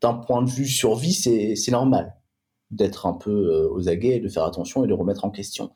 d'un 0.00 0.14
point 0.14 0.42
de 0.42 0.50
vue 0.50 0.66
survie, 0.66 1.12
c'est 1.14 1.70
normal 1.70 2.14
d'être 2.70 3.06
un 3.06 3.14
peu 3.14 3.30
euh, 3.30 3.68
aux 3.70 3.88
aguets, 3.88 4.20
de 4.20 4.28
faire 4.28 4.44
attention 4.44 4.84
et 4.84 4.88
de 4.88 4.92
remettre 4.92 5.24
en 5.24 5.30
question. 5.30 5.72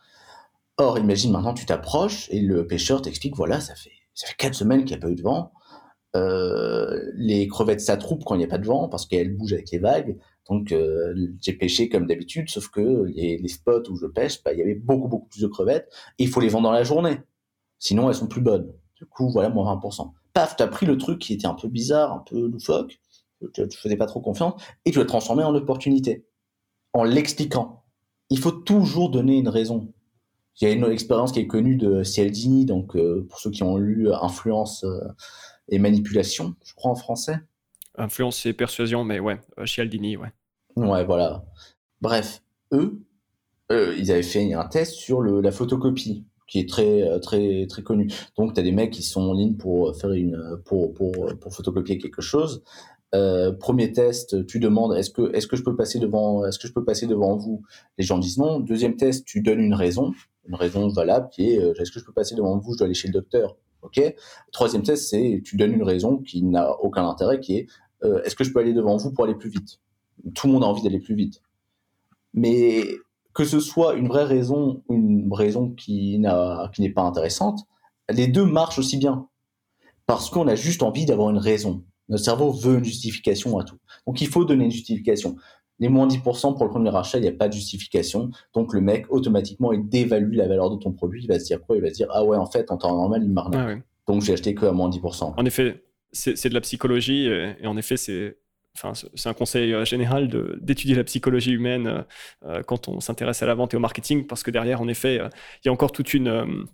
Or, 0.76 0.98
imagine 0.98 1.32
maintenant, 1.32 1.54
tu 1.54 1.66
t'approches 1.66 2.28
et 2.30 2.40
le 2.40 2.66
pêcheur 2.66 3.02
t'explique, 3.02 3.36
voilà, 3.36 3.60
ça 3.60 3.74
fait, 3.74 3.92
ça 4.14 4.28
quatre 4.38 4.54
semaines 4.54 4.84
qu'il 4.84 4.96
n'y 4.96 5.02
a 5.02 5.06
pas 5.06 5.10
eu 5.10 5.16
de 5.16 5.22
vent. 5.22 5.52
Euh, 6.16 7.10
les 7.14 7.46
crevettes 7.48 7.80
s'attroupent 7.80 8.24
quand 8.24 8.34
il 8.34 8.38
n'y 8.38 8.44
a 8.44 8.48
pas 8.48 8.58
de 8.58 8.66
vent 8.66 8.88
parce 8.88 9.06
qu'elles 9.06 9.36
bougent 9.36 9.52
avec 9.52 9.70
les 9.70 9.78
vagues. 9.78 10.18
Donc, 10.48 10.72
euh, 10.72 11.14
j'ai 11.40 11.52
pêché 11.52 11.88
comme 11.88 12.06
d'habitude, 12.06 12.48
sauf 12.48 12.68
que 12.68 13.04
les, 13.14 13.46
spots 13.48 13.90
où 13.90 13.96
je 13.96 14.06
pêche, 14.06 14.42
bah, 14.42 14.52
il 14.52 14.58
y 14.58 14.62
avait 14.62 14.74
beaucoup, 14.74 15.08
beaucoup 15.08 15.28
plus 15.28 15.42
de 15.42 15.48
crevettes 15.48 15.92
et 16.18 16.24
il 16.24 16.28
faut 16.28 16.40
les 16.40 16.48
vendre 16.48 16.64
dans 16.64 16.72
la 16.72 16.84
journée. 16.84 17.18
Sinon, 17.78 18.08
elles 18.08 18.14
sont 18.14 18.28
plus 18.28 18.40
bonnes. 18.40 18.72
Du 18.96 19.04
coup, 19.04 19.30
voilà, 19.30 19.50
moins 19.50 19.74
20%. 19.76 20.12
Paf, 20.32 20.56
t'as 20.56 20.66
pris 20.68 20.86
le 20.86 20.96
truc 20.96 21.18
qui 21.18 21.34
était 21.34 21.46
un 21.46 21.54
peu 21.54 21.68
bizarre, 21.68 22.12
un 22.12 22.24
peu 22.26 22.46
loufoque, 22.46 22.98
tu, 23.52 23.68
tu 23.68 23.78
faisais 23.78 23.96
pas 23.96 24.06
trop 24.06 24.20
confiance, 24.20 24.60
et 24.84 24.90
tu 24.90 24.98
l'as 24.98 25.04
transformé 25.04 25.44
en 25.44 25.54
opportunité. 25.54 26.24
En 26.92 27.04
l'expliquant. 27.04 27.84
Il 28.30 28.38
faut 28.38 28.52
toujours 28.52 29.10
donner 29.10 29.38
une 29.38 29.48
raison. 29.48 29.92
Il 30.60 30.68
y 30.68 30.70
a 30.70 30.74
une 30.74 30.84
expérience 30.90 31.32
qui 31.32 31.40
est 31.40 31.46
connue 31.46 31.76
de 31.76 32.02
Cialdini, 32.02 32.64
donc 32.66 32.96
euh, 32.96 33.26
pour 33.28 33.38
ceux 33.38 33.50
qui 33.50 33.62
ont 33.62 33.76
lu 33.76 34.12
Influence 34.12 34.84
euh, 34.84 34.98
et 35.68 35.78
Manipulation, 35.78 36.54
je 36.64 36.74
crois 36.74 36.90
en 36.90 36.96
français. 36.96 37.38
Influence 37.96 38.44
et 38.46 38.52
persuasion, 38.52 39.04
mais 39.04 39.20
ouais, 39.20 39.40
euh, 39.58 39.66
Cialdini, 39.66 40.16
ouais. 40.16 40.32
Ouais, 40.76 41.04
voilà. 41.04 41.44
Bref, 42.00 42.42
eux, 42.72 43.00
euh, 43.70 43.94
ils 43.98 44.10
avaient 44.10 44.22
fait 44.22 44.52
un 44.52 44.66
test 44.66 44.94
sur 44.94 45.20
le, 45.20 45.40
la 45.40 45.52
photocopie, 45.52 46.24
qui 46.46 46.60
est 46.60 46.68
très, 46.68 47.02
euh, 47.02 47.18
très, 47.18 47.66
très 47.66 47.82
connu. 47.82 48.12
Donc, 48.36 48.54
tu 48.54 48.60
as 48.60 48.62
des 48.62 48.72
mecs 48.72 48.92
qui 48.92 49.02
sont 49.02 49.22
en 49.22 49.34
ligne 49.34 49.56
pour 49.56 49.96
faire 49.96 50.12
une, 50.12 50.60
pour, 50.64 50.92
pour, 50.94 51.12
pour 51.40 51.54
photocopier 51.54 51.98
quelque 51.98 52.22
chose. 52.22 52.62
Euh, 53.14 53.52
premier 53.52 53.92
test, 53.92 54.46
tu 54.46 54.60
demandes 54.60 54.94
est-ce 54.94 55.10
que 55.10 55.34
est-ce 55.34 55.46
que 55.46 55.56
je 55.56 55.62
peux 55.62 55.74
passer 55.74 55.98
devant 55.98 56.44
est-ce 56.44 56.58
que 56.58 56.68
je 56.68 56.72
peux 56.72 56.84
passer 56.84 57.06
devant 57.06 57.36
vous? 57.36 57.62
Les 57.96 58.04
gens 58.04 58.18
disent 58.18 58.38
non. 58.38 58.60
Deuxième 58.60 58.96
test, 58.96 59.24
tu 59.24 59.40
donnes 59.40 59.60
une 59.60 59.74
raison, 59.74 60.12
une 60.46 60.54
raison 60.54 60.88
valable 60.88 61.28
qui 61.30 61.52
est 61.52 61.58
euh, 61.58 61.72
est-ce 61.80 61.90
que 61.90 62.00
je 62.00 62.04
peux 62.04 62.12
passer 62.12 62.34
devant 62.34 62.58
vous? 62.58 62.74
Je 62.74 62.78
dois 62.78 62.84
aller 62.84 62.94
chez 62.94 63.08
le 63.08 63.14
docteur. 63.14 63.56
Ok? 63.82 64.00
Troisième 64.52 64.82
test, 64.82 65.08
c'est 65.08 65.40
tu 65.44 65.56
donnes 65.56 65.72
une 65.72 65.84
raison 65.84 66.18
qui 66.18 66.42
n'a 66.42 66.72
aucun 66.80 67.08
intérêt, 67.08 67.40
qui 67.40 67.56
est 67.56 67.66
euh, 68.04 68.22
est-ce 68.24 68.36
que 68.36 68.44
je 68.44 68.52
peux 68.52 68.60
aller 68.60 68.74
devant 68.74 68.96
vous 68.96 69.12
pour 69.12 69.24
aller 69.24 69.36
plus 69.36 69.50
vite? 69.50 69.80
Tout 70.34 70.46
le 70.46 70.52
monde 70.52 70.64
a 70.64 70.66
envie 70.66 70.82
d'aller 70.82 71.00
plus 71.00 71.14
vite, 71.14 71.42
mais 72.34 72.82
que 73.32 73.44
ce 73.44 73.60
soit 73.60 73.94
une 73.94 74.08
vraie 74.08 74.24
raison 74.24 74.82
ou 74.88 74.94
une 74.94 75.32
raison 75.32 75.70
qui 75.70 76.18
n'a 76.18 76.70
qui 76.74 76.82
n'est 76.82 76.90
pas 76.90 77.02
intéressante, 77.02 77.60
les 78.10 78.26
deux 78.26 78.44
marchent 78.44 78.78
aussi 78.78 78.98
bien 78.98 79.28
parce 80.06 80.28
qu'on 80.28 80.48
a 80.48 80.54
juste 80.54 80.82
envie 80.82 81.06
d'avoir 81.06 81.30
une 81.30 81.38
raison. 81.38 81.84
Notre 82.08 82.24
cerveau 82.24 82.52
veut 82.52 82.78
une 82.78 82.84
justification 82.84 83.58
à 83.58 83.64
tout. 83.64 83.76
Donc 84.06 84.20
il 84.20 84.28
faut 84.28 84.44
donner 84.44 84.64
une 84.64 84.70
justification. 84.70 85.36
Les 85.80 85.88
moins 85.88 86.08
10% 86.08 86.56
pour 86.56 86.64
le 86.64 86.70
premier 86.70 86.94
achat, 86.96 87.18
il 87.18 87.22
n'y 87.22 87.28
a 87.28 87.32
pas 87.32 87.48
de 87.48 87.52
justification. 87.52 88.30
Donc 88.54 88.74
le 88.74 88.80
mec, 88.80 89.06
automatiquement, 89.10 89.72
il 89.72 89.88
dévalue 89.88 90.34
la 90.34 90.48
valeur 90.48 90.70
de 90.70 90.76
ton 90.76 90.92
produit. 90.92 91.22
Il 91.22 91.28
va 91.28 91.38
se 91.38 91.44
dire 91.44 91.60
quoi? 91.62 91.76
Il 91.76 91.82
va 91.82 91.88
se 91.88 91.94
dire 91.94 92.08
Ah 92.12 92.24
ouais, 92.24 92.36
en 92.36 92.46
fait, 92.46 92.70
en 92.70 92.76
temps 92.76 92.96
normal, 92.96 93.22
il 93.24 93.30
m'arnaque. 93.30 93.78
Ah 93.80 94.12
Donc 94.12 94.22
j'ai 94.22 94.32
acheté 94.32 94.54
que 94.54 94.66
à 94.66 94.72
moins 94.72 94.90
10%. 94.90 95.34
En 95.36 95.44
effet, 95.44 95.84
c'est 96.12 96.48
de 96.48 96.54
la 96.54 96.60
psychologie. 96.60 97.26
Et 97.26 97.66
en 97.66 97.76
effet, 97.76 97.96
c'est 97.96 98.38
Enfin, 98.82 98.92
c'est 99.14 99.28
un 99.28 99.34
conseil 99.34 99.72
euh, 99.72 99.84
général 99.84 100.28
d'étudier 100.60 100.94
la 100.94 101.04
psychologie 101.04 101.52
humaine 101.52 101.86
euh, 101.86 102.02
euh, 102.44 102.62
quand 102.62 102.86
on 102.88 103.00
s'intéresse 103.00 103.42
à 103.42 103.46
la 103.46 103.54
vente 103.54 103.74
et 103.74 103.76
au 103.76 103.80
marketing, 103.80 104.26
parce 104.26 104.44
que 104.44 104.52
derrière, 104.52 104.80
en 104.80 104.88
effet, 104.88 105.16
il 105.16 105.66
y 105.66 105.68
a 105.68 105.72
encore 105.72 105.90
toute 105.90 106.14
une, 106.14 106.66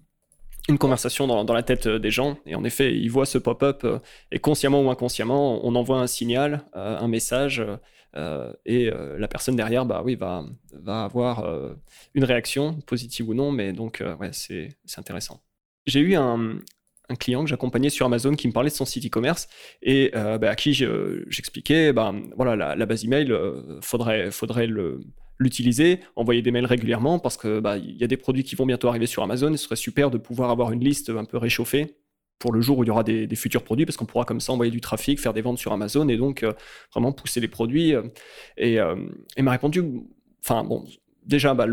une 0.69 0.79
conversation 0.79 1.27
dans, 1.27 1.55
la 1.55 1.63
tête 1.63 1.89
des 1.89 2.11
gens. 2.11 2.39
Et 2.47 2.55
en 2.55 2.65
effet, 2.65 2.97
ils 2.97 3.11
voient 3.11 3.27
ce 3.27 3.39
pop-up 3.39 3.87
et 4.31 4.39
consciemment 4.39 4.83
ou 4.83 4.91
inconsciemment, 4.91 5.65
on 5.65 5.75
envoie 5.75 5.99
un 5.99 6.07
signal, 6.07 6.65
un 6.73 7.07
message, 7.09 7.63
et 8.65 8.91
la 9.19 9.29
personne 9.29 9.57
derrière, 9.57 9.85
bah 9.85 10.03
oui, 10.05 10.15
va, 10.15 10.47
avoir 10.87 11.47
une 12.15 12.25
réaction, 12.25 12.81
positive 12.87 13.29
ou 13.29 13.35
non. 13.35 13.53
Mais 13.53 13.75
donc, 13.75 14.03
ouais, 14.21 14.31
c'est 14.33 14.71
intéressant. 14.97 15.43
J'ai 15.87 16.01
eu 16.01 16.15
un, 16.15 16.59
un 17.11 17.15
client 17.15 17.45
que 17.45 17.51
j'accompagnais 17.51 17.91
sur 17.91 18.07
Amazon 18.07 18.35
qui 18.35 18.49
me 18.49 18.53
parlait 18.55 18.71
de 18.71 18.75
son 18.75 18.87
site 18.87 19.05
e-commerce 19.05 19.49
et 19.83 20.13
bah, 20.15 20.49
à 20.49 20.57
qui 20.57 20.73
j'expliquais, 20.73 21.93
bah, 21.93 22.15
voilà, 22.37 22.57
la, 22.57 22.75
la, 22.75 22.87
base 22.87 23.05
email, 23.05 23.31
faudrait, 23.83 24.31
faudrait 24.31 24.67
le 24.67 25.03
l'utiliser, 25.39 26.01
envoyer 26.17 26.43
des 26.43 26.51
mails 26.51 26.67
régulièrement 26.67 27.19
parce 27.19 27.37
que 27.37 27.61
bah, 27.61 27.77
il 27.77 27.97
y 27.97 28.05
a 28.05 28.07
des 28.07 28.17
produits 28.17 28.45
qui 28.45 28.55
vont 28.55 28.67
bientôt 28.67 28.89
arriver 28.89 29.07
sur 29.07 29.23
Amazon 29.23 29.53
et 29.53 29.57
ce 29.57 29.65
serait 29.65 29.77
super 29.77 30.11
de 30.11 30.19
pouvoir 30.19 30.51
avoir 30.51 30.73
une 30.73 30.83
liste 30.83 31.11
un 31.11 31.25
peu 31.25 31.39
réchauffée 31.39 31.97
pour 32.39 32.53
le 32.53 32.61
jour 32.61 32.79
où 32.79 32.85
il 32.85 32.89
y 32.89 32.91
aura 32.91 33.05
des, 33.05 33.29
futurs 33.37 33.63
produits 33.63 33.87
parce 33.87 33.97
qu'on 33.97 34.07
pourra 34.07 34.25
comme 34.25 34.41
ça 34.41 34.53
envoyer 34.53 34.71
du 34.71 34.81
trafic, 34.81 35.19
faire 35.21 35.33
des 35.33 35.41
ventes 35.41 35.59
sur 35.59 35.73
Amazon 35.73 36.09
et 36.09 36.17
donc 36.17 36.43
euh, 36.43 36.53
vraiment 36.93 37.13
pousser 37.13 37.41
les 37.41 37.49
produits. 37.49 37.95
Euh, 37.95 38.03
et, 38.57 38.81
euh, 38.81 38.97
et 39.37 39.43
m'a 39.43 39.53
répondu, 39.53 39.83
enfin 40.45 40.65
bon, 40.65 40.85
déjà 41.27 41.55
bah, 41.55 41.67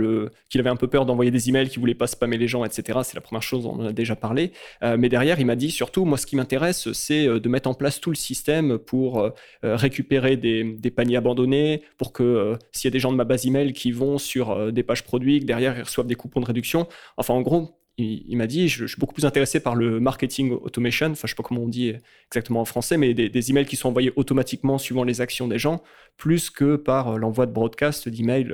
qu'il 0.50 0.62
avait 0.62 0.70
un 0.70 0.76
peu 0.76 0.88
peur 0.88 1.06
d'envoyer 1.06 1.32
des 1.32 1.50
emails, 1.50 1.70
qu'il 1.70 1.80
voulait 1.80 1.96
pas 1.96 2.08
spammer 2.08 2.38
les 2.38 2.48
gens, 2.48 2.64
etc. 2.66 3.00
C'est 3.04 3.16
la 3.16 3.22
première 3.22 3.44
chose, 3.44 3.66
on 3.66 3.74
en 3.74 3.86
a 3.86 3.92
déjà 3.92 4.16
parlé. 4.16 4.52
Euh, 4.84 4.98
mais 4.98 5.10
derrière, 5.10 5.40
il 5.40 5.46
m'a 5.46 5.56
dit 5.56 5.72
surtout, 5.72 6.06
moi, 6.06 6.18
ce 6.18 6.26
qui 6.26 6.36
m'intéresse, 6.36 6.92
c'est 6.94 7.28
euh, 7.28 7.40
de 7.40 7.50
mettre 7.50 7.70
en 7.70 7.74
place 7.74 8.00
tout 8.00 8.10
le 8.10 8.16
système 8.16 8.78
pour 8.78 9.20
euh, 9.20 9.32
récupérer 9.64 10.38
des, 10.38 10.92
paniers 10.96 11.18
abandonnés, 11.18 11.84
pour 11.98 12.12
que 12.12 12.58
s'il 12.72 12.88
y 12.88 12.92
a 12.92 12.92
des 12.92 13.00
gens 13.00 13.12
de 13.12 13.18
ma 13.18 13.24
base 13.24 13.46
email 13.46 13.74
qui 13.74 13.92
vont 13.92 14.18
sur 14.18 14.72
des 14.72 14.84
pages 14.84 15.04
produits, 15.04 15.40
que 15.40 15.46
derrière 15.46 15.78
ils 15.78 15.84
reçoivent 15.84 16.08
des 16.08 16.16
coupons 16.16 16.42
de 16.42 16.46
réduction. 16.46 16.88
Enfin, 17.18 17.34
en 17.34 17.42
gros, 17.42 17.78
il, 17.98 18.36
m'a 18.36 18.48
dit, 18.48 18.68
je, 18.68 18.86
suis 18.86 19.00
beaucoup 19.00 19.14
plus 19.14 19.26
intéressé 19.26 19.60
par 19.60 19.76
le 19.76 20.00
marketing 20.00 20.52
automation, 20.52 21.12
enfin 21.12 21.28
je 21.28 21.32
sais 21.32 21.36
pas 21.36 21.44
comment 21.44 21.62
on 21.62 21.68
dit 21.68 21.94
exactement 22.28 22.62
en 22.62 22.66
français, 22.66 22.98
mais 22.98 23.14
des, 23.14 23.30
des 23.30 23.50
emails 23.52 23.66
qui 23.66 23.76
sont 23.76 23.90
envoyés 23.90 24.12
automatiquement 24.16 24.78
suivant 24.78 25.04
les 25.04 25.22
actions 25.22 25.48
des 25.48 25.60
gens, 25.60 25.82
plus 26.18 26.50
que 26.50 26.76
par 26.76 27.18
l'envoi 27.18 27.46
de 27.46 27.52
broadcast 27.52 28.10
d'emails 28.10 28.52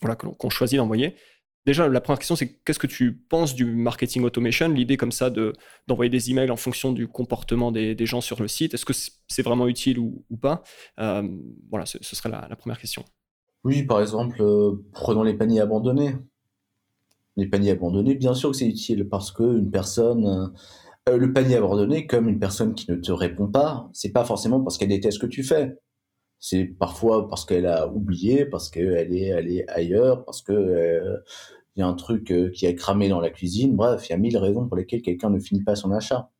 voilà, 0.00 0.16
qu'on 0.16 0.50
choisit 0.50 0.78
d'envoyer. 0.78 1.16
Déjà, 1.66 1.88
la 1.88 2.00
première 2.00 2.20
question, 2.20 2.36
c'est 2.36 2.60
qu'est-ce 2.64 2.78
que 2.78 2.86
tu 2.86 3.12
penses 3.12 3.56
du 3.56 3.64
marketing 3.64 4.22
automation? 4.22 4.68
L'idée 4.68 4.96
comme 4.96 5.10
ça 5.10 5.30
de, 5.30 5.52
d'envoyer 5.88 6.08
des 6.08 6.30
emails 6.30 6.52
en 6.52 6.56
fonction 6.56 6.92
du 6.92 7.08
comportement 7.08 7.72
des, 7.72 8.06
gens 8.06 8.20
sur 8.20 8.40
le 8.40 8.46
site, 8.46 8.72
est-ce 8.74 8.84
que 8.84 8.92
c'est 9.26 9.42
vraiment 9.42 9.66
utile 9.66 9.98
ou, 9.98 10.24
pas? 10.40 10.62
Euh, 11.00 11.28
Voilà, 11.68 11.84
ce, 11.84 11.98
serait 12.02 12.28
la, 12.30 12.54
première 12.54 12.78
question. 12.78 13.04
Oui, 13.64 13.82
par 13.82 14.00
exemple, 14.00 14.40
euh, 14.40 14.84
prenons 14.92 15.24
les 15.24 15.34
paniers 15.34 15.60
abandonnés. 15.60 16.14
Les 17.36 17.46
paniers 17.46 17.72
abandonnés, 17.72 18.14
bien 18.14 18.32
sûr 18.32 18.52
que 18.52 18.56
c'est 18.56 18.68
utile 18.68 19.08
parce 19.08 19.32
qu'une 19.32 19.70
personne, 19.70 20.54
euh, 21.08 21.18
le 21.18 21.32
panier 21.32 21.56
abandonné, 21.56 22.06
comme 22.06 22.28
une 22.28 22.38
personne 22.38 22.74
qui 22.74 22.88
ne 22.92 22.96
te 22.96 23.10
répond 23.10 23.48
pas, 23.48 23.90
c'est 23.92 24.12
pas 24.12 24.24
forcément 24.24 24.60
parce 24.60 24.78
qu'elle 24.78 24.88
déteste 24.88 25.18
ce 25.18 25.26
que 25.26 25.30
tu 25.30 25.42
fais 25.42 25.74
c'est 26.38 26.64
parfois 26.64 27.28
parce 27.28 27.44
qu'elle 27.44 27.66
a 27.66 27.88
oublié, 27.88 28.44
parce 28.44 28.68
qu'elle 28.70 29.14
est 29.14 29.32
allée 29.32 29.64
ailleurs, 29.68 30.24
parce 30.24 30.42
que 30.42 30.52
euh, 30.52 31.18
y 31.76 31.82
a 31.82 31.86
un 31.86 31.94
truc 31.94 32.30
euh, 32.30 32.50
qui 32.50 32.66
a 32.66 32.72
cramé 32.72 33.08
dans 33.08 33.20
la 33.20 33.30
cuisine. 33.30 33.74
Bref, 33.76 34.08
il 34.08 34.12
y 34.12 34.14
a 34.14 34.18
mille 34.18 34.36
raisons 34.38 34.66
pour 34.66 34.76
lesquelles 34.76 35.02
quelqu'un 35.02 35.30
ne 35.30 35.38
finit 35.38 35.62
pas 35.62 35.76
son 35.76 35.92
achat. 35.92 36.30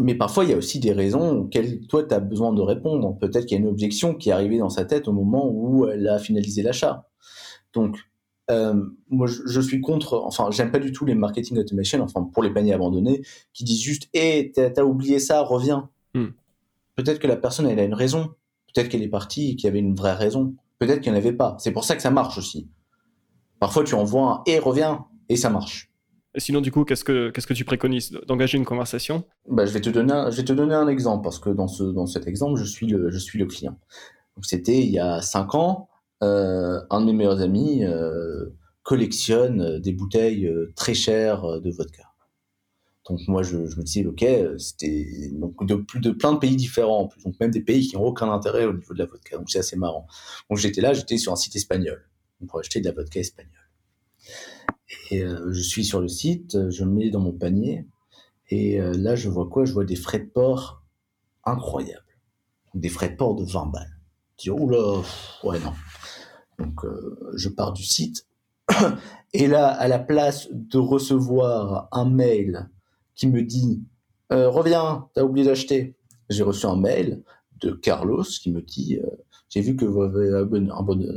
Mais 0.00 0.14
parfois, 0.14 0.44
il 0.44 0.50
y 0.50 0.52
a 0.52 0.56
aussi 0.56 0.78
des 0.78 0.92
raisons 0.92 1.40
auxquelles 1.40 1.80
toi, 1.88 2.04
tu 2.04 2.14
as 2.14 2.20
besoin 2.20 2.52
de 2.52 2.60
répondre. 2.60 3.18
Peut-être 3.18 3.46
qu'il 3.46 3.58
y 3.58 3.60
a 3.60 3.62
une 3.62 3.70
objection 3.70 4.14
qui 4.14 4.28
est 4.28 4.32
arrivée 4.32 4.58
dans 4.58 4.68
sa 4.68 4.84
tête 4.84 5.08
au 5.08 5.12
moment 5.12 5.50
où 5.50 5.88
elle 5.88 6.06
a 6.06 6.18
finalisé 6.20 6.62
l'achat. 6.62 7.08
Donc, 7.72 7.98
moi, 8.48 9.26
je, 9.26 9.60
suis 9.60 9.80
contre, 9.80 10.22
enfin, 10.24 10.50
j'aime 10.52 10.70
pas 10.70 10.78
du 10.78 10.92
tout 10.92 11.04
les 11.04 11.14
marketing 11.14 11.58
automation, 11.58 12.00
enfin, 12.02 12.22
pour 12.32 12.42
les 12.42 12.52
paniers 12.52 12.74
abandonnés, 12.74 13.22
qui 13.52 13.64
disent 13.64 13.82
juste, 13.82 14.08
hé, 14.14 14.38
hey, 14.38 14.52
t'as 14.52 14.84
oublié 14.84 15.18
ça, 15.18 15.42
reviens. 15.42 15.90
Peut-être 16.98 17.20
que 17.20 17.28
la 17.28 17.36
personne, 17.36 17.68
elle 17.68 17.78
a 17.78 17.84
une 17.84 17.94
raison. 17.94 18.34
Peut-être 18.74 18.88
qu'elle 18.88 19.04
est 19.04 19.08
partie 19.08 19.50
et 19.50 19.54
qu'il 19.54 19.66
y 19.66 19.70
avait 19.70 19.78
une 19.78 19.94
vraie 19.94 20.14
raison. 20.14 20.56
Peut-être 20.80 21.00
qu'il 21.00 21.12
n'y 21.12 21.16
en 21.16 21.20
avait 21.20 21.32
pas. 21.32 21.56
C'est 21.60 21.70
pour 21.70 21.84
ça 21.84 21.94
que 21.94 22.02
ça 22.02 22.10
marche 22.10 22.38
aussi. 22.38 22.68
Parfois, 23.60 23.84
tu 23.84 23.94
envoies 23.94 24.28
un 24.28 24.42
et 24.46 24.58
reviens 24.58 25.06
et 25.28 25.36
ça 25.36 25.48
marche. 25.48 25.92
Et 26.34 26.40
sinon, 26.40 26.60
du 26.60 26.72
coup, 26.72 26.84
qu'est-ce 26.84 27.04
que, 27.04 27.30
qu'est-ce 27.30 27.46
que 27.46 27.54
tu 27.54 27.64
préconises 27.64 28.18
D'engager 28.26 28.58
une 28.58 28.64
conversation? 28.64 29.22
Bah, 29.48 29.64
je, 29.64 29.70
vais 29.70 29.80
te 29.80 29.90
donner 29.90 30.12
un, 30.12 30.30
je 30.30 30.38
vais 30.38 30.44
te 30.44 30.52
donner 30.52 30.74
un 30.74 30.88
exemple 30.88 31.22
parce 31.22 31.38
que 31.38 31.50
dans, 31.50 31.68
ce, 31.68 31.84
dans 31.84 32.06
cet 32.06 32.26
exemple, 32.26 32.58
je 32.58 32.64
suis 32.64 32.88
le, 32.88 33.10
je 33.10 33.18
suis 33.18 33.38
le 33.38 33.46
client. 33.46 33.78
c'était 34.42 34.80
il 34.80 34.90
y 34.90 34.98
a 34.98 35.22
cinq 35.22 35.54
ans. 35.54 35.88
Euh, 36.24 36.80
un 36.90 37.00
de 37.00 37.06
mes 37.06 37.12
meilleurs 37.12 37.42
amis 37.42 37.84
euh, 37.84 38.46
collectionne 38.82 39.78
des 39.78 39.92
bouteilles 39.92 40.46
euh, 40.46 40.72
très 40.74 40.94
chères 40.94 41.60
de 41.60 41.70
vodka. 41.70 42.07
Donc 43.08 43.20
moi, 43.26 43.42
je, 43.42 43.56
me 43.56 43.82
disais, 43.82 44.04
ok, 44.04 44.24
c'était 44.58 45.30
donc 45.32 45.64
de 45.66 45.76
plus 45.76 46.00
de 46.00 46.10
plein 46.10 46.32
de 46.32 46.38
pays 46.38 46.56
différents, 46.56 47.10
donc 47.24 47.40
même 47.40 47.50
des 47.50 47.62
pays 47.62 47.86
qui 47.86 47.96
n'ont 47.96 48.04
aucun 48.04 48.30
intérêt 48.30 48.66
au 48.66 48.74
niveau 48.74 48.92
de 48.92 48.98
la 48.98 49.06
vodka. 49.06 49.38
Donc 49.38 49.48
c'est 49.50 49.60
assez 49.60 49.76
marrant. 49.76 50.06
Donc 50.50 50.58
j'étais 50.58 50.80
là, 50.80 50.92
j'étais 50.92 51.16
sur 51.16 51.32
un 51.32 51.36
site 51.36 51.56
espagnol 51.56 52.06
pour 52.46 52.60
acheter 52.60 52.80
de 52.80 52.86
la 52.86 52.92
vodka 52.92 53.20
espagnole. 53.20 53.52
Et 55.10 55.22
euh, 55.22 55.52
je 55.52 55.60
suis 55.60 55.84
sur 55.84 56.00
le 56.00 56.08
site, 56.08 56.70
je 56.70 56.84
me 56.84 56.90
mets 56.90 57.10
dans 57.10 57.20
mon 57.20 57.32
panier, 57.32 57.86
et 58.50 58.80
euh, 58.80 58.92
là 58.92 59.16
je 59.16 59.28
vois 59.28 59.48
quoi? 59.48 59.64
Je 59.64 59.72
vois 59.72 59.84
des 59.84 59.96
frais 59.96 60.20
de 60.20 60.26
port 60.26 60.82
incroyables. 61.44 62.04
des 62.74 62.88
frais 62.88 63.08
de 63.08 63.16
port 63.16 63.34
de 63.34 63.44
20 63.44 63.66
balles. 63.66 63.98
Je 64.38 64.44
dis, 64.44 64.50
oula, 64.50 65.02
ouais 65.44 65.58
non. 65.60 65.72
Donc 66.58 66.84
euh, 66.84 67.32
je 67.36 67.48
pars 67.48 67.72
du 67.72 67.84
site. 67.84 68.26
Et 69.34 69.46
là, 69.46 69.68
à 69.68 69.88
la 69.88 69.98
place 69.98 70.48
de 70.52 70.78
recevoir 70.78 71.88
un 71.92 72.08
mail 72.08 72.68
qui 73.18 73.26
me 73.26 73.42
dit 73.42 73.82
euh, 74.32 74.48
Reviens, 74.48 75.08
t'as 75.12 75.24
oublié 75.24 75.46
d'acheter. 75.46 75.94
J'ai 76.30 76.42
reçu 76.42 76.64
un 76.64 76.76
mail 76.76 77.22
de 77.60 77.72
Carlos 77.72 78.22
qui 78.22 78.50
me 78.50 78.62
dit 78.62 78.96
euh, 78.96 79.06
J'ai 79.50 79.60
vu 79.60 79.76
que 79.76 79.84
vous 79.84 80.00
avez 80.00 80.32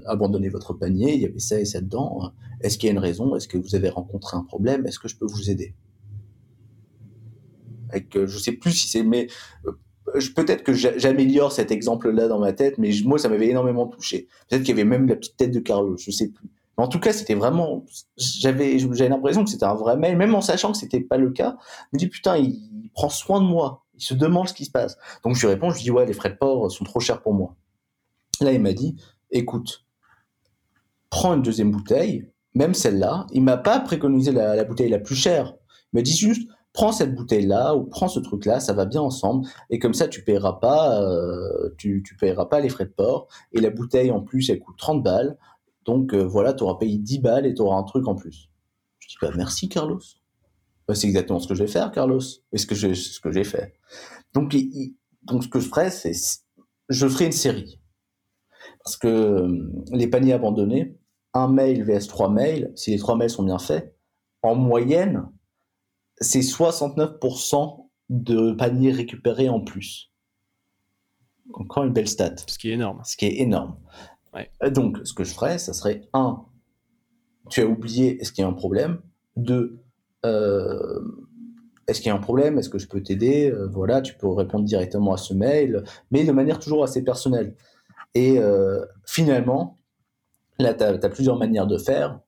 abandonné 0.08 0.50
votre 0.50 0.74
panier, 0.74 1.14
il 1.14 1.22
y 1.22 1.26
avait 1.26 1.40
ça 1.40 1.60
et 1.60 1.66
ça 1.66 1.80
dedans. 1.80 2.34
Est-ce 2.60 2.78
qu'il 2.78 2.88
y 2.88 2.90
a 2.90 2.94
une 2.94 3.00
raison? 3.00 3.36
Est-ce 3.36 3.48
que 3.48 3.58
vous 3.58 3.76
avez 3.76 3.90
rencontré 3.90 4.36
un 4.36 4.44
problème? 4.44 4.86
Est-ce 4.86 5.00
que 5.00 5.08
je 5.08 5.16
peux 5.16 5.28
vous 5.28 5.50
aider? 5.50 5.76
Avec, 7.90 8.16
euh, 8.18 8.28
Je 8.28 8.38
sais 8.38 8.54
plus 8.54 8.72
si 8.72 8.90
c'est. 8.90 9.04
Mais 9.04 9.28
peut-être 10.36 10.64
que 10.64 10.74
j'améliore 10.74 11.52
cet 11.52 11.72
exemple-là 11.72 12.28
dans 12.28 12.40
ma 12.40 12.52
tête, 12.52 12.78
mais 12.80 12.92
moi, 13.06 13.20
ça 13.20 13.30
m'avait 13.30 13.50
énormément 13.50 13.86
touché. 13.88 14.28
Peut-être 14.50 14.64
qu'il 14.64 14.76
y 14.76 14.80
avait 14.80 14.90
même 14.90 15.08
la 15.08 15.16
petite 15.16 15.38
tête 15.38 15.52
de 15.52 15.60
Carlos, 15.60 15.98
je 15.98 16.10
sais 16.10 16.30
plus. 16.30 16.50
En 16.78 16.88
tout 16.88 17.00
cas, 17.00 17.14
c'était 17.14 17.36
vraiment, 17.36 17.86
j'avais, 18.18 18.78
l'impression 18.78 19.44
que 19.44 19.50
c'était 19.50 19.66
un 19.66 19.76
vrai 19.76 19.98
mail, 19.98 20.18
même 20.18 20.34
en 20.34 20.42
sachant 20.42 20.72
que 20.72 20.78
c'était 20.78 21.02
pas 21.02 21.18
le 21.18 21.32
cas. 21.32 21.58
Je 21.60 21.88
me 21.94 22.00
dis 22.00 22.08
putain, 22.08 22.38
il, 22.38 22.90
prend 22.94 23.10
soin 23.10 23.40
de 23.40 23.46
moi. 23.46 23.86
Il 23.96 24.02
se 24.02 24.14
demande 24.14 24.50
ce 24.50 24.54
qui 24.54 24.66
se 24.66 24.72
passe. 24.72 24.98
Donc 25.24 25.36
je 25.36 25.42
lui 25.42 25.54
réponds, 25.54 25.70
je 25.70 25.76
lui 25.76 25.84
dis 25.84 25.92
ouais, 25.92 26.06
les 26.06 26.14
frais 26.14 26.30
de 26.30 26.36
port 26.36 26.72
sont 26.72 26.84
trop 26.84 27.00
chers 27.00 27.22
pour 27.22 27.34
moi. 27.34 27.56
Là, 28.42 28.52
il 28.52 28.62
m'a 28.62 28.74
dit, 28.74 28.96
écoute, 29.30 29.86
prends 31.10 31.36
une 31.36 31.42
deuxième 31.42 31.72
bouteille, 31.72 32.28
même 32.56 32.74
celle-là. 32.74 33.28
Il 33.32 33.44
m'a 33.44 33.58
pas 33.58 33.80
préconisé 33.80 34.32
la, 34.32 34.64
bouteille 34.64 34.90
la 34.90 35.00
plus 35.00 35.16
chère. 35.16 35.54
Il 35.94 35.98
m'a 35.98 36.02
dit 36.02 36.16
juste, 36.16 36.50
prends 36.74 36.92
cette 36.92 37.14
bouteille-là 37.14 37.76
ou 37.76 37.84
prends 37.84 38.08
ce 38.08 38.20
truc-là, 38.20 38.60
ça 38.60 38.74
va 38.74 38.86
bien 38.86 39.02
ensemble. 39.02 39.48
Et 39.70 39.78
comme 39.78 39.94
ça, 39.94 40.08
tu 40.08 40.24
paieras 40.24 40.54
pas, 40.54 41.02
euh, 41.02 41.74
tu, 41.78 42.02
tu 42.04 42.16
paieras 42.16 42.46
pas 42.46 42.60
les 42.60 42.70
frais 42.70 42.86
de 42.86 42.92
port. 42.92 43.28
Et 43.52 43.62
la 43.62 43.70
bouteille, 43.70 44.12
en 44.12 44.22
plus, 44.22 44.50
elle 44.50 44.60
coûte 44.60 44.78
30 44.78 45.04
balles. 45.04 45.38
Donc 45.86 46.14
euh, 46.14 46.24
voilà, 46.24 46.54
tu 46.54 46.64
auras 46.64 46.78
payé 46.78 46.98
10 46.98 47.20
balles 47.20 47.46
et 47.46 47.54
tu 47.54 47.62
auras 47.62 47.78
un 47.78 47.84
truc 47.84 48.08
en 48.08 48.16
plus. 48.16 48.50
Je 49.00 49.08
dis, 49.08 49.16
bah 49.22 49.32
merci 49.36 49.70
Carlos. 49.70 50.00
Bah, 50.88 50.96
c'est 50.96 51.08
exactement 51.08 51.40
ce 51.40 51.48
que 51.48 51.56
je 51.56 51.64
vais 51.64 51.72
faire, 51.72 51.92
Carlos. 51.92 52.22
Et 52.52 52.58
ce 52.58 52.66
que 52.68 52.76
j'ai, 52.76 52.96
ce 52.96 53.20
que 53.20 53.32
j'ai 53.32 53.44
fait. 53.44 53.74
Donc 54.34 54.56
donc 55.24 55.44
ce 55.44 55.50
que 55.50 55.60
je 55.60 55.68
ferais, 55.68 55.90
c'est 55.92 56.14
je 56.90 57.08
ferai 57.08 57.26
une 57.26 57.32
série. 57.32 57.80
Parce 58.84 58.98
que 58.98 59.08
euh, 59.08 59.72
les 59.92 60.08
paniers 60.08 60.34
abandonnés, 60.34 60.98
un 61.34 61.48
mail 61.48 61.84
vs 61.84 62.08
trois 62.08 62.30
mails, 62.30 62.72
si 62.76 62.92
les 62.92 62.98
trois 62.98 63.16
mails 63.16 63.30
sont 63.30 63.44
bien 63.44 63.60
faits, 63.60 63.96
en 64.42 64.56
moyenne, 64.56 65.30
c'est 66.18 66.40
69% 66.40 67.88
de 68.10 68.52
paniers 68.52 68.92
récupérés 68.92 69.50
en 69.50 69.62
plus. 69.62 70.12
Encore 71.54 71.84
une 71.84 71.94
belle 71.94 72.08
stat. 72.08 72.36
Ce 72.48 72.58
qui 72.58 72.70
est 72.70 72.74
énorme. 72.74 73.02
Ce 73.04 73.16
qui 73.16 73.26
est 73.26 73.40
énorme. 73.40 73.78
Donc, 74.72 74.98
ce 75.04 75.14
que 75.14 75.24
je 75.24 75.34
ferais, 75.34 75.58
ça 75.58 75.74
serait 75.74 76.08
un, 76.14 76.46
tu 77.50 77.62
as 77.62 77.66
oublié, 77.66 78.22
est-ce 78.22 78.32
qu'il 78.32 78.44
y 78.44 78.46
a 78.46 78.50
un 78.50 78.54
problème? 78.54 79.00
Deux, 79.36 79.80
euh, 80.26 81.00
est-ce 81.88 82.00
qu'il 82.00 82.08
y 82.08 82.12
a 82.12 82.16
un 82.16 82.20
problème? 82.20 82.58
Est-ce 82.58 82.70
que 82.70 82.78
je 82.78 82.88
peux 82.88 83.02
t'aider? 83.02 83.52
Euh, 83.52 83.68
Voilà, 83.68 84.02
tu 84.02 84.14
peux 84.14 84.28
répondre 84.28 84.66
directement 84.66 85.14
à 85.14 85.18
ce 85.18 85.34
mail, 85.34 85.84
mais 86.12 86.24
de 86.24 86.32
manière 86.32 86.60
toujours 86.60 86.84
assez 86.84 87.04
personnelle. 87.04 87.56
Et 88.14 88.40
euh, 88.40 88.86
finalement, 89.06 89.80
là, 90.60 90.74
tu 90.74 90.84
as, 90.84 91.10
plusieurs 91.10 91.38
manières 91.38 91.68
de 91.68 91.78
faire. 91.78 92.20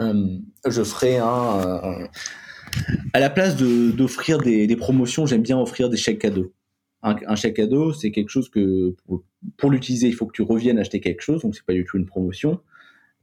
je 0.00 0.82
ferai 0.84 1.18
un, 1.18 2.08
à 3.12 3.20
la 3.20 3.30
place 3.30 3.56
d'offrir 3.56 4.38
des, 4.38 4.76
promotions, 4.76 5.26
j'aime 5.26 5.42
bien 5.42 5.58
offrir 5.58 5.88
des 5.88 5.96
chèques 5.96 6.20
cadeaux. 6.20 6.52
Un, 7.02 7.34
chèque 7.34 7.56
cadeau, 7.56 7.92
c'est 7.92 8.12
quelque 8.12 8.28
chose 8.28 8.48
que 8.48 8.94
pour, 9.56 9.70
l'utiliser, 9.70 10.06
il 10.06 10.14
faut 10.14 10.26
que 10.26 10.32
tu 10.32 10.42
reviennes 10.42 10.78
acheter 10.78 11.00
quelque 11.00 11.20
chose, 11.20 11.42
donc 11.42 11.56
c'est 11.56 11.64
pas 11.64 11.72
du 11.72 11.84
tout 11.84 11.96
une 11.96 12.06
promotion. 12.06 12.60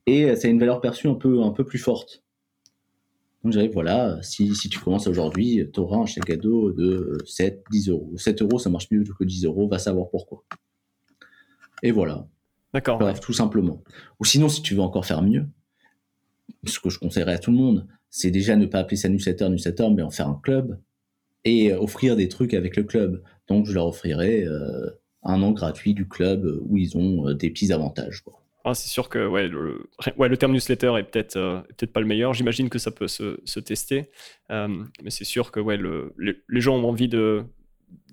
Et 0.06 0.36
ça 0.36 0.48
a 0.48 0.52
une 0.52 0.60
valeur 0.60 0.82
perçue 0.82 1.08
un 1.08 1.16
peu, 1.16 1.42
un 1.42 1.52
peu 1.52 1.64
plus 1.64 1.80
forte. 1.80 2.24
Donc 3.44 3.54
j'arrive, 3.54 3.72
voilà, 3.72 4.22
si, 4.22 4.54
si 4.54 4.68
tu 4.68 4.80
commences 4.80 5.08
aujourd'hui, 5.08 5.66
tu 5.74 5.80
auras 5.80 5.98
un 5.98 6.06
chèque 6.06 6.26
cadeau 6.26 6.72
de 6.74 7.20
7, 7.26 7.64
10 7.72 7.90
euros. 7.90 8.12
7 8.18 8.42
euros, 8.42 8.60
ça 8.60 8.70
marche 8.70 8.92
mieux 8.92 9.04
que 9.04 9.24
10 9.24 9.46
euros, 9.46 9.70
va 9.70 9.80
savoir 9.80 10.10
pourquoi. 10.10 10.44
Et 11.82 11.92
voilà. 11.92 12.28
D'accord. 12.74 13.00
Bref, 13.00 13.20
tout 13.20 13.34
simplement. 13.34 13.82
Ou 14.20 14.26
sinon, 14.26 14.50
si 14.50 14.62
tu 14.62 14.76
veux 14.76 14.82
encore 14.82 15.06
faire 15.06 15.22
mieux, 15.22 15.48
ce 16.66 16.80
que 16.80 16.90
je 16.90 17.00
conseillerais 17.00 17.36
à 17.36 17.40
tout 17.40 17.52
le 17.52 17.58
monde, 17.58 17.88
c'est 18.10 18.32
déjà 18.32 18.56
ne 18.56 18.66
pas 18.66 18.80
appeler 18.80 18.98
ça 18.98 19.10
newsletter, 19.10 19.50
newsletter, 19.50 19.90
mais 19.96 20.02
en 20.02 20.12
faire 20.12 20.28
un 20.28 20.40
club 20.44 20.80
et 21.46 21.72
euh, 21.72 21.80
offrir 21.80 22.16
des 22.16 22.28
trucs 22.28 22.54
avec 22.54 22.76
le 22.76 22.84
club. 22.84 23.24
Donc, 23.50 23.66
je 23.66 23.74
leur 23.74 23.88
offrirai 23.88 24.46
euh, 24.46 24.90
un 25.24 25.42
an 25.42 25.52
gratuit 25.52 25.94
du 25.94 26.08
club 26.08 26.46
où 26.62 26.78
ils 26.78 26.98
ont 26.98 27.28
euh, 27.28 27.34
des 27.34 27.50
petits 27.50 27.74
avantages. 27.74 28.24
Ah, 28.66 28.74
c'est 28.74 28.90
sûr 28.90 29.08
que 29.08 29.26
ouais, 29.26 29.48
le, 29.48 29.90
ouais, 30.18 30.28
le 30.28 30.38
terme 30.38 30.52
newsletter 30.52 30.94
est 31.00 31.04
peut-être 31.04 31.38
euh, 31.38 31.62
peut-être 31.78 31.94
pas 31.94 32.02
le 32.02 32.06
meilleur. 32.06 32.34
J'imagine 32.34 32.70
que 32.70 32.78
ça 32.78 32.92
peut 32.92 33.08
se, 33.08 33.40
se 33.46 33.60
tester, 33.60 34.12
euh, 34.52 34.84
mais 35.02 35.10
c'est 35.10 35.24
sûr 35.24 35.52
que 35.52 35.60
ouais, 35.60 35.78
le, 35.78 36.14
les, 36.18 36.62
gens 36.62 36.76
ont 36.76 36.88
envie 36.90 37.08
de, 37.08 37.46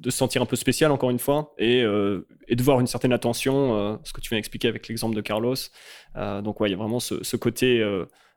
de, 0.01 0.11
se 0.11 0.17
sentir 0.17 0.43
un 0.43 0.47
peu 0.47 0.55
spécial 0.55 0.93
encore 0.93 1.11
une 1.11 1.19
fois 1.19 1.53
et, 1.59 1.83
euh, 1.83 2.27
et 2.47 2.55
de 2.55 2.63
voir 2.63 2.79
une 2.79 2.87
certaine 2.87 3.13
attention, 3.13 3.99
ce 4.05 4.13
que 4.13 4.21
tu 4.21 4.29
viens 4.31 4.39
d'expliquer 4.39 4.69
avec 4.69 4.87
l'exemple 4.89 5.17
de 5.17 5.21
Carlos. 5.21 5.57
donc 6.15 6.61
ouais, 6.61 6.69
il 6.69 6.73
y 6.73 6.75
a 6.75 6.79
vraiment 6.79 7.01
ce, 7.01 7.25
ce 7.25 7.37
côté 7.37 7.85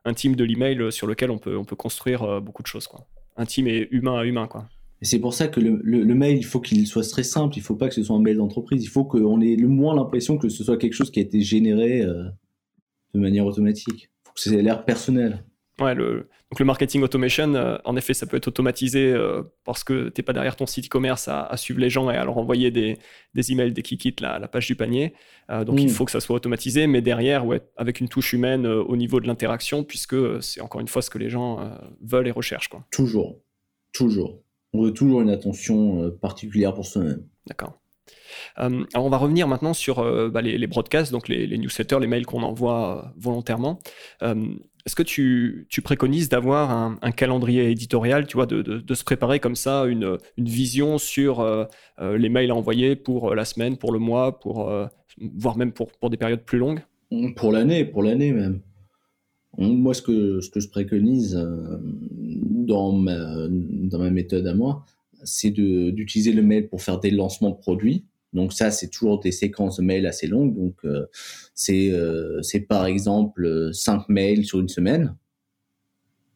intime 0.04 0.36
de 0.36 0.43
l'email 0.43 0.91
sur 0.91 1.06
lequel 1.06 1.30
on 1.30 1.38
peut 1.38 1.56
on 1.56 1.66
peut 1.66 1.76
construire 1.76 2.41
beaucoup 2.41 2.64
de 2.64 2.68
choses 2.68 2.88
quoi. 2.88 3.08
Intime 3.38 3.68
et 3.68 3.88
humain 3.91 4.18
à 4.18 4.26
humain 4.26 4.47
quoi. 4.47 4.68
Et 5.02 5.06
c'est 5.06 5.20
pour 5.20 5.34
ça 5.34 5.47
que 5.47 5.60
le, 5.60 5.80
le, 5.82 6.16
mail, 6.16 6.38
il 6.38 6.45
faut 6.45 6.60
qu'il 6.60 6.86
soit 6.86 7.10
très 7.10 7.24
simple. 7.24 7.58
Il 7.58 7.62
faut 7.62 7.76
pas 7.76 7.88
que 7.88 7.93
ce 7.95 8.04
soit 8.04 8.16
un 8.16 8.22
mail 8.22 8.38
d'entreprise. 8.38 8.84
Il 8.84 8.89
faut 8.89 9.06
qu'on 9.06 9.39
ait 9.39 9.56
le 9.56 9.68
moins 9.68 9.95
l'impression 9.95 10.38
que 10.38 10.50
ce 10.50 10.64
soit 10.64 10.78
quelque 10.78 10.93
chose 10.93 11.10
qui 11.10 11.20
a 11.20 11.22
été 11.22 11.41
généré 11.41 12.02
euh, 12.02 12.26
de 13.14 13.20
manière 13.20 13.45
automatique. 13.45 14.10
Il 14.10 14.28
faut 14.28 14.34
que 14.34 14.41
ça 14.41 14.52
ait 14.52 14.62
l'air 14.62 14.84
personnel. 14.84 15.45
Ouais, 15.80 15.95
le, 15.95 16.28
donc 16.52 16.60
le 16.60 16.66
marketing 16.66 17.04
automation, 17.04 17.56
euh, 17.56 17.78
en 17.86 17.95
effet, 17.95 18.14
ça 18.14 18.26
peut 18.26 18.36
être 18.36 18.50
automatisé 18.50 19.14
euh, 19.14 19.43
parce 19.64 19.86
que 19.86 20.10
tu 20.10 20.20
n'es 20.20 20.26
pas 20.26 20.34
derrière 20.34 20.58
ton 20.58 20.66
site 20.66 20.88
e-commerce 20.88 21.30
à, 21.30 21.56
suivre 21.56 21.80
les 21.80 21.89
gens 21.89 22.12
et 22.12 22.18
à 22.18 22.26
leur 22.26 22.38
envoyer 22.38 22.70
des, 22.70 22.97
des 23.34 23.52
emails 23.54 23.72
dès 23.72 23.82
qu'ils 23.82 23.97
quittent 23.97 24.20
la, 24.20 24.39
la, 24.39 24.50
page 24.50 24.68
du 24.68 24.76
panier. 24.76 25.14
donc 25.47 25.80
il 25.80 25.86
mm. 25.86 25.89
faut 25.91 26.04
que 26.04 26.12
ça 26.12 26.20
soit 26.20 26.36
automatisé, 26.36 26.86
mais 26.86 27.02
derrière, 27.02 27.45
ouais, 27.45 27.62
avec 27.78 28.02
une 28.02 28.10
touche 28.10 28.34
humaine 28.34 28.68
au 28.68 28.97
niveau 28.97 29.22
de 29.22 29.28
l'interaction, 29.28 29.86
puisque 29.86 30.18
c'est 30.43 30.60
encore 30.60 30.82
une 30.82 30.89
fois 30.89 31.02
ce 31.02 31.10
que 31.10 31.18
les 31.18 31.30
gens 31.30 31.72
veulent 32.02 32.28
et 32.28 32.32
recherchent. 32.32 32.68
Quoi. 32.68 32.86
Toujours, 32.91 33.39
toujours 33.93 34.43
on 34.74 34.84
veut 34.84 34.94
toujours 34.94 35.22
une 35.22 35.30
attention 35.30 36.04
euh, 36.04 36.10
particulière 36.10 36.74
pour 36.74 36.86
soi-même. 36.86 37.24
D'accord. 37.48 37.80
Euh, 38.60 38.84
alors 38.94 39.06
on 39.06 39.10
va 39.10 39.18
revenir 39.18 39.48
maintenant 39.48 39.74
sur 39.74 40.00
euh, 40.00 40.30
bah, 40.30 40.42
les, 40.42 40.68
broadcasts, 40.68 41.12
donc 41.12 41.28
les, 41.28 41.58
newsletters, 41.58 42.00
les 42.00 42.08
mails 42.08 42.26
qu'on 42.26 42.44
envoie 42.44 43.14
volontairement. 43.18 43.80
Est-ce 44.86 44.96
que 44.96 45.04
tu, 45.04 45.68
préconises 45.84 46.30
d'avoir 46.30 46.72
un, 46.72 47.12
calendrier 47.12 47.70
éditorial, 47.70 48.26
tu 48.26 48.38
vois, 48.38 48.46
de, 48.46 48.94
se 48.94 49.04
préparer 49.04 49.40
comme 49.40 49.56
ça 49.56 49.86
une, 49.86 50.18
vision 50.38 50.98
sur 50.98 51.46
les 52.00 52.30
mails 52.30 52.50
à 52.50 52.56
envoyer 52.56 52.96
pour 52.96 53.36
la 53.36 53.46
semaine, 53.46 53.78
pour 53.78 53.92
le 53.92 54.00
mois, 54.00 54.40
pour 54.40 54.72
voire 55.36 55.58
même 55.58 55.74
pour, 55.74 55.92
pour 55.92 56.10
des 56.10 56.18
périodes 56.18 56.44
plus 56.44 56.58
longues? 56.58 56.80
Pour 57.36 57.52
l'année, 57.52 57.86
pour 57.86 58.02
l'année 58.02 58.32
même. 58.32 58.62
Moi, 59.58 59.94
ce 59.94 60.02
que, 60.02 60.40
ce 60.42 60.50
que 60.50 60.60
je 60.60 60.70
préconise 60.70 61.38
dans, 62.70 62.94
ma, 62.94 64.10
méthode 64.12 64.48
à 64.48 64.54
moi, 64.54 64.86
c'est 65.24 65.50
d'utiliser 65.50 66.32
le 66.32 66.44
mail 66.44 66.70
pour 66.70 66.82
faire 66.82 67.00
des 67.00 67.12
lancements 67.12 67.50
de 67.50 67.58
produits. 67.58 68.06
Donc 68.32 68.54
ça, 68.54 68.70
c'est 68.70 68.90
toujours 68.90 69.20
des 69.20 69.32
séquences 69.32 69.78
de 69.78 69.82
mails 69.84 70.06
assez 70.06 70.28
longues. 70.28 70.56
Donc 70.56 70.76
euh, 70.86 71.08
c'est 71.56 71.92
euh, 71.92 72.42
par 72.70 72.86
exemple 72.86 73.72
5 73.74 74.08
mails 74.08 74.46
sur 74.46 74.60
une 74.60 74.70
semaine. 74.70 75.16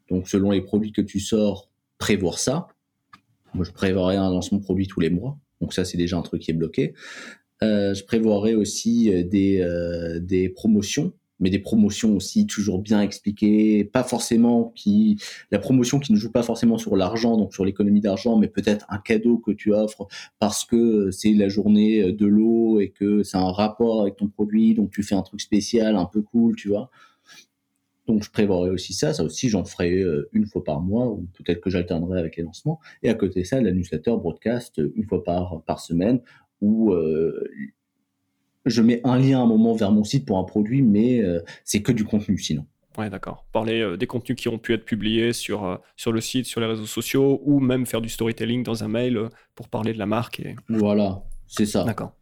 Donc 0.09 0.27
selon 0.27 0.51
les 0.51 0.61
produits 0.61 0.91
que 0.91 1.01
tu 1.01 1.19
sors, 1.19 1.69
prévoir 1.99 2.39
ça. 2.39 2.67
Moi, 3.53 3.63
je 3.63 3.71
prévoirais 3.71 4.17
un 4.17 4.31
lancement 4.31 4.57
de 4.57 4.63
produit 4.63 4.87
tous 4.87 4.99
les 4.99 5.11
mois. 5.11 5.37
Donc 5.61 5.73
ça, 5.73 5.85
c'est 5.85 5.97
déjà 5.97 6.17
un 6.17 6.23
truc 6.23 6.41
qui 6.41 6.51
est 6.51 6.55
bloqué. 6.55 6.93
je 7.61 8.03
prévoirais 8.03 8.55
aussi 8.55 9.11
des, 9.25 9.63
des 10.19 10.49
promotions 10.49 11.13
mais 11.43 11.49
des 11.49 11.59
promotions 11.59 12.15
aussi 12.15 12.47
toujours 12.47 12.79
bien 12.79 13.01
expliquées, 13.01 13.83
pas 13.83 14.03
forcément 14.03 14.71
qui 14.75 15.17
la 15.51 15.59
promotion 15.59 15.99
qui 15.99 16.13
ne 16.13 16.17
joue 16.17 16.31
pas 16.31 16.41
forcément 16.41 16.77
sur 16.77 16.95
l'argent, 16.95 17.35
donc 17.37 17.53
sur 17.53 17.65
l'économie 17.65 17.99
d'argent, 17.99 18.37
mais 18.37 18.47
peut-être 18.47 18.85
un 18.89 18.97
cadeau 18.97 19.37
que 19.37 19.51
tu 19.51 19.73
offres 19.73 20.07
parce 20.39 20.63
que 20.63 21.11
c'est 21.11 21.33
la 21.33 21.49
journée 21.49 22.13
de 22.13 22.25
l'eau 22.25 22.79
et 22.79 22.89
que 22.89 23.23
c'est 23.23 23.37
un 23.37 23.51
rapport 23.51 24.01
avec 24.01 24.15
ton 24.15 24.29
produit, 24.29 24.73
donc 24.73 24.91
tu 24.91 25.03
fais 25.03 25.15
un 25.15 25.21
truc 25.21 25.41
spécial, 25.41 25.97
un 25.97 26.05
peu 26.05 26.21
cool, 26.21 26.55
tu 26.55 26.69
vois. 26.69 26.89
Donc 28.07 28.23
je 28.23 28.31
prévoirais 28.31 28.69
aussi 28.69 28.93
ça, 28.93 29.13
ça 29.13 29.23
aussi 29.23 29.49
j'en 29.49 29.65
ferai 29.65 29.99
euh, 29.99 30.29
une 30.31 30.45
fois 30.45 30.63
par 30.63 30.79
mois 30.81 31.07
ou 31.07 31.27
peut-être 31.33 31.59
que 31.59 31.69
j'alternerai 31.69 32.19
avec 32.19 32.37
les 32.37 32.43
lancements. 32.43 32.79
Et 33.01 33.09
à 33.09 33.13
côté 33.15 33.41
de 33.41 33.45
ça, 33.45 33.59
la 33.61 33.71
broadcast 34.17 34.81
une 34.95 35.05
fois 35.05 35.23
par 35.23 35.61
par 35.65 35.81
semaine 35.81 36.21
où 36.61 36.93
euh, 36.93 37.43
je 38.65 38.81
mets 38.81 39.01
un 39.03 39.17
lien 39.17 39.39
à 39.39 39.43
un 39.43 39.45
moment 39.45 39.73
vers 39.73 39.91
mon 39.91 40.03
site 40.03 40.25
pour 40.25 40.37
un 40.37 40.43
produit, 40.43 40.81
mais 40.81 41.21
euh, 41.21 41.39
c'est 41.63 41.81
que 41.81 41.91
du 41.91 42.05
contenu 42.05 42.37
sinon. 42.37 42.65
Ouais, 42.97 43.09
d'accord. 43.09 43.45
Parler 43.51 43.81
euh, 43.81 43.97
des 43.97 44.07
contenus 44.07 44.37
qui 44.37 44.47
ont 44.49 44.59
pu 44.59 44.73
être 44.73 44.85
publiés 44.85 45.33
sur, 45.33 45.65
euh, 45.65 45.77
sur 45.97 46.11
le 46.11 46.21
site, 46.21 46.45
sur 46.45 46.61
les 46.61 46.67
réseaux 46.67 46.85
sociaux, 46.85 47.41
ou 47.43 47.59
même 47.59 47.85
faire 47.85 48.01
du 48.01 48.09
storytelling 48.09 48.63
dans 48.63 48.83
un 48.83 48.87
mail 48.87 49.29
pour 49.55 49.67
parler 49.67 49.93
de 49.93 49.99
la 49.99 50.05
marque. 50.05 50.39
Et... 50.39 50.55
Voilà, 50.69 51.23
c'est 51.47 51.65
ça. 51.65 51.83
D'accord. 51.83 52.13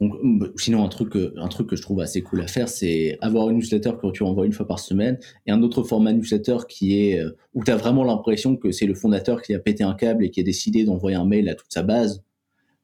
Bah, 0.00 0.46
sinon, 0.56 0.82
un 0.82 0.88
truc, 0.88 1.12
un 1.36 1.48
truc 1.48 1.66
que 1.66 1.76
je 1.76 1.82
trouve 1.82 2.00
assez 2.00 2.22
cool 2.22 2.40
à 2.40 2.46
faire, 2.46 2.70
c'est 2.70 3.18
avoir 3.20 3.50
une 3.50 3.58
newsletter 3.58 3.92
que 4.00 4.10
tu 4.12 4.22
envoies 4.22 4.46
une 4.46 4.52
fois 4.52 4.66
par 4.66 4.78
semaine 4.78 5.18
et 5.46 5.50
un 5.50 5.60
autre 5.62 5.82
format 5.82 6.14
newsletter 6.14 6.56
qui 6.70 6.98
est 6.98 7.22
où 7.52 7.62
tu 7.64 7.70
as 7.70 7.76
vraiment 7.76 8.02
l'impression 8.02 8.56
que 8.56 8.72
c'est 8.72 8.86
le 8.86 8.94
fondateur 8.94 9.42
qui 9.42 9.52
a 9.52 9.58
pété 9.58 9.84
un 9.84 9.92
câble 9.92 10.24
et 10.24 10.30
qui 10.30 10.40
a 10.40 10.42
décidé 10.42 10.84
d'envoyer 10.84 11.18
un 11.18 11.26
mail 11.26 11.50
à 11.50 11.54
toute 11.54 11.70
sa 11.70 11.82
base 11.82 12.24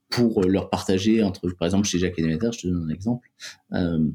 pour 0.08 0.42
euh, 0.42 0.48
leur 0.48 0.70
partager 0.70 1.22
entre, 1.22 1.48
par 1.50 1.66
exemple, 1.66 1.86
chez 1.86 1.98
Jacques 1.98 2.18
et 2.18 2.22
Demeter, 2.22 2.52
je 2.52 2.60
te 2.60 2.66
donne 2.68 2.84
un 2.84 2.92
exemple. 2.92 3.28
Euh, 3.72 4.08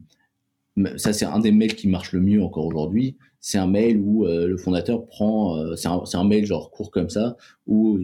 ça, 0.95 1.11
c'est 1.11 1.25
un 1.25 1.39
des 1.39 1.51
mails 1.51 1.75
qui 1.75 1.87
marche 1.87 2.13
le 2.13 2.21
mieux 2.21 2.41
encore 2.41 2.65
aujourd'hui. 2.65 3.17
C'est 3.39 3.57
un 3.57 3.67
mail 3.67 3.99
où 3.99 4.25
euh, 4.25 4.47
le 4.47 4.57
fondateur 4.57 5.05
prend, 5.05 5.75
c'est 5.75 5.87
un, 5.87 6.23
mail 6.23 6.45
genre 6.45 6.71
court 6.71 6.91
comme 6.91 7.09
ça, 7.09 7.35
où 7.67 7.99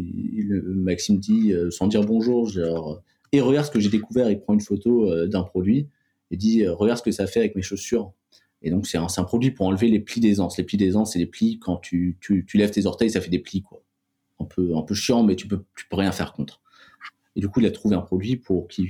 Maxime 0.66 1.18
dit, 1.18 1.54
sans 1.70 1.88
dire 1.88 2.04
bonjour, 2.04 2.50
genre, 2.50 3.02
et 3.32 3.40
regarde 3.40 3.68
ce 3.68 3.72
que 3.72 3.80
j'ai 3.80 3.90
découvert, 3.90 4.30
il 4.30 4.40
prend 4.40 4.54
une 4.54 4.62
photo 4.62 5.28
d'un 5.28 5.44
produit 5.44 5.88
et 6.30 6.38
dit, 6.38 6.68
regarde 6.68 7.00
ce 7.00 7.04
que 7.04 7.12
ça 7.12 7.26
fait 7.26 7.40
avec 7.40 7.56
mes 7.56 7.62
chaussures. 7.62 8.12
Et 8.62 8.70
donc, 8.70 8.88
c'est 8.88 8.98
un, 8.98 9.08
un, 9.16 9.24
produit 9.24 9.52
pour 9.52 9.68
enlever 9.68 9.88
les 9.88 10.00
plis 10.00 10.20
d'aisance. 10.20 10.58
Les 10.58 10.64
plis 10.64 10.78
d'aisance, 10.78 11.14
c'est 11.14 11.20
les 11.20 11.28
plis 11.28 11.60
quand 11.60 11.78
tu, 11.78 12.18
tu, 12.20 12.46
tu, 12.46 12.58
lèves 12.58 12.72
tes 12.72 12.86
orteils, 12.86 13.12
ça 13.12 13.22
fait 13.22 13.30
des 13.30 13.40
plis, 13.40 13.62
quoi. 13.62 13.84
Un 14.40 14.46
peu, 14.46 14.76
un 14.76 14.82
peu 14.82 14.94
chiant, 14.94 15.24
mais 15.24 15.36
tu 15.36 15.48
peux, 15.48 15.64
tu 15.76 15.88
peux 15.88 15.96
rien 15.96 16.12
faire 16.12 16.34
contre. 16.34 16.62
Et 17.38 17.40
du 17.40 17.50
coup, 17.50 17.60
il 17.60 17.68
a 17.68 17.72
trouvé 17.72 17.96
un 17.96 18.02
produit 18.02 18.36
pour 18.36 18.68
qui, 18.68 18.90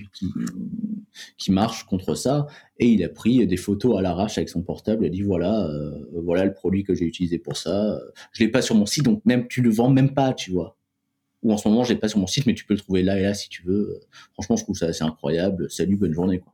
qui, 1.38 1.52
marche 1.52 1.84
contre 1.84 2.16
ça. 2.16 2.48
Et 2.80 2.88
il 2.88 3.04
a 3.04 3.10
pris 3.10 3.46
des 3.46 3.58
photos 3.58 4.00
à 4.00 4.02
l'arrache 4.02 4.38
avec 4.38 4.48
son 4.48 4.62
portable. 4.62 5.04
Il 5.04 5.08
a 5.08 5.10
dit 5.10 5.22
voilà, 5.22 5.66
euh, 5.66 5.92
voilà 6.24 6.46
le 6.46 6.54
produit 6.54 6.86
que 6.86 6.96
j'ai 6.96 7.04
utilisé 7.04 7.40
pour 7.40 7.58
ça. 7.58 8.00
Je 8.32 8.46
l'ai 8.46 8.50
pas 8.50 8.62
sur 8.62 8.76
mon 8.76 8.86
site, 8.86 9.04
donc 9.04 9.22
même 9.26 9.50
tu 9.50 9.62
le 9.62 9.70
vends 9.70 9.90
même 9.90 10.14
pas, 10.14 10.34
tu 10.34 10.52
vois. 10.52 10.78
Ou 11.44 11.52
en 11.52 11.58
ce 11.58 11.68
moment, 11.68 11.84
je 11.84 11.92
l'ai 11.92 12.00
pas 12.00 12.08
sur 12.08 12.20
mon 12.20 12.28
site, 12.28 12.46
mais 12.46 12.54
tu 12.54 12.64
peux 12.64 12.74
le 12.74 12.80
trouver 12.80 13.04
là 13.04 13.20
et 13.20 13.24
là 13.24 13.34
si 13.34 13.50
tu 13.50 13.64
veux. 13.64 14.00
Franchement, 14.32 14.56
je 14.56 14.64
trouve 14.64 14.78
ça 14.78 14.86
assez 14.86 15.04
incroyable. 15.04 15.70
Salut, 15.70 15.98
bonne 15.98 16.14
journée, 16.14 16.40
quoi. 16.40 16.54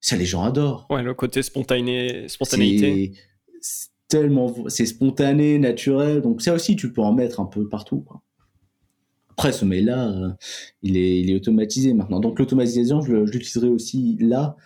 Ça, 0.00 0.16
les 0.16 0.26
gens 0.26 0.44
adorent. 0.44 0.86
Ouais, 0.88 1.02
le 1.02 1.12
côté 1.12 1.42
spontané, 1.42 2.26
spontanéité. 2.28 3.12
C'est 3.60 3.90
tellement, 4.08 4.54
c'est 4.68 4.86
spontané, 4.86 5.58
naturel. 5.58 6.22
Donc 6.22 6.40
ça 6.40 6.54
aussi, 6.54 6.74
tu 6.74 6.90
peux 6.90 7.02
en 7.02 7.12
mettre 7.12 7.40
un 7.40 7.46
peu 7.46 7.68
partout, 7.68 8.00
quoi. 8.00 8.22
Après, 9.36 9.50
ce 9.50 9.64
mail-là, 9.64 10.10
euh, 10.10 10.30
il, 10.82 10.96
est, 10.96 11.20
il 11.20 11.28
est 11.28 11.34
automatisé 11.34 11.92
maintenant. 11.92 12.20
Donc, 12.20 12.38
l'automatisation, 12.38 13.00
je, 13.00 13.16
l'utiliserai 13.16 13.68
aussi 13.68 14.16
là. 14.20 14.56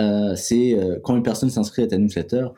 Euh, 0.00 0.34
c'est 0.34 0.74
euh, 0.74 0.98
quand 1.02 1.16
une 1.16 1.22
personne 1.22 1.48
s'inscrit 1.48 1.82
à 1.82 1.86
ta 1.86 1.96
newsletter 1.96 2.48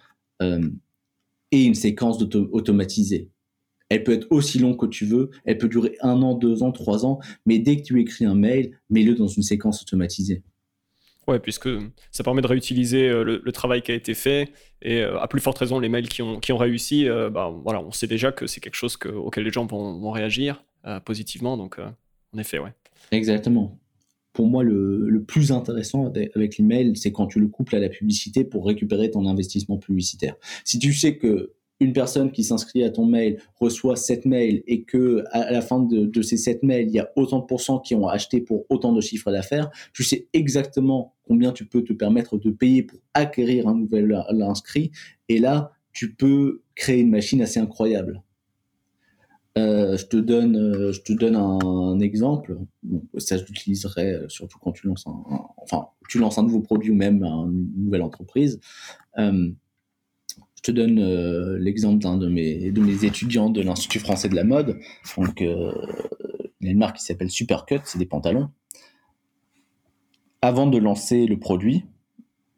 et 1.51 1.65
une 1.65 1.75
séquence 1.75 2.23
automatisée. 2.53 3.29
Elle 3.91 4.05
peut 4.05 4.13
être 4.13 4.27
aussi 4.31 4.59
longue 4.59 4.79
que 4.79 4.87
tu 4.87 5.05
veux, 5.05 5.31
elle 5.45 5.59
peut 5.59 5.69
durer 5.69 5.97
un 6.01 6.23
an, 6.23 6.35
deux 6.35 6.63
ans, 6.63 6.73
trois 6.73 7.05
ans, 7.05 7.19
mais 7.45 7.59
dès 7.59 7.77
que 7.77 7.83
tu 7.83 8.01
écris 8.01 8.25
un 8.25 8.35
mail, 8.35 8.79
mets-le 8.89 9.15
dans 9.15 9.27
une 9.27 9.43
séquence 9.43 9.83
automatisée. 9.83 10.43
Ouais, 11.27 11.41
puisque 11.41 11.69
ça 12.13 12.23
permet 12.23 12.41
de 12.41 12.47
réutiliser 12.47 13.09
le, 13.09 13.53
travail 13.53 13.83
qui 13.83 13.91
a 13.91 13.95
été 13.95 14.15
fait 14.15 14.53
et 14.81 15.03
à 15.03 15.27
plus 15.27 15.41
forte 15.41 15.59
raison 15.59 15.81
les 15.81 15.89
mails 15.89 16.09
qui 16.09 16.23
ont, 16.23 16.39
qui 16.39 16.53
ont 16.53 16.59
réussi, 16.59 17.07
bah, 17.33 17.53
voilà, 17.65 17.83
on 17.83 17.91
sait 17.91 18.07
déjà 18.07 18.31
que 18.31 18.47
c'est 18.47 18.61
quelque 18.61 18.77
chose 18.77 18.97
auquel 19.15 19.45
les 19.45 19.53
gens 19.53 19.67
vont 19.67 20.11
réagir. 20.11 20.63
Euh, 20.89 21.01
positivement. 21.01 21.57
Donc, 21.59 21.79
euh, 21.79 21.89
en 22.35 22.39
effet, 22.39 22.59
ouais. 22.59 22.73
Exactement. 23.13 23.79
Pour 24.33 24.47
moi, 24.47 24.63
le, 24.63 25.23
plus 25.27 25.53
intéressant 25.53 26.07
avec, 26.07 26.57
l'email, 26.57 26.97
c'est 26.97 27.13
quand 27.13 27.27
tu 27.27 27.41
le 27.41 27.49
couples 27.49 27.77
à 27.77 27.79
la 27.79 27.89
publicité 27.91 28.45
pour 28.45 28.65
récupérer 28.65 29.11
ton 29.11 29.27
investissement 29.27 29.77
publicitaire. 29.77 30.37
Si 30.65 30.79
tu 30.79 30.95
sais 30.95 31.19
que 31.19 31.53
une 31.81 31.93
personne 31.93 32.33
qui 32.33 32.43
s'inscrit 32.43 32.83
à 32.85 32.91
ton 32.91 33.05
mail 33.05 33.41
reçoit 33.57 33.97
7 33.97 34.25
mails 34.25 34.63
et 34.67 34.83
que 34.83 35.25
à 35.31 35.53
la 35.53 35.61
fin 35.61 35.81
de, 35.81 36.23
ces 36.23 36.37
7 36.37 36.63
mails, 36.63 36.89
il 36.89 36.95
y 36.95 36.99
a 36.99 37.13
autant 37.17 37.41
de 37.41 37.45
pourcents 37.45 37.79
qui 37.79 37.95
ont 37.95 38.09
acheté 38.09 38.41
pour 38.41 38.65
autant 38.69 38.93
de 38.93 39.01
chiffres 39.01 39.31
d'affaires, 39.31 39.71
tu 39.93 40.03
sais 40.03 40.29
exactement 40.33 41.15
combien 41.23 41.53
tu 41.53 41.67
peux 41.67 41.85
te 41.85 41.93
permettre 41.93 42.37
de 42.37 42.51
payer 42.51 42.83
pour 42.83 42.99
acquérir 43.15 43.69
un 43.69 43.75
nouvel 43.75 44.25
inscrit. 44.43 44.91
Et 45.29 45.39
là, 45.39 45.71
tu 45.93 46.15
peux 46.15 46.63
créer 46.75 47.01
une 47.01 47.11
machine 47.11 47.43
assez 47.43 47.61
incroyable. 47.61 48.23
Euh, 49.59 49.97
je 49.97 50.07
te 50.07 50.17
donne, 50.17 50.57
euh, 50.57 50.93
je 50.93 51.01
te 51.01 51.13
donne 51.13 51.35
un, 51.35 51.99
exemple. 52.01 52.59
ça, 53.17 53.37
je 53.37 53.45
l'utiliserai 53.45 54.13
euh, 54.13 54.29
surtout 54.29 54.59
quand 54.59 54.73
tu 54.73 54.87
lances 54.87 55.07
un, 55.07 55.23
enfin, 55.57 55.89
tu 56.09 56.19
lances 56.19 56.39
un 56.39 56.45
nouveau 56.45 56.61
produit 56.61 56.91
ou 56.91 56.95
même 56.95 57.25
une 57.25 57.85
nouvelle 57.85 58.03
entreprise. 58.03 58.61
je 59.17 60.63
te 60.63 60.71
donne 60.71 61.57
l'exemple 61.57 61.99
d'un 61.99 62.17
de 62.17 62.29
mes, 62.29 62.71
de 62.71 62.81
mes 62.81 63.05
étudiants 63.05 63.51
de 63.51 63.61
l'Institut 63.61 63.99
français 63.99 64.29
de 64.29 64.37
la 64.37 64.45
mode. 64.45 64.79
Donc, 65.17 65.41
il 65.41 65.47
y 65.47 66.69
a 66.69 66.71
une 66.71 66.79
marque 66.79 66.97
qui 66.97 67.05
s'appelle 67.05 67.31
Supercut, 67.31 67.81
c'est 67.85 67.99
des 67.99 68.07
pantalons. 68.07 68.51
Avant 70.41 70.67
de 70.69 70.79
lancer 70.79 71.27
le 71.27 71.39
produit, 71.39 71.85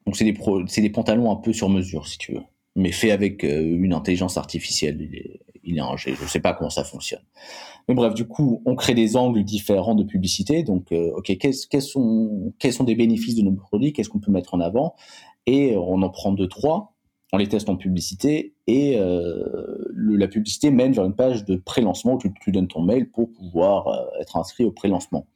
donc 0.05 0.17
c'est 0.17 0.25
des, 0.25 0.37
c'est 0.67 0.83
des 0.83 0.91
pantalons 0.91 1.31
un 1.31 1.37
peu 1.37 1.53
sur 1.53 1.71
mesure, 1.71 2.07
si 2.07 2.19
tu 2.19 2.35
veux, 2.35 2.43
mais 2.81 2.93
fait 2.93 3.11
avec 3.11 3.43
une 3.43 3.93
intelligence 3.93 4.37
artificielle 4.37 4.99
il 5.65 5.79
est 5.79 5.97
G. 5.97 6.15
Je 6.15 6.23
ne 6.23 6.29
sais 6.29 6.41
pas 6.41 6.53
comment 6.53 6.71
ça 6.71 6.85
fonctionne. 6.85 7.23
Mais 7.89 7.95
bref, 7.95 8.15
du 8.15 8.27
coup, 8.27 8.63
on 8.67 8.75
crée 8.75 8.95
des 8.95 9.17
angles 9.17 9.45
différents 9.45 9.95
de 9.95 10.05
publicité. 10.05 10.63
Donc, 10.63 10.93
euh, 10.93 11.13
ok, 11.17 11.37
quels, 11.39 11.83
sont, 11.83 12.53
quels 12.59 12.73
sont 12.73 12.85
des 12.85 12.95
bénéfices 12.95 13.35
de 13.35 13.43
nos 13.43 13.53
produits 13.53 13.93
Qu'est-ce 13.93 14.09
qu'on 14.09 14.21
peut 14.21 14.33
mettre 14.33 14.55
en 14.55 14.61
avant? 14.61 14.95
Et 15.47 15.77
on 15.77 16.03
en 16.03 16.11
prend 16.11 16.33
deux, 16.33 16.49
trois. 16.49 16.95
On 17.33 17.37
les 17.37 17.47
teste 17.47 17.69
en 17.69 17.77
publicité 17.77 18.55
et 18.67 18.97
euh, 18.99 19.45
la 19.95 20.27
publicité 20.27 20.73
mène 20.73 20.93
vers 20.93 21.05
une 21.05 21.15
page 21.15 21.45
de 21.45 21.55
pré-lancement 21.55 22.15
où 22.15 22.19
tu, 22.19 22.51
donnes 22.51 22.67
ton 22.67 22.83
mail 22.83 23.09
pour 23.09 23.31
pouvoir 23.31 23.87
euh, 23.87 24.21
être 24.21 24.37
inscrit 24.37 24.65
au 24.65 24.73
pré-lancement. 24.73 25.29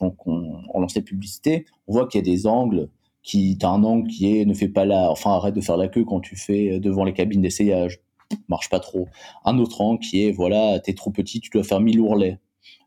Donc, 0.00 0.26
on, 0.26 0.78
lance 0.78 0.94
les 0.94 1.02
publicités. 1.02 1.64
On 1.88 1.94
voit 1.94 2.06
qu'il 2.06 2.18
y 2.18 2.22
a 2.22 2.30
des 2.30 2.46
angles 2.46 2.90
qui, 3.22 3.58
as 3.62 3.68
un 3.68 3.84
angle 3.84 4.08
qui 4.08 4.38
est 4.38 4.44
ne 4.44 4.54
fais 4.54 4.68
pas 4.68 4.84
là, 4.84 5.10
enfin 5.10 5.32
arrête 5.32 5.54
de 5.54 5.60
faire 5.60 5.76
la 5.76 5.88
queue 5.88 6.04
quand 6.04 6.20
tu 6.20 6.36
fais 6.36 6.80
devant 6.80 7.04
les 7.04 7.12
cabines 7.12 7.42
d'essayage 7.42 8.00
marche 8.48 8.68
pas 8.68 8.80
trop. 8.80 9.08
Un 9.44 9.58
autre 9.58 9.80
angle 9.80 10.00
qui 10.00 10.24
est, 10.24 10.32
voilà, 10.32 10.80
t'es 10.80 10.94
trop 10.94 11.10
petit, 11.10 11.40
tu 11.40 11.50
dois 11.50 11.64
faire 11.64 11.80
1000 11.80 12.00
ourlets. 12.00 12.38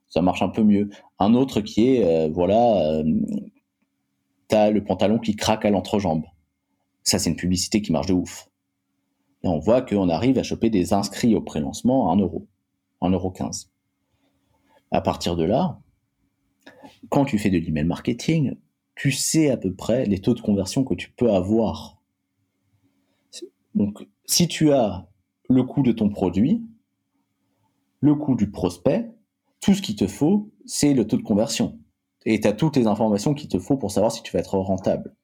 Ça 0.09 0.21
marche 0.21 0.41
un 0.41 0.49
peu 0.49 0.63
mieux. 0.63 0.89
Un 1.19 1.33
autre 1.33 1.61
qui 1.61 1.87
est, 1.87 2.05
euh, 2.05 2.29
voilà, 2.31 2.91
euh, 2.91 3.03
t'as 4.47 4.69
le 4.69 4.83
pantalon 4.83 5.19
qui 5.19 5.35
craque 5.35 5.65
à 5.65 5.69
l'entrejambe. 5.69 6.23
Ça, 7.03 7.19
c'est 7.19 7.29
une 7.29 7.35
publicité 7.35 7.81
qui 7.81 7.91
marche 7.91 8.07
de 8.07 8.13
ouf. 8.13 8.47
Et 9.43 9.47
on 9.47 9.59
voit 9.59 9.81
qu'on 9.81 10.09
arrive 10.09 10.37
à 10.37 10.43
choper 10.43 10.69
des 10.69 10.93
inscrits 10.93 11.35
au 11.35 11.41
pré-lancement 11.41 12.09
à 12.09 12.13
1 12.13 12.19
euro, 12.19 12.47
1 13.01 13.09
euro 13.09 13.31
15. 13.31 13.71
À 14.91 15.01
partir 15.01 15.35
de 15.35 15.43
là, 15.43 15.79
quand 17.09 17.25
tu 17.25 17.37
fais 17.37 17.49
de 17.49 17.57
l'email 17.57 17.83
marketing, 17.83 18.55
tu 18.95 19.11
sais 19.11 19.49
à 19.49 19.57
peu 19.57 19.73
près 19.73 20.05
les 20.05 20.19
taux 20.19 20.33
de 20.33 20.41
conversion 20.41 20.83
que 20.83 20.93
tu 20.93 21.11
peux 21.11 21.31
avoir. 21.31 21.97
Donc, 23.75 24.07
si 24.25 24.47
tu 24.47 24.71
as 24.71 25.07
le 25.49 25.63
coût 25.63 25.81
de 25.81 25.91
ton 25.91 26.09
produit, 26.09 26.63
le 28.01 28.15
coût 28.15 28.35
du 28.35 28.51
prospect, 28.51 29.09
tout 29.61 29.73
ce 29.73 29.81
qu'il 29.81 29.95
te 29.95 30.07
faut, 30.07 30.49
c'est 30.65 30.93
le 30.93 31.07
taux 31.07 31.17
de 31.17 31.23
conversion. 31.23 31.79
Et 32.25 32.39
tu 32.39 32.47
as 32.47 32.53
toutes 32.53 32.75
les 32.75 32.87
informations 32.87 33.33
qu'il 33.33 33.49
te 33.49 33.59
faut 33.59 33.77
pour 33.77 33.91
savoir 33.91 34.11
si 34.11 34.21
tu 34.21 34.31
vas 34.31 34.39
être 34.39 34.57
rentable. 34.57 35.15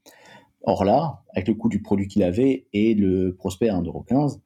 Or 0.64 0.84
là, 0.84 1.24
avec 1.34 1.48
le 1.48 1.54
coût 1.54 1.70
du 1.70 1.82
produit 1.82 2.08
qu'il 2.08 2.24
avait 2.24 2.68
et 2.74 2.94
le 2.94 3.36
prospect 3.36 3.70
à 3.70 3.76
1,15€, 3.80 4.40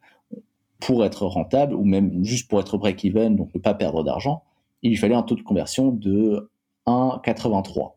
pour 0.80 1.06
être 1.06 1.26
rentable, 1.26 1.74
ou 1.74 1.86
même 1.86 2.24
juste 2.24 2.50
pour 2.50 2.60
être 2.60 2.78
break-even, 2.78 3.36
donc 3.36 3.54
ne 3.56 3.60
pas 3.60 3.74
perdre 3.74 4.04
d'argent, 4.04 4.44
il 4.82 4.90
lui 4.90 4.98
fallait 4.98 5.16
un 5.16 5.24
taux 5.24 5.36
de 5.36 5.42
conversion 5.42 5.92
de 5.92 6.52
1,83. 6.86 7.94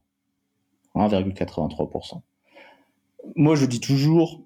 1,83%. 0.96 2.20
Moi, 3.34 3.54
je 3.56 3.66
dis 3.66 3.80
toujours, 3.80 4.42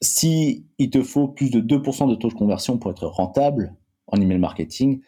si 0.00 0.66
il 0.78 0.90
te 0.90 1.02
faut 1.02 1.28
plus 1.28 1.50
de 1.50 1.60
2% 1.60 2.08
de 2.08 2.14
taux 2.14 2.28
de 2.28 2.34
conversion 2.34 2.78
pour 2.78 2.90
être 2.90 3.06
rentable 3.06 3.74
en 4.06 4.20
email 4.20 4.38
marketing, 4.38 5.00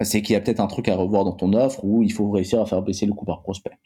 c'est 0.00 0.22
qu'il 0.22 0.34
y 0.34 0.36
a 0.36 0.40
peut-être 0.40 0.60
un 0.60 0.66
truc 0.66 0.88
à 0.88 0.96
revoir 0.96 1.24
dans 1.24 1.32
ton 1.32 1.52
offre 1.52 1.84
où 1.84 2.02
il 2.02 2.12
faut 2.12 2.30
réussir 2.30 2.60
à 2.60 2.66
faire 2.66 2.82
baisser 2.82 3.06
le 3.06 3.12
coût 3.12 3.24
par 3.24 3.42
prospect. 3.42 3.78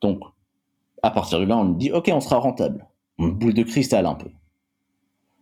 Donc, 0.00 0.20
à 1.02 1.10
partir 1.10 1.40
de 1.40 1.44
là, 1.44 1.56
on 1.56 1.70
dit, 1.70 1.92
OK, 1.92 2.10
on 2.12 2.20
sera 2.20 2.38
rentable. 2.38 2.86
Une 3.18 3.32
boule 3.32 3.54
de 3.54 3.62
cristal 3.62 4.06
un 4.06 4.14
peu. 4.14 4.30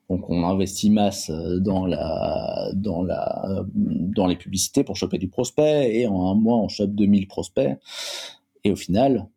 Donc, 0.08 0.28
on 0.28 0.44
investit 0.44 0.90
masse 0.90 1.30
dans, 1.30 1.86
la, 1.86 2.70
dans, 2.74 3.02
la, 3.02 3.64
dans 3.74 4.26
les 4.26 4.36
publicités 4.36 4.84
pour 4.84 4.96
choper 4.96 5.18
du 5.18 5.28
prospect 5.28 5.96
et 5.96 6.06
en 6.06 6.30
un 6.30 6.34
mois, 6.34 6.58
on 6.58 6.68
chope 6.68 6.90
2000 6.90 7.26
prospects. 7.26 7.78
Et 8.64 8.70
au 8.70 8.76
final, 8.76 9.28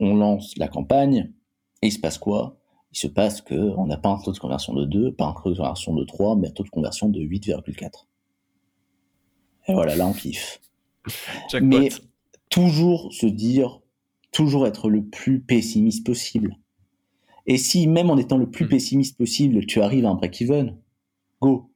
on 0.00 0.16
lance 0.16 0.56
la 0.56 0.68
campagne 0.68 1.32
et 1.82 1.88
il 1.88 1.92
se 1.92 1.98
passe 1.98 2.18
quoi? 2.18 2.58
Il 2.92 2.98
se 2.98 3.06
passe 3.06 3.40
qu'on 3.40 3.86
n'a 3.86 3.96
pas 3.96 4.10
un 4.10 4.18
taux 4.18 4.32
de 4.32 4.38
conversion 4.38 4.72
de 4.72 4.84
2, 4.84 5.12
pas 5.12 5.26
un 5.26 5.32
taux 5.32 5.50
de 5.50 5.56
conversion 5.56 5.94
de 5.94 6.04
3, 6.04 6.36
mais 6.36 6.48
un 6.48 6.52
taux 6.52 6.64
de 6.64 6.70
conversion 6.70 7.08
de 7.08 7.20
8,4. 7.20 8.06
Et 9.66 9.74
voilà, 9.74 9.96
là 9.96 10.06
on 10.06 10.12
kiffe. 10.12 10.60
mais 11.60 11.88
toujours 12.50 13.12
se 13.12 13.26
dire, 13.26 13.80
toujours 14.30 14.66
être 14.66 14.90
le 14.90 15.04
plus 15.04 15.40
pessimiste 15.40 16.06
possible. 16.06 16.56
Et 17.46 17.58
si 17.58 17.86
même 17.86 18.10
en 18.10 18.16
étant 18.16 18.38
le 18.38 18.50
plus 18.50 18.66
hmm. 18.66 18.70
pessimiste 18.70 19.18
possible, 19.18 19.66
tu 19.66 19.80
arrives 19.80 20.06
à 20.06 20.10
un 20.10 20.14
break-even, 20.14 20.76
go. 21.40 21.70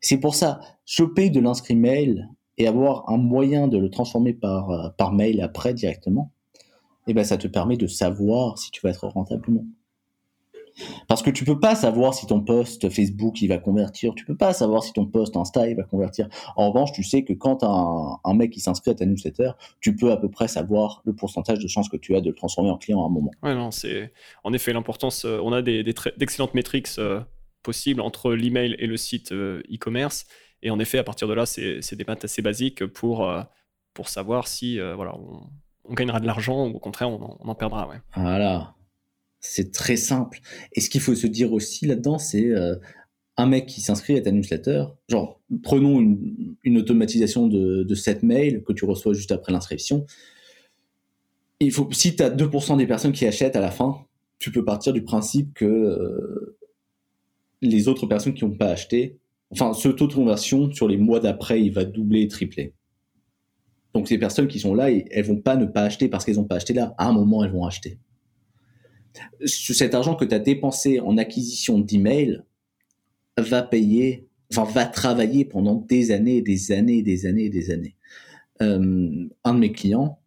C'est 0.00 0.18
pour 0.18 0.34
ça, 0.34 0.60
choper 0.84 1.30
de 1.30 1.40
l'inscrit 1.40 1.76
mail 1.76 2.28
et 2.62 2.66
avoir 2.68 3.10
un 3.10 3.16
moyen 3.16 3.66
de 3.66 3.76
le 3.76 3.90
transformer 3.90 4.32
par, 4.32 4.70
euh, 4.70 4.88
par 4.96 5.12
mail 5.12 5.40
après 5.40 5.74
directement, 5.74 6.32
eh 7.08 7.14
ben 7.14 7.24
ça 7.24 7.36
te 7.36 7.48
permet 7.48 7.76
de 7.76 7.88
savoir 7.88 8.56
si 8.58 8.70
tu 8.70 8.80
vas 8.82 8.90
être 8.90 9.06
rentable 9.08 9.42
ou 9.48 9.54
non. 9.54 9.66
Parce 11.06 11.22
que 11.22 11.30
tu 11.30 11.44
peux 11.44 11.58
pas 11.58 11.74
savoir 11.74 12.14
si 12.14 12.26
ton 12.26 12.40
post 12.40 12.88
Facebook 12.88 13.42
il 13.42 13.48
va 13.48 13.58
convertir, 13.58 14.14
tu 14.14 14.24
peux 14.24 14.36
pas 14.36 14.54
savoir 14.54 14.82
si 14.82 14.92
ton 14.92 15.04
post 15.04 15.36
Insta 15.36 15.68
il 15.68 15.76
va 15.76 15.82
convertir. 15.82 16.28
En 16.56 16.70
revanche, 16.70 16.92
tu 16.92 17.02
sais 17.02 17.24
que 17.24 17.34
quand 17.34 17.62
un, 17.62 18.18
un 18.24 18.34
mec 18.34 18.52
qui 18.52 18.60
s'inscrit 18.60 18.92
à 18.92 18.94
ta 18.94 19.04
newsletter, 19.04 19.50
tu 19.80 19.94
peux 19.94 20.12
à 20.12 20.16
peu 20.16 20.30
près 20.30 20.48
savoir 20.48 21.02
le 21.04 21.14
pourcentage 21.14 21.58
de 21.58 21.68
chances 21.68 21.90
que 21.90 21.98
tu 21.98 22.14
as 22.16 22.22
de 22.22 22.30
le 22.30 22.34
transformer 22.34 22.70
en 22.70 22.78
client 22.78 23.02
à 23.02 23.06
un 23.06 23.10
moment. 23.10 23.32
Ouais, 23.42 23.54
non, 23.54 23.70
c'est 23.70 24.12
en 24.44 24.52
effet 24.54 24.72
l'importance. 24.72 25.26
Euh, 25.26 25.40
on 25.42 25.52
a 25.52 25.60
des, 25.60 25.82
d'excellentes 25.82 26.54
métriques 26.54 26.88
euh, 26.98 27.20
possibles 27.62 28.00
entre 28.00 28.32
l'email 28.32 28.74
et 28.78 28.86
le 28.86 28.96
site 28.96 29.32
e-commerce. 29.32 30.24
Et 30.62 30.70
en 30.70 30.78
effet, 30.78 30.98
à 30.98 31.04
partir 31.04 31.28
de 31.28 31.34
là, 31.34 31.46
c'est, 31.46 31.94
des 31.94 32.04
maths 32.04 32.24
assez 32.24 32.42
basiques 32.42 32.86
pour, 32.86 33.28
pour 33.94 34.08
savoir 34.08 34.46
si 34.46 34.78
voilà, 34.78 35.14
on, 35.16 35.94
gagnera 35.94 36.20
de 36.20 36.26
l'argent 36.26 36.68
ou 36.68 36.76
au 36.76 36.78
contraire 36.78 37.10
on 37.10 37.38
en, 37.40 37.54
perdra. 37.54 37.88
Ouais. 37.88 37.96
Voilà. 38.14 38.74
C'est 39.44 39.72
très 39.72 39.96
simple. 39.96 40.40
Et 40.72 40.80
ce 40.80 40.88
qu'il 40.88 41.00
faut 41.00 41.16
se 41.16 41.26
dire 41.26 41.52
aussi 41.52 41.86
là-dedans, 41.86 42.16
c'est 42.16 42.46
euh, 42.46 42.76
un 43.36 43.46
mec 43.46 43.66
qui 43.66 43.80
s'inscrit 43.80 44.16
à 44.16 44.22
ta 44.22 44.30
newsletter. 44.30 44.84
Genre, 45.08 45.40
prenons 45.64 45.98
une, 46.62 46.78
automatisation 46.78 47.48
de, 47.48 47.82
de 47.82 47.94
7 47.94 48.22
mails 48.22 48.62
que 48.62 48.72
tu 48.72 48.84
reçois 48.84 49.14
juste 49.14 49.32
après 49.32 49.50
l'inscription. 49.50 50.06
Il 51.58 51.72
faut, 51.72 51.88
si 51.90 52.14
tu 52.14 52.22
as 52.22 52.30
2% 52.30 52.76
des 52.76 52.86
personnes 52.86 53.12
qui 53.12 53.26
achètent 53.26 53.56
à 53.56 53.60
la 53.60 53.72
fin, 53.72 54.06
tu 54.38 54.52
peux 54.52 54.64
partir 54.64 54.92
du 54.92 55.02
principe 55.02 55.54
que 55.54 55.64
euh, 55.64 56.56
les 57.62 57.88
autres 57.88 58.06
personnes 58.06 58.34
qui 58.34 58.44
n'ont 58.44 58.56
pas 58.56 58.68
acheté, 58.68 59.18
enfin, 59.52 59.72
ce 59.74 59.88
taux 59.88 60.06
de 60.06 60.14
conversion 60.14 60.72
sur 60.72 60.88
les 60.88 60.96
mois 60.96 61.20
d'après, 61.20 61.62
il 61.62 61.72
va 61.72 61.84
doubler 61.84 62.26
tripler. 62.28 62.74
Donc, 63.94 64.08
ces 64.08 64.18
personnes 64.18 64.48
qui 64.48 64.58
sont 64.58 64.74
là, 64.74 64.90
elles 64.90 65.24
vont 65.24 65.40
pas 65.40 65.56
ne 65.56 65.66
pas 65.66 65.82
acheter 65.82 66.08
parce 66.08 66.24
qu'elles 66.24 66.36
n'ont 66.36 66.44
pas 66.44 66.56
acheté 66.56 66.72
là. 66.72 66.94
À 66.98 67.08
un 67.08 67.12
moment, 67.12 67.44
elles 67.44 67.52
vont 67.52 67.64
acheter 67.64 67.98
cet 69.44 69.94
argent 69.94 70.14
que 70.14 70.24
tu 70.24 70.34
as 70.34 70.38
dépensé 70.38 71.00
en 71.00 71.18
acquisition 71.18 71.78
d'emails 71.78 72.42
va 73.38 73.62
payer, 73.62 74.28
enfin, 74.52 74.64
va 74.70 74.86
travailler 74.86 75.44
pendant 75.44 75.74
des 75.74 76.10
années, 76.12 76.42
des 76.42 76.72
années, 76.72 77.02
des 77.02 77.26
années, 77.26 77.48
des 77.48 77.70
années. 77.70 77.96
un 78.60 79.54
de 79.54 79.58
mes 79.58 79.72
clients, 79.72 80.18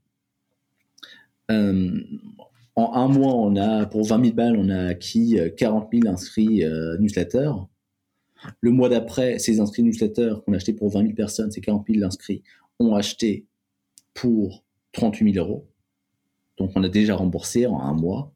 en 1.49 2.93
un 2.93 3.07
mois, 3.07 3.35
on 3.35 3.55
a, 3.55 3.85
pour 3.85 4.05
20 4.05 4.23
000 4.23 4.35
balles, 4.35 4.57
on 4.57 4.69
a 4.69 4.87
acquis 4.87 5.37
40 5.57 5.89
000 5.93 6.07
inscrits 6.07 6.63
newsletters. 6.99 7.51
Le 8.61 8.71
mois 8.71 8.89
d'après, 8.89 9.39
ces 9.39 9.59
inscrits 9.59 9.83
newsletters 9.83 10.35
qu'on 10.45 10.53
a 10.53 10.57
achetés 10.57 10.73
pour 10.73 10.89
20 10.89 11.01
000 11.01 11.13
personnes, 11.13 11.51
ces 11.51 11.61
40 11.61 11.85
000 11.89 12.05
inscrits, 12.05 12.43
ont 12.79 12.95
acheté 12.95 13.45
pour 14.13 14.63
38 14.93 15.33
000 15.33 15.45
euros. 15.45 15.67
Donc 16.57 16.71
on 16.75 16.83
a 16.83 16.89
déjà 16.89 17.15
remboursé 17.15 17.65
en 17.65 17.79
un 17.79 17.93
mois. 17.93 18.33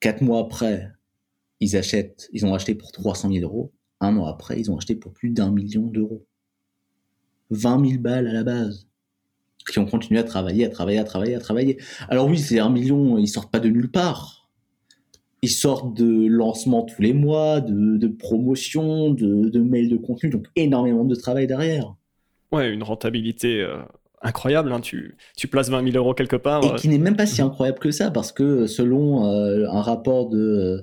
Quatre 0.00 0.22
mois 0.22 0.40
après, 0.40 0.90
ils 1.60 1.76
achètent, 1.76 2.28
ils 2.32 2.44
ont 2.44 2.54
acheté 2.54 2.74
pour 2.74 2.92
300 2.92 3.32
000 3.32 3.44
euros. 3.44 3.72
Un 4.00 4.16
an 4.16 4.26
après, 4.26 4.60
ils 4.60 4.70
ont 4.70 4.76
acheté 4.76 4.94
pour 4.94 5.12
plus 5.12 5.30
d'un 5.30 5.50
million 5.50 5.86
d'euros. 5.86 6.26
20 7.50 7.88
000 7.88 8.02
balles 8.02 8.26
à 8.26 8.32
la 8.32 8.44
base. 8.44 8.88
Qui 9.70 9.78
ont 9.78 9.86
continué 9.86 10.20
à 10.20 10.24
travailler, 10.24 10.64
à 10.64 10.68
travailler, 10.68 10.98
à 10.98 11.04
travailler, 11.04 11.34
à 11.34 11.40
travailler. 11.40 11.78
Alors 12.08 12.28
oui, 12.28 12.38
c'est 12.38 12.60
un 12.60 12.70
million, 12.70 13.18
ils 13.18 13.26
sortent 13.26 13.50
pas 13.50 13.58
de 13.58 13.68
nulle 13.68 13.90
part. 13.90 14.35
Ils 15.42 15.50
sortent 15.50 15.94
de 15.94 16.26
lancements 16.26 16.82
tous 16.82 17.02
les 17.02 17.12
mois, 17.12 17.60
de, 17.60 17.96
de 17.96 18.08
promotions, 18.08 19.10
de, 19.10 19.48
de 19.48 19.60
mails 19.60 19.88
de 19.88 19.96
contenu, 19.96 20.30
donc 20.30 20.46
énormément 20.56 21.04
de 21.04 21.14
travail 21.14 21.46
derrière. 21.46 21.94
Ouais, 22.52 22.72
une 22.72 22.82
rentabilité 22.82 23.60
euh, 23.60 23.78
incroyable. 24.22 24.72
Hein. 24.72 24.80
Tu, 24.80 25.16
tu, 25.36 25.48
places 25.48 25.68
20 25.68 25.84
000 25.92 25.96
euros 25.96 26.14
quelque 26.14 26.36
part. 26.36 26.64
Et 26.64 26.78
qui 26.78 26.88
n'est 26.88 26.98
même 26.98 27.16
pas 27.16 27.26
si 27.26 27.42
incroyable 27.42 27.78
que 27.78 27.90
ça, 27.90 28.10
parce 28.10 28.32
que 28.32 28.66
selon 28.66 29.26
euh, 29.26 29.68
un 29.68 29.82
rapport 29.82 30.28
de. 30.28 30.82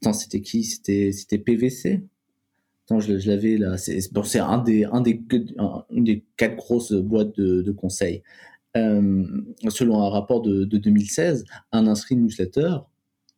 attends, 0.00 0.12
c'était 0.12 0.40
qui? 0.40 0.64
C'était 0.64 1.38
PVC 1.38 2.02
Attends, 2.86 3.00
je, 3.00 3.28
l'avais 3.28 3.56
là. 3.56 3.78
C'est 3.78 4.12
bon, 4.12 4.22
un 4.40 4.58
des, 4.58 4.84
un 4.84 5.00
des, 5.00 5.22
une 5.90 6.04
des 6.04 6.24
quatre 6.36 6.56
grosses 6.56 6.92
boîtes 6.92 7.34
de, 7.36 7.62
de 7.62 7.72
conseils. 7.72 8.22
Euh, 8.76 9.24
selon 9.68 10.02
un 10.02 10.10
rapport 10.10 10.42
de, 10.42 10.64
de, 10.64 10.76
2016, 10.78 11.44
un 11.72 11.86
inscrit 11.86 12.16
newsletter 12.16 12.78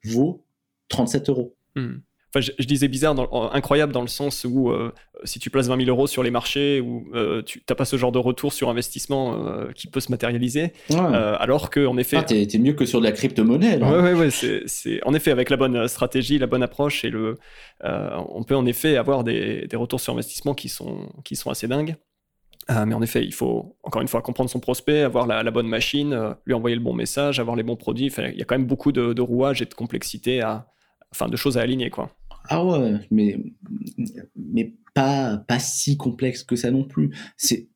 vaut 0.04 0.45
37 0.88 1.28
euros. 1.28 1.56
Hmm 1.74 1.96
je, 2.40 2.66
disais 2.66 2.88
bizarre, 2.88 3.14
incroyable 3.54 3.92
dans 3.92 4.02
le 4.02 4.08
sens 4.08 4.44
où 4.48 4.70
euh, 4.70 4.92
si 5.24 5.38
tu 5.38 5.50
places 5.50 5.68
20 5.68 5.84
000 5.84 5.88
euros 5.88 6.06
sur 6.06 6.22
les 6.22 6.30
marchés, 6.30 6.80
où 6.80 7.06
euh, 7.14 7.42
tu 7.42 7.62
n'as 7.68 7.74
pas 7.74 7.84
ce 7.84 7.96
genre 7.96 8.12
de 8.12 8.18
retour 8.18 8.52
sur 8.52 8.68
investissement 8.68 9.46
euh, 9.46 9.72
qui 9.72 9.88
peut 9.88 10.00
se 10.00 10.10
matérialiser, 10.10 10.72
alors 10.92 11.70
que 11.70 11.86
en 11.86 11.96
effet, 11.98 12.18
ah, 12.18 12.22
t'es, 12.22 12.46
mieux 12.58 12.72
que 12.72 12.86
sur 12.86 13.00
de 13.00 13.04
la 13.04 13.12
crypto-monnaie. 13.12 13.78
Oui, 13.82 14.12
ouais, 14.12 14.30
c'est, 14.30 15.04
en 15.04 15.14
effet 15.14 15.30
avec 15.30 15.50
la 15.50 15.56
bonne 15.56 15.88
stratégie, 15.88 16.38
la 16.38 16.46
bonne 16.46 16.62
approche 16.62 17.04
et 17.04 17.10
le, 17.10 17.36
on 17.82 18.42
peut 18.44 18.56
en 18.56 18.66
effet 18.66 18.96
avoir 18.96 19.24
des, 19.24 19.66
des, 19.66 19.76
retours 19.76 20.00
sur 20.00 20.12
investissement 20.12 20.54
qui 20.54 20.68
sont 20.68 21.08
qui 21.24 21.36
sont 21.36 21.50
assez 21.50 21.68
dingues. 21.68 21.96
mais 22.68 22.94
en 22.94 23.02
effet, 23.02 23.24
il 23.24 23.34
faut 23.34 23.76
encore 23.82 24.02
une 24.02 24.08
fois 24.08 24.22
comprendre 24.22 24.50
son 24.50 24.60
prospect, 24.60 25.02
avoir 25.02 25.26
la, 25.26 25.50
bonne 25.50 25.68
machine, 25.68 26.34
lui 26.44 26.54
envoyer 26.54 26.76
le 26.76 26.82
bon 26.82 26.94
message, 26.94 27.40
avoir 27.40 27.56
les 27.56 27.62
bons 27.62 27.76
produits. 27.76 28.12
il 28.18 28.38
y 28.38 28.42
a 28.42 28.44
quand 28.44 28.56
même 28.56 28.66
beaucoup 28.66 28.92
de, 28.92 29.12
de 29.12 29.22
rouages 29.22 29.62
et 29.62 29.66
de 29.66 29.74
complexité 29.74 30.40
à, 30.40 30.66
enfin 31.16 31.28
de 31.28 31.36
choses 31.36 31.58
à 31.58 31.62
aligner 31.62 31.90
quoi. 31.90 32.10
Ah 32.48 32.64
ouais, 32.64 32.94
mais, 33.10 33.38
mais 34.36 34.74
pas, 34.94 35.36
pas 35.36 35.58
si 35.58 35.96
complexe 35.96 36.44
que 36.44 36.56
ça 36.56 36.70
non 36.70 36.84
plus. 36.84 37.14
C'est, 37.36 37.68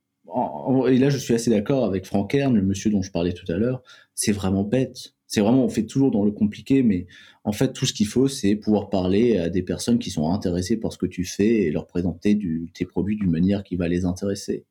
et 0.89 0.99
là, 0.99 1.11
je 1.11 1.19
suis 1.19 1.35
assez 1.35 1.51
d'accord 1.51 1.85
avec 1.85 2.07
Franck 2.07 2.35
Ern, 2.35 2.55
le 2.55 2.63
monsieur 2.63 2.91
dont 2.91 3.03
je 3.03 3.11
parlais 3.11 3.33
tout 3.33 3.51
à 3.51 3.57
l'heure. 3.57 3.83
C'est 4.15 4.33
vraiment 4.33 4.63
bête. 4.63 5.15
C'est 5.27 5.41
vraiment, 5.41 5.65
on 5.65 5.69
fait 5.69 5.87
toujours 5.87 6.11
dans 6.11 6.25
le 6.25 6.33
compliqué, 6.33 6.83
mais 6.83 7.07
en 7.45 7.53
fait, 7.53 7.73
tout 7.73 7.87
ce 7.87 7.93
qu'il 7.93 8.07
faut, 8.07 8.29
c'est 8.29 8.57
pouvoir 8.57 8.91
parler 8.91 9.39
à 9.39 9.49
des 9.49 9.63
personnes 9.63 9.99
qui 9.99 10.11
sont 10.11 10.33
intéressées 10.33 10.77
par 10.77 10.93
ce 10.93 10.99
que 10.99 11.07
tu 11.07 11.25
fais 11.25 11.63
et 11.63 11.71
leur 11.71 11.87
présenter 11.87 12.35
du, 12.35 12.71
tes 12.75 12.85
produits 12.85 13.17
d'une 13.17 13.31
manière 13.31 13.63
qui 13.63 13.77
va 13.77 13.89
les 13.89 14.05
intéresser. 14.05 14.65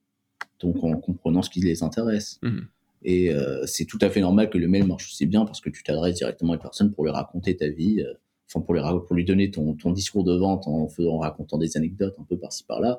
Donc, 0.60 0.84
en 0.84 0.98
comprenant 0.98 1.42
ce 1.42 1.50
qui 1.50 1.62
les 1.62 1.84
intéresse. 1.84 2.40
Mmh. 2.42 2.60
Et 3.04 3.34
euh, 3.34 3.66
c'est 3.66 3.86
tout 3.86 4.00
à 4.02 4.10
fait 4.10 4.20
normal 4.20 4.50
que 4.50 4.58
le 4.58 4.68
mail 4.68 4.86
marche 4.86 5.08
aussi 5.08 5.26
bien 5.26 5.46
parce 5.46 5.62
que 5.62 5.70
tu 5.70 5.84
t'adresses 5.84 6.16
directement 6.16 6.54
à 6.54 6.56
une 6.56 6.62
personne 6.62 6.92
pour 6.92 7.06
lui 7.06 7.12
raconter 7.12 7.56
ta 7.56 7.70
vie. 7.70 8.02
Euh, 8.02 8.14
enfin 8.50 8.64
pour, 8.64 8.74
les, 8.74 8.82
pour 8.82 9.16
lui 9.16 9.26
donner 9.26 9.52
ton, 9.52 9.74
ton 9.76 9.92
discours 9.92 10.24
de 10.24 10.36
vente 10.36 10.68
en, 10.68 10.88
faisant, 10.88 11.16
en 11.16 11.20
racontant 11.20 11.58
des 11.58 11.78
anecdotes 11.78 12.16
un 12.20 12.24
peu 12.24 12.38
par-ci 12.38 12.64
par-là. 12.64 12.98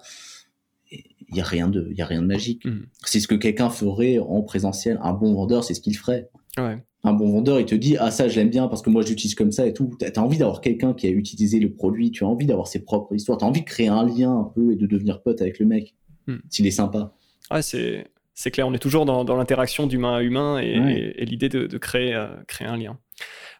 Il 0.93 1.35
n'y 1.35 1.41
a 1.41 1.45
rien 1.45 1.69
de, 1.69 1.87
il 1.91 1.97
y 1.97 2.03
a 2.03 2.07
rien 2.07 2.23
de 2.23 2.27
magique. 2.27 2.65
Mmh. 2.65 2.87
C'est 3.05 3.21
ce 3.21 3.29
que 3.29 3.37
quelqu'un 3.37 3.71
ferait 3.71 4.19
en 4.19 4.43
présentiel. 4.43 4.99
Un 5.03 5.13
bon 5.13 5.35
vendeur, 5.35 5.63
c'est 5.63 5.75
ce 5.75 5.81
qu'il 5.81 5.97
ferait. 5.97 6.29
Un 6.57 7.13
bon 7.13 7.31
vendeur, 7.31 7.61
il 7.61 7.67
te 7.67 7.75
dit 7.75 7.97
ah 7.97 8.11
ça 8.11 8.29
je 8.29 8.37
l'aime 8.37 8.51
bien 8.51 8.69
parce 8.69 8.83
que 8.83 8.91
moi 8.91 9.03
j'utilise 9.03 9.35
comme 9.35 9.53
ça 9.53 9.67
et 9.67 9.73
tout. 9.73 9.97
Tu 9.99 10.07
as 10.07 10.23
envie 10.23 10.39
d'avoir 10.39 10.61
quelqu'un 10.61 10.93
qui 10.93 11.07
a 11.07 11.11
utilisé 11.11 11.61
le 11.61 11.73
produit. 11.73 12.11
Tu 12.11 12.25
as 12.25 12.27
envie 12.27 12.47
d'avoir 12.47 12.67
ses 12.67 12.81
propres 12.81 13.15
histoires. 13.15 13.39
Tu 13.39 13.45
as 13.45 13.49
envie 13.49 13.61
de 13.61 13.67
créer 13.67 13.89
un 13.89 14.05
lien 14.05 14.37
un 14.37 14.45
peu 14.45 14.73
et 14.73 14.77
de 14.77 14.87
devenir 14.87 15.23
pote 15.23 15.41
avec 15.41 15.59
le 15.61 15.67
mec 15.67 15.95
mmh. 16.27 16.37
s'il 16.51 16.67
est 16.67 16.73
sympa. 16.73 17.15
Ouais, 17.51 17.63
c'est 17.63 18.07
c'est 18.41 18.51
clair. 18.51 18.67
On 18.67 18.73
est 18.73 18.79
toujours 18.79 19.05
dans, 19.05 19.23
dans 19.23 19.37
l'interaction 19.37 19.87
d'humain 19.87 20.15
à 20.15 20.23
humain 20.23 20.59
et, 20.59 21.25
l'idée 21.27 21.51
de, 21.51 21.67
de, 21.67 21.79
créer 21.79 22.15
euh, 22.15 22.29
créer 22.49 22.67
un 22.67 22.79
lien. 22.79 22.99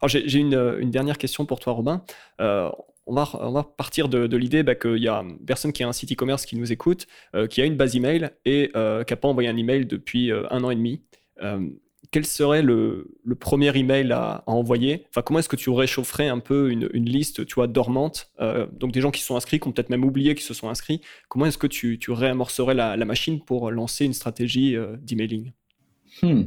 Alors 0.01 0.09
j'ai 0.09 0.39
une, 0.39 0.55
une, 0.81 0.91
dernière 0.91 1.19
question 1.19 1.45
pour 1.45 1.61
toi, 1.61 1.75
Robin. 1.75 2.03
Euh, 2.41 2.71
on 3.07 3.15
va, 3.15 3.29
on 3.35 3.53
va, 3.53 3.63
partir 3.63 4.09
de, 4.09 4.35
l'idée 4.37 4.63
bah, 4.63 4.75
qu'il 4.75 4.97
y 4.97 5.09
a 5.09 5.19
une 5.19 5.39
personne 5.45 5.75
qui 5.75 5.83
a 5.83 5.89
un 5.89 5.93
site 5.93 6.13
e-commerce 6.13 6.47
qui 6.47 6.57
nous 6.57 6.73
écoute, 6.73 7.07
euh, 7.35 7.47
qui 7.47 7.61
a 7.61 7.67
une 7.67 7.77
base 7.77 7.95
email 7.95 8.31
et 8.47 8.71
euh, 8.75 9.05
qui 9.05 9.13
n'a 9.13 9.19
pas 9.19 9.29
envoyé 9.29 9.51
un 9.51 9.57
email 9.59 9.85
depuis 9.85 10.33
un 10.33 10.65
an 10.65 10.71
et 10.71 10.77
demi. 10.77 11.03
Quel 12.11 12.27
serait 12.27 12.63
le, 12.63 13.17
premier 13.39 13.77
email 13.77 14.11
à, 14.13 14.43
à 14.47 14.51
envoyer? 14.51 15.05
Enfin, 15.11 15.23
comment 15.23 15.39
est-ce 15.39 15.49
que 15.49 15.57
tu 15.57 15.71
réchaufferais 15.71 16.29
un 16.29 16.41
peu 16.41 16.71
une, 16.71 16.89
liste, 17.05 17.47
tu 17.47 17.55
dormante? 17.69 18.33
Donc 18.73 18.93
des 18.93 19.01
gens 19.01 19.11
qui 19.11 19.23
sont 19.23 19.37
inscrits, 19.37 19.61
qui 19.61 19.69
ont 19.69 19.73
peut-être 19.73 19.91
même 19.91 20.05
oublié 20.05 20.35
qu'ils 20.35 20.45
se 20.45 20.55
sont 20.55 20.69
inscrits. 20.69 21.01
Comment 21.29 21.47
est-ce 21.47 21.59
que 21.59 21.67
tu, 21.67 21.99
réamorcerais 22.09 22.75
la, 22.75 22.97
machine 23.05 23.41
pour 23.45 23.71
lancer 23.71 24.05
une 24.05 24.15
stratégie 24.15 24.77
d'emailing? 25.03 25.53
Hmm. 26.23 26.45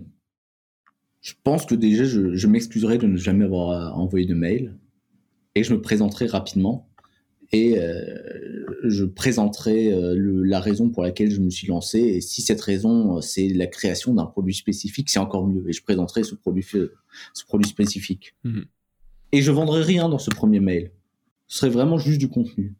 Je 1.23 1.33
pense 1.41 1.65
que 1.65 1.73
déjà, 1.73 2.03
je, 2.03 2.35
je 2.35 2.47
de 2.47 3.07
ne 3.07 3.15
jamais 3.15 3.45
avoir 3.45 3.69
euh, 3.69 3.89
envoyé 3.97 4.25
de 4.25 4.33
mail 4.33 4.77
et 5.55 5.63
je 5.63 5.73
me 5.73 5.81
présenterai 5.81 6.25
rapidement 6.27 6.89
et 7.53 7.79
euh, 7.79 8.65
je 8.83 9.05
présenterai 9.05 9.93
euh, 9.93 10.15
le, 10.15 10.43
la 10.43 10.59
raison 10.59 10.89
pour 10.89 11.03
laquelle 11.03 11.31
je 11.31 11.39
me 11.39 11.49
suis 11.49 11.67
lancé. 11.67 11.99
Et 11.99 12.21
si 12.21 12.41
cette 12.41 12.61
raison, 12.61 13.21
c'est 13.21 13.47
la 13.47 13.67
création 13.67 14.13
d'un 14.13 14.25
produit 14.25 14.53
spécifique, 14.53 15.09
c'est 15.09 15.19
encore 15.19 15.47
mieux. 15.47 15.63
Et 15.69 15.73
je 15.73 15.83
présenterai 15.83 16.23
ce 16.23 16.35
produit, 16.35 16.63
ce 16.63 17.45
produit 17.45 17.69
spécifique. 17.69 18.35
Mhm. 18.43 18.65
Et 19.31 19.41
je 19.41 19.51
vendrai 19.51 19.81
rien 19.81 20.09
dans 20.09 20.19
ce 20.19 20.29
premier 20.29 20.59
mail. 20.59 20.91
Ce 21.47 21.59
serait 21.59 21.71
vraiment 21.71 21.97
juste 21.97 22.19
du 22.19 22.27
contenu. 22.27 22.75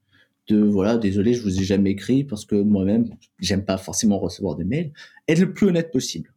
De 0.49 0.61
voilà, 0.61 0.97
désolé, 0.97 1.33
je 1.33 1.41
vous 1.41 1.61
ai 1.61 1.63
jamais 1.63 1.91
écrit 1.91 2.25
parce 2.25 2.43
que 2.43 2.55
moi-même, 2.55 3.09
j'aime 3.39 3.63
pas 3.63 3.77
forcément 3.77 4.19
recevoir 4.19 4.55
des 4.55 4.65
mails. 4.65 4.91
Être 5.29 5.39
le 5.39 5.53
plus 5.53 5.67
honnête 5.67 5.91
possible 5.91 6.33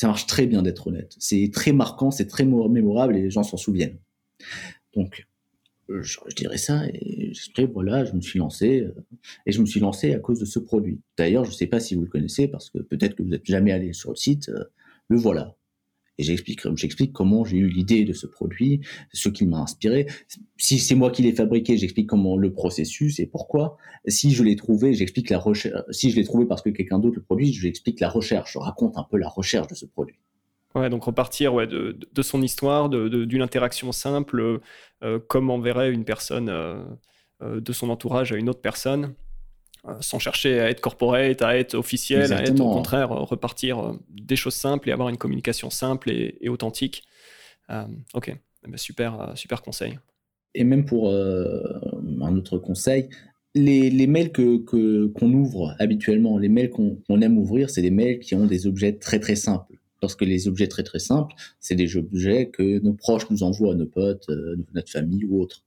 ça 0.00 0.06
marche 0.06 0.24
très 0.24 0.46
bien 0.46 0.62
d'être 0.62 0.86
honnête. 0.86 1.14
C'est 1.18 1.50
très 1.52 1.72
marquant, 1.72 2.10
c'est 2.10 2.24
très 2.24 2.46
mémorable 2.46 3.16
et 3.16 3.20
les 3.20 3.30
gens 3.30 3.42
s'en 3.42 3.58
souviennent. 3.58 3.98
Donc, 4.96 5.28
je, 6.00 6.34
dirais 6.34 6.58
ça 6.58 6.86
et 6.88 7.32
j'espère, 7.32 7.68
voilà, 7.68 8.04
je 8.04 8.12
me 8.12 8.20
suis 8.20 8.38
lancé 8.38 8.80
euh, 8.80 8.94
et 9.46 9.52
je 9.52 9.60
me 9.60 9.66
suis 9.66 9.80
lancé 9.80 10.14
à 10.14 10.18
cause 10.18 10.38
de 10.38 10.44
ce 10.44 10.58
produit. 10.58 11.00
D'ailleurs, 11.16 11.44
je 11.44 11.50
ne 11.50 11.54
sais 11.54 11.66
pas 11.66 11.80
si 11.80 11.94
vous 11.94 12.02
le 12.02 12.08
connaissez 12.08 12.48
parce 12.48 12.70
que 12.70 12.78
peut-être 12.78 13.16
que 13.16 13.22
vous 13.22 13.28
n'êtes 13.28 13.46
jamais 13.46 13.72
allé 13.72 13.92
sur 13.92 14.10
le 14.10 14.16
site. 14.16 14.48
Euh, 14.50 14.64
le 15.08 15.16
voilà. 15.16 15.56
Et 16.18 16.22
j'explique 16.22 17.12
comment 17.14 17.46
j'ai 17.46 17.56
eu 17.56 17.68
l'idée 17.68 18.04
de 18.04 18.12
ce 18.12 18.26
produit, 18.26 18.80
ce 19.10 19.30
qui 19.30 19.46
m'a 19.46 19.58
inspiré. 19.58 20.06
Si 20.58 20.78
c'est 20.78 20.94
moi 20.94 21.10
qui 21.10 21.22
l'ai 21.22 21.32
fabriqué, 21.32 21.78
j'explique 21.78 22.08
comment 22.08 22.36
le 22.36 22.52
processus 22.52 23.18
et 23.20 23.26
pourquoi. 23.26 23.78
Si 24.06 24.32
je 24.32 24.42
l'ai 24.42 24.54
trouvé, 24.54 24.92
j'explique 24.92 25.30
la 25.30 25.38
recherche. 25.38 25.82
Si 25.90 26.10
je 26.10 26.16
l'ai 26.16 26.24
trouvé 26.24 26.44
parce 26.44 26.60
que 26.60 26.68
quelqu'un 26.68 26.98
d'autre 26.98 27.16
le 27.16 27.22
produit, 27.22 27.54
j'explique 27.54 28.00
la 28.00 28.10
recherche. 28.10 28.52
Je 28.52 28.58
raconte 28.58 28.98
un 28.98 29.06
peu 29.10 29.16
la 29.16 29.30
recherche 29.30 29.68
de 29.68 29.74
ce 29.74 29.86
produit. 29.86 30.18
Ouais, 30.74 30.88
donc 30.88 31.04
repartir 31.04 31.52
ouais, 31.52 31.66
de, 31.66 31.98
de 32.12 32.22
son 32.22 32.42
histoire, 32.42 32.88
d'une 32.88 33.42
interaction 33.42 33.90
simple, 33.90 34.60
euh, 35.02 35.18
comme 35.18 35.50
enverrait 35.50 35.90
une 35.90 36.04
personne 36.04 36.48
euh, 36.48 36.82
euh, 37.42 37.60
de 37.60 37.72
son 37.72 37.90
entourage 37.90 38.32
à 38.32 38.36
une 38.36 38.48
autre 38.48 38.60
personne. 38.60 39.14
Euh, 39.88 39.94
sans 40.00 40.18
chercher 40.18 40.60
à 40.60 40.68
être 40.68 40.82
corporate, 40.82 41.40
à 41.40 41.56
être 41.56 41.74
officiel, 41.74 42.34
à 42.34 42.42
être 42.42 42.60
au 42.60 42.70
contraire 42.70 43.08
repartir 43.08 43.94
des 44.10 44.36
choses 44.36 44.54
simples 44.54 44.90
et 44.90 44.92
avoir 44.92 45.08
une 45.08 45.16
communication 45.16 45.70
simple 45.70 46.10
et, 46.10 46.48
authentique. 46.50 47.02
ok, 48.12 48.28
eh 48.28 48.68
ben, 48.68 48.76
super, 48.76 49.32
super 49.36 49.62
conseil. 49.62 49.98
Et 50.54 50.64
même 50.64 50.84
pour 50.84 51.08
un 51.10 52.36
autre 52.36 52.58
conseil, 52.58 53.08
les, 53.54 53.88
les 53.88 54.06
mails 54.06 54.32
que 54.32 54.58
qu'on 55.06 55.32
ouvre 55.32 55.74
habituellement, 55.78 56.36
les 56.36 56.50
mails 56.50 56.68
qu'on 56.68 57.20
aime 57.22 57.38
ouvrir, 57.38 57.70
c'est 57.70 57.80
des 57.80 57.90
mails 57.90 58.18
qui 58.18 58.34
ont 58.34 58.44
des 58.44 58.66
objets 58.66 58.92
très 58.92 59.18
très 59.18 59.34
simples. 59.34 59.79
Parce 60.00 60.14
que 60.14 60.24
les 60.24 60.48
objets 60.48 60.66
très 60.66 60.82
très 60.82 60.98
simples, 60.98 61.34
c'est 61.60 61.74
des 61.74 61.96
objets 61.96 62.48
que 62.48 62.78
nos 62.80 62.94
proches 62.94 63.28
nous 63.30 63.42
envoient, 63.42 63.74
nos 63.74 63.86
potes, 63.86 64.30
notre 64.74 64.90
famille 64.90 65.24
ou 65.24 65.40
autres. 65.40 65.64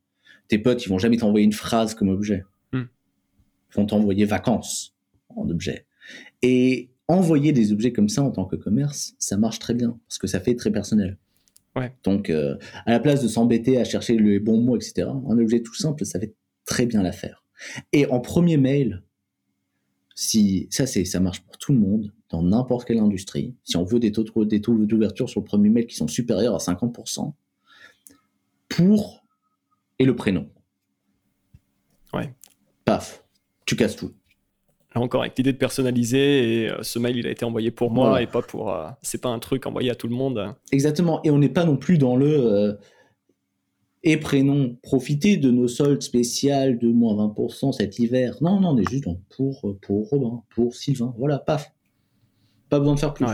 Tes 0.47 0.57
potes, 0.57 0.85
ils 0.85 0.89
vont 0.89 0.97
jamais 0.97 1.17
t'envoyer 1.17 1.45
une 1.45 1.53
phrase 1.53 1.93
comme 1.93 2.09
objet 2.09 2.43
vont 3.75 3.85
t'envoyer 3.85 4.25
vacances 4.25 4.95
en 5.35 5.49
objet. 5.49 5.85
Et 6.41 6.89
envoyer 7.07 7.51
des 7.51 7.71
objets 7.71 7.91
comme 7.91 8.09
ça 8.09 8.23
en 8.23 8.31
tant 8.31 8.45
que 8.45 8.55
commerce, 8.55 9.15
ça 9.19 9.37
marche 9.37 9.59
très 9.59 9.73
bien 9.73 9.99
parce 10.07 10.17
que 10.17 10.27
ça 10.27 10.39
fait 10.39 10.55
très 10.55 10.71
personnel. 10.71 11.17
Ouais. 11.75 11.91
Donc, 12.03 12.29
euh, 12.29 12.55
à 12.85 12.91
la 12.91 12.99
place 12.99 13.23
de 13.23 13.27
s'embêter 13.27 13.79
à 13.79 13.83
chercher 13.83 14.17
les 14.17 14.39
bons 14.39 14.61
mots, 14.61 14.75
etc., 14.75 15.07
un 15.09 15.37
objet 15.39 15.61
tout 15.61 15.73
simple, 15.73 16.05
ça 16.05 16.19
fait 16.19 16.33
très 16.65 16.85
bien 16.85 17.01
l'affaire. 17.01 17.43
Et 17.91 18.05
en 18.07 18.19
premier 18.19 18.57
mail, 18.57 19.01
si 20.15 20.67
ça 20.69 20.85
c'est 20.85 21.05
ça 21.05 21.19
marche 21.19 21.41
pour 21.41 21.57
tout 21.57 21.73
le 21.73 21.79
monde 21.79 22.11
dans 22.29 22.41
n'importe 22.41 22.87
quelle 22.87 22.99
industrie. 22.99 23.55
Si 23.63 23.77
on 23.77 23.83
veut 23.83 23.99
des 23.99 24.11
taux 24.11 24.45
des 24.45 24.61
taux 24.61 24.77
d'ouverture 24.85 25.29
sur 25.29 25.41
le 25.41 25.45
premier 25.45 25.69
mail 25.69 25.87
qui 25.87 25.95
sont 25.95 26.07
supérieurs 26.07 26.55
à 26.55 26.59
50%, 26.59 27.33
pour 28.69 29.23
et 29.99 30.05
le 30.05 30.15
prénom. 30.15 30.49
Ouais. 32.13 32.33
Paf, 32.85 33.23
tu 33.65 33.75
casses 33.75 33.95
tout. 33.95 34.11
Là 34.95 35.01
encore, 35.01 35.21
avec 35.21 35.37
l'idée 35.37 35.53
de 35.53 35.57
personnaliser, 35.57 36.63
et 36.63 36.69
euh, 36.69 36.83
ce 36.83 36.99
mail, 36.99 37.17
il 37.17 37.27
a 37.27 37.31
été 37.31 37.45
envoyé 37.45 37.71
pour 37.71 37.91
moi 37.91 38.21
et 38.21 38.27
pas 38.27 38.41
pour. 38.41 38.71
Euh, 38.71 38.89
c'est 39.01 39.21
pas 39.21 39.29
un 39.29 39.39
truc 39.39 39.65
envoyé 39.65 39.89
à 39.89 39.95
tout 39.95 40.07
le 40.07 40.15
monde. 40.15 40.53
Exactement. 40.71 41.21
Et 41.23 41.31
on 41.31 41.39
n'est 41.39 41.49
pas 41.49 41.65
non 41.65 41.77
plus 41.77 41.97
dans 41.97 42.15
le. 42.15 42.27
Euh, 42.27 42.73
et 44.03 44.17
prénom, 44.17 44.77
profiter 44.83 45.37
de 45.37 45.49
nos 45.49 45.67
soldes 45.67 46.01
spéciales 46.01 46.77
de 46.77 46.89
moins 46.89 47.15
20% 47.15 47.71
cet 47.71 47.99
hiver. 47.99 48.37
Non, 48.41 48.59
non, 48.59 48.69
on 48.69 48.77
est 48.77 48.89
juste 48.89 49.05
pour, 49.29 49.77
pour 49.81 50.09
Robin, 50.09 50.43
pour 50.53 50.75
Sylvain. 50.75 51.13
Voilà, 51.17 51.39
paf. 51.39 51.71
Pas 52.69 52.79
besoin 52.79 52.95
de 52.95 52.99
faire 52.99 53.13
plus. 53.13 53.25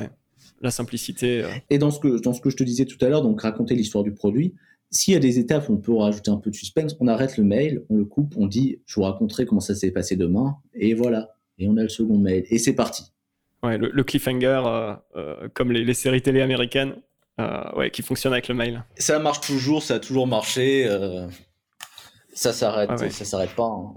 La 0.61 0.71
simplicité. 0.71 1.43
Et 1.69 1.77
dans 1.77 1.89
ce, 1.89 1.99
que, 1.99 2.21
dans 2.21 2.33
ce 2.33 2.41
que 2.41 2.49
je 2.49 2.57
te 2.57 2.63
disais 2.63 2.85
tout 2.85 3.03
à 3.03 3.09
l'heure, 3.09 3.21
donc 3.21 3.41
raconter 3.41 3.75
l'histoire 3.75 4.03
du 4.03 4.13
produit, 4.13 4.53
s'il 4.91 5.13
y 5.13 5.17
a 5.17 5.19
des 5.19 5.39
étapes 5.39 5.69
où 5.69 5.73
on 5.73 5.77
peut 5.77 5.93
rajouter 5.93 6.31
un 6.31 6.37
peu 6.37 6.49
de 6.49 6.55
suspense, 6.55 6.95
on 6.99 7.07
arrête 7.07 7.37
le 7.37 7.43
mail, 7.43 7.83
on 7.89 7.97
le 7.97 8.05
coupe, 8.05 8.33
on 8.37 8.47
dit 8.47 8.81
je 8.85 8.95
vous 8.95 9.03
raconterai 9.03 9.45
comment 9.45 9.61
ça 9.61 9.75
s'est 9.75 9.91
passé 9.91 10.15
demain, 10.15 10.57
et 10.73 10.93
voilà. 10.93 11.35
Et 11.57 11.67
on 11.67 11.77
a 11.77 11.83
le 11.83 11.89
second 11.89 12.17
mail, 12.17 12.45
et 12.49 12.57
c'est 12.57 12.73
parti. 12.73 13.03
Ouais, 13.61 13.77
le, 13.77 14.03
cliffhanger, 14.03 14.61
euh, 14.65 14.93
euh, 15.17 15.49
comme 15.53 15.71
les, 15.71 15.93
séries 15.93 16.21
télé 16.21 16.41
américaines, 16.41 16.95
euh, 17.39 17.75
ouais, 17.75 17.91
qui 17.91 18.01
fonctionne 18.01 18.33
avec 18.33 18.47
le 18.47 18.55
mail. 18.55 18.83
Ça 18.97 19.19
marche 19.19 19.41
toujours, 19.41 19.81
ça 19.83 19.95
a 19.95 19.99
toujours 19.99 20.27
marché. 20.27 20.87
ça 22.33 22.53
s'arrête, 22.53 23.11
ça 23.11 23.25
s'arrête 23.25 23.55
pas. 23.55 23.65
Hein. 23.65 23.93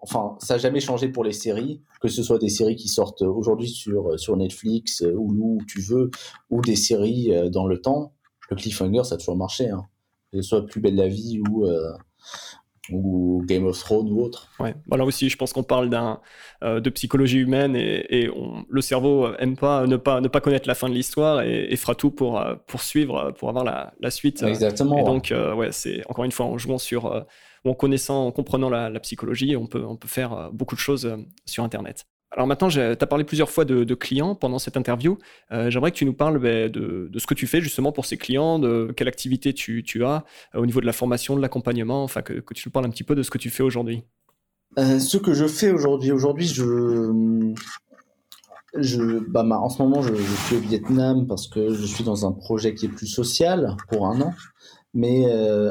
enfin, 0.00 0.36
ça 0.40 0.54
n'a 0.54 0.58
jamais 0.58 0.80
changé 0.80 1.08
pour 1.08 1.24
les 1.24 1.32
séries, 1.32 1.82
que 2.00 2.08
ce 2.08 2.22
soit 2.22 2.38
des 2.38 2.48
séries 2.48 2.76
qui 2.76 2.88
sortent 2.88 3.22
aujourd'hui 3.22 3.68
sur, 3.68 4.18
sur 4.18 4.36
Netflix 4.36 5.02
ou 5.02 5.34
où 5.38 5.58
tu 5.66 5.80
veux, 5.80 6.10
ou 6.50 6.60
des 6.60 6.76
séries 6.76 7.32
dans 7.50 7.66
le 7.66 7.80
temps 7.80 8.14
le 8.50 8.56
cliffhanger, 8.56 9.04
ça 9.04 9.14
a 9.14 9.18
toujours 9.18 9.36
marché. 9.36 9.68
Hein. 9.70 9.84
Que 10.32 10.42
ce 10.42 10.48
soit 10.48 10.66
Plus 10.66 10.80
belle 10.80 10.96
la 10.96 11.08
vie 11.08 11.40
ou, 11.48 11.66
euh, 11.66 11.92
ou 12.90 13.42
Game 13.46 13.64
of 13.64 13.78
Thrones 13.78 14.10
ou 14.10 14.22
autre. 14.22 14.50
Ouais, 14.60 14.74
voilà 14.86 15.04
aussi, 15.04 15.28
je 15.28 15.36
pense 15.36 15.52
qu'on 15.52 15.62
parle 15.62 15.90
d'un, 15.90 16.20
euh, 16.62 16.80
de 16.80 16.90
psychologie 16.90 17.38
humaine 17.38 17.76
et, 17.76 18.28
le 18.68 18.80
cerveau 18.80 19.34
aime 19.38 19.56
pas 19.56 19.86
ne, 19.86 19.96
pas 19.96 20.20
ne 20.20 20.28
pas 20.28 20.40
connaître 20.40 20.68
la 20.68 20.74
fin 20.74 20.88
de 20.88 20.94
l'histoire 20.94 21.42
et, 21.42 21.74
fera 21.76 21.94
tout 21.94 22.10
pour 22.10 22.40
euh, 22.40 22.54
poursuivre, 22.66 23.32
pour 23.38 23.48
avoir 23.48 23.64
la, 23.64 23.92
la 24.00 24.10
suite. 24.10 24.42
Exactement. 24.42 24.98
Et 24.98 25.04
donc, 25.04 25.32
ouais, 25.56 25.72
c'est 25.72 26.02
encore 26.08 26.24
une 26.24 26.32
fois 26.32 26.46
en 26.46 26.58
jouant 26.58 26.78
sur, 26.78 27.24
ou 27.64 27.70
en 27.70 27.74
connaissant, 27.74 28.26
en 28.26 28.32
comprenant 28.32 28.70
la, 28.70 28.90
la, 28.90 29.00
psychologie, 29.00 29.56
on 29.56 29.66
peut, 29.66 29.84
on 29.84 29.96
peut 29.96 30.08
faire 30.08 30.50
beaucoup 30.52 30.74
de 30.74 30.80
choses 30.80 31.16
sur 31.46 31.64
Internet. 31.64 32.06
Alors 32.34 32.48
maintenant, 32.48 32.68
tu 32.68 32.80
as 32.80 32.96
parlé 32.96 33.22
plusieurs 33.22 33.48
fois 33.48 33.64
de, 33.64 33.94
clients 33.94 34.34
pendant 34.34 34.58
cette 34.58 34.76
interview. 34.76 35.18
Euh, 35.52 35.70
j'aimerais 35.70 35.92
que 35.92 35.96
tu 35.96 36.04
nous 36.04 36.14
parles 36.14 36.38
ben, 36.40 36.68
de, 36.68 37.08
ce 37.16 37.26
que 37.26 37.34
tu 37.34 37.46
fais 37.46 37.60
justement 37.60 37.92
pour 37.92 38.06
ces 38.06 38.16
clients, 38.16 38.58
de 38.58 38.92
quelle 38.96 39.06
activité 39.06 39.52
tu, 39.54 40.04
as 40.04 40.24
euh, 40.54 40.60
au 40.60 40.66
niveau 40.66 40.80
de 40.80 40.86
la 40.86 40.92
formation, 40.92 41.36
de 41.36 41.40
l'accompagnement, 41.40 42.02
enfin 42.02 42.22
que, 42.22 42.42
tu 42.52 42.68
nous 42.68 42.72
parles 42.72 42.86
un 42.86 42.90
petit 42.90 43.04
peu 43.04 43.14
de 43.14 43.22
ce 43.22 43.30
que 43.30 43.38
tu 43.38 43.50
fais 43.50 43.62
aujourd'hui. 43.62 44.02
Euh, 44.78 44.98
ce 44.98 45.16
que 45.16 45.32
je 45.32 45.46
fais 45.46 45.70
aujourd'hui, 45.70 46.10
aujourd'hui, 46.10 46.48
je, 46.48 47.54
je, 48.78 49.20
bah, 49.28 49.46
en 49.48 49.68
ce 49.68 49.80
moment, 49.80 50.02
je, 50.02 50.14
suis 50.46 50.56
au 50.56 50.60
Vietnam 50.60 51.28
parce 51.28 51.46
que 51.46 51.72
je 51.72 51.86
suis 51.86 52.02
dans 52.02 52.26
un 52.26 52.32
projet 52.32 52.74
qui 52.74 52.86
est 52.86 52.88
plus 52.88 53.06
social 53.06 53.76
pour 53.88 54.08
un 54.08 54.20
an. 54.20 54.34
Mais 54.92 55.28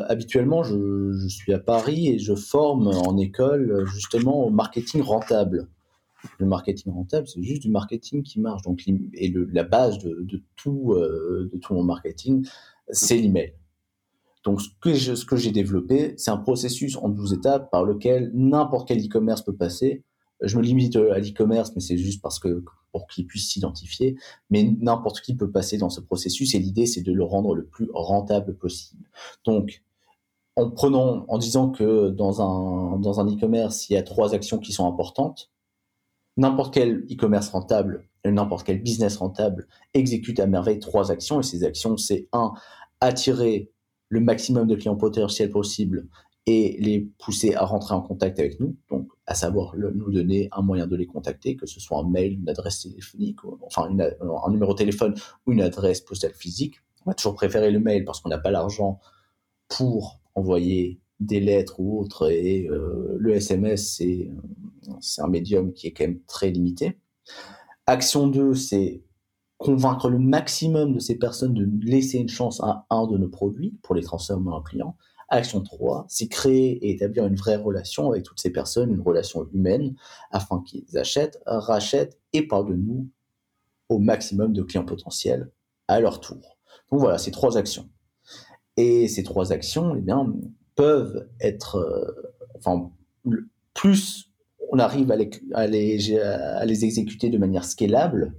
habituellement, 0.10 0.64
je, 0.64 1.14
je, 1.14 1.28
suis 1.30 1.54
à 1.54 1.60
Paris 1.60 2.10
et 2.10 2.20
je 2.20 2.36
forme 2.36 2.88
en 2.88 3.18
école 3.18 3.86
justement 3.86 4.46
au 4.46 4.50
marketing 4.50 5.02
rentable 5.02 5.70
le 6.38 6.46
marketing 6.46 6.94
rentable, 6.94 7.28
c'est 7.28 7.42
juste 7.44 7.62
du 7.62 7.70
marketing 7.70 8.24
qui 8.24 8.40
marche. 8.40 8.62
Donc, 8.64 8.84
et 8.88 9.34
la 9.52 9.64
base 9.64 9.98
de, 10.00 10.44
tout, 10.56 10.94
euh, 10.94 11.50
de 11.52 11.58
tout 11.58 11.74
mon 11.74 11.84
marketing, 11.84 12.46
c'est 12.90 13.18
l'email. 13.18 13.54
Donc, 14.44 14.62
ce 14.62 14.70
que, 14.82 14.94
ce 14.94 15.36
j'ai 15.36 15.52
développé, 15.52 16.14
c'est 16.18 16.32
un 16.32 16.38
processus 16.38 16.98
en 16.98 17.10
12 17.10 17.34
étapes 17.34 17.72
par 17.72 17.86
lequel 17.86 18.32
n'importe 18.34 18.88
quel 18.88 19.00
e-commerce 19.00 19.42
peut 19.42 19.56
passer. 19.56 20.04
Je 20.42 20.58
me 20.58 20.62
limite 20.62 20.98
à 20.98 21.20
l'e-commerce, 21.20 21.72
mais 21.76 21.82
c'est 21.82 21.98
juste 21.98 22.22
parce 22.22 22.40
que 22.40 22.64
pour 22.92 23.08
qu'il 23.08 23.26
puisse 23.26 23.50
s'identifier. 23.50 24.16
Mais 24.50 24.64
n'importe 24.80 25.22
qui 25.22 25.36
peut 25.36 25.50
passer 25.50 25.78
dans 25.78 25.90
ce 25.90 26.02
processus 26.02 26.54
et 26.56 26.60
l'idée, 26.60 26.86
c'est 26.86 27.02
de 27.02 27.14
le 27.14 27.24
rendre 27.24 27.56
le 27.56 27.66
plus 27.66 27.90
rentable 27.94 28.56
possible. 28.58 29.10
Donc, 29.46 29.84
en 30.56 30.70
prenant, 30.70 31.26
en 31.28 31.38
disant 31.38 31.70
que 31.70 32.10
dans 32.10 32.42
un, 32.42 33.00
dans 33.00 33.20
un 33.20 33.28
e-commerce, 33.28 33.90
il 33.90 33.94
y 33.94 33.98
a 33.98 34.04
trois 34.04 34.36
actions 34.36 34.60
qui 34.60 34.72
sont 34.72 34.88
importantes, 34.88 35.52
n'importe 36.38 36.74
quel 36.74 37.06
e-commerce 37.12 37.50
rentable, 37.50 38.08
n'importe 38.26 38.66
quel 38.66 38.82
business 38.82 39.18
rentable 39.18 39.68
exécute 39.94 40.40
à 40.40 40.48
merveille 40.48 40.80
trois 40.80 41.12
actions. 41.12 41.40
Et 41.40 41.44
ces 41.44 41.64
actions, 41.64 41.98
c'est 41.98 42.28
un, 42.34 42.54
attirer 43.02 43.72
le 44.10 44.20
maximum 44.20 44.68
de 44.68 44.76
clients 44.76 44.96
potentiels 44.96 45.50
possible 45.50 46.08
et 46.46 46.78
les 46.80 47.00
pousser 47.20 47.56
à 47.56 47.64
rentrer 47.64 47.94
en 47.96 48.02
contact 48.02 48.38
avec 48.40 48.60
nous, 48.60 48.76
donc 48.90 49.08
à 49.26 49.34
savoir 49.34 49.76
nous 49.78 50.12
donner 50.12 50.50
un 50.52 50.62
moyen 50.62 50.88
de 50.88 50.96
les 50.96 51.06
contacter, 51.06 51.56
que 51.56 51.66
ce 51.66 51.80
soit 51.80 52.00
un 52.00 52.10
mail, 52.10 52.34
une 52.34 52.50
adresse 52.50 52.82
téléphonique, 52.82 53.40
enfin 53.62 53.90
un 53.90 54.52
numéro 54.52 54.74
de 54.74 54.78
téléphone 54.78 55.16
ou 55.46 55.54
une 55.54 55.62
adresse 55.62 56.02
postale 56.02 56.34
physique. 56.34 56.76
On 57.06 57.12
va 57.12 57.14
toujours 57.14 57.36
préférer 57.36 57.72
le 57.72 57.80
mail 57.80 58.04
parce 58.04 58.20
qu'on 58.20 58.30
n'a 58.30 58.40
pas 58.40 58.52
l'argent 58.52 59.00
pour 59.70 60.20
envoyer 60.36 61.00
des 61.20 61.40
lettres 61.40 61.80
ou 61.80 62.00
autres, 62.00 62.32
et 62.32 62.68
euh, 62.70 63.16
le 63.20 63.34
SMS, 63.34 63.96
c'est 63.96 64.30
c'est 65.00 65.22
un 65.22 65.28
médium 65.28 65.74
qui 65.74 65.88
est 65.88 65.92
quand 65.92 66.06
même 66.06 66.20
très 66.28 66.50
limité. 66.50 67.00
Action 67.88 68.28
2, 68.28 68.54
c'est 68.54 69.04
convaincre 69.58 70.10
le 70.10 70.20
maximum 70.20 70.94
de 70.94 71.00
ces 71.00 71.18
personnes 71.18 71.54
de 71.54 71.68
laisser 71.86 72.18
une 72.18 72.30
chance 72.30 72.62
à 72.62 72.86
un 72.90 73.08
de 73.08 73.18
nos 73.18 73.30
produits 73.30 73.78
pour 73.82 73.96
les 73.96 74.04
transformer 74.04 74.52
en 74.52 74.62
clients. 74.62 74.98
Action 75.30 75.62
3, 75.62 76.06
c'est 76.10 76.28
créer 76.28 76.86
et 76.86 76.92
établir 76.92 77.26
une 77.26 77.36
vraie 77.36 77.56
relation 77.56 78.12
avec 78.12 78.24
toutes 78.24 78.40
ces 78.40 78.52
personnes, 78.52 78.92
une 78.92 79.02
relation 79.02 79.48
humaine, 79.54 79.96
afin 80.32 80.62
qu'ils 80.62 80.98
achètent, 80.98 81.40
rachètent 81.46 82.20
et 82.34 82.46
parlent 82.48 82.68
de 82.68 82.76
nous 82.76 83.10
au 83.90 84.00
maximum 84.00 84.54
de 84.54 84.62
clients 84.62 84.86
potentiels 84.86 85.50
à 85.88 86.00
leur 86.00 86.20
tour. 86.20 86.58
Donc 86.92 87.00
voilà, 87.00 87.18
ces 87.18 87.32
trois 87.32 87.58
actions. 87.58 87.90
Et 88.78 89.08
ces 89.08 89.24
trois 89.24 89.52
actions, 89.52 89.96
eh 89.96 90.02
bien, 90.02 90.32
peuvent 90.76 91.28
être, 91.40 91.78
euh, 91.78 92.34
enfin, 92.58 92.92
plus 93.74 94.32
on 94.72 94.80
arrive 94.80 95.12
à 95.12 95.68
les, 95.68 96.86
exécuter 96.86 97.30
de 97.30 97.38
manière 97.38 97.64
scalable, 97.64 98.34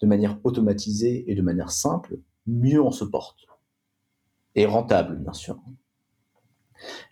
de 0.00 0.06
manière 0.06 0.38
automatisée 0.44 1.30
et 1.30 1.34
de 1.34 1.42
manière 1.42 1.70
simple, 1.70 2.18
mieux 2.46 2.82
on 2.82 2.90
se 2.90 3.04
porte. 3.04 3.46
Et 4.54 4.66
rentable, 4.66 5.16
bien 5.16 5.32
sûr. 5.32 5.58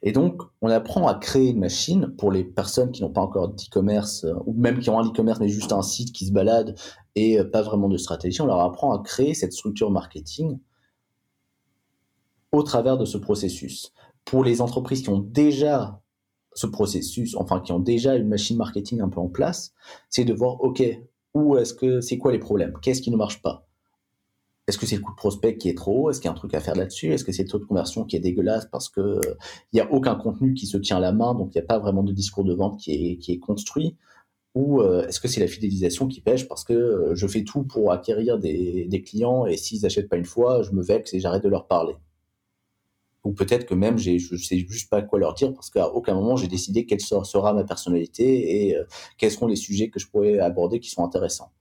Et 0.03 0.13
donc, 0.13 0.43
on 0.61 0.69
apprend 0.69 1.07
à 1.09 1.15
créer 1.15 1.51
une 1.51 1.61
machine 1.61 2.09
pour 2.19 2.31
les 2.31 2.45
personnes 2.45 2.93
qui 2.93 3.03
n'ont 3.03 3.11
pas 3.11 3.23
encore 3.23 3.49
d'e-commerce, 3.49 4.25
euh, 4.25 4.35
ou 4.45 4.53
même 4.53 4.81
qui 4.81 4.91
ont 4.91 4.99
un 4.99 5.07
e-commerce 5.07 5.41
mais 5.41 5.49
juste 5.49 5.73
un 5.73 5.83
site 5.83 6.13
qui 6.13 6.27
se 6.27 6.33
balade 6.33 6.79
et 7.15 7.39
euh, 7.39 7.45
pas 7.45 7.63
vraiment 7.63 7.89
de 7.89 7.97
stratégie. 7.97 8.43
On 8.43 8.47
leur 8.47 8.61
apprend 8.61 8.93
à 8.93 9.03
créer 9.03 9.33
cette 9.33 9.53
structure 9.53 9.91
marketing 9.91 10.59
au 12.51 12.63
travers 12.63 12.99
de 12.99 13.07
ce 13.07 13.17
processus. 13.17 13.93
Pour 14.25 14.45
les 14.45 14.61
entreprises 14.61 15.03
qui 15.03 15.11
ont 15.11 15.19
déjà 15.19 16.01
ce 16.55 16.67
processus, 16.67 17.35
enfin 17.37 17.61
qui 17.61 17.73
ont 17.73 17.81
déjà 17.81 18.15
une 18.15 18.29
machine 18.29 18.57
marketing 18.57 19.01
un 19.01 19.09
peu 19.09 19.21
en 19.21 19.29
place, 19.29 19.73
c'est 20.11 20.25
de 20.25 20.35
voir, 20.35 20.63
OK, 20.63 20.83
où 21.35 21.57
est-ce 21.57 21.75
que 21.75 22.01
c'est 22.01 22.19
quoi 22.19 22.33
les 22.33 22.39
problèmes? 22.39 22.75
Qu'est-ce 22.83 23.03
qui 23.03 23.11
ne 23.11 23.17
marche 23.17 23.43
pas? 23.43 23.67
Est-ce 24.69 24.79
que 24.79 24.87
c'est 24.87 24.97
le 24.97 25.03
coût 25.03 25.11
de 25.13 25.17
prospect 25.17 25.57
qui 25.57 25.69
est 25.69 25.77
trop 25.77 26.05
haut? 26.05 26.11
Est-ce 26.11 26.21
qu'il 26.21 26.27
y 26.27 26.29
a 26.29 26.33
un 26.33 26.37
truc 26.37 26.55
à 26.55 26.61
faire 26.61 26.77
là-dessus? 26.77 27.13
Est-ce 27.13 27.25
que 27.25 27.33
c'est 27.33 27.43
le 27.43 27.49
taux 27.49 27.59
de 27.59 27.65
conversion 27.65 28.05
qui 28.05 28.17
est 28.17 28.21
dégueulasse 28.21 28.67
parce 28.71 28.89
que 28.89 29.21
il 29.73 29.79
y 29.79 29.81
a 29.81 29.93
aucun 29.93 30.15
contenu 30.15 30.55
qui 30.55 30.67
se 30.67 30.77
tient 30.77 30.99
à 30.99 31.01
la 31.01 31.13
main, 31.13 31.35
donc 31.35 31.55
il 31.55 31.59
n'y 31.59 31.65
a 31.65 31.67
pas 31.67 31.79
vraiment 31.79 32.05
de 32.05 32.13
discours 32.13 32.45
de 32.45 32.55
vente 32.55 32.79
qui 32.79 32.93
est, 32.93 33.17
qui 33.17 33.33
est 33.33 33.39
construit? 33.39 33.97
Ou 34.55 34.83
euh, 34.83 35.07
est-ce 35.09 35.19
que 35.19 35.29
c'est 35.29 35.41
la 35.41 35.49
fidélisation 35.49 36.07
qui 36.07 36.21
pêche 36.21 36.47
parce 36.47 36.63
que 36.63 36.75
euh, 36.75 37.15
je 37.15 37.27
fais 37.27 37.43
tout 37.43 37.65
pour 37.65 37.91
acquérir 37.91 38.39
des, 38.39 38.87
des 38.87 39.03
clients 39.03 39.47
et 39.47 39.57
s'ils 39.57 39.83
n'achètent 39.83 40.09
pas 40.09 40.17
une 40.17 40.27
fois, 40.27 40.63
je 40.63 40.73
me 40.73 40.83
vexe 40.83 41.13
et 41.15 41.21
j'arrête 41.21 41.43
de 41.43 41.49
leur 41.49 41.67
parler? 41.67 41.97
Ou 43.25 43.33
peut-être 43.33 43.67
que 43.67 43.75
même 43.75 43.99
je 43.99 44.37
sais 44.37 44.59
juste 44.59 44.91
pas 44.91 45.03
quoi 45.03 45.19
leur 45.19 45.35
dire 45.35 45.53
parce 45.55 45.71
qu'à 45.71 45.89
aucun 45.89 46.15
moment 46.15 46.37
j'ai 46.37 46.49
décidé 46.49 46.87
quelle 46.87 47.01
sera 47.01 47.53
ma 47.53 47.65
personnalité 47.65 48.67
et 48.67 48.77
euh, 48.77 48.85
quels 49.19 49.31
seront 49.31 49.47
les 49.47 49.57
sujets 49.57 49.91
que 49.91 50.01
je 50.01 50.09
pourrais 50.09 50.39
aborder 50.39 50.81
qui 50.81 50.91
sont 50.91 51.05
intéressants. 51.05 51.53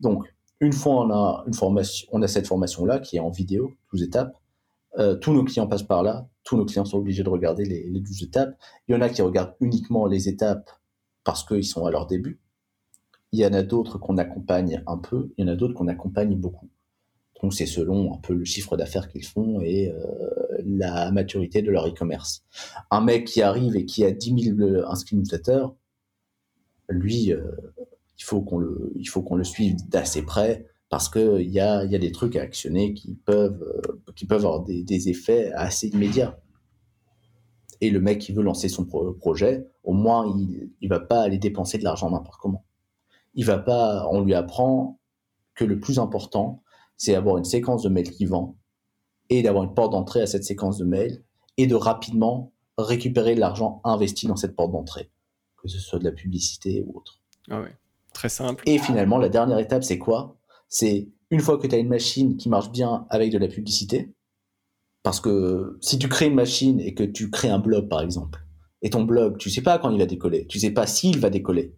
Donc, 0.00 0.32
une 0.60 0.72
fois 0.72 1.04
on 1.04 1.10
a 1.10 1.44
une 1.46 1.54
formation, 1.54 2.08
on 2.12 2.22
a 2.22 2.28
cette 2.28 2.46
formation 2.46 2.84
là 2.84 3.00
qui 3.00 3.16
est 3.16 3.20
en 3.20 3.30
vidéo, 3.30 3.72
12 3.92 4.02
étapes. 4.04 4.36
Euh, 4.98 5.16
tous 5.16 5.32
nos 5.32 5.42
clients 5.42 5.66
passent 5.66 5.82
par 5.82 6.02
là, 6.02 6.28
tous 6.44 6.56
nos 6.56 6.66
clients 6.66 6.84
sont 6.84 6.98
obligés 6.98 7.22
de 7.22 7.30
regarder 7.30 7.64
les, 7.64 7.88
les 7.88 8.00
12 8.00 8.24
étapes. 8.24 8.54
Il 8.86 8.94
y 8.94 8.94
en 8.94 9.00
a 9.00 9.08
qui 9.08 9.22
regardent 9.22 9.54
uniquement 9.60 10.06
les 10.06 10.28
étapes 10.28 10.70
parce 11.24 11.44
qu'ils 11.44 11.64
sont 11.64 11.86
à 11.86 11.90
leur 11.90 12.06
début. 12.06 12.40
Il 13.32 13.40
y 13.40 13.46
en 13.46 13.54
a 13.54 13.62
d'autres 13.62 13.98
qu'on 13.98 14.18
accompagne 14.18 14.82
un 14.86 14.98
peu, 14.98 15.32
il 15.36 15.46
y 15.46 15.48
en 15.48 15.52
a 15.52 15.56
d'autres 15.56 15.74
qu'on 15.74 15.88
accompagne 15.88 16.36
beaucoup. 16.36 16.68
Donc 17.42 17.54
c'est 17.54 17.66
selon 17.66 18.14
un 18.14 18.18
peu 18.18 18.34
le 18.34 18.44
chiffre 18.44 18.76
d'affaires 18.76 19.08
qu'ils 19.08 19.24
font 19.24 19.60
et 19.60 19.90
euh, 19.90 20.30
la 20.66 21.10
maturité 21.10 21.62
de 21.62 21.70
leur 21.70 21.86
e-commerce. 21.86 22.44
Un 22.90 23.00
mec 23.00 23.26
qui 23.26 23.42
arrive 23.42 23.76
et 23.76 23.84
qui 23.84 24.04
a 24.04 24.10
10 24.10 24.56
000 24.56 24.86
inscrits 24.86 25.16
newsletters, 25.16 25.66
lui, 26.88 27.32
euh, 27.32 27.50
il 28.18 28.24
faut 28.24 28.42
qu'on 28.42 28.58
le, 28.58 28.92
il 28.96 29.06
faut 29.06 29.22
qu'on 29.22 29.36
le 29.36 29.44
suive 29.44 29.76
d'assez 29.88 30.22
près 30.22 30.66
parce 30.88 31.08
qu'il 31.08 31.48
y 31.48 31.58
a, 31.58 31.84
y 31.84 31.94
a 31.94 31.98
des 31.98 32.12
trucs 32.12 32.36
à 32.36 32.42
actionner 32.42 32.92
qui 32.92 33.14
peuvent, 33.14 33.62
euh, 33.62 34.12
qui 34.14 34.26
peuvent 34.26 34.44
avoir 34.44 34.62
des, 34.62 35.08
effets 35.08 35.50
assez 35.52 35.88
immédiats. 35.88 36.38
Et 37.80 37.90
le 37.90 37.98
mec 38.00 38.20
qui 38.20 38.32
veut 38.32 38.42
lancer 38.42 38.68
son 38.68 38.84
projet, 38.84 39.66
au 39.82 39.94
moins, 39.94 40.26
il 40.36 40.70
ne 40.82 40.88
va 40.88 41.00
pas 41.00 41.22
aller 41.22 41.38
dépenser 41.38 41.78
de 41.78 41.84
l'argent 41.84 42.10
n'importe 42.10 42.38
comment. 42.40 42.64
Il 43.34 43.44
va 43.44 43.58
pas, 43.58 44.06
on 44.10 44.20
lui 44.20 44.34
apprend 44.34 45.00
que 45.54 45.64
le 45.64 45.80
plus 45.80 45.98
important, 45.98 46.62
c'est 46.96 47.12
d'avoir 47.12 47.38
une 47.38 47.44
séquence 47.44 47.82
de 47.82 47.88
mails 47.88 48.10
qui 48.10 48.26
vend 48.26 48.56
et 49.32 49.42
d'avoir 49.42 49.64
une 49.64 49.72
porte 49.72 49.92
d'entrée 49.92 50.20
à 50.20 50.26
cette 50.26 50.44
séquence 50.44 50.76
de 50.76 50.84
mails 50.84 51.24
et 51.56 51.66
de 51.66 51.74
rapidement 51.74 52.52
récupérer 52.76 53.34
de 53.34 53.40
l'argent 53.40 53.80
investi 53.82 54.26
dans 54.26 54.36
cette 54.36 54.54
porte 54.54 54.72
d'entrée, 54.72 55.10
que 55.56 55.68
ce 55.68 55.78
soit 55.78 55.98
de 55.98 56.04
la 56.04 56.12
publicité 56.12 56.84
ou 56.86 56.98
autre. 56.98 57.20
Ah 57.50 57.62
ouais, 57.62 57.74
très 58.12 58.28
simple. 58.28 58.62
Et 58.66 58.78
finalement, 58.78 59.16
la 59.16 59.30
dernière 59.30 59.58
étape, 59.58 59.84
c'est 59.84 59.98
quoi? 59.98 60.36
C'est 60.68 61.08
une 61.30 61.40
fois 61.40 61.56
que 61.56 61.66
tu 61.66 61.74
as 61.74 61.78
une 61.78 61.88
machine 61.88 62.36
qui 62.36 62.50
marche 62.50 62.70
bien 62.70 63.06
avec 63.08 63.32
de 63.32 63.38
la 63.38 63.48
publicité, 63.48 64.12
parce 65.02 65.18
que 65.18 65.78
si 65.80 65.98
tu 65.98 66.08
crées 66.08 66.26
une 66.26 66.34
machine 66.34 66.78
et 66.78 66.92
que 66.92 67.02
tu 67.02 67.30
crées 67.30 67.48
un 67.48 67.58
blog, 67.58 67.88
par 67.88 68.02
exemple, 68.02 68.44
et 68.82 68.90
ton 68.90 69.04
blog, 69.04 69.38
tu 69.38 69.48
sais 69.48 69.62
pas 69.62 69.78
quand 69.78 69.90
il 69.90 69.98
va 69.98 70.06
décoller, 70.06 70.46
tu 70.46 70.58
sais 70.58 70.72
pas 70.72 70.86
s'il 70.86 71.18
va 71.20 71.30
décoller. 71.30 71.74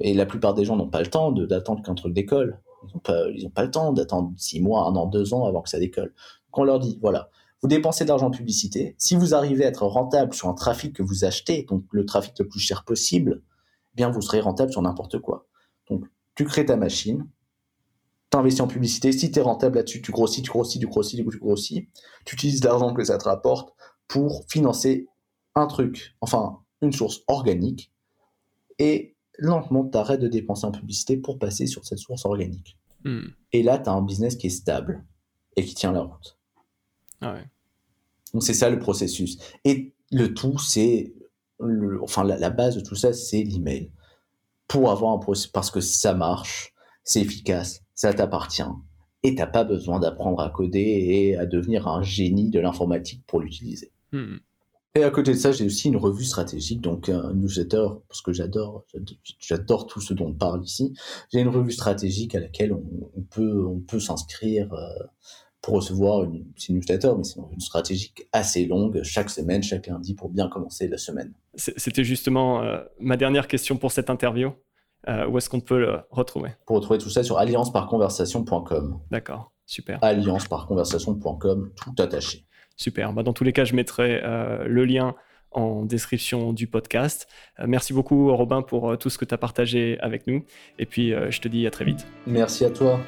Et 0.00 0.14
la 0.14 0.26
plupart 0.26 0.54
des 0.54 0.64
gens 0.64 0.76
n'ont 0.76 0.88
pas 0.88 1.00
le 1.00 1.08
temps 1.08 1.32
d'attendre 1.32 1.82
qu'un 1.82 1.94
truc 1.94 2.14
décolle. 2.14 2.60
Ils 2.86 2.94
n'ont 2.94 3.00
pas, 3.00 3.24
pas 3.54 3.64
le 3.64 3.70
temps 3.70 3.92
d'attendre 3.92 4.32
six 4.36 4.60
mois, 4.60 4.86
un 4.86 4.94
an, 4.94 5.06
deux 5.06 5.34
ans 5.34 5.46
avant 5.46 5.62
que 5.62 5.68
ça 5.68 5.80
décolle. 5.80 6.14
Donc 6.48 6.58
on 6.58 6.64
leur 6.64 6.78
dit, 6.78 6.98
voilà, 7.00 7.30
vous 7.60 7.68
dépensez 7.68 8.04
de 8.04 8.08
l'argent 8.08 8.26
en 8.26 8.30
publicité. 8.30 8.94
Si 8.98 9.16
vous 9.16 9.34
arrivez 9.34 9.64
à 9.64 9.68
être 9.68 9.84
rentable 9.84 10.32
sur 10.34 10.48
un 10.48 10.54
trafic 10.54 10.94
que 10.94 11.02
vous 11.02 11.24
achetez, 11.24 11.64
donc 11.64 11.84
le 11.90 12.06
trafic 12.06 12.38
le 12.38 12.46
plus 12.46 12.60
cher 12.60 12.84
possible, 12.84 13.42
eh 13.92 13.96
bien 13.96 14.10
vous 14.10 14.20
serez 14.20 14.40
rentable 14.40 14.72
sur 14.72 14.82
n'importe 14.82 15.18
quoi. 15.18 15.46
Donc 15.90 16.04
tu 16.34 16.44
crées 16.44 16.66
ta 16.66 16.76
machine, 16.76 17.26
tu 18.30 18.38
investis 18.38 18.60
en 18.60 18.68
publicité. 18.68 19.10
Si 19.12 19.30
tu 19.30 19.38
es 19.38 19.42
rentable 19.42 19.76
là-dessus, 19.76 20.02
tu 20.02 20.12
grossis, 20.12 20.42
tu 20.42 20.50
grossis, 20.50 20.78
tu 20.78 20.86
grossis, 20.86 21.16
tu 21.16 21.38
grossis. 21.38 21.88
Tu 22.24 22.34
utilises 22.34 22.62
l'argent 22.62 22.94
que 22.94 23.02
ça 23.02 23.18
te 23.18 23.24
rapporte 23.24 23.74
pour 24.06 24.44
financer 24.48 25.08
un 25.54 25.66
truc, 25.66 26.16
enfin 26.20 26.60
une 26.80 26.92
source 26.92 27.22
organique. 27.26 27.92
Et 28.78 29.16
lentement, 29.38 29.84
tu 29.84 29.98
arrêtes 29.98 30.20
de 30.20 30.28
dépenser 30.28 30.66
en 30.66 30.70
publicité 30.70 31.16
pour 31.16 31.38
passer 31.38 31.66
sur 31.66 31.84
cette 31.84 31.98
source 31.98 32.24
organique. 32.24 32.78
Hmm. 33.04 33.28
Et 33.52 33.62
là, 33.64 33.78
tu 33.78 33.88
as 33.88 33.92
un 33.92 34.02
business 34.02 34.36
qui 34.36 34.46
est 34.46 34.50
stable 34.50 35.04
et 35.56 35.64
qui 35.64 35.74
tient 35.74 35.92
la 35.92 36.02
route. 36.02 36.37
Ah 37.20 37.36
Donc 38.32 38.42
c'est 38.42 38.54
ça 38.54 38.70
le 38.70 38.78
processus. 38.78 39.38
Et 39.64 39.94
le 40.10 40.34
tout, 40.34 40.58
c'est, 40.58 41.14
enfin 42.02 42.24
la, 42.24 42.50
base 42.50 42.76
de 42.76 42.80
tout 42.80 42.94
ça, 42.94 43.12
c'est 43.12 43.42
l'email. 43.42 43.90
Pour 44.66 44.90
avoir 44.90 45.12
un 45.12 45.18
processus, 45.18 45.50
parce 45.50 45.70
que 45.70 45.80
ça 45.80 46.14
marche, 46.14 46.74
c'est 47.04 47.20
efficace, 47.20 47.82
ça 47.94 48.12
t'appartient. 48.12 48.62
Et 49.22 49.34
t'as 49.34 49.46
pas 49.46 49.64
besoin 49.64 49.98
d'apprendre 49.98 50.40
à 50.40 50.50
coder 50.50 50.80
et 50.80 51.36
à 51.36 51.46
devenir 51.46 51.88
un 51.88 52.02
génie 52.02 52.50
de 52.50 52.60
l'informatique 52.60 53.24
pour 53.26 53.40
l'utiliser. 53.40 53.92
Hmm. 54.12 54.36
Et 54.94 55.04
à 55.04 55.10
côté 55.10 55.32
de 55.32 55.36
ça, 55.36 55.52
j'ai 55.52 55.66
aussi 55.66 55.88
une 55.88 55.96
revue 55.96 56.24
stratégique, 56.24 56.80
donc 56.80 57.08
un 57.08 57.32
newsletter, 57.34 57.86
parce 58.08 58.22
que 58.22 58.32
j'adore, 58.32 58.84
j'adore 59.38 59.86
tout 59.86 60.00
ce 60.00 60.14
dont 60.14 60.28
on 60.28 60.34
parle 60.34 60.64
ici. 60.64 60.94
J'ai 61.30 61.40
une 61.40 61.48
revue 61.48 61.72
stratégique 61.72 62.34
à 62.34 62.40
laquelle 62.40 62.72
on, 62.72 63.20
peut, 63.30 63.64
on 63.66 63.80
peut 63.80 64.00
s'inscrire. 64.00 64.72
Euh, 64.72 65.04
pour 65.62 65.74
recevoir 65.74 66.24
une, 66.24 66.46
une 66.68 66.76
newsletter, 66.76 67.12
mais 67.16 67.24
c'est 67.24 67.40
une 67.52 67.60
stratégique 67.60 68.28
assez 68.32 68.66
longue, 68.66 69.02
chaque 69.02 69.30
semaine, 69.30 69.62
chaque 69.62 69.86
lundi, 69.86 70.14
pour 70.14 70.28
bien 70.30 70.48
commencer 70.48 70.88
la 70.88 70.98
semaine. 70.98 71.32
C'était 71.54 72.04
justement 72.04 72.62
euh, 72.62 72.78
ma 73.00 73.16
dernière 73.16 73.48
question 73.48 73.76
pour 73.76 73.92
cette 73.92 74.10
interview. 74.10 74.52
Euh, 75.08 75.26
où 75.28 75.38
est-ce 75.38 75.48
qu'on 75.48 75.60
peut 75.60 75.78
le 75.78 76.00
retrouver? 76.10 76.50
Pour 76.66 76.76
retrouver 76.76 76.98
tout 76.98 77.10
ça 77.10 77.22
sur 77.22 77.38
allianceparconversation.com. 77.38 79.00
D'accord, 79.10 79.52
super. 79.64 79.98
Allianceparconversation.com, 80.02 81.70
tout 81.76 82.02
attaché. 82.02 82.44
Super. 82.76 83.12
Bah, 83.12 83.22
dans 83.22 83.32
tous 83.32 83.44
les 83.44 83.52
cas, 83.52 83.64
je 83.64 83.74
mettrai 83.74 84.20
euh, 84.22 84.64
le 84.66 84.84
lien 84.84 85.14
en 85.50 85.84
description 85.86 86.52
du 86.52 86.66
podcast. 86.66 87.26
merci 87.66 87.94
beaucoup, 87.94 88.36
Robin, 88.36 88.60
pour 88.60 88.98
tout 88.98 89.08
ce 89.08 89.16
que 89.16 89.24
tu 89.24 89.32
as 89.32 89.38
partagé 89.38 89.98
avec 90.00 90.26
nous. 90.26 90.44
Et 90.78 90.84
puis, 90.84 91.14
je 91.30 91.40
te 91.40 91.48
dis 91.48 91.66
à 91.66 91.70
très 91.70 91.86
vite. 91.86 92.06
Merci 92.26 92.66
à 92.66 92.70
toi. 92.70 93.00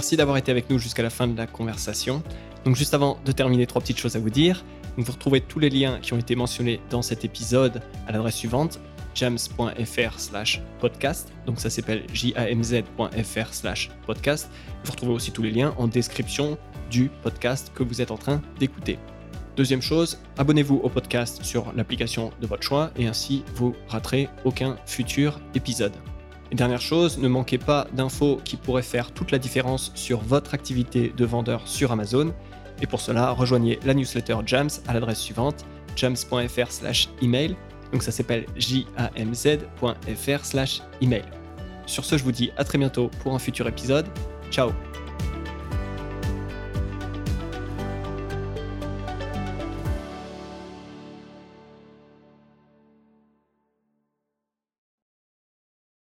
Merci 0.00 0.16
d'avoir 0.16 0.38
été 0.38 0.50
avec 0.50 0.70
nous 0.70 0.78
jusqu'à 0.78 1.02
la 1.02 1.10
fin 1.10 1.28
de 1.28 1.36
la 1.36 1.46
conversation. 1.46 2.22
Donc 2.64 2.74
juste 2.74 2.94
avant 2.94 3.18
de 3.26 3.32
terminer, 3.32 3.66
trois 3.66 3.82
petites 3.82 3.98
choses 3.98 4.16
à 4.16 4.18
vous 4.18 4.30
dire. 4.30 4.64
vous 4.96 5.12
retrouvez 5.12 5.42
tous 5.42 5.58
les 5.58 5.68
liens 5.68 5.98
qui 6.00 6.14
ont 6.14 6.16
été 6.16 6.34
mentionnés 6.36 6.80
dans 6.88 7.02
cet 7.02 7.26
épisode 7.26 7.82
à 8.06 8.12
l'adresse 8.12 8.36
suivante 8.36 8.80
jams.fr 9.14 10.18
slash 10.18 10.62
podcast. 10.80 11.30
Donc 11.44 11.60
ça 11.60 11.68
s'appelle 11.68 12.06
jamz.fr 12.14 13.52
slash 13.52 13.90
podcast. 14.06 14.48
Vous 14.84 14.92
retrouvez 14.92 15.12
aussi 15.12 15.32
tous 15.32 15.42
les 15.42 15.50
liens 15.50 15.74
en 15.76 15.86
description 15.86 16.56
du 16.90 17.10
podcast 17.22 17.70
que 17.74 17.82
vous 17.82 18.00
êtes 18.00 18.10
en 18.10 18.16
train 18.16 18.40
d'écouter. 18.58 18.98
Deuxième 19.54 19.82
chose, 19.82 20.16
abonnez-vous 20.38 20.80
au 20.82 20.88
podcast 20.88 21.44
sur 21.44 21.74
l'application 21.74 22.32
de 22.40 22.46
votre 22.46 22.62
choix 22.62 22.90
et 22.96 23.06
ainsi 23.06 23.44
vous 23.54 23.74
raterez 23.86 24.30
aucun 24.46 24.78
futur 24.86 25.38
épisode. 25.54 25.92
Et 26.50 26.54
dernière 26.54 26.80
chose, 26.80 27.18
ne 27.18 27.28
manquez 27.28 27.58
pas 27.58 27.86
d'infos 27.92 28.40
qui 28.44 28.56
pourraient 28.56 28.82
faire 28.82 29.12
toute 29.12 29.30
la 29.30 29.38
différence 29.38 29.92
sur 29.94 30.20
votre 30.20 30.54
activité 30.54 31.12
de 31.16 31.24
vendeur 31.24 31.62
sur 31.66 31.92
Amazon. 31.92 32.32
Et 32.82 32.86
pour 32.86 33.00
cela, 33.00 33.30
rejoignez 33.30 33.78
la 33.84 33.94
newsletter 33.94 34.36
Jams 34.46 34.70
à 34.88 34.94
l'adresse 34.94 35.20
suivante 35.20 35.64
jams.fr 35.96 36.70
slash 36.70 37.08
email. 37.22 37.56
Donc 37.92 38.02
ça 38.02 38.12
s'appelle 38.12 38.46
jamz.fr 38.56 40.44
slash 40.44 40.82
email. 41.00 41.24
Sur 41.86 42.04
ce, 42.04 42.16
je 42.16 42.24
vous 42.24 42.32
dis 42.32 42.52
à 42.56 42.64
très 42.64 42.78
bientôt 42.78 43.10
pour 43.22 43.34
un 43.34 43.38
futur 43.38 43.66
épisode. 43.66 44.06
Ciao 44.50 44.70